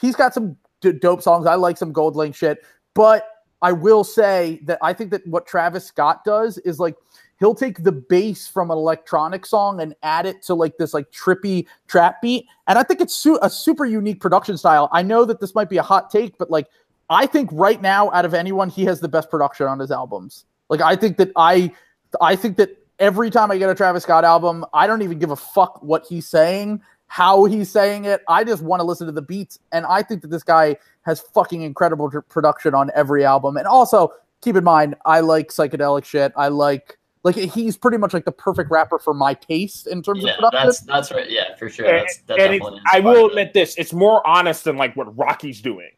he's 0.00 0.16
got 0.16 0.32
some 0.32 0.56
d- 0.80 0.92
dope 0.92 1.22
songs. 1.22 1.46
I 1.46 1.56
like 1.56 1.76
some 1.76 1.92
Goldlink 1.92 2.34
shit, 2.34 2.64
but 2.94 3.28
I 3.62 3.72
will 3.72 4.04
say 4.04 4.60
that 4.64 4.78
I 4.82 4.92
think 4.92 5.10
that 5.10 5.26
what 5.26 5.46
Travis 5.46 5.84
Scott 5.84 6.24
does 6.24 6.58
is 6.58 6.78
like 6.78 6.96
he'll 7.38 7.54
take 7.54 7.82
the 7.82 7.92
bass 7.92 8.48
from 8.48 8.70
an 8.70 8.78
electronic 8.78 9.44
song 9.46 9.80
and 9.80 9.94
add 10.02 10.26
it 10.26 10.42
to 10.42 10.54
like 10.54 10.76
this 10.78 10.94
like 10.94 11.10
trippy 11.10 11.66
trap 11.88 12.20
beat, 12.22 12.46
and 12.66 12.78
I 12.78 12.82
think 12.82 13.00
it's 13.00 13.14
su- 13.14 13.38
a 13.42 13.50
super 13.50 13.84
unique 13.84 14.20
production 14.20 14.56
style. 14.56 14.88
I 14.92 15.02
know 15.02 15.24
that 15.24 15.40
this 15.40 15.54
might 15.54 15.70
be 15.70 15.78
a 15.78 15.82
hot 15.82 16.10
take, 16.10 16.38
but 16.38 16.50
like 16.50 16.68
I 17.08 17.26
think 17.26 17.50
right 17.52 17.80
now 17.80 18.10
out 18.12 18.24
of 18.24 18.34
anyone, 18.34 18.68
he 18.68 18.84
has 18.84 19.00
the 19.00 19.08
best 19.08 19.30
production 19.30 19.66
on 19.66 19.78
his 19.78 19.90
albums. 19.90 20.44
Like 20.68 20.80
I 20.80 20.96
think 20.96 21.16
that 21.18 21.30
I 21.36 21.72
I 22.20 22.36
think 22.36 22.56
that 22.56 22.76
every 22.98 23.30
time 23.30 23.50
I 23.50 23.58
get 23.58 23.68
a 23.70 23.74
Travis 23.74 24.02
Scott 24.04 24.24
album, 24.24 24.64
I 24.72 24.86
don't 24.86 25.02
even 25.02 25.18
give 25.18 25.30
a 25.30 25.36
fuck 25.36 25.82
what 25.82 26.06
he's 26.08 26.26
saying, 26.28 26.80
how 27.08 27.44
he's 27.44 27.70
saying 27.70 28.04
it. 28.06 28.22
I 28.28 28.42
just 28.44 28.62
want 28.62 28.80
to 28.80 28.84
listen 28.84 29.06
to 29.06 29.12
the 29.12 29.22
beats. 29.22 29.58
And 29.72 29.84
I 29.86 30.02
think 30.02 30.22
that 30.22 30.28
this 30.28 30.42
guy 30.42 30.76
has 31.02 31.20
fucking 31.20 31.62
incredible 31.62 32.10
tr- 32.10 32.20
production 32.20 32.74
on 32.74 32.90
every 32.94 33.24
album. 33.24 33.56
And 33.58 33.66
also, 33.66 34.12
keep 34.40 34.56
in 34.56 34.64
mind, 34.64 34.94
I 35.04 35.20
like 35.20 35.48
psychedelic 35.48 36.04
shit. 36.04 36.32
I 36.36 36.48
like, 36.48 36.98
like, 37.22 37.36
he's 37.36 37.76
pretty 37.76 37.98
much 37.98 38.14
like 38.14 38.24
the 38.24 38.32
perfect 38.32 38.70
rapper 38.70 38.98
for 38.98 39.12
my 39.12 39.34
taste 39.34 39.86
in 39.86 40.02
terms 40.02 40.24
Yeah, 40.24 40.30
of 40.32 40.36
production. 40.38 40.66
that's 40.66 40.80
that's 40.80 41.12
right. 41.12 41.30
Yeah, 41.30 41.54
for 41.56 41.68
sure. 41.68 41.86
and, 41.86 41.98
That's 42.00 42.16
that 42.28 42.40
and 42.40 42.52
definitely. 42.60 42.80
I 42.92 43.00
will 43.00 43.26
it. 43.26 43.30
admit 43.32 43.52
this: 43.52 43.76
it's 43.76 43.92
more 43.92 44.26
honest 44.26 44.64
than 44.64 44.76
like 44.78 44.96
what 44.96 45.16
Rocky's 45.18 45.60
doing. 45.60 45.90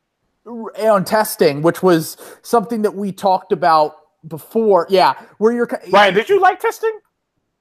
on 0.46 1.04
testing, 1.04 1.62
which 1.62 1.82
was 1.82 2.16
something 2.42 2.82
that 2.82 2.94
we 2.94 3.12
talked 3.12 3.52
about 3.52 3.96
before. 4.28 4.86
Yeah, 4.90 5.14
where 5.38 5.52
you're 5.52 5.68
Ryan, 5.90 6.14
did 6.14 6.28
you 6.28 6.40
like 6.40 6.60
testing? 6.60 6.96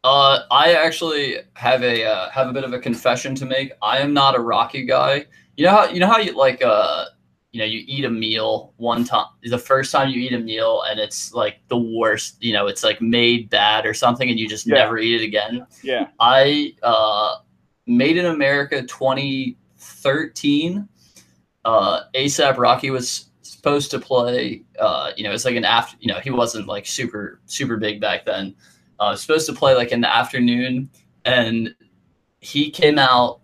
Uh, 0.03 0.41
I 0.51 0.73
actually 0.73 1.37
have 1.55 1.81
a 1.83 2.05
uh, 2.05 2.29
have 2.29 2.47
a 2.47 2.53
bit 2.53 2.63
of 2.63 2.73
a 2.73 2.79
confession 2.79 3.33
to 3.35 3.45
make. 3.45 3.71
I 3.81 3.97
am 3.99 4.13
not 4.13 4.35
a 4.35 4.39
Rocky 4.39 4.85
guy. 4.85 5.25
You 5.55 5.65
know 5.65 5.71
how 5.71 5.89
you 5.89 5.99
know 5.99 6.07
how 6.07 6.19
you 6.19 6.33
like 6.33 6.61
uh 6.61 7.05
you 7.51 7.59
know 7.59 7.65
you 7.65 7.83
eat 7.87 8.05
a 8.05 8.09
meal 8.09 8.73
one 8.77 9.03
time 9.03 9.25
the 9.43 9.57
first 9.57 9.91
time 9.91 10.09
you 10.09 10.21
eat 10.21 10.33
a 10.33 10.39
meal 10.39 10.83
and 10.87 10.99
it's 10.99 11.33
like 11.33 11.57
the 11.69 11.77
worst 11.77 12.37
you 12.43 12.53
know 12.53 12.67
it's 12.67 12.83
like 12.83 13.01
made 13.01 13.49
bad 13.49 13.83
or 13.85 13.93
something 13.95 14.29
and 14.29 14.39
you 14.39 14.47
just 14.47 14.67
Yeah. 14.67 14.75
never 14.75 14.99
eat 14.99 15.21
it 15.21 15.25
again 15.25 15.65
Yeah. 15.81 16.07
i 16.19 16.75
uh 16.83 17.37
made 17.87 18.17
in 18.17 18.25
america 18.27 18.83
2013 18.83 20.87
uh 21.65 22.01
asap 22.13 22.57
rocky 22.57 22.91
was 22.91 23.26
supposed 23.67 23.91
to 23.91 23.99
play 23.99 24.63
uh 24.79 25.11
you 25.17 25.25
know 25.25 25.31
it's 25.31 25.43
like 25.43 25.57
an 25.57 25.65
after 25.65 25.97
you 25.99 26.07
know 26.07 26.19
he 26.19 26.31
wasn't 26.31 26.65
like 26.67 26.85
super 26.85 27.41
super 27.45 27.75
big 27.75 27.99
back 27.99 28.25
then. 28.25 28.55
Uh 28.99 29.13
supposed 29.13 29.45
to 29.47 29.53
play 29.53 29.75
like 29.75 29.91
in 29.91 29.99
the 29.99 30.15
afternoon 30.15 30.89
and 31.25 31.75
he 32.39 32.71
came 32.71 32.97
out 32.97 33.41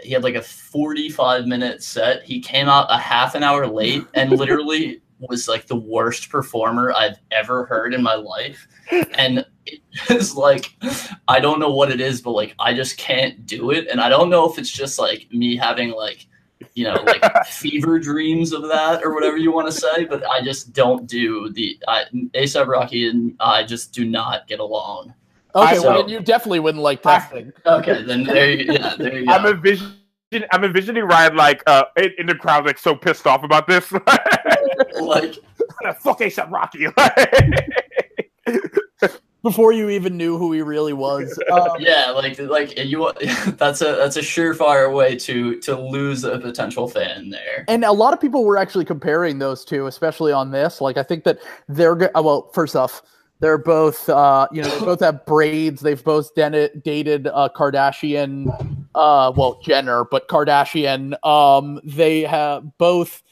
he 0.00 0.10
had 0.10 0.24
like 0.24 0.34
a 0.34 0.42
45 0.42 1.46
minute 1.46 1.80
set. 1.80 2.24
He 2.24 2.40
came 2.40 2.68
out 2.68 2.86
a 2.90 2.98
half 2.98 3.36
an 3.36 3.44
hour 3.44 3.68
late 3.68 4.04
and 4.14 4.32
literally 4.38 5.00
was 5.20 5.46
like 5.46 5.68
the 5.68 5.76
worst 5.76 6.28
performer 6.28 6.92
i've 6.96 7.16
ever 7.30 7.64
heard 7.66 7.94
in 7.94 8.02
my 8.02 8.16
life. 8.16 8.66
And 8.90 9.46
it's 10.10 10.34
like 10.34 10.76
i 11.28 11.38
don't 11.38 11.60
know 11.60 11.70
what 11.70 11.92
it 11.92 12.00
is 12.00 12.20
but 12.20 12.32
like 12.32 12.52
i 12.58 12.74
just 12.74 12.96
can't 12.96 13.46
do 13.46 13.70
it. 13.70 13.86
And 13.86 14.00
i 14.00 14.08
don't 14.08 14.28
know 14.28 14.50
if 14.50 14.58
it's 14.58 14.72
just 14.72 14.98
like 14.98 15.28
me 15.30 15.54
having 15.54 15.92
like 15.92 16.26
you 16.74 16.84
know 16.84 16.94
like 17.06 17.22
fever 17.46 17.98
dreams 17.98 18.52
of 18.52 18.62
that 18.68 19.02
or 19.04 19.14
whatever 19.14 19.36
you 19.36 19.52
want 19.52 19.66
to 19.66 19.72
say 19.72 20.04
but 20.04 20.24
i 20.26 20.42
just 20.42 20.72
don't 20.72 21.06
do 21.06 21.50
the 21.50 21.78
I, 21.88 22.04
asap 22.34 22.66
rocky 22.68 23.08
and 23.08 23.34
i 23.40 23.62
just 23.64 23.92
do 23.92 24.04
not 24.04 24.46
get 24.48 24.60
along 24.60 25.14
Okay, 25.54 25.76
So- 25.76 25.90
well, 25.90 26.00
then 26.00 26.08
you 26.08 26.20
definitely 26.20 26.60
wouldn't 26.60 26.82
like 26.82 27.04
I- 27.04 27.18
testing. 27.18 27.52
okay 27.66 28.02
then 28.02 28.24
there 28.24 28.50
you 28.50 28.72
yeah 28.72 28.94
there 28.96 29.18
you 29.18 29.26
go 29.26 29.32
I'm 29.32 29.44
envisioning. 29.46 29.92
I'm 30.50 30.64
envisioning 30.64 31.04
Ryan 31.04 31.36
like 31.36 31.62
uh 31.66 31.84
in, 31.98 32.10
in 32.16 32.26
the 32.26 32.34
crowd 32.34 32.64
like 32.64 32.78
so 32.78 32.94
pissed 32.96 33.26
off 33.26 33.44
about 33.44 33.66
this. 33.66 33.92
like 35.00 35.36
Fuck 36.00 36.20
ASAP 36.20 36.50
Rocky. 36.50 36.86
Before 39.42 39.72
you 39.72 39.90
even 39.90 40.16
knew 40.16 40.38
who 40.38 40.52
he 40.52 40.62
really 40.62 40.92
was. 40.92 41.38
Um, 41.52 41.68
yeah 41.80 42.10
like 42.10 42.38
like 42.38 42.78
you 42.78 43.12
that's 43.56 43.82
a 43.82 43.96
that's 43.96 44.16
a 44.16 44.20
surefire 44.20 44.92
way 44.94 45.16
to 45.16 45.58
to 45.60 45.78
lose 45.78 46.24
a 46.24 46.38
potential 46.38 46.88
fan 46.88 47.28
there 47.30 47.64
And 47.68 47.84
a 47.84 47.92
lot 47.92 48.14
of 48.14 48.20
people 48.20 48.44
were 48.44 48.56
actually 48.56 48.84
comparing 48.84 49.38
those 49.38 49.64
two, 49.64 49.86
especially 49.86 50.32
on 50.32 50.50
this. 50.50 50.80
Like, 50.80 50.96
I 50.96 51.02
think 51.02 51.24
that 51.24 51.38
they're 51.68 51.96
go- 51.96 52.10
uh, 52.14 52.22
well. 52.22 52.50
First 52.54 52.76
off, 52.76 53.02
they're 53.40 53.58
both, 53.58 54.08
uh, 54.08 54.46
you 54.52 54.62
know, 54.62 54.68
they 54.78 54.84
both 54.84 55.00
have 55.00 55.26
braids. 55.26 55.82
They've 55.82 56.02
both 56.02 56.34
den- 56.34 56.80
dated 56.84 57.26
uh, 57.26 57.48
Kardashian, 57.54 58.46
uh, 58.94 59.32
well, 59.36 59.58
Jenner, 59.62 60.04
but 60.04 60.28
Kardashian. 60.28 61.14
Um, 61.26 61.80
they 61.84 62.22
have 62.22 62.78
both 62.78 63.22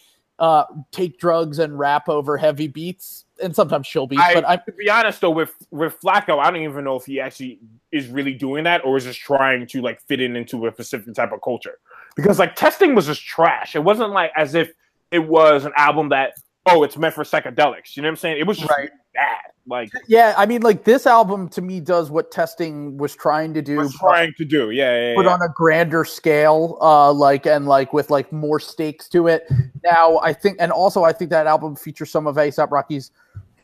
uh, 0.40 0.64
take 0.90 1.18
drugs 1.18 1.58
and 1.58 1.78
rap 1.78 2.08
over 2.08 2.36
heavy 2.36 2.66
beats, 2.66 3.24
and 3.42 3.54
sometimes 3.54 3.88
chill 3.88 4.06
beats. 4.06 4.22
I, 4.22 4.34
but 4.34 4.48
I'm, 4.48 4.60
to 4.66 4.72
be 4.72 4.90
honest 4.90 5.20
though, 5.20 5.30
with 5.30 5.54
with 5.70 6.00
Flacko, 6.00 6.38
I 6.38 6.50
don't 6.50 6.62
even 6.62 6.84
know 6.84 6.96
if 6.96 7.06
he 7.06 7.20
actually 7.20 7.58
is 7.92 8.08
really 8.08 8.34
doing 8.34 8.64
that 8.64 8.84
or 8.84 8.96
is 8.96 9.04
just 9.04 9.20
trying 9.20 9.66
to 9.66 9.82
like 9.82 10.00
fit 10.02 10.20
in 10.20 10.36
into 10.36 10.66
a 10.66 10.72
specific 10.72 11.14
type 11.14 11.32
of 11.32 11.40
culture. 11.42 11.78
Because 12.16 12.38
like 12.38 12.56
testing 12.56 12.94
was 12.94 13.06
just 13.06 13.24
trash. 13.24 13.74
It 13.74 13.84
wasn't 13.84 14.10
like 14.10 14.32
as 14.36 14.54
if 14.54 14.72
it 15.10 15.20
was 15.20 15.64
an 15.64 15.72
album 15.76 16.08
that 16.10 16.34
oh 16.66 16.82
it's 16.82 16.96
meant 16.96 17.14
for 17.14 17.24
psychedelics. 17.24 17.96
You 17.96 18.02
know 18.02 18.08
what 18.08 18.12
I'm 18.12 18.16
saying? 18.16 18.38
It 18.38 18.46
was 18.46 18.58
just 18.58 18.70
Right. 18.70 18.90
Bad. 19.14 19.36
Like 19.66 19.90
yeah, 20.08 20.34
I 20.36 20.46
mean, 20.46 20.62
like 20.62 20.84
this 20.84 21.06
album 21.06 21.48
to 21.50 21.62
me 21.62 21.80
does 21.80 22.10
what 22.10 22.30
testing 22.32 22.96
was 22.96 23.14
trying 23.14 23.54
to 23.54 23.62
do. 23.62 23.76
was 23.76 23.94
trying 23.94 24.32
to 24.38 24.44
do. 24.44 24.70
Yeah, 24.70 25.12
yeah, 25.14 25.20
yeah. 25.22 25.28
on 25.28 25.40
a 25.42 25.48
grander 25.54 26.04
scale 26.04 26.76
uh 26.80 27.12
like 27.12 27.46
and 27.46 27.66
like 27.66 27.92
with 27.92 28.10
like 28.10 28.32
more 28.32 28.58
stakes 28.58 29.08
to 29.10 29.28
it 29.28 29.46
now 29.84 30.18
i 30.20 30.32
think 30.32 30.56
and 30.58 30.72
also 30.72 31.04
i 31.04 31.12
think 31.12 31.30
that 31.30 31.46
album 31.46 31.76
features 31.76 32.10
some 32.10 32.26
of 32.26 32.36
asap 32.36 32.70
rocky's 32.70 33.10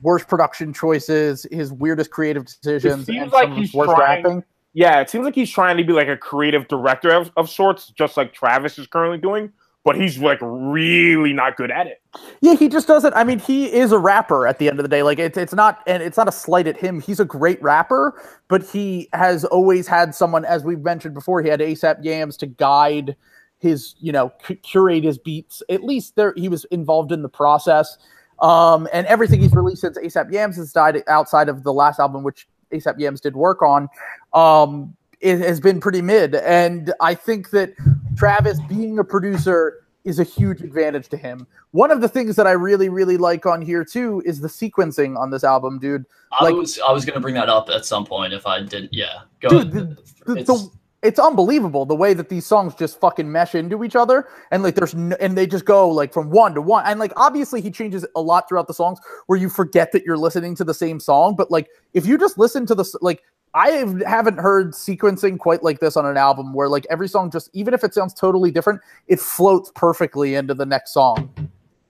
worst 0.03 0.28
production 0.28 0.72
choices 0.72 1.47
his 1.51 1.72
weirdest 1.72 2.11
creative 2.11 2.44
decisions 2.44 3.07
seems 3.07 3.22
and 3.22 3.32
like 3.32 3.49
some 3.49 3.57
he's 3.57 3.72
worst 3.72 3.90
trying- 3.97 4.22
rapping 4.24 4.44
Yeah, 4.74 5.01
it 5.01 5.09
seems 5.09 5.24
like 5.24 5.34
he's 5.34 5.51
trying 5.51 5.78
to 5.78 5.84
be 5.84 5.94
like 5.94 6.09
a 6.09 6.16
creative 6.18 6.68
director 6.68 7.11
of, 7.11 7.30
of 7.38 7.49
sorts, 7.49 7.88
just 7.97 8.18
like 8.18 8.34
Travis 8.34 8.78
is 8.78 8.86
currently 8.86 9.16
doing. 9.16 9.51
But 9.87 9.95
he's 9.97 10.18
like 10.18 10.41
really 10.43 11.32
not 11.32 11.57
good 11.57 11.70
at 11.70 11.87
it. 11.87 12.03
yeah 12.41 12.55
he 12.55 12.68
just 12.68 12.89
doesn't 12.89 13.14
i 13.14 13.22
mean 13.22 13.39
he 13.39 13.72
is 13.72 13.93
a 13.93 13.99
rapper 13.99 14.45
at 14.47 14.59
the 14.59 14.68
end 14.68 14.80
of 14.80 14.82
the 14.82 14.89
day 14.89 15.03
like 15.05 15.20
it's 15.20 15.39
it's 15.39 15.55
not 15.55 15.82
and 15.87 16.03
it's 16.03 16.16
not 16.16 16.26
a 16.26 16.32
slight 16.32 16.66
at 16.66 16.76
him 16.76 17.01
he's 17.01 17.20
a 17.20 17.24
great 17.24 17.62
rapper 17.62 18.20
but 18.49 18.64
he 18.64 19.09
has 19.12 19.45
always 19.45 19.87
had 19.87 20.12
someone 20.12 20.45
as 20.45 20.64
we've 20.64 20.80
mentioned 20.80 21.14
before 21.14 21.41
he 21.41 21.49
had 21.49 21.61
asap 21.61 22.03
yams 22.05 22.37
to 22.37 22.47
guide 22.47 23.14
his 23.59 23.95
you 24.01 24.11
know 24.11 24.32
c- 24.47 24.57
curate 24.57 25.05
his 25.05 25.18
beats 25.18 25.62
at 25.68 25.84
least 25.84 26.16
there 26.16 26.34
he 26.37 26.49
was 26.49 26.64
involved 26.66 27.12
in 27.12 27.22
the 27.22 27.28
process 27.28 27.97
um 28.41 28.89
and 28.93 29.07
everything 29.07 29.41
he's 29.41 29.55
released 29.55 29.82
since 29.82 29.97
asap 29.99 30.32
yams 30.32 30.57
has 30.57 30.72
died 30.72 31.01
outside 31.07 31.49
of 31.49 31.62
the 31.62 31.72
last 31.72 32.01
album 32.01 32.24
which 32.24 32.49
asap 32.72 32.99
yams 32.99 33.20
did 33.20 33.37
work 33.37 33.62
on 33.62 33.89
um 34.34 34.97
it 35.20 35.39
has 35.39 35.61
been 35.61 35.80
pretty 35.80 36.03
mid 36.03 36.34
and 36.34 36.93
i 37.01 37.14
think 37.14 37.51
that 37.51 37.72
travis 38.17 38.59
being 38.69 38.99
a 38.99 39.05
producer 39.05 39.83
is 40.05 40.19
a 40.21 40.25
huge 40.25 40.61
advantage 40.62 41.09
to 41.09 41.17
him. 41.17 41.47
One 41.73 41.91
of 41.91 42.01
the 42.01 42.09
things 42.09 42.37
that 42.37 42.47
i 42.47 42.53
really 42.53 42.89
really 42.89 43.17
like 43.17 43.45
on 43.47 43.61
here 43.61 43.85
too 43.85 44.23
is 44.25 44.41
the 44.41 44.49
sequencing 44.49 45.19
on 45.19 45.31
this 45.31 45.45
album 45.45 45.79
dude. 45.79 46.05
I 46.33 46.45
Like- 46.45 46.55
was 46.55 46.79
i 46.87 46.93
was 46.93 47.05
gonna 47.05 47.21
bring 47.21 47.35
that 47.35 47.49
up 47.49 47.69
at 47.71 47.85
some 47.85 48.05
point 48.07 48.33
if 48.33 48.47
i 48.47 48.61
didn't 48.62 48.93
yeah. 48.93 49.23
Go 49.41 49.49
Dude, 49.49 49.75
ahead. 49.75 49.97
the, 50.27 50.33
It's- 50.39 50.47
the, 50.47 50.71
it's 51.03 51.19
unbelievable 51.21 51.85
the 51.85 51.95
way 51.95 52.14
that 52.14 52.29
these 52.31 52.47
songs 52.47 52.75
just 52.75 52.99
fucking 53.01 53.31
mesh 53.31 53.55
into 53.55 53.85
each 53.85 53.95
other 53.95 54.27
and 54.51 54.62
like 54.62 54.75
there's 54.75 54.95
no, 54.95 55.14
and 55.21 55.37
they 55.37 55.47
just 55.47 55.64
go 55.64 55.89
like 55.89 56.12
from 56.12 56.31
one 56.31 56.55
to 56.55 56.62
one 56.62 56.85
and 56.87 56.99
like 56.99 57.12
obviously 57.17 57.61
he 57.61 57.71
changes 57.71 58.05
a 58.17 58.21
lot 58.21 58.49
throughout 58.49 58.67
the 58.67 58.75
songs 58.75 58.99
where 59.27 59.39
you 59.39 59.49
forget 59.49 59.93
that 59.93 60.05
you're 60.05 60.17
listening 60.17 60.55
to 60.55 60.64
the 60.64 60.73
same 60.75 60.99
song 60.99 61.37
but 61.37 61.51
like 61.51 61.69
if 61.95 62.07
you 62.07 62.17
just 62.17 62.39
listen 62.39 62.64
to 62.67 62.75
the 62.75 62.85
like 63.03 63.23
I 63.57 63.70
have- 63.70 64.02
haven't 64.02 64.38
heard 64.38 64.72
sequencing 64.72 65.38
quite 65.38 65.62
like 65.62 65.80
this 65.80 65.96
on 65.96 66.04
an 66.04 66.18
album 66.18 66.52
where 66.52 66.68
like 66.68 66.86
every 66.90 67.09
song 67.09 67.30
just 67.30 67.48
even 67.54 67.72
if 67.72 67.82
it 67.82 67.94
sounds 67.94 68.12
totally 68.12 68.50
different 68.50 68.82
it 69.09 69.18
floats 69.18 69.72
perfectly 69.74 70.34
into 70.34 70.52
the 70.52 70.66
next 70.66 70.92
song. 70.92 71.32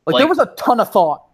Like, 0.06 0.18
there 0.18 0.28
was 0.28 0.38
a 0.38 0.46
ton 0.56 0.78
of 0.78 0.92
thought. 0.92 1.24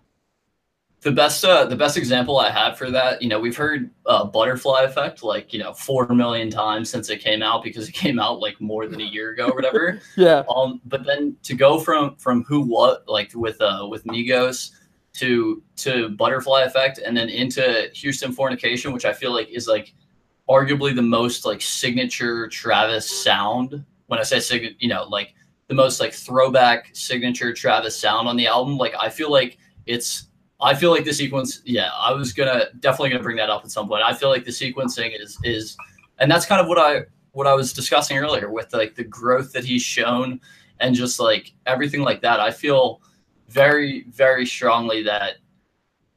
The 1.02 1.12
best 1.12 1.44
uh, 1.44 1.66
the 1.66 1.76
best 1.76 1.98
example 1.98 2.38
I 2.38 2.48
have 2.48 2.78
for 2.78 2.90
that, 2.90 3.20
you 3.20 3.28
know, 3.28 3.38
we've 3.38 3.56
heard 3.56 3.90
uh, 4.06 4.24
butterfly 4.24 4.82
effect 4.84 5.22
like 5.22 5.52
you 5.52 5.58
know 5.58 5.74
four 5.74 6.06
million 6.08 6.48
times 6.48 6.88
since 6.88 7.10
it 7.10 7.18
came 7.18 7.42
out 7.42 7.62
because 7.62 7.88
it 7.88 7.92
came 8.04 8.18
out 8.18 8.40
like 8.40 8.58
more 8.58 8.86
than 8.86 9.02
a 9.02 9.04
year 9.04 9.32
ago 9.32 9.48
or 9.48 9.54
whatever. 9.54 10.00
yeah. 10.16 10.44
Um, 10.48 10.80
but 10.86 11.04
then 11.04 11.36
to 11.42 11.54
go 11.54 11.78
from 11.78 12.16
from 12.16 12.44
who 12.44 12.62
what 12.62 13.06
like 13.06 13.32
with 13.34 13.60
uh 13.60 13.86
with 13.90 14.04
Migos 14.04 14.70
to 15.14 15.62
to 15.76 16.08
butterfly 16.10 16.62
effect 16.62 17.00
and 17.04 17.14
then 17.14 17.28
into 17.28 17.60
Houstonfornication, 17.94 18.94
which 18.94 19.04
I 19.04 19.12
feel 19.12 19.32
like 19.34 19.50
is 19.50 19.68
like 19.68 19.92
arguably 20.48 20.94
the 20.94 21.02
most 21.02 21.44
like 21.44 21.62
signature 21.62 22.48
Travis 22.48 23.08
sound. 23.08 23.84
When 24.06 24.20
I 24.20 24.22
say 24.22 24.40
signature, 24.40 24.76
you 24.78 24.88
know, 24.88 25.04
like 25.04 25.34
the 25.68 25.74
most 25.74 26.00
like 26.00 26.12
throwback 26.12 26.90
signature 26.92 27.52
Travis 27.52 27.98
sound 27.98 28.28
on 28.28 28.36
the 28.36 28.46
album. 28.46 28.76
Like 28.76 28.94
I 29.00 29.08
feel 29.08 29.30
like 29.30 29.58
it's 29.86 30.28
I 30.60 30.74
feel 30.74 30.90
like 30.90 31.04
the 31.04 31.12
sequence, 31.12 31.60
yeah, 31.64 31.90
I 31.98 32.12
was 32.12 32.32
gonna 32.32 32.66
definitely 32.80 33.10
gonna 33.10 33.22
bring 33.22 33.36
that 33.38 33.50
up 33.50 33.64
at 33.64 33.70
some 33.70 33.88
point. 33.88 34.02
I 34.02 34.12
feel 34.14 34.28
like 34.28 34.44
the 34.44 34.50
sequencing 34.50 35.18
is 35.18 35.38
is 35.44 35.76
and 36.18 36.30
that's 36.30 36.46
kind 36.46 36.60
of 36.60 36.68
what 36.68 36.78
I 36.78 37.02
what 37.32 37.46
I 37.46 37.54
was 37.54 37.72
discussing 37.72 38.18
earlier 38.18 38.50
with 38.50 38.72
like 38.72 38.94
the 38.94 39.04
growth 39.04 39.52
that 39.52 39.64
he's 39.64 39.82
shown 39.82 40.40
and 40.80 40.94
just 40.94 41.18
like 41.18 41.52
everything 41.66 42.02
like 42.02 42.20
that. 42.22 42.40
I 42.40 42.50
feel 42.50 43.00
very, 43.48 44.04
very 44.10 44.44
strongly 44.46 45.02
that, 45.04 45.36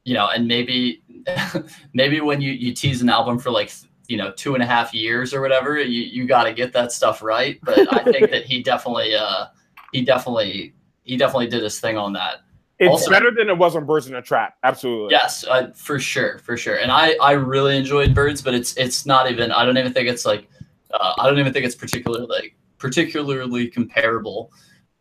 you 0.04 0.14
know, 0.14 0.28
and 0.28 0.46
maybe 0.46 1.02
maybe 1.94 2.20
when 2.20 2.40
you, 2.40 2.52
you 2.52 2.74
tease 2.74 3.02
an 3.02 3.08
album 3.08 3.38
for 3.38 3.50
like 3.50 3.72
you 4.08 4.16
know 4.16 4.32
two 4.32 4.54
and 4.54 4.62
a 4.62 4.66
half 4.66 4.94
years 4.94 5.34
or 5.34 5.40
whatever, 5.40 5.78
you, 5.80 6.02
you 6.02 6.26
gotta 6.26 6.52
get 6.52 6.72
that 6.72 6.92
stuff 6.92 7.22
right. 7.22 7.58
But 7.62 7.92
I 7.92 8.04
think 8.04 8.30
that 8.30 8.44
he 8.44 8.62
definitely 8.62 9.14
uh 9.14 9.46
he 9.92 10.02
definitely 10.02 10.74
he 11.02 11.16
definitely 11.16 11.48
did 11.48 11.62
his 11.62 11.80
thing 11.80 11.96
on 11.96 12.12
that. 12.14 12.40
It's 12.78 12.90
Also- 12.90 13.10
better 13.10 13.30
than 13.30 13.48
it 13.48 13.56
was 13.56 13.74
on 13.74 13.86
Birds 13.86 14.06
in 14.06 14.14
a 14.14 14.22
Trap. 14.22 14.56
Absolutely. 14.62 15.12
Yes, 15.12 15.44
uh, 15.44 15.70
for 15.74 15.98
sure, 15.98 16.38
for 16.38 16.56
sure. 16.56 16.76
And 16.76 16.92
I 16.92 17.16
I 17.22 17.32
really 17.32 17.76
enjoyed 17.76 18.14
Birds, 18.14 18.42
but 18.42 18.54
it's 18.54 18.76
it's 18.76 19.06
not 19.06 19.30
even. 19.30 19.50
I 19.52 19.64
don't 19.64 19.78
even 19.78 19.92
think 19.92 20.08
it's 20.08 20.26
like. 20.26 20.48
Uh, 20.92 21.14
I 21.18 21.28
don't 21.28 21.38
even 21.38 21.52
think 21.52 21.64
it's 21.66 21.74
particularly 21.74 22.26
like 22.26 22.54
particularly 22.78 23.68
comparable. 23.68 24.52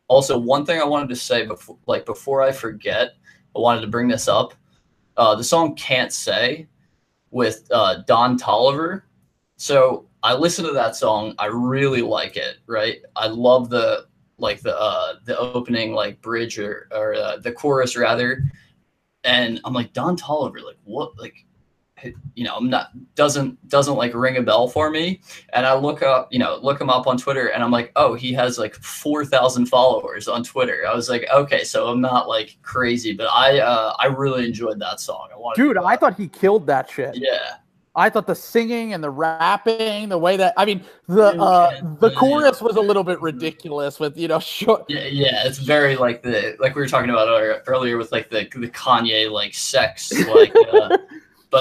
Also, 0.07 0.37
one 0.37 0.65
thing 0.65 0.79
I 0.79 0.85
wanted 0.85 1.09
to 1.09 1.15
say 1.15 1.45
before, 1.45 1.77
like 1.87 2.05
before 2.05 2.41
I 2.41 2.51
forget, 2.51 3.11
I 3.55 3.59
wanted 3.59 3.81
to 3.81 3.87
bring 3.87 4.07
this 4.07 4.27
up. 4.27 4.53
Uh, 5.17 5.35
the 5.35 5.43
song 5.43 5.75
"Can't 5.75 6.11
Say" 6.13 6.67
with 7.35 7.67
uh, 7.71 7.97
Don 8.07 8.37
Toliver. 8.39 9.03
So 9.57 10.07
I 10.23 10.33
listened 10.33 10.67
to 10.67 10.73
that 10.73 10.95
song. 10.95 11.35
I 11.37 11.47
really 11.47 12.01
like 12.01 12.37
it. 12.37 12.57
Right, 12.65 12.99
I 13.15 13.27
love 13.27 13.69
the 13.69 14.07
like 14.37 14.61
the 14.61 14.75
uh, 14.79 15.15
the 15.25 15.37
opening 15.37 15.93
like 15.93 16.21
bridge 16.21 16.57
or 16.57 16.87
or 16.91 17.13
uh, 17.13 17.37
the 17.37 17.51
chorus 17.51 17.95
rather 17.97 18.41
and 19.25 19.59
I'm 19.65 19.73
like 19.73 19.91
Don 19.91 20.15
Toliver, 20.15 20.63
like 20.63 20.77
what, 20.83 21.17
like 21.19 21.44
you 22.35 22.43
know, 22.43 22.55
I'm 22.55 22.69
not 22.69 22.91
doesn't 23.15 23.67
doesn't 23.69 23.95
like 23.95 24.13
ring 24.13 24.37
a 24.37 24.41
bell 24.41 24.67
for 24.67 24.89
me. 24.89 25.21
And 25.53 25.65
I 25.65 25.73
look 25.73 26.01
up, 26.01 26.31
you 26.31 26.39
know, 26.39 26.59
look 26.61 26.79
him 26.79 26.89
up 26.89 27.07
on 27.07 27.17
Twitter, 27.17 27.47
and 27.47 27.63
I'm 27.63 27.71
like, 27.71 27.91
oh, 27.95 28.13
he 28.13 28.33
has 28.33 28.57
like 28.57 28.75
four 28.75 29.25
thousand 29.25 29.67
followers 29.67 30.27
on 30.27 30.43
Twitter. 30.43 30.83
I 30.87 30.93
was 30.93 31.09
like, 31.09 31.25
okay, 31.33 31.63
so 31.63 31.87
I'm 31.87 32.01
not 32.01 32.27
like 32.27 32.57
crazy, 32.61 33.13
but 33.13 33.27
I 33.27 33.59
uh, 33.59 33.95
I 33.99 34.07
really 34.07 34.45
enjoyed 34.45 34.79
that 34.79 34.99
song. 34.99 35.29
I 35.33 35.37
wanted 35.37 35.61
Dude, 35.61 35.77
I 35.77 35.95
thought 35.95 36.15
he 36.15 36.27
killed 36.27 36.67
that 36.67 36.89
shit. 36.89 37.15
yeah. 37.15 37.57
I 37.97 38.09
thought 38.09 38.27
the 38.27 38.35
singing 38.35 38.93
and 38.93 39.01
the 39.01 39.09
rapping, 39.09 40.09
the 40.09 40.17
way 40.17 40.35
that 40.35 40.53
I 40.57 40.65
mean, 40.65 40.83
the 41.07 41.27
uh, 41.41 41.79
the 41.99 42.11
chorus 42.11 42.61
was 42.61 42.75
a 42.75 42.81
little 42.81 43.05
bit 43.05 43.21
ridiculous 43.21 43.99
with 43.99 44.17
you 44.17 44.27
know 44.27 44.39
short. 44.41 44.85
Yeah, 44.89 45.05
yeah, 45.05 45.47
it's 45.47 45.59
very 45.59 45.95
like 45.95 46.21
the 46.21 46.57
like 46.59 46.75
we 46.75 46.81
were 46.81 46.87
talking 46.87 47.09
about 47.09 47.29
earlier- 47.29 47.63
earlier 47.67 47.97
with 47.97 48.11
like 48.11 48.29
the 48.29 48.49
the 48.55 48.67
Kanye 48.67 49.31
like 49.31 49.53
sex 49.53 50.11
like. 50.27 50.53
Uh, 50.73 50.97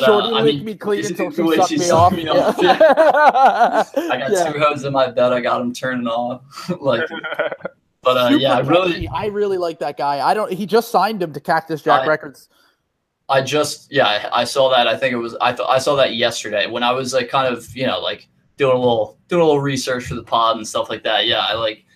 but 0.01 0.05
Shorty 0.05 0.29
uh, 0.29 0.31
I 0.39 0.41
licked 0.43 0.57
mean, 0.57 0.65
me 0.65 0.75
clean 0.75 1.05
until 1.07 1.31
the 1.31 1.37
she 1.37 1.43
way 1.43 1.57
sucked 1.57 1.69
she 1.71 1.79
me 1.79 1.91
off. 1.91 2.13
me 2.13 2.25
Yeah. 2.25 2.33
off, 2.33 2.59
yeah. 2.63 2.79
I 4.11 4.19
got 4.19 4.31
Yeah. 4.33 4.53
two 4.53 4.59
hoes 4.59 4.85
in 4.85 4.93
my 4.93 5.09
bed. 5.11 5.33
I 5.33 5.41
got 5.41 5.59
them 5.59 5.73
turning 5.73 6.07
off. 6.07 6.43
like, 6.81 7.09
but 8.03 8.17
uh, 8.17 8.37
yeah, 8.37 8.55
I 8.55 8.61
really. 8.61 9.09
I 9.09 9.27
really 9.27 9.59
like 9.59 9.79
that 9.79 9.97
guy. 9.97 10.27
I 10.27 10.35
don't. 10.35 10.53
He 10.53 10.67
just 10.67 10.91
signed 10.91 11.23
him 11.23 11.33
to 11.33 11.41
Cactus 11.41 11.83
Jack 11.83 12.03
I- 12.03 12.07
Records. 12.07 12.49
I 13.31 13.41
just 13.41 13.91
yeah, 13.91 14.07
I, 14.07 14.41
I 14.43 14.45
saw 14.45 14.69
that. 14.71 14.87
I 14.87 14.97
think 14.99 15.15
it 15.15 15.17
was 15.17 15.35
I 15.41 15.53
th- 15.53 15.67
I 15.67 15.79
saw 15.79 15.97
that 15.97 16.15
yesterday 16.15 16.67
when 16.67 16.83
I 16.83 16.93
was 16.93 17.15
like 17.15 17.31
kind 17.31 17.53
of 17.55 17.75
you 17.75 17.87
know 17.87 17.99
like 17.99 18.29
doing 18.59 18.77
a 18.77 18.79
little 18.79 19.19
doing 19.29 19.41
a 19.41 19.45
little 19.47 19.63
research 19.63 20.05
for 20.05 20.15
the 20.15 20.23
pod 20.23 20.59
and 20.59 20.69
stuff 20.69 20.91
like 20.91 21.03
that. 21.05 21.27
Yeah, 21.27 21.39
I 21.39 21.55
like 21.55 21.87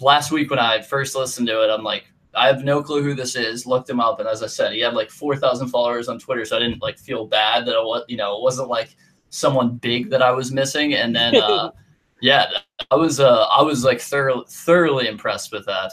last 0.00 0.32
week 0.32 0.48
when 0.48 0.58
I 0.58 0.80
first 0.80 1.14
listened 1.14 1.46
to 1.48 1.62
it, 1.62 1.68
I'm 1.70 1.82
like 1.84 2.04
I 2.34 2.46
have 2.46 2.64
no 2.64 2.82
clue 2.82 3.02
who 3.02 3.14
this 3.14 3.36
is. 3.36 3.66
Looked 3.66 3.88
him 3.90 4.00
up, 4.00 4.18
and 4.20 4.28
as 4.28 4.42
I 4.42 4.46
said, 4.46 4.72
he 4.72 4.80
had 4.80 4.94
like 4.94 5.10
four 5.10 5.36
thousand 5.36 5.68
followers 5.68 6.08
on 6.08 6.18
Twitter, 6.18 6.44
so 6.44 6.56
I 6.56 6.60
didn't 6.60 6.80
like 6.82 6.98
feel 6.98 7.26
bad 7.26 7.66
that 7.66 7.74
I 7.76 7.80
was 7.80 8.04
you 8.08 8.16
know 8.16 8.36
it 8.36 8.42
wasn't 8.42 8.68
like 8.68 8.96
someone 9.30 9.76
big 9.76 10.10
that 10.10 10.22
I 10.22 10.30
was 10.30 10.52
missing. 10.52 10.94
And 10.94 11.14
then 11.14 11.36
uh, 11.36 11.70
yeah, 12.20 12.46
I 12.90 12.94
was 12.96 13.20
uh 13.20 13.44
I 13.44 13.62
was 13.62 13.84
like 13.84 14.00
thoroughly 14.00 14.44
thoroughly 14.48 15.08
impressed 15.08 15.52
with 15.52 15.66
that 15.66 15.92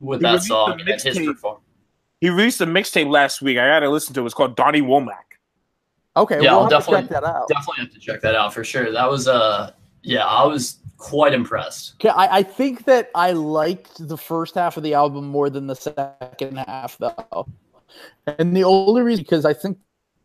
with 0.00 0.20
He 0.20 0.24
that 0.24 0.42
song 0.42 0.80
and 0.80 0.88
his 0.88 1.04
mixtape. 1.04 1.26
performance. 1.26 1.64
he 2.20 2.30
released 2.30 2.60
a 2.60 2.66
mixtape 2.66 3.08
last 3.10 3.40
week. 3.42 3.58
I 3.58 3.66
gotta 3.68 3.88
listen 3.88 4.12
to 4.14 4.22
it. 4.22 4.24
It's 4.26 4.34
called 4.34 4.56
Donny 4.56 4.82
Womack. 4.82 5.22
Okay, 6.16 6.36
Yeah, 6.42 6.52
we'll 6.52 6.64
I'll 6.64 6.70
have 6.70 6.84
to 6.86 6.90
check 6.90 7.02
definitely- 7.08 7.14
that 7.20 7.24
out. 7.24 7.48
Definitely 7.48 7.84
have 7.84 7.92
to 7.94 8.00
check 8.00 8.20
that 8.22 8.34
out 8.34 8.52
for 8.54 8.64
sure. 8.64 8.90
That 8.92 9.08
was 9.08 9.28
uh 9.28 9.70
yeah, 10.06 10.24
I 10.24 10.46
was 10.46 10.78
quite 10.98 11.34
impressed. 11.34 11.94
Okay, 11.94 12.10
I, 12.10 12.38
I 12.38 12.42
think 12.44 12.84
that 12.84 13.10
I 13.14 13.32
liked 13.32 14.06
the 14.06 14.16
first 14.16 14.54
half 14.54 14.76
of 14.76 14.84
the 14.84 14.94
album 14.94 15.26
more 15.26 15.50
than 15.50 15.66
the 15.66 15.74
second 15.74 16.58
half, 16.58 16.96
though. 16.98 17.48
And 18.38 18.56
the 18.56 18.62
only 18.62 19.02
reason, 19.02 19.24
because 19.24 19.44
I 19.44 19.52
think 19.52 19.78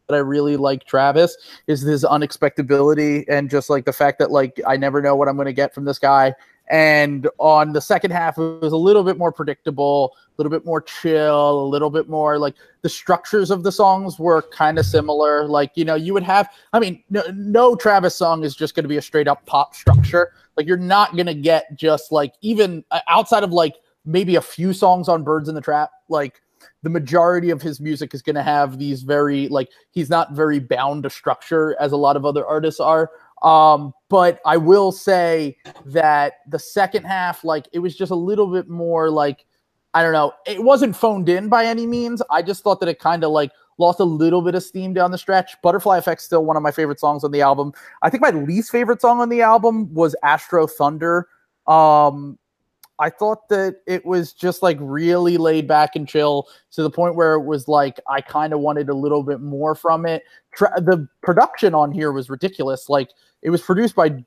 that 0.08 0.16
I 0.16 0.20
really 0.20 0.56
like 0.56 0.86
Travis, 0.86 1.36
is 1.66 1.82
his 1.82 2.04
unexpectability 2.04 3.26
and 3.28 3.50
just 3.50 3.72
like 3.72 3.86
the 3.86 3.94
fact 3.94 4.20
that 4.20 4.30
like 4.30 4.62
I 4.68 4.78
never 4.78 5.02
know 5.02 5.16
what 5.16 5.28
I'm 5.28 5.36
going 5.36 5.48
to 5.48 5.54
get 5.54 5.74
from 5.74 5.86
this 5.86 5.98
guy. 5.98 6.36
And 6.72 7.28
on 7.38 7.74
the 7.74 7.82
second 7.82 8.12
half, 8.12 8.38
it 8.38 8.62
was 8.62 8.72
a 8.72 8.78
little 8.78 9.04
bit 9.04 9.18
more 9.18 9.34
predictable, 9.34 10.16
a 10.16 10.42
little 10.42 10.50
bit 10.50 10.66
more 10.66 10.80
chill, 10.80 11.66
a 11.66 11.68
little 11.68 11.90
bit 11.90 12.08
more 12.08 12.40
like 12.40 12.56
the 12.82 12.88
structures 12.88 13.52
of 13.52 13.64
the 13.64 13.74
songs 13.74 14.18
were 14.18 14.42
kind 14.42 14.80
of 14.80 14.86
similar. 14.86 15.46
Like 15.46 15.72
you 15.76 15.84
know, 15.84 15.96
you 15.96 16.14
would 16.14 16.24
have, 16.24 16.50
I 16.72 16.80
mean, 16.80 17.04
no, 17.10 17.24
no 17.34 17.76
Travis 17.76 18.16
song 18.16 18.46
is 18.46 18.56
just 18.56 18.74
going 18.74 18.86
to 18.86 18.90
be 18.90 18.96
a 18.96 19.02
straight 19.02 19.28
up 19.28 19.46
pop 19.46 19.76
structure. 19.76 20.32
Like 20.56 20.66
you're 20.66 20.78
not 20.78 21.18
gonna 21.18 21.34
get 21.34 21.76
just 21.76 22.10
like 22.10 22.36
even 22.40 22.86
uh, 22.92 23.02
outside 23.10 23.44
of 23.44 23.52
like 23.52 23.76
maybe 24.06 24.38
a 24.38 24.42
few 24.42 24.72
songs 24.72 25.10
on 25.10 25.24
Birds 25.24 25.50
in 25.50 25.56
the 25.56 25.62
Trap, 25.62 25.92
like 26.08 26.42
the 26.84 26.90
majority 26.90 27.50
of 27.50 27.62
his 27.62 27.82
music 27.82 28.14
is 28.14 28.22
gonna 28.22 28.44
have 28.44 28.80
these 28.80 29.04
very 29.04 29.50
like 29.50 29.68
he's 29.92 30.10
not 30.10 30.32
very 30.32 30.60
bound 30.60 31.04
to 31.04 31.10
structure 31.10 31.76
as 31.82 31.92
a 31.92 31.98
lot 31.98 32.16
of 32.16 32.26
other 32.26 32.46
artists 32.46 32.80
are. 32.80 33.12
Um, 33.42 33.94
but 34.10 34.40
I 34.46 34.58
will 34.58 34.92
say 34.92 35.58
that 35.86 36.34
the 36.48 36.60
second 36.60 37.06
half, 37.06 37.44
like 37.44 37.68
it 37.74 37.80
was 37.80 37.96
just 37.96 38.12
a 38.12 38.16
little 38.16 38.48
bit 38.48 38.70
more 38.70 39.10
like 39.10 39.46
I 39.94 40.04
don't 40.04 40.14
know, 40.14 40.32
it 40.46 40.64
wasn't 40.64 40.96
phoned 40.96 41.28
in 41.28 41.50
by 41.50 41.66
any 41.66 41.86
means. 41.86 42.22
I 42.30 42.42
just 42.42 42.64
thought 42.64 42.80
that 42.80 42.88
it 42.88 43.00
kind 43.00 43.24
of 43.24 43.32
like 43.32 43.52
lost 43.78 44.00
a 44.00 44.06
little 44.06 44.42
bit 44.42 44.56
of 44.56 44.64
steam 44.64 44.94
down 44.94 45.12
the 45.12 45.18
stretch. 45.18 45.56
Butterfly 45.62 45.98
Effect 45.98 46.22
still 46.22 46.46
one 46.46 46.56
of 46.56 46.64
my 46.64 46.72
favorite 46.72 47.00
songs 47.00 47.24
on 47.24 47.32
the 47.32 47.42
album. 47.42 47.74
I 48.02 48.10
think 48.10 48.22
my 48.22 48.30
least 48.30 48.72
favorite 48.72 49.02
song 49.02 49.20
on 49.20 49.30
the 49.30 49.42
album 49.42 49.94
was 49.94 50.16
Astro 50.24 50.68
Thunder. 50.68 51.28
Um, 51.68 52.38
I 53.00 53.10
thought 53.10 53.50
that 53.50 53.78
it 53.88 54.06
was 54.06 54.32
just 54.32 54.62
like 54.62 54.78
really 54.80 55.38
laid 55.38 55.68
back 55.68 55.96
and 55.96 56.08
chill 56.08 56.48
to 56.72 56.84
the 56.84 56.90
point 56.90 57.16
where 57.16 57.34
it 57.34 57.44
was 57.44 57.68
like 57.68 58.00
I 58.08 58.22
kind 58.22 58.54
of 58.54 58.60
wanted 58.60 58.90
a 58.90 58.94
little 58.94 59.24
bit 59.24 59.42
more 59.42 59.74
from 59.74 60.06
it. 60.06 60.24
Tra- 60.54 60.80
the 60.80 61.08
production 61.22 61.74
on 61.74 61.92
here 61.92 62.12
was 62.12 62.30
ridiculous. 62.30 62.90
Like 62.90 63.10
it 63.42 63.50
was 63.50 63.62
produced 63.62 63.96
by 63.96 64.24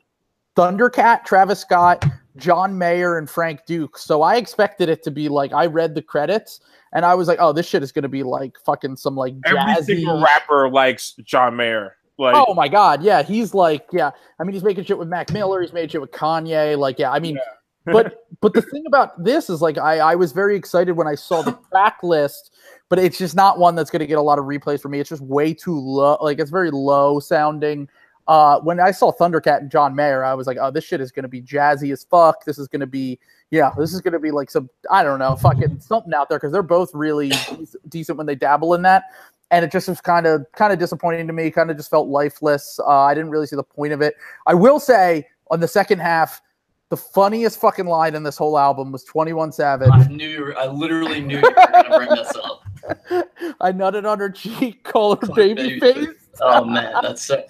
Thundercat, 0.57 1.25
Travis 1.25 1.61
Scott, 1.61 2.05
John 2.37 2.79
Mayer, 2.79 3.19
and 3.19 3.29
Frank 3.29 3.61
Duke. 3.67 3.99
So 3.99 4.23
I 4.23 4.37
expected 4.37 4.89
it 4.89 5.03
to 5.05 5.11
be 5.11 5.29
like 5.29 5.53
I 5.53 5.67
read 5.67 5.95
the 5.95 6.03
credits 6.03 6.61
and 6.93 7.05
I 7.05 7.15
was 7.15 7.29
like, 7.29 7.39
oh, 7.41 7.53
this 7.53 7.67
shit 7.67 7.83
is 7.83 7.93
gonna 7.93 8.09
be 8.09 8.23
like 8.23 8.57
fucking 8.65 8.97
some 8.97 9.17
like 9.17 9.35
Every 9.45 9.83
single 9.83 10.23
rapper 10.23 10.69
likes 10.69 11.12
John 11.25 11.57
Mayer. 11.57 11.97
Like, 12.17 12.37
oh 12.37 12.55
my 12.55 12.69
god, 12.69 13.03
yeah, 13.03 13.23
he's 13.23 13.55
like, 13.55 13.87
yeah. 13.93 14.12
I 14.39 14.45
mean, 14.45 14.55
he's 14.55 14.62
making 14.62 14.85
shit 14.85 14.99
with 14.99 15.09
Mac 15.09 15.33
Miller. 15.33 15.61
He's 15.61 15.73
made 15.73 15.91
shit 15.91 16.01
with 16.01 16.12
Kanye. 16.12 16.79
Like, 16.79 16.99
yeah, 16.99 17.11
I 17.11 17.19
mean, 17.19 17.39
but 17.87 18.25
but 18.41 18.55
the 18.55 18.62
thing 18.62 18.85
about 18.87 19.23
this 19.23 19.51
is 19.51 19.61
like, 19.61 19.79
I 19.79 19.99
I 19.99 20.15
was 20.15 20.31
very 20.31 20.55
excited 20.55 20.93
when 20.93 21.09
I 21.09 21.17
saw 21.17 21.43
the 21.43 21.59
track 21.71 21.99
list, 22.05 22.55
but 22.89 23.01
it's 23.01 23.19
just 23.19 23.35
not 23.35 23.59
one 23.59 23.75
that's 23.75 23.91
going 23.91 24.01
to 24.01 24.07
get 24.07 24.19
a 24.19 24.23
lot 24.23 24.39
of 24.39 24.45
replays 24.45 24.81
for 24.81 24.89
me. 24.89 25.01
It's 25.01 25.09
just 25.09 25.23
way 25.23 25.53
too 25.53 25.77
low. 25.77 26.17
Like, 26.21 26.39
it's 26.39 26.51
very 26.51 26.71
low 26.71 27.19
sounding. 27.19 27.89
Uh, 28.27 28.59
when 28.61 28.81
I 28.81 28.91
saw 28.91 29.12
Thundercat 29.12 29.59
and 29.59 29.70
John 29.70 29.95
Mayer, 29.95 30.25
I 30.25 30.35
was 30.35 30.47
like, 30.47 30.57
oh, 30.61 30.70
this 30.70 30.85
shit 30.85 31.01
is 31.01 31.12
going 31.12 31.25
to 31.25 31.29
be 31.29 31.43
jazzy 31.43 31.93
as 31.93 32.05
fuck. 32.05 32.45
This 32.45 32.59
is 32.59 32.68
going 32.68 32.81
to 32.81 32.87
be, 32.87 33.18
yeah, 33.51 33.70
this 33.77 33.93
is 33.93 34.01
going 34.01 34.14
to 34.14 34.18
be 34.18 34.31
like 34.31 34.51
some, 34.51 34.70
I 34.91 35.03
don't 35.03 35.18
know, 35.18 35.37
fucking 35.37 35.81
something 35.81 36.14
out 36.14 36.29
there 36.29 36.39
because 36.39 36.53
they're 36.53 36.62
both 36.62 36.91
really 36.95 37.31
dec- 37.31 37.77
decent 37.89 38.16
when 38.16 38.27
they 38.27 38.35
dabble 38.35 38.75
in 38.75 38.83
that 38.83 39.05
and 39.51 39.64
it 39.64 39.70
just 39.70 39.89
was 39.89 40.01
kind 40.01 40.27
of 40.27 40.45
kind 40.53 40.72
of 40.72 40.79
disappointing 40.79 41.27
to 41.27 41.33
me. 41.33 41.51
Kind 41.51 41.70
of 41.70 41.77
just 41.77 41.91
felt 41.91 42.09
lifeless. 42.09 42.81
Uh, 42.81 43.03
I 43.03 43.14
didn't 43.14 43.31
really 43.31 43.47
see 43.47 43.57
the 43.57 43.62
point 43.62 43.93
of 43.93 44.01
it. 44.01 44.14
I 44.47 44.55
will 44.55 44.81
say 44.81 45.29
on 45.51 45.61
the 45.61 45.68
second 45.68 46.01
half, 46.01 46.41
the 46.89 46.97
funniest 46.97 47.61
fucking 47.61 47.87
line 47.87 48.14
in 48.14 48.22
this 48.22 48.37
whole 48.37 48.59
album 48.59 48.91
was 48.91 49.05
Twenty 49.05 49.33
One 49.33 49.53
Savage. 49.53 49.91
I 49.93 50.07
knew 50.09 50.53
I 50.59 50.66
literally 50.66 51.20
knew 51.20 51.37
you 51.37 51.43
were 51.43 51.72
gonna 51.72 51.97
bring 51.97 52.09
this 52.11 52.33
up. 52.37 52.64
I 53.61 53.72
nutted 53.72 54.11
on 54.11 54.18
her 54.18 54.31
cheek, 54.31 54.83
call 54.85 55.16
her 55.16 55.27
Call 55.27 55.37
her 55.37 55.43
baby 55.43 55.79
baby 55.79 56.07
face. 56.07 56.16
Oh 56.41 56.64
man, 56.64 56.93
that's 57.03 57.25
so, 57.25 57.43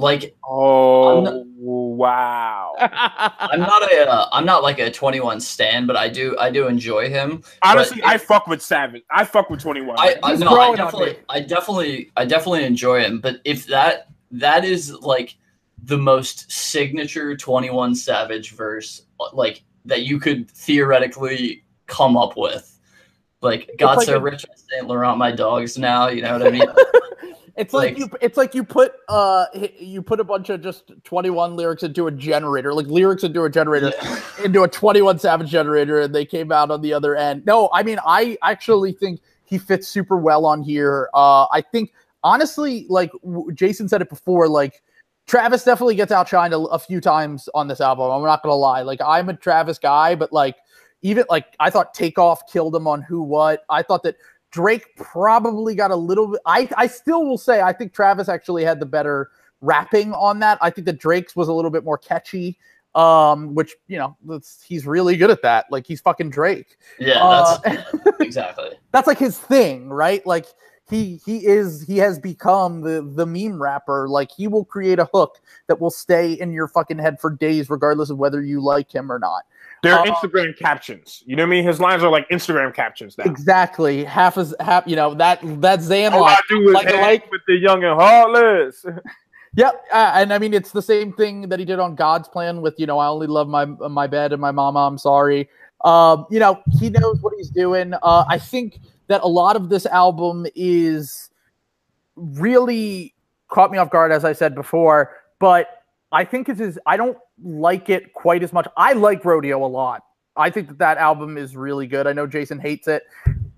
like 0.00 0.36
oh 0.44 1.18
I'm 1.18 1.24
not- 1.24 1.46
wow. 1.46 2.74
I'm 2.78 3.60
not 3.60 3.82
a 3.92 4.08
uh, 4.08 4.28
I'm 4.32 4.46
not 4.46 4.62
like 4.62 4.78
a 4.78 4.90
21 4.90 5.40
stan, 5.40 5.86
but 5.86 5.96
I 5.96 6.08
do 6.08 6.36
I 6.38 6.50
do 6.50 6.66
enjoy 6.66 7.08
him. 7.08 7.42
Honestly, 7.62 8.00
But 8.00 8.10
I 8.10 8.18
fuck 8.18 8.46
with 8.46 8.62
Savage. 8.62 9.02
I 9.10 9.24
fuck 9.24 9.50
with 9.50 9.60
Twenty 9.60 9.82
One. 9.82 9.96
I, 9.98 10.16
I 10.22 10.34
no, 10.36 10.58
I 10.58 10.74
definitely. 10.74 11.18
I 11.28 11.40
definitely 11.40 12.10
I 12.16 12.24
definitely 12.24 12.64
enjoy 12.64 13.00
him. 13.00 13.20
But 13.20 13.40
if 13.44 13.66
that 13.66 14.08
that 14.32 14.64
is 14.64 14.92
like 14.94 15.36
the 15.84 15.98
most 15.98 16.50
signature 16.50 17.36
21 17.36 17.94
Savage 17.94 18.52
verse 18.52 19.02
like 19.32 19.62
that 19.84 20.02
you 20.02 20.18
could 20.18 20.50
theoretically 20.50 21.64
come 21.86 22.16
up 22.16 22.36
with. 22.36 22.78
Like 23.42 23.70
got 23.78 23.96
like 23.98 24.06
so 24.06 24.16
a- 24.16 24.20
rich 24.20 24.44
I 24.50 24.54
Saint 24.54 24.86
Laurent 24.86 25.18
my 25.18 25.32
dogs 25.32 25.78
now, 25.78 26.08
you 26.08 26.22
know 26.22 26.32
what 26.38 26.46
I 26.46 26.50
mean? 26.50 26.62
It's 27.56 27.72
like, 27.74 27.90
Like- 27.90 27.98
you. 27.98 28.10
It's 28.20 28.36
like 28.36 28.54
you 28.54 28.64
put 28.64 28.92
uh 29.08 29.46
you 29.78 30.02
put 30.02 30.20
a 30.20 30.24
bunch 30.24 30.50
of 30.50 30.62
just 30.62 30.92
twenty 31.04 31.30
one 31.30 31.56
lyrics 31.56 31.82
into 31.82 32.06
a 32.06 32.10
generator, 32.10 32.72
like 32.74 32.86
lyrics 32.86 33.22
into 33.24 33.42
a 33.44 33.50
generator, 33.50 33.92
into 34.44 34.62
a 34.62 34.68
twenty 34.68 35.02
one 35.02 35.18
Savage 35.18 35.50
generator, 35.50 36.00
and 36.00 36.14
they 36.14 36.24
came 36.24 36.52
out 36.52 36.70
on 36.70 36.80
the 36.80 36.92
other 36.92 37.16
end. 37.16 37.44
No, 37.46 37.68
I 37.72 37.82
mean 37.82 37.98
I 38.06 38.38
actually 38.42 38.92
think 38.92 39.20
he 39.44 39.58
fits 39.58 39.88
super 39.88 40.16
well 40.16 40.46
on 40.46 40.62
here. 40.62 41.08
Uh, 41.14 41.46
I 41.52 41.60
think 41.60 41.92
honestly, 42.22 42.86
like 42.88 43.10
w- 43.24 43.52
Jason 43.52 43.88
said 43.88 44.00
it 44.02 44.08
before, 44.08 44.48
like 44.48 44.82
Travis 45.26 45.64
definitely 45.64 45.94
gets 45.96 46.12
outshined 46.12 46.52
a, 46.52 46.58
a 46.68 46.78
few 46.78 47.00
times 47.00 47.48
on 47.54 47.68
this 47.68 47.80
album. 47.80 48.10
I'm 48.10 48.22
not 48.22 48.42
gonna 48.42 48.54
lie. 48.54 48.82
Like 48.82 49.00
I'm 49.04 49.28
a 49.28 49.34
Travis 49.34 49.78
guy, 49.78 50.14
but 50.14 50.32
like 50.32 50.56
even 51.02 51.24
like 51.30 51.46
I 51.58 51.70
thought 51.70 51.94
Takeoff 51.94 52.46
killed 52.50 52.74
him 52.76 52.86
on 52.86 53.02
Who 53.02 53.22
What. 53.22 53.64
I 53.70 53.82
thought 53.82 54.02
that 54.04 54.16
Drake 54.50 54.96
probably 54.96 55.74
got 55.74 55.90
a 55.90 55.96
little 55.96 56.28
bit. 56.28 56.40
I 56.46 56.68
I 56.76 56.86
still 56.86 57.24
will 57.24 57.38
say 57.38 57.60
I 57.62 57.72
think 57.72 57.92
Travis 57.92 58.28
actually 58.28 58.64
had 58.64 58.80
the 58.80 58.86
better 58.86 59.30
rapping 59.60 60.12
on 60.14 60.40
that. 60.40 60.58
I 60.60 60.70
think 60.70 60.86
that 60.86 60.98
Drake's 60.98 61.36
was 61.36 61.48
a 61.48 61.52
little 61.52 61.70
bit 61.70 61.84
more 61.84 61.98
catchy. 61.98 62.58
Um, 62.96 63.54
which 63.54 63.76
you 63.86 63.98
know, 63.98 64.16
he's 64.66 64.84
really 64.84 65.16
good 65.16 65.30
at 65.30 65.42
that. 65.42 65.66
Like 65.70 65.86
he's 65.86 66.00
fucking 66.00 66.30
Drake. 66.30 66.76
Yeah, 66.98 67.22
Uh, 67.22 67.58
that's 67.58 67.92
exactly. 68.20 68.70
that's 68.90 69.06
like 69.06 69.18
his 69.18 69.38
thing, 69.38 69.88
right? 69.88 70.26
Like 70.26 70.46
he 70.88 71.20
he 71.24 71.46
is 71.46 71.82
he 71.82 71.98
has 71.98 72.18
become 72.18 72.80
the 72.80 73.00
the 73.14 73.24
meme 73.26 73.62
rapper. 73.62 74.08
Like 74.08 74.32
he 74.32 74.48
will 74.48 74.64
create 74.64 74.98
a 74.98 75.08
hook 75.14 75.40
that 75.68 75.80
will 75.80 75.92
stay 75.92 76.32
in 76.32 76.50
your 76.52 76.66
fucking 76.66 76.98
head 76.98 77.20
for 77.20 77.30
days, 77.30 77.70
regardless 77.70 78.10
of 78.10 78.18
whether 78.18 78.42
you 78.42 78.60
like 78.60 78.92
him 78.92 79.12
or 79.12 79.20
not. 79.20 79.44
They're 79.82 79.98
Uh, 79.98 80.04
Instagram 80.04 80.56
captions. 80.58 81.22
You 81.26 81.36
know 81.36 81.42
what 81.44 81.48
I 81.48 81.50
mean? 81.50 81.64
His 81.64 81.80
lines 81.80 82.02
are 82.02 82.10
like 82.10 82.28
Instagram 82.28 82.74
captions 82.74 83.16
now. 83.16 83.24
Exactly. 83.24 84.04
Half 84.04 84.36
as 84.38 84.54
half, 84.60 84.86
you 84.86 84.94
know, 84.96 85.14
that 85.14 85.40
that 85.62 85.80
Zan 85.80 86.12
All 86.12 86.20
line. 86.22 86.36
I 86.36 86.40
do 86.48 86.68
is 86.68 86.74
Like- 86.74 86.94
like- 86.94 87.30
with 87.30 87.40
the 87.46 87.56
young 87.56 87.82
and 87.84 87.98
heartless. 88.00 88.84
Yep, 89.56 89.84
uh, 89.92 90.12
and 90.14 90.32
I 90.32 90.38
mean 90.38 90.54
it's 90.54 90.70
the 90.70 90.80
same 90.80 91.12
thing 91.12 91.48
that 91.48 91.58
he 91.58 91.64
did 91.64 91.80
on 91.80 91.96
God's 91.96 92.28
Plan 92.28 92.60
with 92.62 92.78
you 92.78 92.86
know 92.86 93.00
I 93.00 93.08
only 93.08 93.26
love 93.26 93.48
my 93.48 93.64
my 93.64 94.06
bed 94.06 94.30
and 94.32 94.40
my 94.40 94.52
mama. 94.52 94.78
I'm 94.86 94.96
sorry. 94.96 95.48
Um, 95.84 96.24
you 96.30 96.38
know 96.38 96.62
he 96.78 96.88
knows 96.88 97.20
what 97.20 97.32
he's 97.36 97.50
doing. 97.50 97.92
Uh, 98.00 98.24
I 98.28 98.38
think 98.38 98.78
that 99.08 99.22
a 99.22 99.26
lot 99.26 99.56
of 99.56 99.68
this 99.68 99.86
album 99.86 100.46
is 100.54 101.30
really 102.14 103.12
caught 103.48 103.72
me 103.72 103.78
off 103.78 103.90
guard, 103.90 104.12
as 104.12 104.24
I 104.24 104.32
said 104.34 104.54
before. 104.54 105.16
But 105.40 105.79
I 106.12 106.24
think 106.24 106.48
it 106.48 106.60
is. 106.60 106.78
I 106.86 106.96
don't 106.96 107.16
like 107.42 107.88
it 107.88 108.12
quite 108.12 108.42
as 108.42 108.52
much. 108.52 108.66
I 108.76 108.92
like 108.94 109.24
Rodeo 109.24 109.64
a 109.64 109.66
lot. 109.66 110.02
I 110.36 110.50
think 110.50 110.68
that 110.68 110.78
that 110.78 110.98
album 110.98 111.36
is 111.36 111.56
really 111.56 111.86
good. 111.86 112.06
I 112.06 112.12
know 112.12 112.26
Jason 112.26 112.58
hates 112.58 112.88
it. 112.88 113.02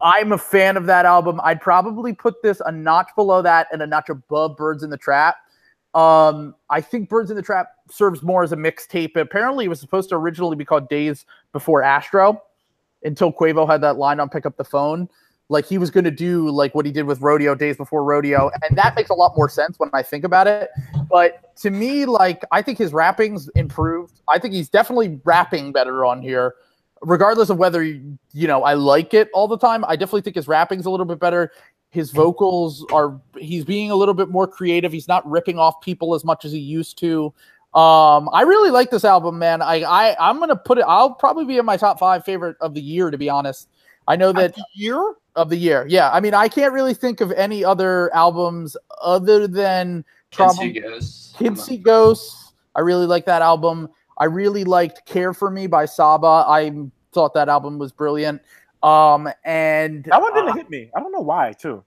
I'm 0.01 0.33
a 0.33 0.39
fan 0.39 0.77
of 0.77 0.87
that 0.87 1.07
album. 1.07 1.41
I'd 1.45 1.61
probably 1.61 2.13
put 2.13 2.43
this 2.43 2.61
a 2.65 2.73
notch 2.73 3.09
below 3.15 3.41
that 3.43 3.69
and 3.73 3.81
a 3.83 3.87
notch 3.87 4.09
above 4.09 4.57
Birds 4.57 4.83
in 4.83 4.91
the 4.91 4.97
Trap. 4.97 5.37
Um, 5.95 6.55
I 6.71 6.81
think 6.81 7.09
Birds 7.09 7.31
in 7.31 7.37
the 7.37 7.43
Trap 7.43 7.69
serves 7.91 8.23
more 8.23 8.43
as 8.43 8.53
a 8.53 8.57
mixtape. 8.57 9.17
Apparently, 9.17 9.67
it 9.67 9.69
was 9.69 9.81
supposed 9.81 10.09
to 10.09 10.17
originally 10.17 10.57
be 10.57 10.65
called 10.65 10.89
Days 10.89 11.25
Before 11.53 11.83
Astro 11.83 12.43
until 13.05 13.33
Quavo 13.33 13.69
had 13.69 13.81
that 13.83 13.97
line 13.97 14.19
on 14.19 14.29
Pick 14.29 14.47
Up 14.47 14.57
the 14.57 14.65
Phone. 14.65 15.09
Like 15.53 15.67
he 15.67 15.77
was 15.77 15.91
going 15.91 16.05
to 16.05 16.11
do 16.11 16.49
like 16.49 16.75
what 16.75 16.87
he 16.87 16.93
did 16.93 17.05
with 17.05 17.21
Rodeo 17.21 17.55
Days 17.55 17.77
Before 17.77 18.03
Rodeo, 18.03 18.51
and 18.67 18.77
that 18.77 18.97
makes 18.97 19.11
a 19.11 19.15
lot 19.15 19.37
more 19.37 19.49
sense 19.49 19.79
when 19.79 19.91
I 19.93 20.03
think 20.03 20.25
about 20.25 20.47
it. 20.47 20.71
But 21.11 21.55
to 21.59 21.71
me, 21.71 22.07
like 22.07 22.43
I 22.51 22.63
think 22.63 22.79
his 22.79 22.93
rapping's 22.93 23.49
improved. 23.51 24.21
I 24.29 24.39
think 24.39 24.55
he's 24.55 24.71
definitely 24.71 25.21
rapping 25.25 25.71
better 25.71 26.07
on 26.07 26.23
here, 26.23 26.55
regardless 27.03 27.51
of 27.51 27.59
whether 27.59 27.83
you 27.83 28.17
know 28.35 28.65
I 28.65 28.75
like 28.75 29.13
it 29.13 29.29
all 29.35 29.47
the 29.47 29.59
time. 29.59 29.85
I 29.87 29.95
definitely 29.95 30.23
think 30.23 30.37
his 30.37 30.49
rapping's 30.49 30.87
a 30.87 30.91
little 30.91 31.07
bit 31.07 31.21
better. 31.21 31.53
His 31.91 32.11
vocals 32.11 32.87
are 32.91 33.21
he's 33.39 33.67
being 33.67 33.91
a 33.91 33.95
little 33.95 34.15
bit 34.15 34.31
more 34.31 34.49
creative. 34.49 34.91
He's 34.91 35.09
not 35.09 35.29
ripping 35.31 35.59
off 35.59 35.83
people 35.83 36.15
as 36.15 36.25
much 36.25 36.47
as 36.47 36.53
he 36.53 36.59
used 36.59 36.99
to. 37.01 37.27
Um, 37.75 38.29
I 38.33 38.43
really 38.43 38.71
like 38.71 38.91
this 38.91 39.05
album, 39.05 39.39
man. 39.39 39.61
I, 39.61 39.83
I 39.83 40.17
I'm 40.19 40.39
gonna 40.39 40.57
put 40.57 40.79
it. 40.79 40.85
I'll 40.89 41.13
probably 41.13 41.45
be 41.45 41.59
in 41.59 41.67
my 41.67 41.77
top 41.77 41.99
five 41.99 42.25
favorite 42.25 42.57
of 42.63 42.73
the 42.73 42.81
year, 42.81 43.11
to 43.11 43.19
be 43.19 43.29
honest. 43.29 43.69
I 44.09 44.17
know 44.17 44.33
that 44.33 44.55
year? 44.75 45.15
Of 45.37 45.49
the 45.49 45.57
year. 45.57 45.87
Yeah, 45.89 46.11
I 46.11 46.21
mean, 46.21 46.35
I 46.35 46.49
can't 46.49 46.73
really 46.73 46.95
think 46.95 47.21
of 47.21 47.33
any 47.33 47.65
other 47.65 48.15
albums 48.15 48.77
other 49.01 49.47
than 49.47 50.05
Kids 50.31 50.37
probably 50.37 50.75
See 50.75 50.81
Ghosts. 50.81 51.35
Kids 51.39 51.65
See 51.65 51.77
Ghosts. 51.77 52.53
I 52.75 52.81
really 52.81 53.07
like 53.07 53.27
that 53.27 53.43
album. 53.43 53.89
I 54.19 54.25
really 54.27 54.65
liked 54.65 55.05
Care 55.07 55.35
for 55.35 55.51
Me 55.51 55.67
by 55.67 55.85
Saba. 55.85 56.45
I 56.49 56.73
thought 57.13 57.35
that 57.35 57.49
album 57.49 57.79
was 57.79 57.93
brilliant. 57.93 58.41
Um, 58.83 59.29
and 59.45 60.05
That 60.05 60.21
one 60.21 60.35
didn't 60.35 60.51
uh, 60.51 60.55
hit 60.55 60.71
me. 60.71 60.91
I 60.97 61.01
don't 61.01 61.13
know 61.13 61.21
why, 61.21 61.53
too. 61.53 61.85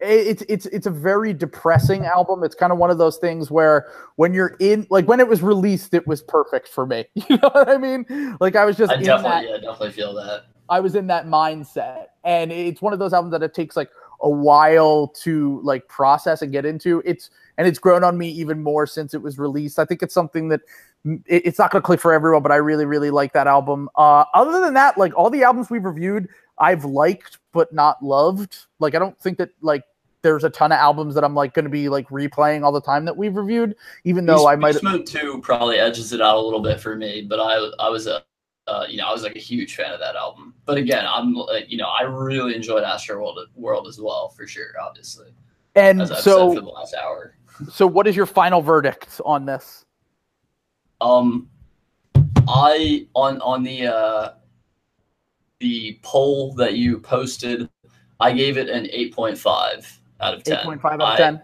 it's 0.00 0.42
it's 0.48 0.64
it's 0.66 0.86
a 0.86 0.90
very 0.90 1.34
depressing 1.34 2.06
album. 2.06 2.42
It's 2.42 2.54
kind 2.54 2.72
of 2.72 2.78
one 2.78 2.90
of 2.90 2.98
those 2.98 3.18
things 3.18 3.50
where 3.50 3.88
when 4.16 4.32
you're 4.32 4.56
in 4.60 4.86
like 4.90 5.06
when 5.06 5.20
it 5.20 5.28
was 5.28 5.42
released, 5.42 5.92
it 5.92 6.06
was 6.06 6.22
perfect 6.22 6.68
for 6.68 6.86
me. 6.86 7.04
You 7.28 7.36
know 7.36 7.50
what 7.52 7.68
I 7.68 7.76
mean? 7.76 8.06
Like 8.40 8.56
I 8.56 8.64
was 8.64 8.76
just 8.76 8.92
I 8.92 8.96
in 8.96 9.02
definitely, 9.04 9.46
that 9.52 9.62
yeah, 9.62 9.70
definitely 9.70 9.92
feel 9.92 10.14
that. 10.14 10.44
I 10.70 10.80
was 10.80 10.94
in 10.94 11.06
that 11.08 11.26
mindset. 11.26 12.06
And 12.24 12.52
it's 12.52 12.80
one 12.80 12.92
of 12.92 12.98
those 12.98 13.12
albums 13.12 13.32
that 13.32 13.42
it 13.42 13.52
takes 13.54 13.76
like 13.76 13.90
a 14.22 14.28
while 14.30 15.08
to 15.08 15.60
like 15.62 15.88
process 15.88 16.42
and 16.42 16.52
get 16.52 16.64
into. 16.64 17.02
It's 17.04 17.30
and 17.58 17.66
it's 17.66 17.78
grown 17.78 18.04
on 18.04 18.16
me 18.16 18.28
even 18.30 18.62
more 18.62 18.86
since 18.86 19.12
it 19.12 19.20
was 19.20 19.38
released. 19.38 19.78
I 19.78 19.84
think 19.84 20.02
it's 20.02 20.14
something 20.14 20.48
that 20.48 20.60
mm, 21.04 21.20
it- 21.26 21.42
it's 21.46 21.58
not 21.58 21.70
going 21.70 21.82
to 21.82 21.86
click 21.86 22.00
for 22.00 22.12
everyone, 22.12 22.42
but 22.42 22.52
I 22.52 22.56
really 22.56 22.84
really 22.86 23.10
like 23.10 23.32
that 23.32 23.46
album. 23.46 23.88
Uh 23.96 24.24
other 24.34 24.60
than 24.60 24.74
that, 24.74 24.96
like 24.96 25.16
all 25.16 25.30
the 25.30 25.42
albums 25.42 25.70
we've 25.70 25.84
reviewed, 25.84 26.28
I've 26.58 26.84
liked 26.84 27.38
but 27.52 27.72
not 27.72 28.02
loved. 28.02 28.66
Like 28.78 28.94
I 28.94 28.98
don't 28.98 29.18
think 29.18 29.38
that 29.38 29.50
like 29.62 29.84
there's 30.22 30.44
a 30.44 30.50
ton 30.50 30.70
of 30.70 30.76
albums 30.76 31.14
that 31.14 31.24
I'm 31.24 31.34
like 31.34 31.54
going 31.54 31.64
to 31.64 31.70
be 31.70 31.88
like 31.88 32.06
replaying 32.10 32.62
all 32.62 32.72
the 32.72 32.82
time 32.82 33.06
that 33.06 33.16
we've 33.16 33.34
reviewed, 33.34 33.74
even 34.04 34.26
though 34.26 34.46
I 34.46 34.54
might 34.54 34.72
Beast 34.72 34.84
Mode 34.84 35.06
Two 35.06 35.40
probably 35.40 35.78
edges 35.78 36.12
it 36.12 36.20
out 36.20 36.36
a 36.36 36.40
little 36.40 36.60
bit 36.60 36.78
for 36.78 36.94
me, 36.94 37.22
but 37.22 37.40
I 37.40 37.54
I 37.82 37.88
was 37.88 38.06
a 38.06 38.22
uh, 38.66 38.86
you 38.88 38.96
know 38.96 39.06
I 39.06 39.12
was 39.12 39.22
like 39.22 39.36
a 39.36 39.40
huge 39.40 39.74
fan 39.74 39.92
of 39.92 40.00
that 40.00 40.16
album. 40.16 40.54
But 40.64 40.78
again, 40.78 41.04
I'm 41.06 41.34
like 41.34 41.70
you 41.70 41.76
know 41.76 41.88
I 41.88 42.02
really 42.02 42.54
enjoyed 42.54 42.84
Astro 42.84 43.18
World, 43.18 43.38
World 43.54 43.86
as 43.88 44.00
well 44.00 44.28
for 44.28 44.46
sure. 44.46 44.72
Obviously, 44.80 45.28
and 45.74 46.00
as 46.00 46.10
I've 46.10 46.18
so 46.18 46.50
said 46.50 46.58
for 46.58 46.64
the 46.64 46.70
last 46.70 46.94
hour. 46.94 47.36
so 47.70 47.86
what 47.86 48.06
is 48.06 48.16
your 48.16 48.26
final 48.26 48.62
verdict 48.62 49.20
on 49.24 49.44
this? 49.44 49.84
Um, 51.00 51.48
I 52.48 53.06
on 53.14 53.40
on 53.40 53.62
the 53.62 53.86
uh, 53.86 54.32
the 55.58 55.98
poll 56.02 56.54
that 56.54 56.74
you 56.74 56.98
posted, 56.98 57.68
I 58.18 58.32
gave 58.32 58.56
it 58.58 58.68
an 58.68 58.88
eight 58.90 59.14
point 59.14 59.38
five 59.38 60.00
out 60.20 60.34
of 60.34 60.44
ten. 60.44 60.64
8.5 60.66 60.84
out 60.84 61.00
of 61.00 61.16
10. 61.16 61.42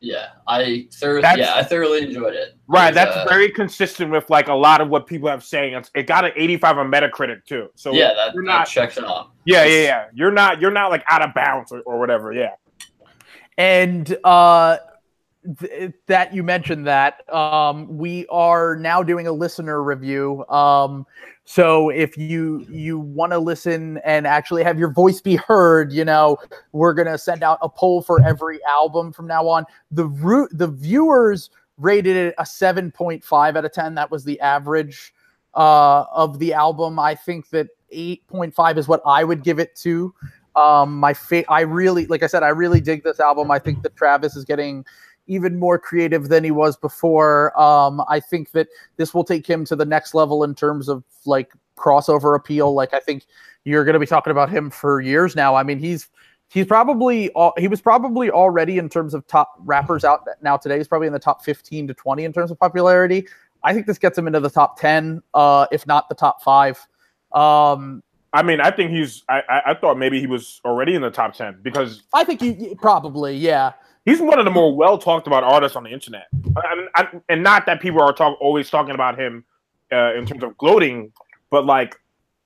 Yeah, 0.00 0.26
I 0.46 0.88
thoroughly 0.92 1.22
That's- 1.22 1.38
yeah 1.38 1.54
I 1.54 1.62
thoroughly 1.64 2.02
enjoyed 2.04 2.34
it. 2.34 2.56
Right, 2.68 2.92
that's 2.92 3.16
uh, 3.16 3.24
very 3.28 3.50
consistent 3.50 4.10
with 4.10 4.28
like 4.28 4.48
a 4.48 4.54
lot 4.54 4.80
of 4.80 4.88
what 4.88 5.06
people 5.06 5.28
have 5.28 5.42
saying. 5.42 5.74
It's, 5.74 5.90
it 5.94 6.06
got 6.06 6.24
an 6.24 6.32
85 6.36 6.78
on 6.78 6.90
Metacritic 6.90 7.44
too. 7.46 7.68
So 7.76 7.92
yeah 7.92 8.12
that, 8.14 8.34
you're 8.34 8.44
that 8.44 8.58
not, 8.58 8.68
checks 8.68 8.98
out. 8.98 9.30
yeah, 9.46 9.64
yeah, 9.64 9.82
yeah. 9.82 10.04
You're 10.14 10.32
not, 10.32 10.60
you're 10.60 10.70
not 10.70 10.90
like 10.90 11.02
out 11.08 11.22
of 11.22 11.32
bounds 11.34 11.72
or, 11.72 11.80
or 11.82 11.98
whatever. 11.98 12.32
Yeah. 12.32 12.50
and 13.56 14.16
uh 14.24 14.76
th- 15.60 15.92
that 16.08 16.34
you 16.34 16.42
mentioned 16.42 16.86
that 16.86 17.22
um 17.32 17.96
we 17.96 18.26
are 18.26 18.76
now 18.76 19.02
doing 19.02 19.26
a 19.28 19.32
listener 19.32 19.82
review 19.82 20.46
um 20.48 21.06
so 21.48 21.90
if 21.90 22.18
you 22.18 22.66
you 22.68 22.98
want 22.98 23.30
to 23.30 23.38
listen 23.38 23.98
and 23.98 24.26
actually 24.26 24.64
have 24.64 24.80
your 24.80 24.90
voice 24.90 25.20
be 25.20 25.36
heard 25.36 25.92
you 25.92 26.04
know 26.04 26.36
we're 26.72 26.92
going 26.92 27.06
to 27.06 27.16
send 27.16 27.44
out 27.44 27.58
a 27.62 27.68
poll 27.68 28.02
for 28.02 28.20
every 28.22 28.58
album 28.68 29.12
from 29.12 29.26
now 29.28 29.48
on. 29.48 29.64
The 29.92 30.06
root 30.06 30.50
the 30.52 30.66
viewers 30.66 31.50
rated 31.78 32.16
it 32.16 32.34
a 32.38 32.42
7.5 32.42 33.56
out 33.56 33.64
of 33.64 33.72
10 33.72 33.94
that 33.94 34.10
was 34.10 34.24
the 34.24 34.40
average 34.40 35.14
uh 35.54 36.04
of 36.12 36.40
the 36.40 36.52
album. 36.52 36.98
I 36.98 37.14
think 37.14 37.48
that 37.50 37.68
8.5 37.94 38.76
is 38.78 38.88
what 38.88 39.00
i 39.06 39.22
would 39.22 39.44
give 39.44 39.60
it 39.60 39.76
to. 39.76 40.12
Um, 40.56 40.98
my 40.98 41.12
fa- 41.14 41.48
I 41.50 41.60
really, 41.60 42.06
like 42.06 42.22
I 42.22 42.26
said, 42.26 42.42
I 42.42 42.48
really 42.48 42.80
dig 42.80 43.04
this 43.04 43.20
album. 43.20 43.50
I 43.50 43.58
think 43.58 43.82
that 43.82 43.94
Travis 43.94 44.36
is 44.36 44.44
getting 44.44 44.86
even 45.26 45.58
more 45.58 45.78
creative 45.78 46.28
than 46.28 46.44
he 46.44 46.50
was 46.50 46.76
before. 46.76 47.58
Um, 47.60 48.02
I 48.08 48.20
think 48.20 48.52
that 48.52 48.68
this 48.96 49.12
will 49.14 49.24
take 49.24 49.46
him 49.46 49.64
to 49.66 49.76
the 49.76 49.84
next 49.84 50.14
level 50.14 50.44
in 50.44 50.54
terms 50.54 50.88
of 50.88 51.04
like 51.24 51.52
crossover 51.76 52.36
appeal. 52.36 52.74
Like 52.74 52.94
I 52.94 53.00
think 53.00 53.26
you're 53.64 53.84
going 53.84 53.94
to 53.94 54.00
be 54.00 54.06
talking 54.06 54.30
about 54.30 54.50
him 54.50 54.70
for 54.70 55.00
years 55.00 55.36
now. 55.36 55.54
I 55.54 55.62
mean, 55.62 55.78
he's 55.78 56.08
he's 56.48 56.66
probably 56.66 57.30
he 57.58 57.68
was 57.68 57.80
probably 57.80 58.30
already 58.30 58.78
in 58.78 58.88
terms 58.88 59.14
of 59.14 59.26
top 59.26 59.54
rappers 59.60 60.04
out 60.04 60.26
now 60.42 60.56
today. 60.56 60.78
He's 60.78 60.88
probably 60.88 61.06
in 61.06 61.12
the 61.12 61.18
top 61.18 61.44
15 61.44 61.88
to 61.88 61.94
20 61.94 62.24
in 62.24 62.32
terms 62.32 62.50
of 62.50 62.58
popularity. 62.58 63.26
I 63.62 63.74
think 63.74 63.86
this 63.86 63.98
gets 63.98 64.16
him 64.16 64.26
into 64.26 64.40
the 64.40 64.50
top 64.50 64.78
10, 64.78 65.22
uh, 65.34 65.66
if 65.72 65.86
not 65.86 66.08
the 66.08 66.14
top 66.14 66.42
five. 66.42 66.78
Um, 67.32 68.02
I 68.32 68.42
mean, 68.42 68.60
I 68.60 68.70
think 68.70 68.90
he's, 68.90 69.24
I, 69.28 69.62
I, 69.66 69.74
thought 69.74 69.98
maybe 69.98 70.20
he 70.20 70.26
was 70.26 70.60
already 70.64 70.94
in 70.94 71.02
the 71.02 71.10
top 71.10 71.34
10 71.34 71.60
because 71.62 72.02
I 72.12 72.22
think 72.22 72.42
you- 72.42 72.76
probably, 72.80 73.34
yeah. 73.36 73.72
He's 74.06 74.20
one 74.22 74.38
of 74.38 74.46
the 74.46 74.50
more 74.50 74.74
well 74.74 74.96
talked 74.96 75.26
about 75.26 75.44
artists 75.44 75.76
on 75.76 75.84
the 75.84 75.90
internet. 75.90 76.28
I, 76.56 76.86
I, 76.94 77.08
and 77.28 77.42
not 77.42 77.66
that 77.66 77.82
people 77.82 78.00
are 78.00 78.14
talk, 78.14 78.38
always 78.40 78.70
talking 78.70 78.94
about 78.94 79.18
him 79.18 79.44
uh, 79.92 80.14
in 80.14 80.24
terms 80.24 80.42
of 80.42 80.56
gloating, 80.56 81.12
but 81.50 81.66
like 81.66 82.00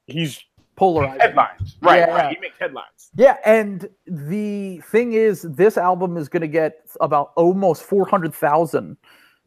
he's 0.08 0.42
polarized 0.74 1.20
headlines. 1.22 1.76
Right, 1.80 1.98
Yeah. 1.98 2.06
right. 2.14 2.34
He 2.34 2.40
makes 2.40 2.58
headlines. 2.58 3.11
Yeah, 3.14 3.36
and 3.44 3.88
the 4.06 4.78
thing 4.90 5.12
is, 5.12 5.42
this 5.42 5.76
album 5.76 6.16
is 6.16 6.28
going 6.28 6.40
to 6.42 6.48
get 6.48 6.80
about 7.00 7.32
almost 7.36 7.82
four 7.82 8.06
hundred 8.06 8.34
thousand 8.34 8.96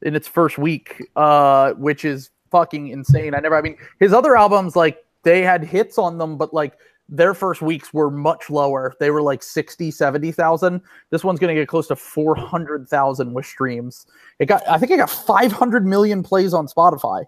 in 0.03 0.15
its 0.15 0.27
first 0.27 0.57
week, 0.57 1.01
uh, 1.15 1.73
which 1.73 2.05
is 2.05 2.29
fucking 2.51 2.89
insane. 2.89 3.33
I 3.33 3.39
never. 3.39 3.55
I 3.57 3.61
mean, 3.61 3.77
his 3.99 4.13
other 4.13 4.35
albums 4.37 4.75
like 4.75 5.03
they 5.23 5.41
had 5.41 5.63
hits 5.63 5.97
on 5.97 6.17
them, 6.17 6.37
but 6.37 6.53
like 6.53 6.73
their 7.15 7.35
first 7.35 7.61
weeks 7.61 7.93
were 7.93 8.09
much 8.09 8.49
lower. 8.49 8.95
They 8.99 9.11
were 9.11 9.21
like 9.21 9.43
60, 9.43 9.91
70,000. 9.91 10.81
This 11.11 11.23
one's 11.23 11.39
going 11.39 11.55
to 11.55 11.61
get 11.61 11.67
close 11.67 11.87
to 11.89 11.95
400,000 11.95 13.33
with 13.33 13.45
streams. 13.45 14.07
It 14.39 14.47
got 14.47 14.67
I 14.67 14.79
think 14.79 14.91
it 14.91 14.97
got 14.97 15.11
500 15.11 15.85
million 15.85 16.23
plays 16.23 16.53
on 16.55 16.67
Spotify. 16.67 17.25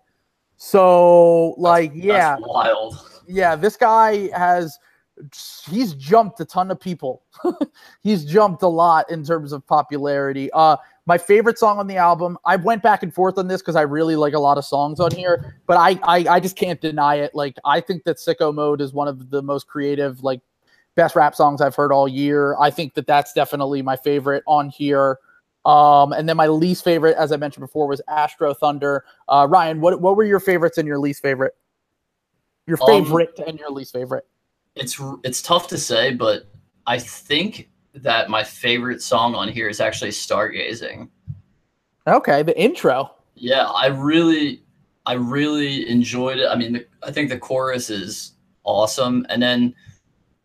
So 0.57 1.49
like 1.57 1.91
That's- 1.91 2.03
yeah, 2.05 2.29
that's 2.35 2.41
wild. 2.47 3.21
yeah, 3.27 3.55
this 3.55 3.77
guy 3.77 4.29
has 4.35 4.79
he's 5.69 5.93
jumped 5.93 6.39
a 6.39 6.45
ton 6.45 6.71
of 6.71 6.79
people. 6.79 7.21
he's 8.01 8.25
jumped 8.25 8.63
a 8.63 8.67
lot 8.67 9.09
in 9.11 9.23
terms 9.23 9.51
of 9.51 9.65
popularity. 9.67 10.49
Uh 10.53 10.77
my 11.05 11.17
favorite 11.17 11.59
song 11.59 11.77
on 11.77 11.87
the 11.87 11.97
album, 11.97 12.37
I 12.45 12.55
went 12.55 12.81
back 12.81 13.03
and 13.03 13.13
forth 13.13 13.37
on 13.37 13.47
this 13.47 13.61
because 13.61 13.75
I 13.75 13.81
really 13.81 14.15
like 14.15 14.33
a 14.33 14.39
lot 14.39 14.57
of 14.57 14.65
songs 14.65 14.99
on 14.99 15.11
here, 15.11 15.59
but 15.67 15.77
I, 15.77 15.99
I 16.03 16.35
I 16.35 16.39
just 16.39 16.55
can't 16.55 16.81
deny 16.81 17.15
it. 17.15 17.35
Like 17.35 17.57
I 17.63 17.79
think 17.79 18.03
that 18.05 18.17
Sicko 18.17 18.53
Mode 18.53 18.81
is 18.81 18.93
one 18.93 19.07
of 19.07 19.29
the 19.29 19.41
most 19.41 19.67
creative, 19.67 20.23
like 20.23 20.41
best 20.95 21.15
rap 21.15 21.35
songs 21.35 21.61
I've 21.61 21.75
heard 21.75 21.91
all 21.91 22.07
year. 22.07 22.55
I 22.59 22.71
think 22.71 22.95
that 22.95 23.05
that's 23.05 23.33
definitely 23.33 23.81
my 23.81 23.95
favorite 23.95 24.43
on 24.47 24.69
here. 24.69 25.19
Um, 25.65 26.13
and 26.13 26.29
then 26.29 26.37
my 26.37 26.47
least 26.47 26.83
favorite, 26.83 27.17
as 27.17 27.31
I 27.31 27.37
mentioned 27.37 27.61
before, 27.61 27.87
was 27.87 28.01
Astro 28.07 28.53
Thunder. 28.53 29.03
Uh, 29.27 29.47
Ryan, 29.49 29.81
what 29.81 30.01
what 30.01 30.15
were 30.15 30.23
your 30.23 30.39
favorites 30.39 30.77
and 30.77 30.87
your 30.87 30.99
least 30.99 31.21
favorite? 31.21 31.53
Your 32.67 32.77
Um, 32.81 33.05
favorite 33.05 33.39
and 33.45 33.59
your 33.59 33.69
least 33.69 33.93
favorite. 33.93 34.25
It's 34.75 34.99
it's 35.23 35.41
tough 35.41 35.67
to 35.67 35.77
say, 35.77 36.13
but 36.13 36.47
I 36.87 36.97
think 36.97 37.69
that 37.95 38.29
my 38.29 38.43
favorite 38.43 39.01
song 39.01 39.35
on 39.35 39.47
here 39.47 39.67
is 39.67 39.79
actually 39.79 40.11
Stargazing. 40.11 41.09
Okay, 42.07 42.43
the 42.43 42.59
intro. 42.59 43.11
Yeah, 43.35 43.65
I 43.65 43.87
really, 43.87 44.61
I 45.05 45.13
really 45.13 45.89
enjoyed 45.89 46.37
it. 46.37 46.47
I 46.47 46.55
mean, 46.55 46.73
the, 46.73 46.85
I 47.03 47.11
think 47.11 47.29
the 47.29 47.39
chorus 47.39 47.89
is 47.89 48.33
awesome, 48.63 49.25
and 49.29 49.41
then 49.41 49.73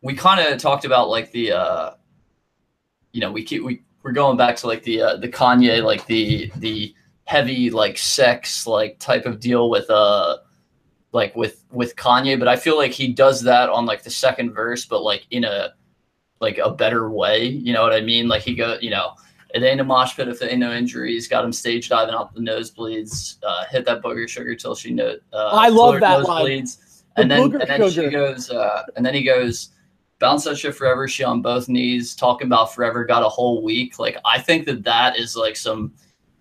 we 0.02 0.14
kind 0.14 0.40
of 0.40 0.58
talked 0.58 0.84
about 0.84 1.10
like 1.10 1.30
the, 1.32 1.52
uh, 1.52 1.90
you 3.12 3.20
know, 3.20 3.30
we 3.30 3.44
keep 3.44 3.62
we 3.62 3.82
we're 4.02 4.12
going 4.12 4.36
back 4.36 4.56
to 4.56 4.66
like 4.66 4.82
the 4.82 5.02
uh, 5.02 5.16
the 5.16 5.28
Kanye 5.28 5.82
like 5.82 6.06
the 6.06 6.50
the 6.56 6.94
heavy 7.24 7.70
like 7.70 7.98
sex 7.98 8.66
like 8.66 8.98
type 8.98 9.24
of 9.24 9.38
deal 9.38 9.70
with 9.70 9.88
uh 9.88 10.38
like 11.12 11.34
with 11.36 11.64
with 11.70 11.96
Kanye, 11.96 12.38
but 12.38 12.48
I 12.48 12.56
feel 12.56 12.76
like 12.76 12.92
he 12.92 13.12
does 13.12 13.42
that 13.42 13.68
on 13.68 13.84
like 13.86 14.02
the 14.02 14.10
second 14.10 14.52
verse, 14.52 14.86
but 14.86 15.02
like 15.02 15.26
in 15.30 15.44
a 15.44 15.74
like 16.40 16.58
a 16.58 16.70
better 16.70 17.10
way. 17.10 17.46
You 17.46 17.72
know 17.72 17.82
what 17.82 17.92
I 17.92 18.00
mean? 18.00 18.28
Like 18.28 18.42
he 18.42 18.54
go, 18.54 18.78
you 18.80 18.90
know, 18.90 19.14
it 19.54 19.62
ain't 19.62 19.80
a 19.80 19.84
mosh 19.84 20.16
pit 20.16 20.28
if 20.28 20.38
there 20.38 20.50
ain't 20.50 20.60
no 20.60 20.72
injuries. 20.72 21.28
Got 21.28 21.44
him 21.44 21.52
stage 21.52 21.88
diving 21.88 22.14
out 22.14 22.34
the 22.34 22.40
nosebleeds. 22.40 23.36
Uh, 23.42 23.64
hit 23.66 23.84
that 23.86 24.02
booger 24.02 24.28
sugar 24.28 24.54
till 24.54 24.74
she 24.74 24.92
know. 24.92 25.16
Uh, 25.32 25.50
I 25.52 25.68
love 25.68 26.00
that 26.00 26.18
nose 26.18 26.28
line. 26.28 26.44
bleeds. 26.44 27.04
The 27.16 27.22
And 27.22 27.30
then 27.30 27.60
and 27.60 27.82
then 27.82 27.90
she 27.90 28.08
goes. 28.08 28.50
Uh, 28.50 28.84
and 28.96 29.04
then 29.04 29.14
he 29.14 29.22
goes. 29.22 29.70
Bounce 30.18 30.44
that 30.44 30.58
shit 30.58 30.74
forever. 30.74 31.08
She 31.08 31.24
on 31.24 31.40
both 31.40 31.66
knees, 31.66 32.14
talking 32.14 32.46
about 32.46 32.74
forever. 32.74 33.06
Got 33.06 33.22
a 33.22 33.28
whole 33.28 33.62
week. 33.62 33.98
Like 33.98 34.18
I 34.26 34.38
think 34.38 34.66
that 34.66 34.84
that 34.84 35.18
is 35.18 35.34
like 35.34 35.56
some, 35.56 35.94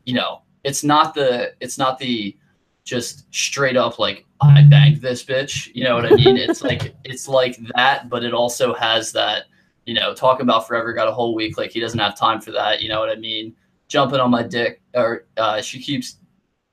you 0.04 0.16
know, 0.16 0.42
it's 0.66 0.84
not 0.84 1.14
the 1.14 1.54
it's 1.62 1.78
not 1.78 1.98
the 1.98 2.36
just 2.84 3.34
straight 3.34 3.78
up 3.78 3.98
like 3.98 4.26
I 4.42 4.64
banged 4.64 5.02
this 5.02 5.24
bitch. 5.24 5.74
You 5.74 5.84
know 5.86 5.96
what 5.96 6.06
I 6.06 6.16
mean? 6.16 6.38
It's 6.38 6.62
like 6.70 6.94
it's 7.04 7.28
like 7.28 7.58
that, 7.76 8.10
but 8.10 8.24
it 8.24 8.34
also 8.34 8.74
has 8.74 9.12
that, 9.14 9.46
you 9.90 9.96
know, 9.96 10.14
talking 10.14 10.44
about 10.44 10.68
forever 10.68 10.94
got 10.94 11.08
a 11.08 11.12
whole 11.12 11.34
week. 11.34 11.58
Like 11.58 11.72
he 11.72 11.80
doesn't 11.80 11.98
have 12.00 12.16
time 12.16 12.40
for 12.40 12.52
that. 12.52 12.80
You 12.84 12.90
know 12.90 13.00
what 13.00 13.10
I 13.10 13.16
mean? 13.16 13.56
Jumping 13.88 14.20
on 14.20 14.30
my 14.30 14.44
dick, 14.44 14.82
or 14.94 15.26
uh, 15.38 15.62
she 15.62 15.82
keeps 15.82 16.18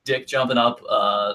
dick 0.04 0.26
jumping 0.26 0.58
up. 0.58 0.80
Uh, 0.86 1.32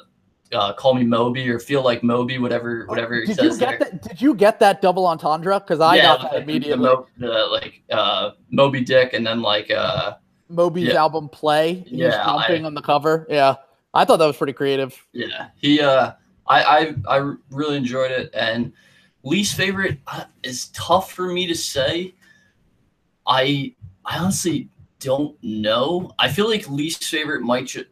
uh, 0.53 0.74
call 0.74 0.94
me 0.94 1.03
Moby 1.03 1.49
or 1.49 1.58
feel 1.60 1.82
like 1.84 2.03
Moby, 2.03 2.38
whatever, 2.38 2.86
whatever 2.86 3.16
he 3.22 3.26
Did 3.26 3.38
you 3.40 3.58
get 3.58 3.60
there. 3.60 3.78
that? 3.80 4.02
Did 4.03 4.22
you 4.22 4.36
get 4.36 4.60
that 4.60 4.80
double 4.82 5.08
entendre? 5.08 5.60
Because 5.60 5.80
I 5.80 5.98
got 5.98 6.22
that 6.32 6.44
immediately. 6.44 6.86
The, 6.86 7.06
the, 7.18 7.28
like 7.52 7.82
uh, 7.91 8.32
Moby 8.52 8.82
Dick, 8.82 9.14
and 9.14 9.26
then 9.26 9.41
like 9.41 9.72
uh, 9.72 10.16
Moby's 10.49 10.90
Yeah. 10.90 11.02
album 11.02 11.30
"Play." 11.30 11.84
Yeah, 11.88 12.24
jumping 12.24 12.64
I- 12.64 12.68
on 12.68 12.76
the 12.76 12.82
cover. 12.84 13.26
Yeah, 13.28 13.56
I 13.95 14.06
thought 14.06 14.18
that 14.18 14.28
was 14.28 14.38
pretty 14.38 14.53
creative. 14.53 14.95
Yeah, 15.14 15.48
he. 15.56 15.82
Uh, 15.82 16.12
I, 16.45 16.64
I 16.64 17.18
I 17.18 17.34
really 17.49 17.78
enjoyed 17.78 18.12
it, 18.12 18.30
and 18.36 18.72
least 19.23 19.56
favorite 19.56 19.99
uh, 20.07 20.26
is 20.43 20.68
tough 20.69 21.11
for 21.11 21.31
me 21.31 21.48
to 21.48 21.56
say. 21.56 22.14
I 23.27 23.73
I 24.06 24.18
honestly 24.18 24.69
don't 24.99 25.35
know. 25.43 26.11
I 26.19 26.30
feel 26.30 26.49
like 26.49 26.69
least 26.69 27.03
favorite 27.06 27.41
might. 27.41 27.68
Ju- 27.68 27.85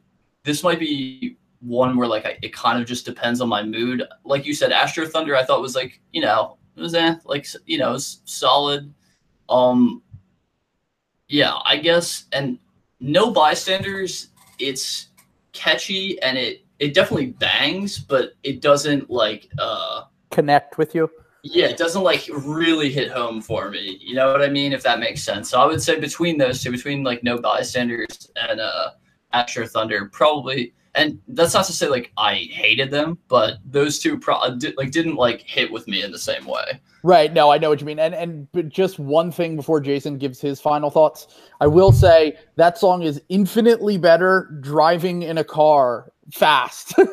this 0.43 0.63
might 0.63 0.79
be 0.79 1.37
one 1.61 1.97
where 1.97 2.07
like 2.07 2.25
I, 2.25 2.37
it 2.41 2.53
kind 2.53 2.81
of 2.81 2.87
just 2.87 3.05
depends 3.05 3.41
on 3.41 3.49
my 3.49 3.63
mood. 3.63 4.03
Like 4.23 4.45
you 4.45 4.53
said, 4.53 4.71
Astro 4.71 5.05
Thunder, 5.07 5.35
I 5.35 5.43
thought 5.43 5.61
was 5.61 5.75
like 5.75 5.99
you 6.11 6.21
know 6.21 6.57
it 6.75 6.81
was 6.81 6.95
eh, 6.95 7.15
like 7.25 7.47
you 7.65 7.77
know 7.77 7.89
it 7.89 7.93
was 7.93 8.21
solid. 8.25 8.93
Um, 9.49 10.01
yeah, 11.27 11.55
I 11.65 11.77
guess, 11.77 12.25
and 12.31 12.57
no 12.99 13.31
bystanders. 13.31 14.29
It's 14.57 15.07
catchy 15.53 16.21
and 16.21 16.37
it 16.37 16.65
it 16.79 16.93
definitely 16.93 17.27
bangs, 17.27 17.99
but 17.99 18.33
it 18.43 18.61
doesn't 18.61 19.09
like 19.09 19.49
uh 19.57 20.03
Connect 20.31 20.77
with 20.77 20.93
you. 20.95 21.09
yeah, 21.43 21.67
it 21.67 21.77
doesn't 21.77 22.03
like 22.03 22.27
really 22.31 22.91
hit 22.91 23.09
home 23.11 23.41
for 23.41 23.69
me. 23.71 23.97
You 24.01 24.13
know 24.15 24.31
what 24.31 24.41
I 24.41 24.49
mean? 24.49 24.73
If 24.73 24.83
that 24.83 24.99
makes 24.99 25.23
sense. 25.23 25.49
So 25.49 25.59
I 25.59 25.65
would 25.65 25.81
say 25.81 25.99
between 25.99 26.37
those 26.37 26.61
two, 26.61 26.71
between 26.71 27.03
like 27.03 27.23
No 27.23 27.37
Bystanders 27.39 28.29
and 28.35 28.59
uh 28.59 28.91
Astro 29.31 29.67
Thunder, 29.67 30.09
probably. 30.11 30.73
And 30.95 31.19
that's 31.29 31.53
not 31.53 31.65
to 31.65 31.73
say 31.73 31.87
like 31.87 32.11
I 32.17 32.33
hated 32.51 32.89
them, 32.91 33.19
but 33.27 33.59
those 33.63 33.99
two 33.99 34.17
pro- 34.19 34.55
did, 34.57 34.75
like 34.75 34.91
didn't 34.91 35.15
like 35.15 35.41
hit 35.41 35.71
with 35.71 35.87
me 35.87 36.03
in 36.03 36.11
the 36.11 36.17
same 36.19 36.45
way. 36.45 36.81
Right. 37.03 37.31
No, 37.31 37.49
I 37.51 37.57
know 37.59 37.69
what 37.69 37.79
you 37.79 37.85
mean. 37.85 37.99
And 37.99 38.13
and 38.13 38.51
but 38.51 38.67
just 38.69 38.99
one 38.99 39.31
thing 39.31 39.55
before 39.55 39.79
Jason 39.79 40.17
gives 40.17 40.41
his 40.41 40.59
final 40.59 40.89
thoughts. 40.89 41.27
I 41.61 41.67
will 41.67 41.91
say 41.93 42.37
that 42.57 42.77
song 42.77 43.03
is 43.03 43.21
infinitely 43.29 43.97
better 43.97 44.49
driving 44.61 45.21
in 45.21 45.37
a 45.37 45.43
car 45.43 46.11
fast. 46.33 46.93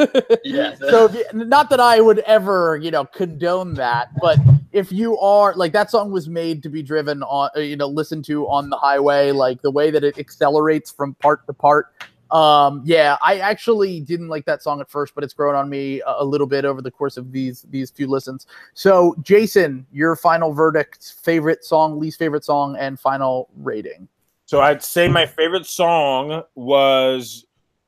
Yeah. 0.45 0.77
so 0.77 1.11
you, 1.11 1.25
not 1.33 1.71
that 1.71 1.81
I 1.81 2.01
would 2.01 2.21
ever, 2.21 2.77
you 2.77 2.91
know, 2.91 3.05
condone 3.05 3.75
that, 3.75 4.09
but 4.21 4.39
if 4.73 4.93
you 4.93 5.19
are 5.19 5.55
like 5.55 5.73
that 5.73 5.91
song 5.91 6.13
was 6.13 6.29
made 6.29 6.63
to 6.63 6.69
be 6.69 6.83
driven 6.83 7.23
on 7.25 7.51
uh, 7.57 7.61
you 7.61 7.77
know, 7.77 7.87
listened 7.89 8.25
to 8.27 8.47
on 8.47 8.71
the 8.71 8.77
highway, 8.77 9.33
like 9.33 9.61
the 9.63 9.71
way 9.71 9.91
that 9.91 10.05
it 10.05 10.19
accelerates 10.19 10.91
from 10.91 11.15
part 11.15 11.47
to 11.47 11.53
part. 11.53 11.93
Um 12.31 12.83
yeah, 12.85 13.17
I 13.23 13.39
actually 13.39 14.01
didn't 14.01 14.29
like 14.29 14.45
that 14.47 14.63
song 14.63 14.81
at 14.81 14.89
first, 14.89 15.15
but 15.15 15.25
it's 15.25 15.35
grown 15.35 15.55
on 15.55 15.69
me 15.69 16.01
a, 16.03 16.17
a 16.19 16.25
little 16.25 16.47
bit 16.47 16.65
over 16.65 16.81
the 16.81 16.91
course 16.91 17.17
of 17.17 17.33
these 17.33 17.63
these 17.71 17.91
few 17.91 18.07
listens. 18.07 18.47
So, 18.75 19.17
Jason, 19.23 19.87
your 19.93 20.15
final 20.15 20.53
verdict, 20.53 21.15
favorite 21.23 21.65
song, 21.65 21.99
least 21.99 22.19
favorite 22.19 22.45
song, 22.45 22.77
and 22.79 23.01
final 23.01 23.49
rating. 23.57 24.09
So 24.45 24.61
I'd 24.61 24.83
say 24.83 25.09
my 25.09 25.27
favorite 25.27 25.67
song 25.67 26.45
was 26.55 27.46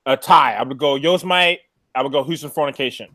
a 0.08 0.16
tie. 0.16 0.54
I 0.54 0.62
would 0.62 0.78
go 0.78 0.96
Yo's 0.96 1.22
Yosemite. 1.22 1.60
I 1.94 2.02
would 2.02 2.12
go 2.12 2.24
Houston 2.24 2.50
Fornication. 2.50 3.08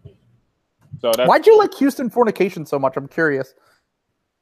So 1.01 1.11
that's 1.15 1.27
Why'd 1.27 1.45
you 1.45 1.57
like 1.57 1.73
Houston 1.75 2.09
Fornication 2.09 2.65
so 2.65 2.79
much? 2.79 2.95
I'm 2.95 3.07
curious. 3.07 3.53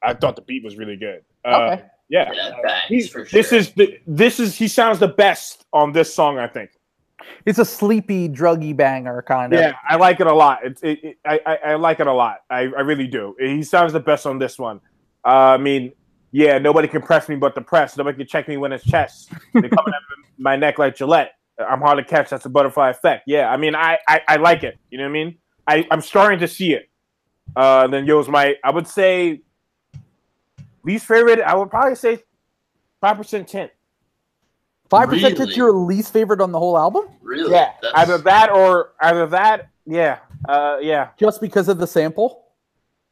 I 0.03 0.13
thought 0.13 0.35
the 0.35 0.41
beat 0.41 0.63
was 0.63 0.75
really 0.77 0.97
good. 0.97 1.23
Uh, 1.45 1.49
Okay. 1.73 1.83
Yeah. 2.09 2.29
Yeah, 2.33 2.49
it 2.49 2.81
He- 2.87 3.07
for 3.07 3.25
sure. 3.25 3.37
This 3.41 3.53
is 3.53 3.71
the 3.71 3.97
this 4.05 4.39
is 4.39 4.55
he 4.57 4.67
sounds 4.67 4.99
the 4.99 5.07
best 5.07 5.65
on 5.71 5.93
this 5.93 6.13
song, 6.13 6.37
I 6.37 6.47
think. 6.47 6.71
It's 7.45 7.59
a 7.59 7.65
sleepy, 7.65 8.27
druggy 8.27 8.75
banger 8.75 9.21
kind 9.21 9.53
of. 9.53 9.59
Yeah, 9.59 9.73
I 9.87 9.95
like 9.95 10.19
it 10.19 10.27
a 10.27 10.33
lot. 10.33 10.59
It's 10.63 10.81
it, 10.83 10.99
it, 11.03 11.17
I, 11.25 11.39
I 11.45 11.55
I 11.71 11.75
like 11.75 11.99
it 12.01 12.07
a 12.07 12.13
lot. 12.13 12.39
I, 12.49 12.61
I 12.61 12.81
really 12.81 13.07
do. 13.07 13.35
He 13.39 13.63
sounds 13.63 13.93
the 13.93 13.99
best 13.99 14.25
on 14.25 14.39
this 14.39 14.59
one. 14.59 14.81
Uh, 15.25 15.29
I 15.55 15.57
mean, 15.57 15.93
yeah, 16.31 16.57
nobody 16.57 16.87
can 16.87 17.01
press 17.01 17.29
me 17.29 17.35
but 17.35 17.55
the 17.55 17.61
press. 17.61 17.95
Nobody 17.95 18.17
can 18.17 18.27
check 18.27 18.47
me 18.47 18.57
when 18.57 18.71
it's 18.73 18.83
chest. 18.83 19.31
They 19.53 19.69
coming 19.69 19.93
at 19.93 20.01
my 20.37 20.55
neck 20.55 20.79
like 20.79 20.95
Gillette. 20.95 21.33
I'm 21.69 21.81
hard 21.81 21.97
to 21.97 22.03
catch. 22.03 22.29
That's 22.29 22.45
a 22.45 22.49
butterfly 22.49 22.89
effect. 22.89 23.23
Yeah, 23.27 23.49
I 23.51 23.57
mean, 23.57 23.75
I 23.75 23.97
I, 24.07 24.21
I 24.27 24.35
like 24.37 24.63
it. 24.63 24.77
You 24.89 24.97
know 24.97 25.03
what 25.05 25.09
I 25.09 25.13
mean? 25.13 25.37
I 25.67 25.87
I'm 25.91 26.01
starting 26.01 26.39
to 26.39 26.47
see 26.47 26.73
it. 26.73 26.89
Uh, 27.55 27.87
then 27.87 28.05
Yo's 28.05 28.29
my 28.29 28.55
I 28.63 28.71
would 28.71 28.87
say 28.87 29.41
least 30.83 31.05
favorite. 31.05 31.39
I 31.39 31.55
would 31.55 31.69
probably 31.69 31.95
say 31.95 32.23
five 33.01 33.17
percent 33.17 33.47
tint. 33.47 33.71
Five 34.89 35.07
percent 35.09 35.37
Really? 35.39 35.51
is 35.51 35.57
your 35.57 35.71
least 35.71 36.11
favorite 36.11 36.41
on 36.41 36.51
the 36.51 36.59
whole 36.59 36.77
album, 36.77 37.05
really 37.21 37.51
Yeah, 37.51 37.71
that's- 37.81 37.93
either 37.95 38.17
that 38.19 38.49
or 38.51 38.91
either 39.01 39.25
that. 39.27 39.69
Yeah, 39.85 40.19
uh, 40.49 40.77
yeah. 40.81 41.09
just 41.17 41.39
because 41.41 41.67
of 41.69 41.77
the 41.77 41.87
sample. 41.87 42.45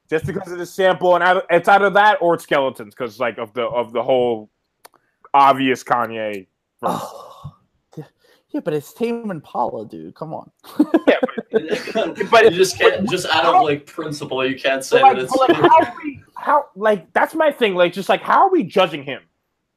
just 0.10 0.26
because 0.26 0.52
of 0.52 0.58
the 0.58 0.66
sample 0.66 1.16
and 1.16 1.24
either, 1.24 1.44
it's 1.50 1.68
either 1.70 1.90
that 1.92 2.18
or 2.22 2.34
it's 2.36 2.44
skeletons 2.44 2.94
because 2.94 3.20
like 3.20 3.38
of 3.38 3.54
the 3.54 3.64
of 3.64 3.94
the 3.94 4.04
whole 4.04 4.50
obvious 5.34 5.84
Kanye. 5.84 6.48
Yeah, 8.50 8.58
yeah, 8.58 8.62
but 8.62 8.74
it's 8.74 8.94
Tame 8.94 9.30
Impala, 9.30 9.88
dude. 9.88 10.16
Come 10.16 10.34
on. 10.34 10.52
But- 10.78 11.20
you 11.52 12.50
just 12.52 12.78
can't 12.78 13.10
just 13.10 13.26
out 13.28 13.46
of 13.46 13.64
like 13.64 13.86
principle 13.86 14.46
you 14.46 14.60
can't 14.60 14.84
say 14.84 15.02
like, 15.02 15.16
that 15.16 15.24
it's 15.24 15.36
like 15.36 15.56
how 15.56 15.94
we 16.04 16.24
how 16.36 16.66
like 16.76 17.12
that's 17.14 17.34
my 17.34 17.52
thing 17.52 17.76
like 17.76 17.92
just 17.94 18.10
like 18.10 18.22
how 18.22 18.42
are 18.42 18.52
we 18.52 18.64
judging 18.64 19.04
him? 19.04 19.22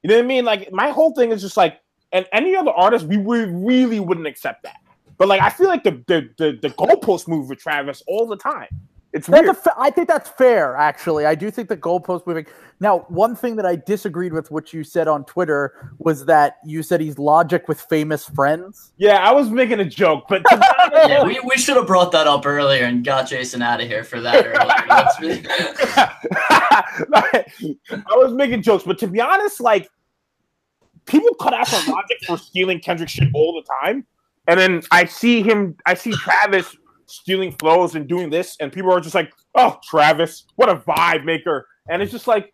You 0.02 0.10
know 0.10 0.16
what 0.16 0.24
I 0.24 0.26
mean? 0.26 0.44
Like 0.44 0.72
my 0.72 0.90
whole 0.90 1.14
thing 1.14 1.32
is 1.32 1.40
just 1.40 1.56
like 1.56 1.80
and 2.12 2.26
any 2.32 2.54
other 2.56 2.70
artist 2.70 3.06
we 3.06 3.16
would 3.16 3.50
really 3.52 4.00
wouldn't 4.00 4.26
accept 4.26 4.62
that. 4.64 4.76
But 5.18 5.28
like 5.28 5.40
I 5.40 5.50
feel 5.50 5.68
like 5.68 5.84
the 5.84 6.02
the 6.06 6.28
the, 6.38 6.58
the 6.60 6.70
goalpost 6.70 7.28
move 7.28 7.48
with 7.48 7.58
Travis 7.58 8.02
all 8.06 8.26
the 8.26 8.36
time. 8.36 8.68
It's 9.14 9.26
That's 9.26 9.42
weird. 9.42 9.50
a 9.54 9.60
fa- 9.60 9.74
I 9.76 9.90
think 9.90 10.08
that's 10.08 10.30
fair, 10.30 10.74
actually. 10.74 11.26
I 11.26 11.34
do 11.34 11.50
think 11.50 11.68
the 11.68 11.76
goalpost 11.76 12.26
moving. 12.26 12.46
Now, 12.80 13.00
one 13.08 13.36
thing 13.36 13.56
that 13.56 13.66
I 13.66 13.76
disagreed 13.76 14.32
with 14.32 14.50
what 14.50 14.72
you 14.72 14.82
said 14.84 15.06
on 15.06 15.24
Twitter 15.26 15.92
was 15.98 16.24
that 16.24 16.56
you 16.64 16.82
said 16.82 17.00
he's 17.02 17.18
logic 17.18 17.68
with 17.68 17.78
famous 17.82 18.26
friends. 18.26 18.92
yeah, 18.96 19.16
I 19.18 19.30
was 19.32 19.50
making 19.50 19.80
a 19.80 19.84
joke, 19.84 20.24
but 20.30 20.42
to 20.48 20.56
be 20.56 20.62
honest, 20.80 21.08
yeah, 21.10 21.24
we, 21.24 21.38
we 21.46 21.58
should 21.58 21.76
have 21.76 21.86
brought 21.86 22.10
that 22.12 22.26
up 22.26 22.46
earlier 22.46 22.84
and 22.84 23.04
got 23.04 23.28
Jason 23.28 23.60
out 23.60 23.82
of 23.82 23.86
here 23.86 24.02
for 24.02 24.20
that 24.22 24.46
earlier. 24.46 24.56
I 27.12 28.16
was 28.16 28.32
making 28.32 28.62
jokes, 28.62 28.84
but 28.84 28.98
to 28.98 29.06
be 29.06 29.20
honest, 29.20 29.60
like 29.60 29.88
people 31.06 31.34
cut 31.34 31.54
out 31.54 31.68
for 31.68 31.90
Logic 31.90 32.18
for 32.26 32.38
stealing 32.38 32.80
Kendrick 32.80 33.08
shit 33.08 33.28
all 33.34 33.52
the 33.54 33.66
time, 33.82 34.06
and 34.48 34.58
then 34.58 34.82
I 34.90 35.04
see 35.04 35.42
him, 35.42 35.76
I 35.86 35.94
see 35.94 36.12
Travis 36.12 36.76
stealing 37.06 37.52
flows 37.52 37.94
and 37.94 38.08
doing 38.08 38.30
this, 38.30 38.56
and 38.60 38.72
people 38.72 38.92
are 38.92 39.00
just 39.00 39.14
like, 39.14 39.32
"Oh, 39.54 39.78
Travis, 39.88 40.44
what 40.56 40.68
a 40.68 40.76
vibe 40.76 41.24
maker!" 41.24 41.66
And 41.88 42.02
it's 42.02 42.12
just 42.12 42.26
like, 42.26 42.52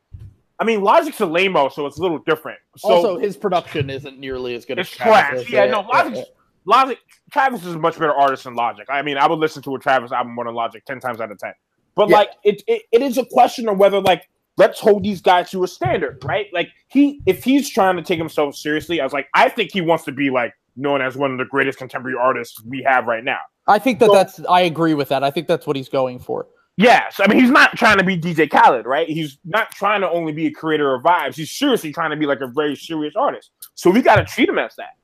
I 0.58 0.64
mean, 0.64 0.80
Logic's 0.82 1.20
a 1.20 1.24
lameo, 1.26 1.70
so 1.72 1.86
it's 1.86 1.98
a 1.98 2.02
little 2.02 2.18
different. 2.26 2.58
So 2.76 2.88
also, 2.88 3.18
his 3.18 3.36
production 3.36 3.90
isn't 3.90 4.18
nearly 4.18 4.54
as 4.54 4.64
good 4.64 4.78
it's 4.78 4.90
as 4.92 4.96
Travis. 4.96 5.44
trash. 5.48 5.52
Yeah, 5.52 5.70
no, 5.70 5.80
Logic, 5.80 6.24
Logic, 6.64 6.98
Travis 7.32 7.64
is 7.64 7.74
a 7.74 7.78
much 7.78 7.98
better 7.98 8.14
artist 8.14 8.44
than 8.44 8.54
Logic. 8.54 8.86
I 8.88 9.02
mean, 9.02 9.16
I 9.18 9.26
would 9.26 9.38
listen 9.38 9.62
to 9.62 9.74
a 9.74 9.78
Travis 9.78 10.12
album 10.12 10.34
more 10.34 10.44
than 10.44 10.54
Logic 10.54 10.84
ten 10.84 11.00
times 11.00 11.20
out 11.20 11.30
of 11.30 11.38
ten. 11.38 11.52
But 11.94 12.08
Yeah. 12.08 12.16
like 12.16 12.30
it, 12.44 12.62
it 12.66 12.82
it 12.92 13.02
is 13.02 13.18
a 13.18 13.24
question 13.26 13.68
of 13.68 13.78
whether 13.78 14.00
like 14.00 14.22
let's 14.56 14.80
hold 14.80 15.04
these 15.04 15.20
guys 15.20 15.50
to 15.50 15.62
a 15.64 15.68
standard, 15.68 16.22
right? 16.24 16.46
Like 16.52 16.68
he 16.88 17.20
if 17.26 17.44
he's 17.44 17.68
trying 17.68 17.96
to 17.96 18.02
take 18.02 18.18
himself 18.18 18.54
seriously, 18.56 19.00
I 19.00 19.04
was 19.04 19.12
like, 19.12 19.28
I 19.34 19.48
think 19.48 19.70
he 19.72 19.80
wants 19.80 20.04
to 20.04 20.12
be 20.12 20.30
like 20.30 20.52
known 20.76 21.00
as 21.02 21.16
one 21.16 21.32
of 21.32 21.38
the 21.38 21.44
greatest 21.44 21.78
contemporary 21.78 22.16
artists 22.16 22.62
we 22.64 22.82
have 22.84 23.06
right 23.06 23.24
now. 23.24 23.38
I 23.68 23.78
think 23.78 23.98
that 24.00 24.08
Well- 24.08 24.16
that's. 24.18 24.40
I 24.48 24.62
agree 24.62 24.94
with 24.94 25.08
that. 25.10 25.22
I 25.22 25.30
think 25.30 25.46
that's 25.46 25.66
what 25.66 25.76
he's 25.76 25.88
going 25.88 26.18
for. 26.18 26.46
Yes, 26.78 27.18
I 27.18 27.26
mean 27.26 27.40
he's 27.40 27.50
not 27.50 27.76
trying 27.76 27.98
to 27.98 28.04
be 28.04 28.16
DJ 28.16 28.48
Khaled, 28.48 28.86
right? 28.86 29.08
He's 29.08 29.38
not 29.44 29.72
trying 29.72 30.00
to 30.00 30.08
only 30.08 30.32
be 30.32 30.46
a 30.46 30.50
creator 30.52 30.94
of 30.94 31.02
vibes. 31.02 31.34
He's 31.34 31.50
seriously 31.50 31.92
trying 31.92 32.10
to 32.10 32.16
be 32.16 32.24
like 32.24 32.40
a 32.40 32.46
very 32.46 32.76
serious 32.76 33.14
artist. 33.16 33.50
So 33.74 33.90
we 33.90 34.00
got 34.00 34.14
to 34.16 34.24
treat 34.24 34.48
him 34.48 34.58
as 34.58 34.76
that. 34.76 34.94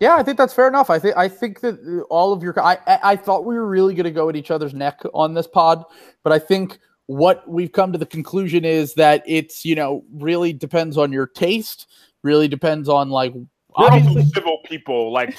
Yeah, 0.00 0.16
I 0.16 0.24
think 0.24 0.36
that's 0.38 0.52
fair 0.52 0.66
enough. 0.66 0.90
I 0.90 0.98
think 0.98 1.16
I 1.16 1.28
think 1.28 1.60
that 1.60 1.78
uh, 1.86 2.02
all 2.12 2.32
of 2.32 2.42
your 2.42 2.60
I 2.60 2.76
I, 3.04 3.14
thought 3.14 3.44
we 3.44 3.54
were 3.54 3.68
really 3.68 3.94
going 3.94 4.02
to 4.02 4.10
go 4.10 4.28
at 4.28 4.34
each 4.34 4.50
other's 4.50 4.74
neck 4.74 5.00
on 5.14 5.32
this 5.32 5.46
pod, 5.46 5.84
but 6.24 6.32
I 6.32 6.40
think 6.40 6.80
what 7.06 7.48
we've 7.48 7.70
come 7.70 7.92
to 7.92 7.98
the 7.98 8.06
conclusion 8.06 8.64
is 8.64 8.94
that 8.94 9.22
it's 9.26 9.64
you 9.64 9.76
know 9.76 10.02
really 10.12 10.52
depends 10.52 10.98
on 10.98 11.12
your 11.12 11.28
taste, 11.28 11.86
really 12.24 12.48
depends 12.48 12.88
on 12.88 13.10
like 13.10 13.32
We're 13.32 13.46
obviously. 13.76 14.24
civil 14.24 14.58
people. 14.64 15.12
Like 15.12 15.36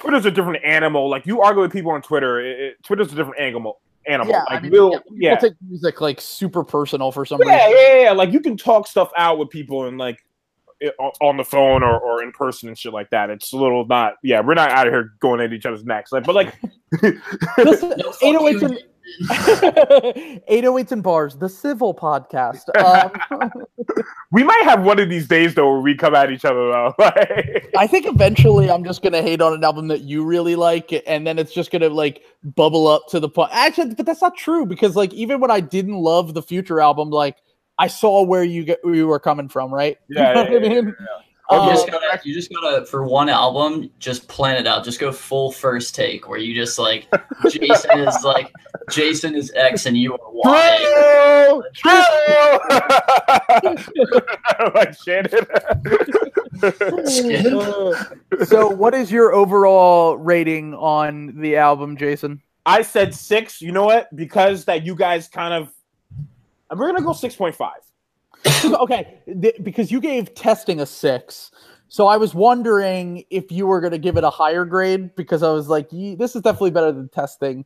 Twitter's 0.00 0.24
a, 0.26 0.30
different, 0.30 0.56
a 0.56 0.60
different 0.60 0.64
animal. 0.64 1.08
Like 1.10 1.26
you 1.26 1.40
argue 1.42 1.62
with 1.62 1.72
people 1.72 1.90
on 1.92 2.02
Twitter, 2.02 2.40
it, 2.40 2.60
it- 2.60 2.82
Twitter's 2.84 3.12
a 3.12 3.16
different 3.16 3.40
animal. 3.40 3.80
Animal. 4.06 4.32
yeah, 4.32 4.38
like 4.44 4.50
I 4.50 4.60
mean, 4.60 4.72
we'll, 4.72 4.92
yeah, 4.92 5.00
yeah, 5.10 5.36
take 5.36 5.52
music 5.68 6.00
like 6.00 6.18
super 6.20 6.64
personal 6.64 7.12
for 7.12 7.26
some 7.26 7.40
yeah, 7.44 7.66
reason. 7.66 7.78
yeah, 7.78 8.02
yeah. 8.04 8.12
Like 8.12 8.32
you 8.32 8.40
can 8.40 8.56
talk 8.56 8.86
stuff 8.86 9.10
out 9.18 9.38
with 9.38 9.50
people 9.50 9.84
and 9.86 9.98
like 9.98 10.24
it, 10.80 10.94
on- 10.98 11.12
on 11.20 11.36
the 11.36 11.44
phone 11.44 11.82
or, 11.82 11.98
or 11.98 12.22
in 12.22 12.32
person 12.32 12.68
and 12.70 12.78
shit 12.78 12.92
like 12.94 13.10
that. 13.10 13.28
It's 13.28 13.52
a 13.52 13.56
little 13.58 13.84
not. 13.86 14.14
Yeah, 14.22 14.40
we're 14.40 14.54
not 14.54 14.70
out 14.70 14.86
of 14.86 14.94
here 14.94 15.12
going 15.20 15.40
at 15.42 15.52
each 15.52 15.66
other's 15.66 15.84
necks. 15.84 16.10
Like, 16.10 16.24
but 16.24 16.34
like, 16.34 16.54
Listen, 17.58 17.90
No, 17.98 18.12
fuck 18.12 18.20
808s 18.22 18.60
you, 18.60 18.66
and 18.66 18.78
808s 19.22 20.92
and 20.92 21.02
bars, 21.02 21.36
the 21.36 21.48
civil 21.48 21.94
podcast. 21.94 22.64
Um, 22.78 23.50
we 24.30 24.42
might 24.44 24.62
have 24.64 24.82
one 24.84 24.98
of 24.98 25.08
these 25.08 25.26
days 25.26 25.54
though 25.54 25.70
where 25.70 25.80
we 25.80 25.94
come 25.94 26.14
at 26.14 26.30
each 26.30 26.44
other 26.44 26.68
though. 26.68 26.94
I 27.76 27.86
think 27.86 28.06
eventually 28.06 28.70
I'm 28.70 28.84
just 28.84 29.02
gonna 29.02 29.22
hate 29.22 29.40
on 29.40 29.52
an 29.52 29.64
album 29.64 29.88
that 29.88 30.02
you 30.02 30.24
really 30.24 30.54
like, 30.54 30.92
and 31.06 31.26
then 31.26 31.38
it's 31.38 31.52
just 31.52 31.70
gonna 31.70 31.88
like 31.88 32.22
bubble 32.42 32.86
up 32.86 33.06
to 33.08 33.20
the 33.20 33.28
point. 33.28 33.50
Actually, 33.52 33.94
but 33.94 34.06
that's 34.06 34.22
not 34.22 34.36
true 34.36 34.64
because 34.66 34.96
like 34.96 35.12
even 35.12 35.40
when 35.40 35.50
I 35.50 35.60
didn't 35.60 35.96
love 35.96 36.34
the 36.34 36.42
Future 36.42 36.80
album, 36.80 37.10
like 37.10 37.36
I 37.78 37.86
saw 37.88 38.22
where 38.22 38.44
you 38.44 38.64
get 38.64 38.78
where 38.82 38.94
you 38.94 39.06
were 39.06 39.20
coming 39.20 39.48
from, 39.48 39.72
right? 39.72 39.98
Yeah, 40.08 40.48
you 40.48 40.60
know 40.60 40.66
yeah, 40.66 40.80
what 40.80 40.86
I 40.86 40.92
yeah, 41.00 41.18
mean. 41.50 41.60
You 41.64 41.68
Um, 41.70 41.74
just 41.74 41.90
gotta, 41.90 42.20
you 42.24 42.34
just 42.34 42.52
gotta, 42.52 42.84
for 42.86 43.04
one 43.04 43.28
album, 43.28 43.90
just 43.98 44.28
plan 44.28 44.56
it 44.56 44.66
out. 44.66 44.84
Just 44.84 45.00
go 45.00 45.12
full 45.12 45.50
first 45.52 45.94
take, 45.94 46.28
where 46.28 46.38
you 46.38 46.54
just 46.54 46.78
like, 46.78 47.06
Jason 47.50 48.00
is 48.00 48.22
like, 48.24 48.52
Jason 48.90 49.34
is 49.34 49.52
X 49.54 49.86
and 49.86 49.96
you 49.96 50.12
are 50.14 50.18
Y. 50.30 51.62
True, 51.74 51.98
true. 53.60 54.20
like 54.74 54.94
Shannon. 55.02 55.46
Skip. 57.06 58.46
so, 58.46 58.68
what 58.68 58.94
is 58.94 59.10
your 59.10 59.32
overall 59.32 60.16
rating 60.16 60.74
on 60.74 61.40
the 61.40 61.56
album, 61.56 61.96
Jason? 61.96 62.42
I 62.66 62.82
said 62.82 63.14
six. 63.14 63.62
You 63.62 63.72
know 63.72 63.84
what? 63.84 64.14
Because 64.14 64.64
that 64.66 64.84
you 64.84 64.94
guys 64.94 65.28
kind 65.28 65.54
of, 65.54 65.70
we're 66.76 66.88
gonna 66.92 67.02
go 67.04 67.12
six 67.12 67.34
point 67.34 67.54
five. 67.54 67.80
okay, 68.64 69.20
th- 69.40 69.56
because 69.62 69.90
you 69.90 70.00
gave 70.00 70.34
testing 70.34 70.80
a 70.80 70.86
six. 70.86 71.50
So 71.88 72.06
I 72.06 72.16
was 72.16 72.34
wondering 72.34 73.24
if 73.30 73.50
you 73.50 73.66
were 73.66 73.80
going 73.80 73.92
to 73.92 73.98
give 73.98 74.16
it 74.16 74.24
a 74.24 74.30
higher 74.30 74.64
grade 74.64 75.14
because 75.16 75.42
I 75.42 75.50
was 75.50 75.68
like, 75.68 75.88
"Ye- 75.90 76.14
this 76.14 76.36
is 76.36 76.42
definitely 76.42 76.70
better 76.70 76.92
than 76.92 77.08
testing. 77.08 77.64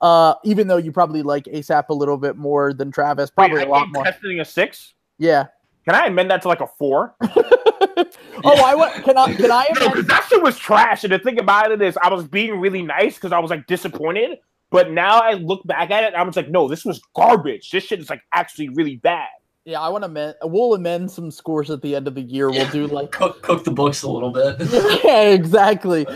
Uh, 0.00 0.34
even 0.44 0.68
though 0.68 0.76
you 0.76 0.92
probably 0.92 1.22
like 1.22 1.44
ASAP 1.44 1.88
a 1.88 1.94
little 1.94 2.16
bit 2.16 2.36
more 2.36 2.72
than 2.72 2.90
Travis, 2.90 3.30
probably 3.30 3.62
a 3.62 3.68
lot 3.68 3.88
more. 3.92 4.04
Testing 4.04 4.40
a 4.40 4.44
six. 4.44 4.94
Yeah. 5.18 5.46
Can 5.84 5.94
I 5.94 6.06
amend 6.06 6.30
that 6.30 6.42
to 6.42 6.48
like 6.48 6.60
a 6.60 6.66
four? 6.66 7.14
oh, 7.22 8.62
I 8.64 8.74
want. 8.74 9.04
Can 9.04 9.16
I? 9.16 9.34
Can 9.34 9.50
I? 9.50 9.68
No, 9.80 9.88
because 9.88 10.06
that 10.06 10.26
shit 10.28 10.42
was 10.42 10.58
trash. 10.58 11.04
And 11.04 11.12
the 11.12 11.18
thing 11.18 11.38
about 11.38 11.70
it 11.72 11.82
is, 11.82 11.96
I 12.02 12.12
was 12.12 12.26
being 12.28 12.60
really 12.60 12.82
nice 12.82 13.14
because 13.14 13.32
I 13.32 13.38
was 13.38 13.50
like 13.50 13.66
disappointed. 13.66 14.38
But 14.70 14.90
now 14.90 15.18
I 15.20 15.32
look 15.32 15.66
back 15.66 15.90
at 15.90 16.04
it, 16.04 16.14
I 16.14 16.22
was 16.22 16.36
like, 16.36 16.50
no, 16.50 16.68
this 16.68 16.84
was 16.84 17.00
garbage. 17.16 17.70
This 17.70 17.84
shit 17.84 18.00
is 18.00 18.10
like 18.10 18.20
actually 18.34 18.68
really 18.68 18.96
bad. 18.96 19.28
Yeah, 19.68 19.82
I 19.82 19.90
want 19.90 20.00
to 20.00 20.06
amend. 20.06 20.34
We'll 20.44 20.72
amend 20.72 21.10
some 21.10 21.30
scores 21.30 21.68
at 21.70 21.82
the 21.82 21.94
end 21.94 22.08
of 22.08 22.14
the 22.14 22.22
year. 22.22 22.50
We'll 22.50 22.70
do 22.70 22.86
like 22.86 23.12
Cook, 23.12 23.42
cook 23.42 23.64
the 23.64 23.70
books 23.70 24.02
a 24.02 24.08
little 24.08 24.30
bit. 24.30 24.56
yeah, 25.04 25.24
exactly. 25.28 26.06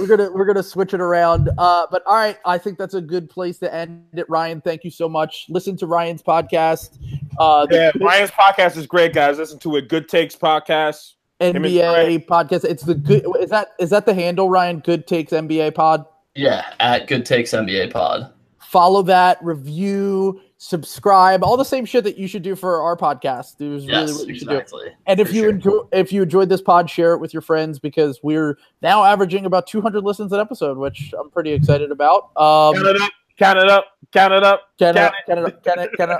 We're 0.00 0.06
gonna 0.06 0.32
we're 0.32 0.46
gonna 0.46 0.62
switch 0.62 0.94
it 0.94 1.00
around. 1.02 1.50
Uh, 1.58 1.86
but 1.90 2.02
all 2.06 2.14
right, 2.14 2.38
I 2.46 2.56
think 2.56 2.78
that's 2.78 2.94
a 2.94 3.02
good 3.02 3.28
place 3.28 3.58
to 3.58 3.74
end 3.74 4.06
it. 4.14 4.24
Ryan, 4.30 4.62
thank 4.62 4.82
you 4.82 4.90
so 4.90 5.10
much. 5.10 5.44
Listen 5.50 5.76
to 5.76 5.86
Ryan's 5.86 6.22
podcast. 6.22 6.96
Uh, 7.38 7.66
the 7.66 7.74
Yeah, 7.74 7.90
Ryan's 8.02 8.30
podcast 8.30 8.78
is 8.78 8.86
great, 8.86 9.12
guys. 9.12 9.36
Listen 9.36 9.58
to 9.58 9.76
it. 9.76 9.90
Good 9.90 10.08
Takes 10.08 10.34
podcast. 10.34 11.12
NBA 11.38 12.24
podcast. 12.24 12.64
It's 12.64 12.82
the 12.82 12.94
good. 12.94 13.26
Is 13.40 13.50
that 13.50 13.72
is 13.78 13.90
that 13.90 14.06
the 14.06 14.14
handle, 14.14 14.48
Ryan? 14.48 14.78
Good 14.78 15.06
takes 15.06 15.32
NBA 15.32 15.74
pod. 15.74 16.06
yeah, 16.34 16.72
at 16.80 17.08
Good 17.08 17.26
Takes 17.26 17.50
NBA 17.50 17.92
Pod. 17.92 18.32
Follow 18.72 19.02
that, 19.02 19.36
review, 19.44 20.40
subscribe, 20.62 21.42
all 21.42 21.56
the 21.56 21.64
same 21.64 21.84
shit 21.84 22.04
that 22.04 22.16
you 22.16 22.28
should 22.28 22.42
do 22.42 22.54
for 22.54 22.80
our 22.80 22.96
podcast. 22.96 23.60
It 23.60 23.68
was 23.68 23.84
really 23.84 24.00
Yes, 24.06 24.16
what 24.18 24.28
you 24.28 24.34
should 24.36 24.48
do. 24.48 24.54
exactly. 24.54 24.90
And 25.06 25.18
if 25.18 25.28
For 25.30 25.34
you 25.34 25.40
sure. 25.42 25.50
enjoy, 25.50 25.78
if 25.90 26.12
you 26.12 26.22
enjoyed 26.22 26.48
this 26.48 26.62
pod, 26.62 26.88
share 26.88 27.14
it 27.14 27.18
with 27.18 27.34
your 27.34 27.40
friends 27.40 27.80
because 27.80 28.20
we're 28.22 28.56
now 28.80 29.02
averaging 29.02 29.44
about 29.44 29.66
200 29.66 30.04
listens 30.04 30.32
an 30.32 30.38
episode, 30.38 30.78
which 30.78 31.12
I'm 31.18 31.30
pretty 31.30 31.50
excited 31.52 31.90
about. 31.90 32.30
Um, 32.36 32.74
Count 32.76 32.86
it 32.86 33.00
up. 33.02 33.12
Count 33.38 33.58
it 33.58 33.68
up. 33.70 33.86
Count 34.12 34.36
it 34.36 34.44
up. 34.44 34.62
Can 34.78 34.94
Count 34.94 35.14
it, 35.16 35.26
can 35.26 35.38
it, 35.46 35.62
can 35.64 35.78
it, 35.80 35.90
can 35.96 36.10
it, 36.10 36.18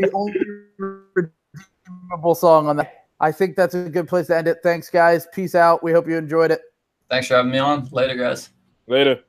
the 0.00 0.10
only 0.14 0.40
redeemable 1.14 2.34
song 2.34 2.68
on 2.68 2.76
that. 2.76 2.94
I 3.20 3.30
think 3.30 3.56
that's 3.56 3.74
a 3.74 3.90
good 3.90 4.08
place 4.08 4.28
to 4.28 4.36
end 4.38 4.48
it. 4.48 4.58
Thanks, 4.62 4.88
guys. 4.88 5.26
Peace 5.34 5.54
out. 5.54 5.82
We 5.82 5.92
hope 5.92 6.08
you 6.08 6.16
enjoyed 6.16 6.50
it. 6.50 6.62
Thanks 7.10 7.26
for 7.28 7.34
having 7.34 7.52
me 7.52 7.58
on. 7.58 7.88
Later, 7.92 8.14
guys. 8.14 8.48
Later. 8.86 9.20